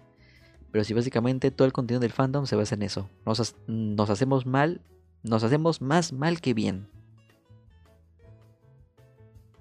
Pero 0.73 0.85
si 0.85 0.95
básicamente 0.95 1.51
todo 1.51 1.67
el 1.67 1.73
contenido 1.73 2.01
del 2.01 2.13
fandom 2.13 2.47
se 2.47 2.57
basa 2.57 2.75
en 2.77 2.83
eso. 2.83 3.09
Nos, 3.27 3.41
ha- 3.41 3.57
nos 3.67 4.09
hacemos 4.11 4.47
mal, 4.47 4.81
nos 5.23 5.43
hacemos 5.45 5.81
más 5.83 6.13
mal 6.13 6.41
que 6.41 6.55
bien. 6.55 6.87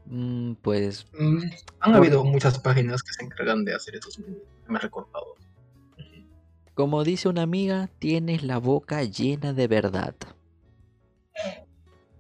Mm, 0.06 0.54
pues 0.62 1.06
Mm, 1.14 1.38
Han 1.82 1.92
Por- 1.92 1.96
habido 1.96 2.24
muchas 2.24 2.60
páginas 2.60 3.04
que 3.04 3.14
se 3.14 3.24
encargan 3.24 3.64
de 3.66 3.76
hacer 3.76 3.96
esos 3.96 4.20
memes 4.68 4.82
recortados. 4.82 5.38
como 6.74 7.04
dice 7.04 7.28
una 7.28 7.42
amiga, 7.42 7.90
tienes 8.00 8.42
la 8.44 8.58
boca 8.58 9.04
llena 9.04 9.52
de 9.54 9.68
verdad. 9.68 10.16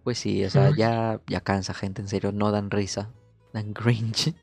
Pues 0.03 0.17
sí, 0.19 0.43
o 0.43 0.49
sea, 0.49 0.75
ya, 0.75 1.21
ya 1.27 1.39
cansa 1.41 1.73
gente, 1.73 2.01
en 2.01 2.09
serio, 2.09 2.31
no 2.33 2.51
dan 2.51 2.69
risa, 2.69 3.09
dan 3.53 3.71
cringe. 3.73 4.33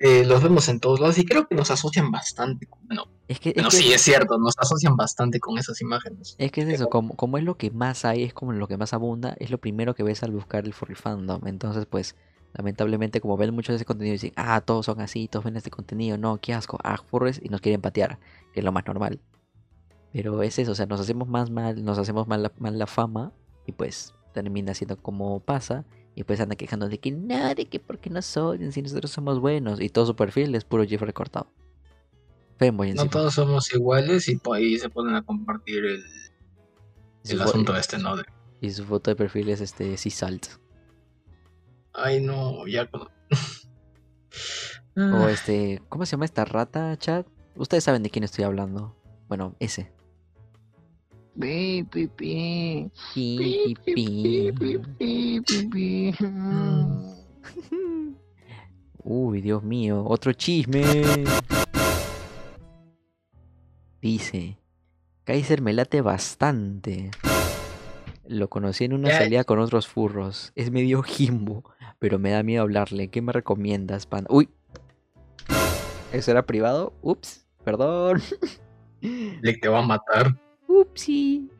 Eh, 0.00 0.24
los 0.26 0.42
vemos 0.42 0.68
en 0.68 0.80
todos 0.80 0.98
lados 1.00 1.16
y 1.18 1.24
creo 1.24 1.46
que 1.46 1.54
nos 1.54 1.70
asocian 1.70 2.10
bastante. 2.10 2.68
Bueno, 2.82 3.04
Es 3.28 3.40
que, 3.40 3.50
es 3.56 3.64
que- 3.64 3.70
sí, 3.70 3.92
es 3.92 4.02
cierto, 4.02 4.38
nos 4.38 4.54
asocian 4.58 4.96
bastante 4.96 5.40
con 5.40 5.58
esas 5.58 5.80
imágenes. 5.80 6.36
Es 6.38 6.52
que 6.52 6.62
es 6.62 6.68
eso, 6.68 6.88
como, 6.88 7.16
como 7.16 7.38
es 7.38 7.44
lo 7.44 7.56
que 7.56 7.70
más 7.70 8.04
hay, 8.04 8.22
es 8.22 8.32
como 8.32 8.52
lo 8.52 8.68
que 8.68 8.76
más 8.76 8.92
abunda, 8.92 9.34
es 9.40 9.50
lo 9.50 9.58
primero 9.58 9.94
que 9.94 10.02
ves 10.04 10.22
al 10.22 10.30
buscar 10.30 10.64
el 10.64 10.72
furry 10.72 10.94
fandom. 10.94 11.44
Entonces, 11.46 11.86
pues, 11.86 12.14
lamentablemente, 12.54 13.20
como 13.20 13.36
ven 13.36 13.52
mucho 13.52 13.72
de 13.72 13.76
ese 13.76 13.84
contenido, 13.84 14.12
dicen, 14.12 14.32
ah, 14.36 14.60
todos 14.60 14.86
son 14.86 15.00
así, 15.00 15.26
todos 15.26 15.44
ven 15.44 15.56
este 15.56 15.70
contenido, 15.70 16.16
no, 16.18 16.38
qué 16.38 16.54
asco, 16.54 16.78
ah, 16.84 16.98
furries, 17.10 17.40
y 17.42 17.48
nos 17.48 17.60
quieren 17.60 17.80
patear, 17.80 18.18
que 18.52 18.60
es 18.60 18.64
lo 18.64 18.70
más 18.72 18.86
normal. 18.86 19.20
Pero 20.12 20.42
es 20.42 20.58
eso, 20.58 20.72
o 20.72 20.74
sea, 20.74 20.86
nos 20.86 21.00
hacemos 21.00 21.28
más 21.28 21.50
mal, 21.50 21.84
nos 21.84 21.98
hacemos 21.98 22.26
mal 22.28 22.42
la, 22.44 22.52
mal 22.58 22.78
la 22.78 22.86
fama, 22.86 23.32
y 23.66 23.72
pues 23.72 24.14
termina 24.32 24.72
siendo 24.72 24.96
como 24.96 25.40
pasa, 25.40 25.84
y 26.14 26.22
pues 26.24 26.40
anda 26.40 26.54
quejando 26.56 26.88
de 26.88 26.98
que 26.98 27.10
nada, 27.10 27.54
de 27.54 27.66
que 27.66 27.80
porque 27.80 28.08
no 28.08 28.22
soy, 28.22 28.70
si 28.72 28.82
nosotros 28.82 29.10
somos 29.10 29.40
buenos, 29.40 29.80
y 29.80 29.88
todo 29.88 30.06
su 30.06 30.14
perfil 30.16 30.54
es 30.54 30.64
puro 30.64 30.84
GIF 30.84 31.02
recortado. 31.02 31.48
Femboy 32.58 32.94
No 32.94 33.06
todos 33.08 33.34
somos 33.34 33.72
iguales 33.74 34.28
y 34.28 34.36
por 34.36 34.56
ahí 34.56 34.78
se 34.78 34.88
ponen 34.88 35.14
a 35.14 35.22
compartir 35.22 35.84
el, 35.84 36.04
el 37.24 37.42
asunto 37.42 37.76
este, 37.76 37.98
¿no? 37.98 38.16
De, 38.16 38.24
Y 38.60 38.70
su 38.70 38.84
foto 38.84 39.10
de 39.10 39.16
perfil 39.16 39.48
es 39.50 39.60
este 39.60 39.96
Sea 39.96 40.12
Salt. 40.12 40.46
ay, 41.92 42.20
no, 42.20 42.66
ya. 42.66 42.86
con- 42.86 43.08
O 44.96 45.26
Ah, 45.26 45.30
este, 45.30 45.82
¿cómo 45.90 46.06
se 46.06 46.12
llama 46.12 46.24
esta 46.24 46.44
rata, 46.46 46.96
chat? 46.96 47.26
Ustedes 47.54 47.84
saben 47.84 48.02
de 48.02 48.08
quién 48.10 48.24
estoy 48.24 48.44
hablando. 48.44 48.96
Bueno, 49.28 49.54
ese. 49.60 49.92
Pi, 51.38 51.84
pi, 51.90 52.06
pi. 52.06 52.90
Pi, 53.14 53.74
pi, 53.84 53.94
pi. 53.94 54.52
pi, 54.52 55.40
pi, 55.40 55.66
pi. 55.70 56.14
Uy, 59.04 59.40
Dios 59.42 59.62
mío, 59.62 60.02
otro 60.06 60.32
chisme. 60.32 60.82
Dice, 64.06 64.56
Kaiser 65.24 65.60
me 65.62 65.72
late 65.72 66.00
bastante. 66.00 67.10
Lo 68.24 68.48
conocí 68.48 68.84
en 68.84 68.92
una 68.92 69.10
salida 69.10 69.42
con 69.42 69.58
otros 69.58 69.88
furros. 69.88 70.52
Es 70.54 70.70
medio 70.70 71.02
jimbo, 71.02 71.64
pero 71.98 72.20
me 72.20 72.30
da 72.30 72.44
miedo 72.44 72.62
hablarle. 72.62 73.08
¿Qué 73.08 73.20
me 73.20 73.32
recomiendas, 73.32 74.06
pan? 74.06 74.24
Uy. 74.28 74.48
¿Eso 76.12 76.30
era 76.30 76.46
privado? 76.46 76.92
Ups, 77.02 77.48
perdón. 77.64 78.22
Le 79.00 79.54
te 79.54 79.68
va 79.68 79.80
a 79.80 79.82
matar. 79.82 80.38
Upsi. 80.68 81.50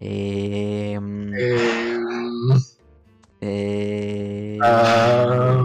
Em, 0.00 1.30
Eh, 1.34 1.98
eh, 3.42 4.58
ah, 4.62 5.62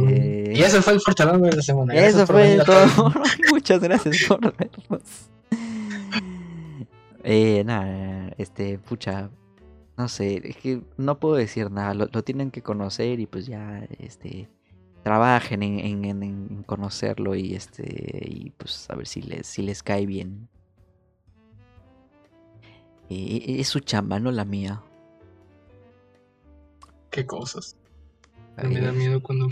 y 0.57 0.63
eso 0.63 0.81
fue 0.81 0.93
el 0.93 1.01
Forchalando 1.01 1.47
de 1.47 1.55
la 1.55 1.61
semana. 1.61 1.93
Eso 1.93 2.25
fue 2.25 2.59
todo. 2.65 3.13
Muchas 3.69 3.81
gracias 3.81 4.23
por 4.29 4.55
vernos. 4.55 5.29
Eh, 7.23 7.61
nada, 7.65 8.29
este, 8.37 8.79
pucha, 8.79 9.29
no 9.97 10.07
sé, 10.07 10.41
es 10.47 10.55
que 10.55 10.81
no 10.95 11.19
puedo 11.19 11.35
decir 11.35 11.69
nada, 11.69 11.93
lo, 11.93 12.05
lo 12.09 12.23
tienen 12.23 12.49
que 12.51 12.61
conocer 12.61 13.19
y 13.19 13.25
pues 13.25 13.45
ya, 13.45 13.85
este, 13.99 14.47
trabajen 15.03 15.63
en, 15.63 15.79
en- 15.79 16.05
en- 16.05 16.23
en 16.23 16.63
conocerlo 16.63 17.35
y 17.35 17.55
este, 17.55 18.21
y 18.25 18.51
pues 18.51 18.89
a 18.89 18.95
ver 18.95 19.05
si 19.07 19.21
les, 19.21 19.45
si 19.45 19.61
les 19.63 19.83
cae 19.83 20.05
bien. 20.05 20.47
Eh, 23.09 23.57
es 23.59 23.67
su 23.67 23.81
chamba, 23.81 24.17
no 24.21 24.31
la 24.31 24.45
mía. 24.45 24.81
Qué 27.09 27.25
cosas. 27.25 27.75
Me 28.63 28.79
da 28.79 28.91
Eh, 28.91 28.93
miedo 28.93 29.21
cuando. 29.21 29.49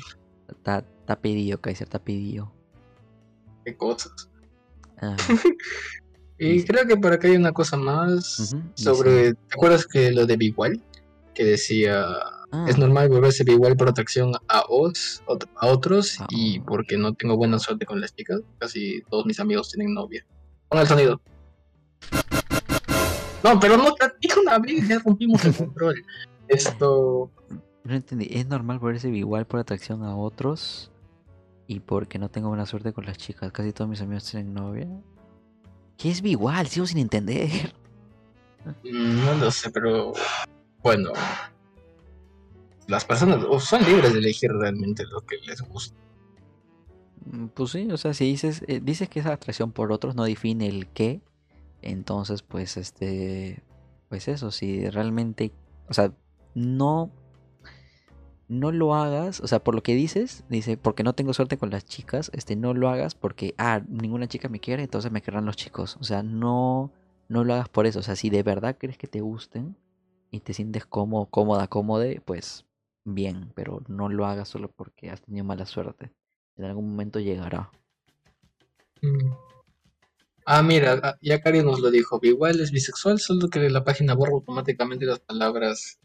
Está, 0.48 0.86
está 1.02 1.20
pedido, 1.20 1.60
Kaiser, 1.60 1.88
está 1.88 2.00
pedido. 2.00 2.55
Qué 3.66 3.76
cosas. 3.76 4.30
Ah, 5.02 5.18
Y 6.38 6.50
Listo. 6.50 6.74
creo 6.74 6.86
que 6.86 6.98
por 6.98 7.14
acá 7.14 7.30
hay 7.30 7.36
una 7.38 7.54
cosa 7.54 7.78
más 7.78 8.40
ujú, 8.52 8.62
sobre. 8.76 9.34
¿Te 9.36 9.54
acuerdas 9.56 9.88
que 9.88 10.12
lo 10.12 10.26
de 10.26 10.36
Bigual? 10.36 10.82
Que 11.34 11.46
decía. 11.46 12.06
ah, 12.52 12.66
Es 12.68 12.78
normal 12.78 13.08
volverse 13.08 13.44
igual 13.48 13.78
por 13.78 13.88
atracción 13.88 14.34
a, 14.50 14.64
os, 14.68 15.24
a 15.56 15.68
otros 15.68 16.20
A 16.20 16.28
y 16.30 16.60
porque 16.60 16.98
no 16.98 17.14
tengo 17.14 17.38
buena 17.38 17.58
suerte 17.58 17.86
con 17.86 18.02
las 18.02 18.14
chicas. 18.14 18.42
Casi 18.60 19.02
todos 19.10 19.26
mis 19.26 19.40
amigos 19.40 19.72
tienen 19.72 19.94
novia. 19.94 20.26
Pon 20.68 20.80
el 20.82 20.88
sonido. 20.88 21.22
No, 23.44 23.60
pero 23.60 23.78
no 23.78 23.94
te 23.94 24.06
dije 24.22 24.40
una 24.40 24.58
vez, 24.60 24.88
ya 24.88 25.00
rompimos 25.00 25.46
el 25.46 25.56
control. 25.56 26.04
Esto. 26.50 27.32
No 27.84 27.94
entendí. 27.96 28.28
¿Es 28.32 28.46
normal 28.48 28.80
volverse 28.80 29.08
igual 29.10 29.46
por 29.46 29.60
atracción 29.62 30.04
a 30.04 30.18
otros? 30.18 30.92
Y 31.68 31.80
porque 31.80 32.20
no 32.20 32.30
tengo 32.30 32.50
buena 32.50 32.66
suerte 32.66 32.94
con 32.94 33.06
las 33.06 33.18
chicas. 33.18 33.52
Casi 33.52 33.74
todos 33.74 33.90
mis 33.90 34.02
amigos 34.02 34.30
tienen 34.30 34.54
novia. 34.54 34.88
¿Qué 35.98 36.12
es 36.12 36.24
igual? 36.24 36.68
Sigo 36.68 36.86
sin 36.86 37.00
entender. 37.00 37.74
Mm, 38.84 39.26
No 39.26 39.34
lo 39.36 39.52
sé, 39.52 39.70
pero 39.72 40.14
bueno. 40.82 41.12
Las 42.88 43.04
personas 43.06 43.44
son 43.64 43.84
libres 43.84 44.14
de 44.14 44.20
elegir 44.20 44.52
realmente 44.52 45.06
lo 45.08 45.22
que 45.22 45.38
les 45.48 45.62
gusta. 45.62 45.98
Mm, 47.26 47.48
Pues 47.48 47.72
sí, 47.72 47.88
o 47.92 47.98
sea, 47.98 48.14
si 48.14 48.26
dices, 48.26 48.64
eh, 48.68 48.80
dices 48.84 49.10
que 49.10 49.20
esa 49.22 49.34
atracción 49.34 49.72
por 49.72 49.92
otros 49.92 50.16
no 50.16 50.24
define 50.24 50.68
el 50.68 50.88
qué, 50.88 51.22
entonces 51.82 52.44
pues 52.44 52.78
este, 52.78 53.64
pues 54.10 54.28
eso, 54.28 54.52
si 54.52 54.88
realmente, 54.90 55.52
o 55.90 55.94
sea, 55.94 56.12
no, 56.54 57.10
no 58.48 58.72
lo 58.72 58.96
hagas, 58.96 59.40
o 59.42 59.48
sea, 59.48 59.64
por 59.64 59.76
lo 59.76 59.84
que 59.84 59.96
dices, 59.96 60.44
dice, 60.50 60.78
porque 60.78 61.04
no 61.04 61.14
tengo 61.14 61.34
suerte 61.34 61.58
con 61.58 61.70
las 61.70 61.86
chicas, 61.86 62.32
este, 62.34 62.56
no 62.56 62.74
lo 62.74 62.90
hagas 62.90 63.16
porque, 63.16 63.56
ah, 63.58 63.82
ninguna 63.88 64.28
chica 64.28 64.50
me 64.50 64.60
quiere, 64.60 64.84
entonces 64.84 65.12
me 65.12 65.22
querrán 65.22 65.46
los 65.46 65.56
chicos, 65.56 65.98
o 66.00 66.04
sea, 66.04 66.24
no, 66.24 66.92
no 67.28 67.44
lo 67.44 67.54
hagas 67.54 67.70
por 67.70 67.86
eso, 67.86 68.00
o 68.00 68.04
sea, 68.04 68.16
si 68.16 68.30
de 68.30 68.44
verdad 68.44 68.78
crees 68.80 68.98
que 68.98 69.08
te 69.08 69.22
gusten 69.22 69.76
y 70.32 70.42
te 70.42 70.54
sientes 70.54 70.86
cómodo, 70.86 71.26
cómoda, 71.28 71.68
cómode, 71.68 72.22
pues 72.24 72.66
bien, 73.04 73.52
pero 73.56 73.82
no 73.88 74.10
lo 74.10 74.26
hagas 74.26 74.50
solo 74.50 74.70
porque 74.70 75.10
has 75.10 75.22
tenido 75.22 75.46
mala 75.46 75.66
suerte 75.66 76.12
en 76.58 76.66
algún 76.66 76.90
momento 76.92 77.20
llegará. 77.20 77.70
Mm. 79.02 79.32
Ah, 80.46 80.62
mira, 80.62 81.00
ah, 81.04 81.18
ya 81.22 81.42
Cari 81.42 81.64
nos 81.64 81.80
lo 81.80 81.90
dijo. 81.90 82.20
Igual 82.22 82.60
es 82.60 82.72
bisexual, 82.72 83.20
solo 83.20 83.50
que 83.50 83.70
la 83.70 83.84
página 83.84 84.14
borra 84.14 84.34
automáticamente 84.34 85.06
las 85.06 85.20
palabras 85.20 86.00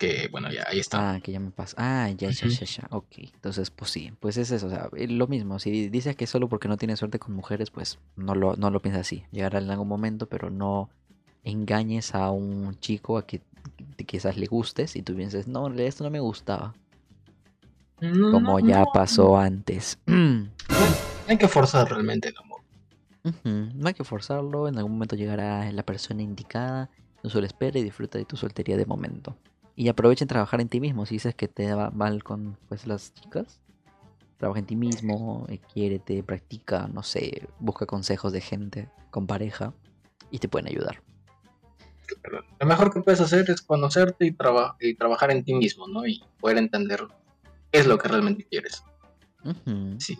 que, 0.00 0.28
bueno, 0.32 0.50
ya 0.50 0.64
ahí 0.66 0.80
está. 0.80 1.12
Ah, 1.12 1.20
que 1.20 1.30
ya 1.30 1.38
me 1.38 1.50
pasa. 1.50 1.76
Ah, 1.78 2.08
ya, 2.08 2.30
ya, 2.30 2.48
ya, 2.48 2.64
ya. 2.64 2.88
Ok, 2.90 3.18
entonces, 3.18 3.70
pues 3.70 3.90
sí, 3.90 4.12
pues 4.18 4.38
es 4.38 4.50
eso. 4.50 4.66
O 4.66 4.70
sea, 4.70 4.88
eh, 4.96 5.06
lo 5.06 5.28
mismo. 5.28 5.58
Si 5.58 5.90
dices 5.90 6.16
que 6.16 6.26
solo 6.26 6.48
porque 6.48 6.68
no 6.68 6.78
tienes 6.78 6.98
suerte 6.98 7.18
con 7.18 7.34
mujeres, 7.34 7.70
pues 7.70 7.98
no 8.16 8.34
lo, 8.34 8.56
no 8.56 8.70
lo 8.70 8.80
piensas 8.80 9.02
así. 9.02 9.24
Llegará 9.30 9.58
en 9.58 9.70
algún 9.70 9.86
momento, 9.86 10.26
pero 10.26 10.50
no 10.50 10.88
engañes 11.44 12.14
a 12.14 12.30
un 12.30 12.78
chico 12.80 13.18
a 13.18 13.26
que, 13.26 13.42
quizás 14.06 14.38
le 14.38 14.46
gustes 14.46 14.96
y 14.96 15.02
tú 15.02 15.14
pienses, 15.14 15.46
no, 15.46 15.66
en 15.66 15.78
esto 15.78 16.02
no 16.02 16.10
me 16.10 16.20
gustaba. 16.20 16.74
No, 18.00 18.30
Como 18.30 18.58
no, 18.58 18.66
ya 18.66 18.84
pasó 18.86 19.38
antes. 19.38 19.98
hay 21.28 21.36
que 21.36 21.46
forzar 21.46 21.90
realmente 21.90 22.30
el 22.30 22.34
amor. 22.38 22.60
No 23.44 23.86
hay 23.86 23.92
que 23.92 24.04
forzarlo, 24.04 24.66
en 24.66 24.78
algún 24.78 24.92
momento 24.92 25.14
llegará 25.14 25.70
la 25.72 25.82
persona 25.82 26.22
indicada, 26.22 26.88
no 27.22 27.28
solo 27.28 27.46
espera 27.46 27.78
y 27.78 27.82
disfruta 27.82 28.16
de 28.16 28.24
tu 28.24 28.38
soltería 28.38 28.78
de 28.78 28.86
momento. 28.86 29.36
Y 29.76 29.88
aprovecha 29.88 30.24
en 30.24 30.28
trabajar 30.28 30.60
en 30.60 30.68
ti 30.68 30.80
mismo, 30.80 31.06
si 31.06 31.14
dices 31.16 31.34
que 31.34 31.48
te 31.48 31.72
va 31.72 31.90
mal 31.90 32.22
con 32.22 32.58
pues 32.68 32.86
las 32.86 33.14
chicas, 33.14 33.60
trabaja 34.38 34.60
en 34.60 34.66
ti 34.66 34.76
mismo, 34.76 35.46
eh, 35.48 35.58
quiérete, 35.72 36.22
practica, 36.22 36.88
no 36.92 37.02
sé, 37.02 37.48
busca 37.58 37.86
consejos 37.86 38.32
de 38.32 38.40
gente 38.40 38.88
con 39.10 39.26
pareja 39.26 39.72
y 40.30 40.38
te 40.38 40.48
pueden 40.48 40.68
ayudar. 40.68 41.02
Lo 42.58 42.66
mejor 42.66 42.92
que 42.92 43.00
puedes 43.00 43.20
hacer 43.20 43.48
es 43.50 43.62
conocerte 43.62 44.26
y, 44.26 44.32
traba- 44.32 44.76
y 44.80 44.94
trabajar 44.94 45.30
en 45.30 45.44
ti 45.44 45.54
mismo, 45.54 45.86
¿no? 45.88 46.06
Y 46.06 46.22
poder 46.40 46.58
entender 46.58 47.06
qué 47.70 47.78
es 47.80 47.86
lo 47.86 47.98
que 47.98 48.08
realmente 48.08 48.44
quieres. 48.44 48.82
Sí. 49.98 50.18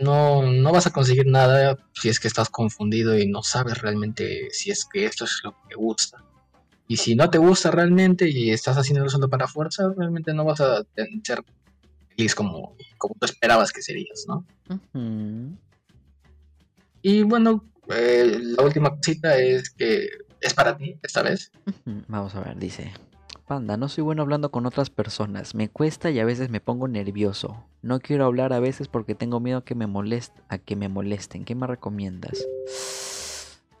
No, 0.00 0.42
no 0.42 0.72
vas 0.72 0.86
a 0.88 0.92
conseguir 0.92 1.26
nada 1.26 1.78
si 1.94 2.08
es 2.08 2.18
que 2.18 2.26
estás 2.28 2.50
confundido 2.50 3.16
y 3.16 3.28
no 3.28 3.42
sabes 3.44 3.80
realmente 3.80 4.48
si 4.50 4.70
es 4.72 4.84
que 4.84 5.06
esto 5.06 5.24
es 5.24 5.40
lo 5.44 5.52
que 5.52 5.68
te 5.70 5.74
gusta. 5.76 6.22
Y 6.86 6.96
si 6.98 7.14
no 7.14 7.30
te 7.30 7.38
gusta 7.38 7.70
realmente 7.70 8.28
y 8.28 8.50
estás 8.50 8.76
haciéndolo 8.76 9.08
solo 9.08 9.28
para 9.28 9.48
fuerza, 9.48 9.92
realmente 9.96 10.34
no 10.34 10.44
vas 10.44 10.60
a 10.60 10.84
ser 11.22 11.42
feliz 12.10 12.34
como, 12.34 12.76
como 12.98 13.14
tú 13.18 13.24
esperabas 13.24 13.72
que 13.72 13.82
serías, 13.82 14.26
¿no? 14.28 14.44
Y 17.00 17.22
bueno, 17.22 17.64
eh, 17.88 18.38
la 18.40 18.62
última 18.62 18.94
cosita 18.96 19.38
es 19.38 19.70
que 19.70 20.08
es 20.40 20.54
para 20.54 20.76
ti 20.76 20.98
esta 21.02 21.22
vez. 21.22 21.50
Vamos 22.08 22.34
a 22.34 22.40
ver, 22.40 22.58
dice. 22.58 22.92
Panda, 23.46 23.76
no 23.76 23.88
soy 23.88 24.02
bueno 24.04 24.22
hablando 24.22 24.50
con 24.50 24.64
otras 24.64 24.88
personas. 24.88 25.54
Me 25.54 25.68
cuesta 25.68 26.10
y 26.10 26.18
a 26.18 26.24
veces 26.24 26.48
me 26.48 26.60
pongo 26.60 26.88
nervioso. 26.88 27.62
No 27.82 28.00
quiero 28.00 28.24
hablar 28.24 28.54
a 28.54 28.60
veces 28.60 28.88
porque 28.88 29.14
tengo 29.14 29.38
miedo 29.38 29.58
a 29.58 29.64
que 29.64 29.74
me 29.74 29.86
molest 29.86 30.34
a 30.48 30.58
que 30.58 30.76
me 30.76 30.88
molesten. 30.88 31.44
¿Qué 31.44 31.54
me 31.54 31.66
recomiendas? 31.66 32.46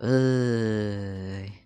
Ay. 0.00 1.64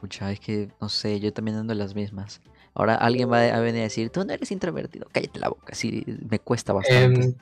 Pucha, 0.00 0.32
es 0.32 0.40
que 0.40 0.70
no 0.80 0.88
sé, 0.88 1.20
yo 1.20 1.32
también 1.32 1.58
ando 1.58 1.72
en 1.72 1.78
las 1.78 1.94
mismas. 1.94 2.40
Ahora 2.74 2.94
alguien 2.94 3.30
va 3.30 3.42
a 3.42 3.60
venir 3.60 3.80
a 3.80 3.84
decir, 3.84 4.10
tú 4.10 4.24
no 4.24 4.32
eres 4.32 4.50
introvertido. 4.50 5.06
Cállate 5.12 5.38
la 5.38 5.48
boca, 5.48 5.74
sí, 5.74 6.04
me 6.28 6.38
cuesta 6.38 6.72
bastante. 6.72 7.22
Em, 7.22 7.34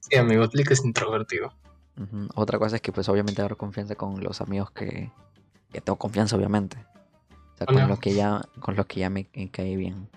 sí, 0.00 0.16
amigo, 0.16 0.48
Flick 0.50 0.70
es 0.70 0.84
introvertido. 0.84 1.52
Otra 2.34 2.58
cosa 2.58 2.76
es 2.76 2.82
que 2.82 2.92
pues 2.92 3.08
obviamente 3.08 3.40
agarro 3.40 3.56
confianza 3.56 3.94
con 3.94 4.22
los 4.22 4.42
amigos 4.42 4.70
que, 4.70 5.10
que 5.72 5.80
tengo 5.80 5.96
confianza 5.96 6.36
obviamente. 6.36 6.76
O 7.54 7.56
sea, 7.56 7.66
con 7.66 7.76
Hola. 7.76 7.86
los 7.86 8.00
que 8.00 8.12
ya, 8.12 8.42
con 8.60 8.76
los 8.76 8.84
que 8.84 9.00
ya 9.00 9.08
me, 9.08 9.30
me 9.34 9.50
cae 9.50 9.76
bien. 9.76 10.10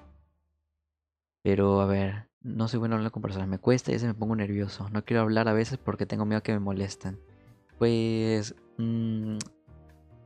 Pero 1.41 1.79
a 1.79 1.85
ver, 1.85 2.27
no 2.41 2.67
soy 2.67 2.79
bueno 2.79 2.95
hablando 2.95 3.11
con 3.13 3.21
personas, 3.21 3.47
me 3.47 3.59
cuesta 3.59 3.91
y 3.91 3.93
a 3.93 3.95
veces 3.95 4.07
me 4.07 4.13
pongo 4.13 4.35
nervioso. 4.35 4.89
No 4.89 5.05
quiero 5.05 5.21
hablar 5.21 5.47
a 5.47 5.53
veces 5.53 5.77
porque 5.77 6.05
tengo 6.05 6.25
miedo 6.25 6.43
que 6.43 6.51
me 6.51 6.59
molesten. 6.59 7.17
Pues, 7.79 8.55
mm, 8.77 9.37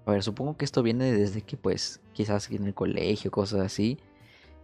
a 0.06 0.12
ver, 0.12 0.24
supongo 0.24 0.58
que 0.58 0.66
esto 0.66 0.84
viene 0.84 1.12
desde 1.14 1.42
que 1.44 1.56
pues 1.56 2.02
quizás 2.14 2.52
en 2.52 2.66
el 2.66 2.74
colegio, 2.74 3.32
cosas 3.32 3.62
así, 3.62 3.98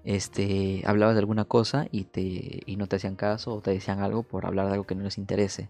este, 0.04 0.84
hablabas 0.86 1.16
de 1.16 1.20
alguna 1.20 1.46
cosa 1.46 1.88
y 1.92 2.06
te 2.06 2.62
y 2.66 2.76
no 2.78 2.88
te 2.88 2.98
hacían 2.98 3.16
caso 3.16 3.54
o 3.56 3.62
te 3.62 3.72
decían 3.72 4.02
algo 4.02 4.24
por 4.24 4.46
hablar 4.46 4.68
de 4.68 4.74
algo 4.74 4.86
que 4.86 4.96
no 4.96 5.04
les 5.04 5.18
interese 5.18 5.70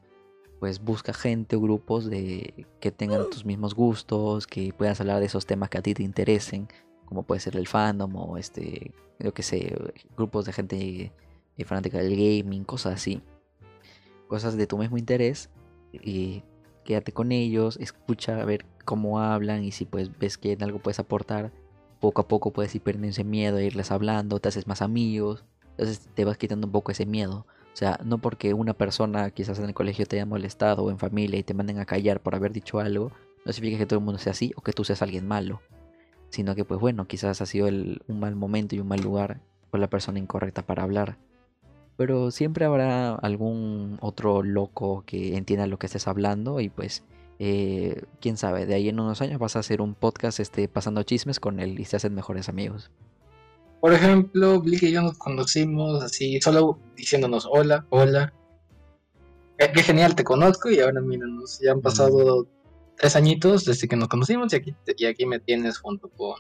pues 0.60 0.84
busca 0.84 1.14
gente 1.14 1.56
o 1.56 1.62
grupos 1.62 2.10
de 2.10 2.66
que 2.80 2.92
tengan 2.92 3.30
tus 3.30 3.46
mismos 3.46 3.74
gustos, 3.74 4.46
que 4.46 4.74
puedas 4.74 5.00
hablar 5.00 5.20
de 5.20 5.26
esos 5.26 5.46
temas 5.46 5.70
que 5.70 5.78
a 5.78 5.82
ti 5.82 5.94
te 5.94 6.04
interesen, 6.04 6.68
como 7.06 7.24
puede 7.24 7.40
ser 7.40 7.56
el 7.56 7.68
fandom 7.68 8.16
o 8.16 8.38
este, 8.38 8.94
yo 9.20 9.34
que 9.34 9.42
sé, 9.42 9.76
grupos 10.18 10.46
de 10.46 10.54
gente 10.54 11.14
eh, 11.58 11.64
fanática 11.64 11.98
del 12.00 12.16
gaming, 12.16 12.66
cosas 12.66 12.96
así. 12.96 13.22
Cosas 14.28 14.58
de 14.58 14.68
tu 14.68 14.78
mismo 14.78 14.98
interés 14.98 15.50
y 15.94 16.44
quédate 16.90 17.12
con 17.12 17.32
ellos, 17.32 17.78
escucha 17.80 18.42
a 18.42 18.46
ver 18.46 18.66
cómo 18.84 19.20
hablan 19.20 19.64
y 19.64 19.72
si 19.72 19.86
pues 19.86 20.10
ves 20.18 20.40
que 20.40 20.54
en 20.54 20.64
algo 20.64 20.80
puedes 20.80 20.98
aportar, 20.98 21.52
poco 22.00 22.22
a 22.22 22.28
poco 22.28 22.52
puedes 22.52 22.74
ir 22.74 22.82
perdiendo 22.82 23.10
ese 23.10 23.24
miedo 23.24 23.58
a 23.58 23.62
irles 23.62 23.92
hablando, 23.92 24.40
te 24.40 24.50
haces 24.50 24.66
más 24.66 24.82
amigos, 24.82 25.46
entonces 25.78 26.10
te 26.16 26.26
vas 26.26 26.40
quitando 26.40 26.66
un 26.66 26.72
poco 26.72 26.92
ese 26.92 27.06
miedo. 27.06 27.46
O 27.72 27.78
sea, 27.80 28.00
no 28.04 28.18
porque 28.18 28.56
una 28.56 28.74
persona 28.74 29.30
quizás 29.30 29.60
en 29.60 29.66
el 29.66 29.76
colegio 29.76 30.08
te 30.08 30.16
haya 30.16 30.26
molestado 30.26 30.84
o 30.84 30.90
en 30.90 30.98
familia 30.98 31.38
y 31.38 31.44
te 31.44 31.54
manden 31.54 31.78
a 31.78 31.86
callar 31.86 32.22
por 32.22 32.34
haber 32.34 32.54
dicho 32.54 32.80
algo, 32.80 33.12
no 33.46 33.54
significa 33.54 33.82
que 33.82 33.86
todo 33.86 34.00
el 34.00 34.06
mundo 34.06 34.18
sea 34.18 34.32
así 34.32 34.52
o 34.56 34.62
que 34.62 34.74
tú 34.74 34.84
seas 34.84 35.04
alguien 35.04 35.28
malo. 35.28 35.62
Sino 36.32 36.56
que 36.56 36.66
pues 36.66 36.80
bueno, 36.80 37.06
quizás 37.06 37.40
ha 37.40 37.46
sido 37.46 37.68
un 37.68 38.20
mal 38.20 38.36
momento 38.36 38.76
y 38.76 38.80
un 38.80 38.88
mal 38.88 39.02
lugar 39.02 39.42
con 39.70 39.80
la 39.80 39.92
persona 39.92 40.18
incorrecta 40.18 40.64
para 40.64 40.82
hablar. 40.82 41.20
Pero 42.00 42.32
siempre 42.32 42.64
habrá 42.64 43.14
algún 43.16 43.98
otro 44.00 44.42
loco 44.42 45.04
que 45.06 45.36
entienda 45.36 45.68
lo 45.68 45.78
que 45.78 45.88
estés 45.88 46.08
hablando 46.08 46.62
y 46.62 46.70
pues 46.70 47.04
eh, 47.40 48.04
quién 48.22 48.38
sabe, 48.38 48.66
de 48.66 48.74
ahí 48.74 48.88
en 48.88 49.02
unos 49.02 49.22
años 49.22 49.38
vas 49.38 49.58
a 49.58 49.60
hacer 49.60 49.82
un 49.82 49.96
podcast 49.96 50.40
este, 50.40 50.70
pasando 50.70 51.04
chismes 51.04 51.42
con 51.42 51.60
él 51.60 51.78
y 51.78 51.84
se 51.84 51.98
hacen 51.98 52.16
mejores 52.16 52.48
amigos. 52.48 52.90
Por 53.82 53.92
ejemplo, 53.92 54.62
Blick 54.62 54.84
y 54.84 54.94
yo 54.94 55.02
nos 55.02 55.18
conocimos 55.18 56.02
así, 56.02 56.40
solo 56.40 56.80
diciéndonos 56.96 57.46
hola, 57.52 57.86
hola. 57.90 58.32
Qué, 59.58 59.70
qué 59.74 59.84
genial, 59.84 60.16
te 60.16 60.24
conozco 60.24 60.70
y 60.70 60.80
ahora 60.80 61.02
míranos, 61.02 61.60
ya 61.62 61.74
han 61.74 61.82
pasado 61.82 62.48
tres 62.96 63.18
añitos 63.18 63.66
desde 63.66 63.90
que 63.90 63.98
nos 63.98 64.08
conocimos 64.08 64.54
y 64.54 64.56
aquí, 64.56 64.74
y 64.96 65.06
aquí 65.06 65.26
me 65.26 65.42
tienes 65.42 65.78
junto 65.78 66.08
con 66.08 66.40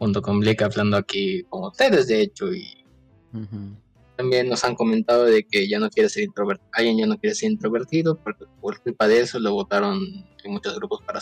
junto 0.00 0.20
con 0.20 0.40
Blick 0.40 0.60
hablando 0.60 0.96
aquí 0.96 1.44
con 1.44 1.62
ustedes, 1.66 2.08
de 2.08 2.22
hecho, 2.22 2.52
y 2.52 2.84
Ujú. 3.32 3.76
También 4.16 4.48
nos 4.48 4.64
han 4.64 4.74
comentado 4.74 5.24
de 5.24 5.44
que 5.44 5.68
ya 5.68 5.78
no 5.78 5.90
quiere 5.90 6.08
ser 6.08 6.24
introvertido, 6.24 6.68
alguien 6.72 6.98
ya 6.98 7.06
no 7.06 7.18
quiere 7.18 7.34
ser 7.34 7.50
introvertido 7.50 8.16
porque 8.16 8.44
por 8.60 8.80
culpa 8.80 9.08
de 9.08 9.20
eso 9.20 9.38
lo 9.38 9.52
votaron 9.52 9.98
en 10.44 10.52
muchos 10.52 10.74
grupos 10.76 11.00
para... 11.04 11.20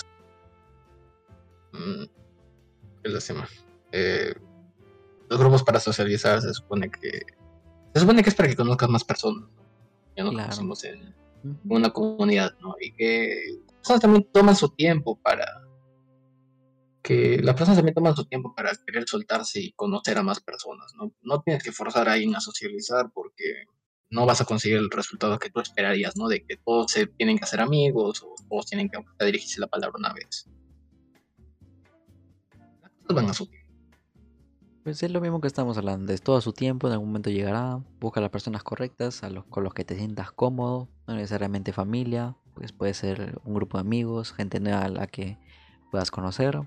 Mm, 1.73 2.05
¿Qué 3.03 3.09
lástima. 3.09 3.49
Eh, 3.93 4.35
los 5.29 5.39
grupos 5.41 5.63
para 5.63 5.81
socializar 5.81 6.41
se 6.43 6.53
supone 6.53 6.91
que... 6.91 7.23
Se 7.95 8.01
supone 8.01 8.23
que 8.23 8.31
es 8.31 8.35
para 8.35 8.49
que 8.49 8.57
conozcas 8.57 8.89
más 8.89 9.05
personas. 9.05 9.43
¿no? 9.49 9.63
Ya 10.17 10.25
nos 10.25 10.33
Claro. 10.35 10.49
conocemos 10.49 10.85
en 10.85 11.15
una 11.65 11.91
comunidad, 11.91 12.53
¿no? 12.61 12.75
Y 12.81 12.93
que 12.93 13.57
las 13.67 13.75
personas 13.77 14.01
también 14.01 14.29
toman 14.33 14.57
su 14.57 14.69
tiempo 14.69 15.19
para... 15.23 15.45
Que 17.03 17.41
las 17.43 17.55
personas 17.55 17.77
también 17.77 17.95
toman 17.95 18.15
su 18.15 18.25
tiempo 18.27 18.55
para 18.55 18.71
querer 18.87 19.09
soltarse 19.09 19.61
y 19.61 19.73
conocer 19.73 20.19
a 20.19 20.23
más 20.23 20.41
personas, 20.41 20.93
¿no? 20.97 21.13
No 21.23 21.43
tienes 21.43 21.63
que 21.63 21.73
forzar 21.73 22.09
a 22.09 22.13
alguien 22.13 22.37
a 22.37 22.41
socializar 22.41 23.11
porque 23.13 23.67
no 24.11 24.27
vas 24.27 24.41
a 24.41 24.45
conseguir 24.45 24.79
el 24.79 24.91
resultado 24.91 25.39
que 25.39 25.51
tú 25.51 25.61
esperarías, 25.61 26.17
¿no? 26.17 26.29
De 26.29 26.45
que 26.45 26.57
todos 26.59 26.93
se 26.93 27.07
tienen 27.07 27.39
que 27.39 27.45
hacer 27.45 27.61
amigos 27.61 28.23
o 28.23 28.35
todos 28.49 28.67
tienen 28.67 28.89
que 28.89 28.99
a 29.19 29.25
dirigirse 29.25 29.59
la 29.61 29.67
palabra 29.67 29.97
una 29.99 30.13
vez. 30.13 30.49
Las 32.83 32.91
cosas 32.93 33.17
van 33.17 33.31
a 33.31 33.35
su 33.35 33.47
tiempo. 33.47 33.63
Pues 34.85 35.03
es 35.03 35.11
lo 35.13 35.21
mismo 35.21 35.41
que 35.41 35.47
estamos 35.47 35.79
hablando, 35.79 36.13
es 36.13 36.23
todo 36.23 36.41
su 36.41 36.53
tiempo, 36.53 36.89
en 36.89 36.95
algún 36.95 37.09
momento 37.09 37.31
llegará, 37.31 37.81
busca 38.01 38.19
a 38.19 38.23
las 38.23 38.31
personas 38.31 38.65
correctas, 38.65 39.23
a 39.23 39.31
los 39.31 39.45
con 39.45 39.63
los 39.63 39.75
que 39.75 39.85
te 39.85 39.97
sientas 39.97 40.33
cómodo, 40.33 40.89
no 41.07 41.15
necesariamente 41.15 41.73
familia, 41.73 42.37
pues 42.55 42.73
puede 42.73 42.93
ser 42.93 43.41
un 43.45 43.55
grupo 43.55 43.79
de 43.79 43.83
amigos, 43.83 44.33
gente 44.33 44.59
nueva 44.59 44.83
a 44.83 44.89
la 44.89 45.07
que 45.07 45.39
puedas 45.93 46.11
conocer. 46.11 46.61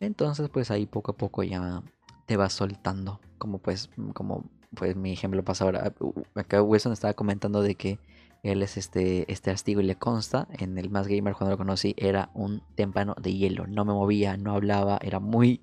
Entonces, 0.00 0.48
pues 0.50 0.70
ahí 0.70 0.86
poco 0.86 1.12
a 1.12 1.16
poco 1.16 1.42
ya 1.42 1.82
te 2.26 2.36
vas 2.36 2.52
soltando, 2.52 3.20
como 3.38 3.58
pues 3.58 3.90
como 4.14 4.44
pues 4.74 4.96
mi 4.96 5.12
ejemplo 5.12 5.44
pasa 5.44 5.64
ahora, 5.64 5.94
acá 6.34 6.62
Wilson 6.62 6.92
estaba 6.92 7.14
comentando 7.14 7.62
de 7.62 7.76
que 7.76 7.98
él 8.42 8.62
es 8.62 8.76
este, 8.76 9.30
este 9.32 9.50
astigo 9.50 9.80
y 9.80 9.84
le 9.84 9.96
consta, 9.96 10.48
en 10.58 10.76
el 10.78 10.90
Más 10.90 11.08
Gamer 11.08 11.34
cuando 11.34 11.52
lo 11.52 11.58
conocí 11.58 11.94
era 11.96 12.30
un 12.34 12.62
témpano 12.74 13.14
de 13.20 13.32
hielo, 13.34 13.66
no 13.66 13.84
me 13.84 13.92
movía, 13.92 14.36
no 14.36 14.52
hablaba, 14.52 14.98
era 15.02 15.18
muy 15.18 15.62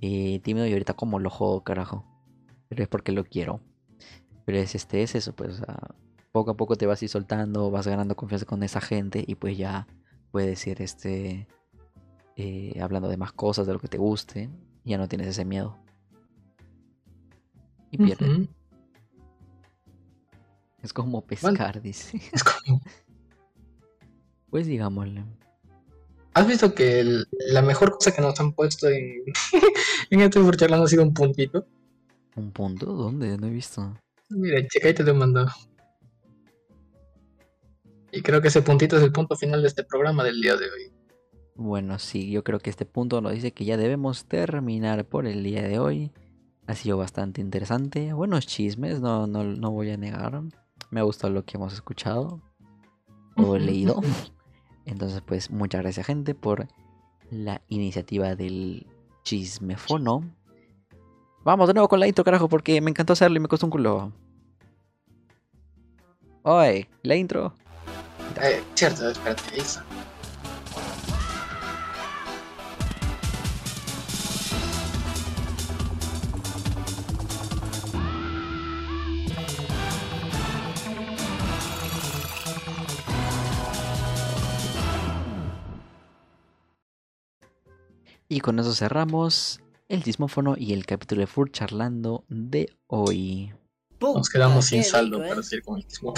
eh, 0.00 0.40
tímido 0.40 0.66
y 0.66 0.72
ahorita 0.72 0.94
como 0.94 1.18
lo 1.18 1.30
jodo, 1.30 1.62
carajo. 1.62 2.04
Pero 2.68 2.82
es 2.82 2.88
porque 2.88 3.12
lo 3.12 3.24
quiero. 3.24 3.60
Pero 4.44 4.58
es 4.58 4.74
este, 4.74 5.02
es 5.02 5.14
eso, 5.14 5.34
pues 5.34 5.62
poco 6.32 6.50
a 6.50 6.56
poco 6.56 6.76
te 6.76 6.86
vas 6.86 7.02
ir 7.02 7.08
soltando, 7.08 7.70
vas 7.70 7.86
ganando 7.86 8.16
confianza 8.16 8.46
con 8.46 8.62
esa 8.62 8.80
gente 8.80 9.24
y 9.26 9.36
pues 9.36 9.56
ya 9.56 9.86
puedes 10.32 10.66
ir 10.66 10.82
este 10.82 11.48
eh, 12.36 12.78
hablando 12.80 13.08
de 13.08 13.16
más 13.16 13.32
cosas, 13.32 13.66
de 13.66 13.72
lo 13.72 13.78
que 13.78 13.88
te 13.88 13.98
guste, 13.98 14.50
ya 14.84 14.98
no 14.98 15.08
tienes 15.08 15.28
ese 15.28 15.44
miedo. 15.44 15.76
Y 17.90 17.98
pierde. 17.98 18.30
Ujú. 18.30 18.48
Es 20.82 20.92
como 20.92 21.22
pescar, 21.24 21.80
dice. 21.80 22.20
Es 22.32 22.44
como- 22.44 22.80
Pues 24.50 24.66
digámosle. 24.66 25.24
¿Has 26.34 26.46
visto 26.46 26.74
que 26.74 27.00
el- 27.00 27.26
la 27.48 27.62
mejor 27.62 27.92
cosa 27.92 28.14
que 28.14 28.20
nos 28.20 28.38
han 28.38 28.52
puesto 28.52 28.88
en, 28.88 29.24
en 30.10 30.20
este 30.20 30.56
charlando 30.56 30.84
ha 30.84 30.88
sido 30.88 31.02
un 31.02 31.14
puntito? 31.14 31.66
¿Un 32.36 32.52
punto? 32.52 32.86
¿Dónde? 32.86 33.38
No 33.38 33.46
he 33.46 33.50
visto. 33.50 33.96
Mira, 34.28 34.60
checa 34.68 34.90
y 34.90 34.94
te 34.94 35.02
lo 35.02 35.12
he 35.12 35.14
mandado. 35.14 35.48
Y 38.12 38.20
creo 38.22 38.40
que 38.42 38.48
ese 38.48 38.62
puntito 38.62 38.96
es 38.98 39.02
el 39.02 39.12
punto 39.12 39.36
final 39.36 39.62
de 39.62 39.68
este 39.68 39.84
programa 39.84 40.22
del 40.24 40.40
día 40.40 40.56
de 40.56 40.66
hoy. 40.70 40.92
Bueno, 41.56 41.98
sí, 41.98 42.30
yo 42.30 42.44
creo 42.44 42.58
que 42.58 42.68
este 42.68 42.84
punto 42.84 43.20
nos 43.22 43.32
dice 43.32 43.52
que 43.52 43.64
ya 43.64 43.78
debemos 43.78 44.26
terminar 44.26 45.06
por 45.06 45.26
el 45.26 45.42
día 45.42 45.62
de 45.62 45.78
hoy. 45.78 46.12
Ha 46.66 46.74
sido 46.74 46.98
bastante 46.98 47.40
interesante. 47.40 48.12
Buenos 48.12 48.46
chismes, 48.46 49.00
no, 49.00 49.26
no, 49.26 49.42
no 49.42 49.70
voy 49.70 49.90
a 49.90 49.96
negar. 49.96 50.42
Me 50.90 51.00
ha 51.00 51.04
gustado 51.04 51.32
lo 51.32 51.44
que 51.44 51.56
hemos 51.56 51.72
escuchado 51.72 52.42
o 53.36 53.56
leído. 53.56 54.02
Entonces, 54.84 55.22
pues 55.24 55.50
muchas 55.50 55.80
gracias 55.80 56.06
gente 56.06 56.34
por 56.34 56.68
la 57.30 57.62
iniciativa 57.68 58.36
del 58.36 58.86
chismefono. 59.24 60.24
Vamos 61.42 61.68
de 61.68 61.74
nuevo 61.74 61.88
con 61.88 62.00
la 62.00 62.06
intro, 62.06 62.24
carajo, 62.24 62.48
porque 62.48 62.80
me 62.80 62.90
encantó 62.90 63.14
hacerlo 63.14 63.38
y 63.38 63.40
me 63.40 63.48
costó 63.48 63.66
un 63.66 63.70
culo. 63.70 64.12
Oye, 66.42 66.88
la 67.02 67.16
intro. 67.16 67.54
Eh, 68.42 68.62
cierto, 68.74 69.08
espérate, 69.08 69.42
ahí 69.54 69.60
está. 69.60 69.84
Y 88.36 88.40
con 88.40 88.58
eso 88.58 88.74
cerramos 88.74 89.62
el 89.88 90.04
chismófono 90.04 90.56
y 90.58 90.74
el 90.74 90.84
capítulo 90.84 91.20
de 91.20 91.26
Fur 91.26 91.50
charlando 91.50 92.22
de 92.28 92.68
hoy. 92.86 93.54
Nos 93.98 94.28
quedamos 94.28 94.66
sin 94.66 94.84
saldo 94.84 95.16
rico, 95.16 95.28
para 95.30 95.40
¿eh? 95.40 95.42
seguir 95.42 95.64
con 95.64 95.78
el 95.78 95.86
mismo. 95.86 96.12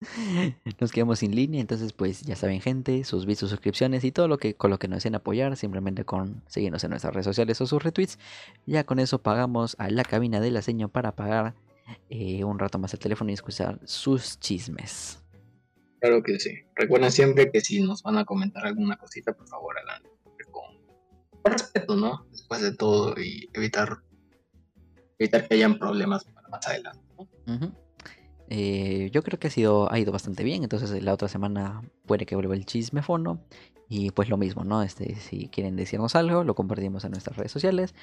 Nos 0.80 0.90
quedamos 0.90 1.20
sin 1.20 1.36
línea, 1.36 1.60
entonces 1.60 1.92
pues 1.92 2.22
ya 2.22 2.34
saben 2.34 2.60
gente, 2.60 3.04
sus 3.04 3.22
sus 3.22 3.50
suscripciones 3.50 4.02
y 4.02 4.10
todo 4.10 4.26
lo 4.26 4.38
que 4.38 4.54
con 4.54 4.72
lo 4.72 4.80
que 4.80 4.88
nos 4.88 4.96
deseen 4.96 5.14
apoyar, 5.14 5.56
simplemente 5.56 6.04
con 6.04 6.42
seguirnos 6.48 6.82
en 6.82 6.90
nuestras 6.90 7.14
redes 7.14 7.26
sociales 7.26 7.60
o 7.60 7.66
sus 7.68 7.80
retweets. 7.80 8.18
Ya 8.66 8.82
con 8.82 8.98
eso 8.98 9.22
pagamos 9.22 9.76
a 9.78 9.90
la 9.90 10.02
cabina 10.02 10.40
de 10.40 10.50
la 10.50 10.62
seño 10.62 10.88
para 10.88 11.14
pagar 11.14 11.54
eh, 12.10 12.42
un 12.42 12.58
rato 12.58 12.80
más 12.80 12.92
el 12.94 12.98
teléfono 12.98 13.30
y 13.30 13.34
escuchar 13.34 13.78
sus 13.84 14.40
chismes. 14.40 15.22
Claro 16.00 16.20
que 16.24 16.40
sí. 16.40 16.50
Recuerden 16.74 17.12
siempre 17.12 17.48
que 17.52 17.60
si 17.60 17.80
nos 17.80 18.02
van 18.02 18.18
a 18.18 18.24
comentar 18.24 18.66
alguna 18.66 18.96
cosita, 18.96 19.32
por 19.34 19.46
favor 19.46 19.76
con 19.76 20.07
respeto, 21.44 21.96
¿no? 21.96 22.26
Después 22.30 22.62
de 22.62 22.74
todo 22.74 23.14
y 23.20 23.48
evitar 23.54 23.98
evitar 25.18 25.48
que 25.48 25.54
hayan 25.54 25.78
problemas 25.78 26.24
para 26.24 26.48
más 26.48 26.66
adelante. 26.66 27.00
¿no? 27.46 27.72
Eh, 28.50 29.10
yo 29.12 29.22
creo 29.22 29.38
que 29.38 29.48
ha 29.48 29.50
sido 29.50 29.92
ha 29.92 29.98
ido 29.98 30.10
bastante 30.12 30.42
bien, 30.44 30.62
entonces 30.62 31.02
la 31.02 31.12
otra 31.12 31.28
semana 31.28 31.82
puede 32.06 32.24
que 32.24 32.34
vuelva 32.34 32.54
el 32.54 32.64
chismefono 32.64 33.40
y 33.90 34.10
pues 34.12 34.28
lo 34.30 34.36
mismo, 34.38 34.64
¿no? 34.64 34.82
Este, 34.82 35.16
si 35.16 35.48
quieren 35.48 35.76
decirnos 35.76 36.14
algo, 36.14 36.44
lo 36.44 36.54
compartimos 36.54 37.04
en 37.04 37.10
nuestras 37.12 37.36
redes 37.36 37.52
sociales. 37.52 37.94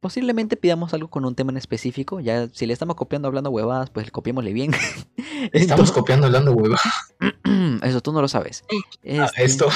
Posiblemente 0.00 0.56
pidamos 0.56 0.94
algo 0.94 1.08
con 1.10 1.24
un 1.24 1.34
tema 1.36 1.52
en 1.52 1.56
específico, 1.58 2.18
ya 2.20 2.48
si 2.48 2.66
le 2.66 2.72
estamos 2.72 2.96
copiando 2.96 3.28
hablando 3.28 3.50
huevadas, 3.50 3.90
pues 3.90 4.10
copiémosle 4.10 4.52
bien. 4.52 4.72
Estamos 5.52 5.52
Entonces- 5.52 5.92
copiando 5.92 6.26
hablando 6.26 6.52
hueva. 6.52 6.78
Eso 7.82 8.00
tú 8.00 8.12
no 8.12 8.20
lo 8.20 8.28
sabes. 8.28 8.64
Ah, 8.70 9.26
Este, 9.26 9.44
esto. 9.44 9.68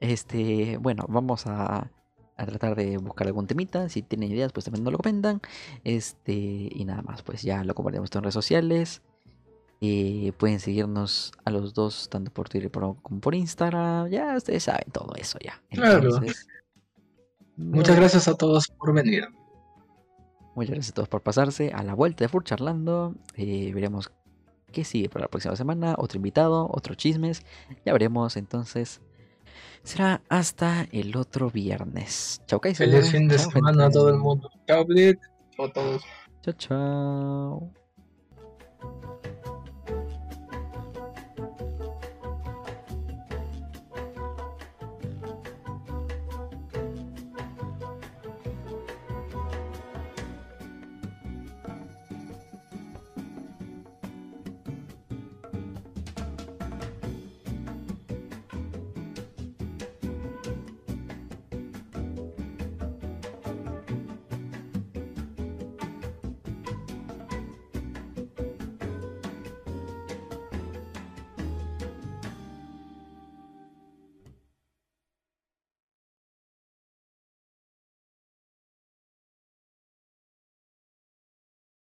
Este, 0.00 0.76
bueno, 0.78 1.04
vamos 1.08 1.46
a, 1.46 1.90
a 2.36 2.46
tratar 2.46 2.74
de 2.74 2.96
buscar 2.98 3.26
algún 3.26 3.46
temita. 3.46 3.88
Si 3.88 4.02
tienen 4.02 4.30
ideas, 4.32 4.52
pues 4.52 4.64
también 4.64 4.84
nos 4.84 4.92
lo 4.92 4.98
comentan. 4.98 5.40
Este, 5.84 6.32
y 6.32 6.84
nada 6.84 7.02
más, 7.02 7.22
pues 7.22 7.42
ya 7.42 7.62
lo 7.64 7.74
compartimos 7.74 8.10
en 8.14 8.22
redes 8.22 8.34
sociales. 8.34 9.02
Eh, 9.80 10.32
pueden 10.38 10.60
seguirnos 10.60 11.32
a 11.44 11.50
los 11.50 11.74
dos, 11.74 12.08
tanto 12.08 12.30
por 12.32 12.48
Twitter 12.48 12.70
como 12.70 12.96
por 13.20 13.34
Instagram. 13.34 14.08
Ya 14.08 14.36
ustedes 14.36 14.62
saben 14.64 14.90
todo 14.92 15.14
eso 15.16 15.38
ya. 15.44 15.62
Claro. 15.70 16.20
Muchas 17.56 17.94
no- 17.94 18.00
gracias 18.00 18.26
a 18.28 18.34
todos 18.34 18.68
por 18.68 18.92
venir. 18.94 19.28
Muchas 20.56 20.70
gracias 20.74 20.90
a 20.90 20.94
todos 20.94 21.08
por 21.08 21.22
pasarse. 21.22 21.72
A 21.72 21.82
la 21.82 21.94
vuelta 21.94 22.24
de 22.24 22.28
Fur 22.28 22.44
charlando. 22.44 23.14
eh, 23.36 23.72
veremos 23.74 24.10
qué 24.72 24.84
sigue 24.84 25.08
para 25.08 25.24
la 25.26 25.28
próxima 25.28 25.54
semana. 25.56 25.94
Otro 25.98 26.16
invitado, 26.16 26.68
otros 26.72 26.96
chismes. 26.96 27.42
Ya 27.84 27.92
veremos 27.92 28.36
entonces 28.36 29.00
será 29.82 30.22
hasta 30.28 30.86
el 30.92 31.16
otro 31.16 31.50
viernes. 31.50 32.42
Chao, 32.46 32.60
Kaiser. 32.60 32.88
Feliz 32.88 33.10
fin 33.10 33.28
de 33.28 33.36
chau, 33.36 33.50
semana 33.50 33.84
gente. 33.84 33.98
a 33.98 34.00
todo 34.00 34.08
el 34.10 34.18
mundo. 34.18 34.50
Chao, 34.66 34.84
Blit. 34.84 35.18
Chao 35.56 35.66
a 35.66 35.72
todos. 35.72 36.02
Chao, 36.42 36.54
chao. 36.54 37.72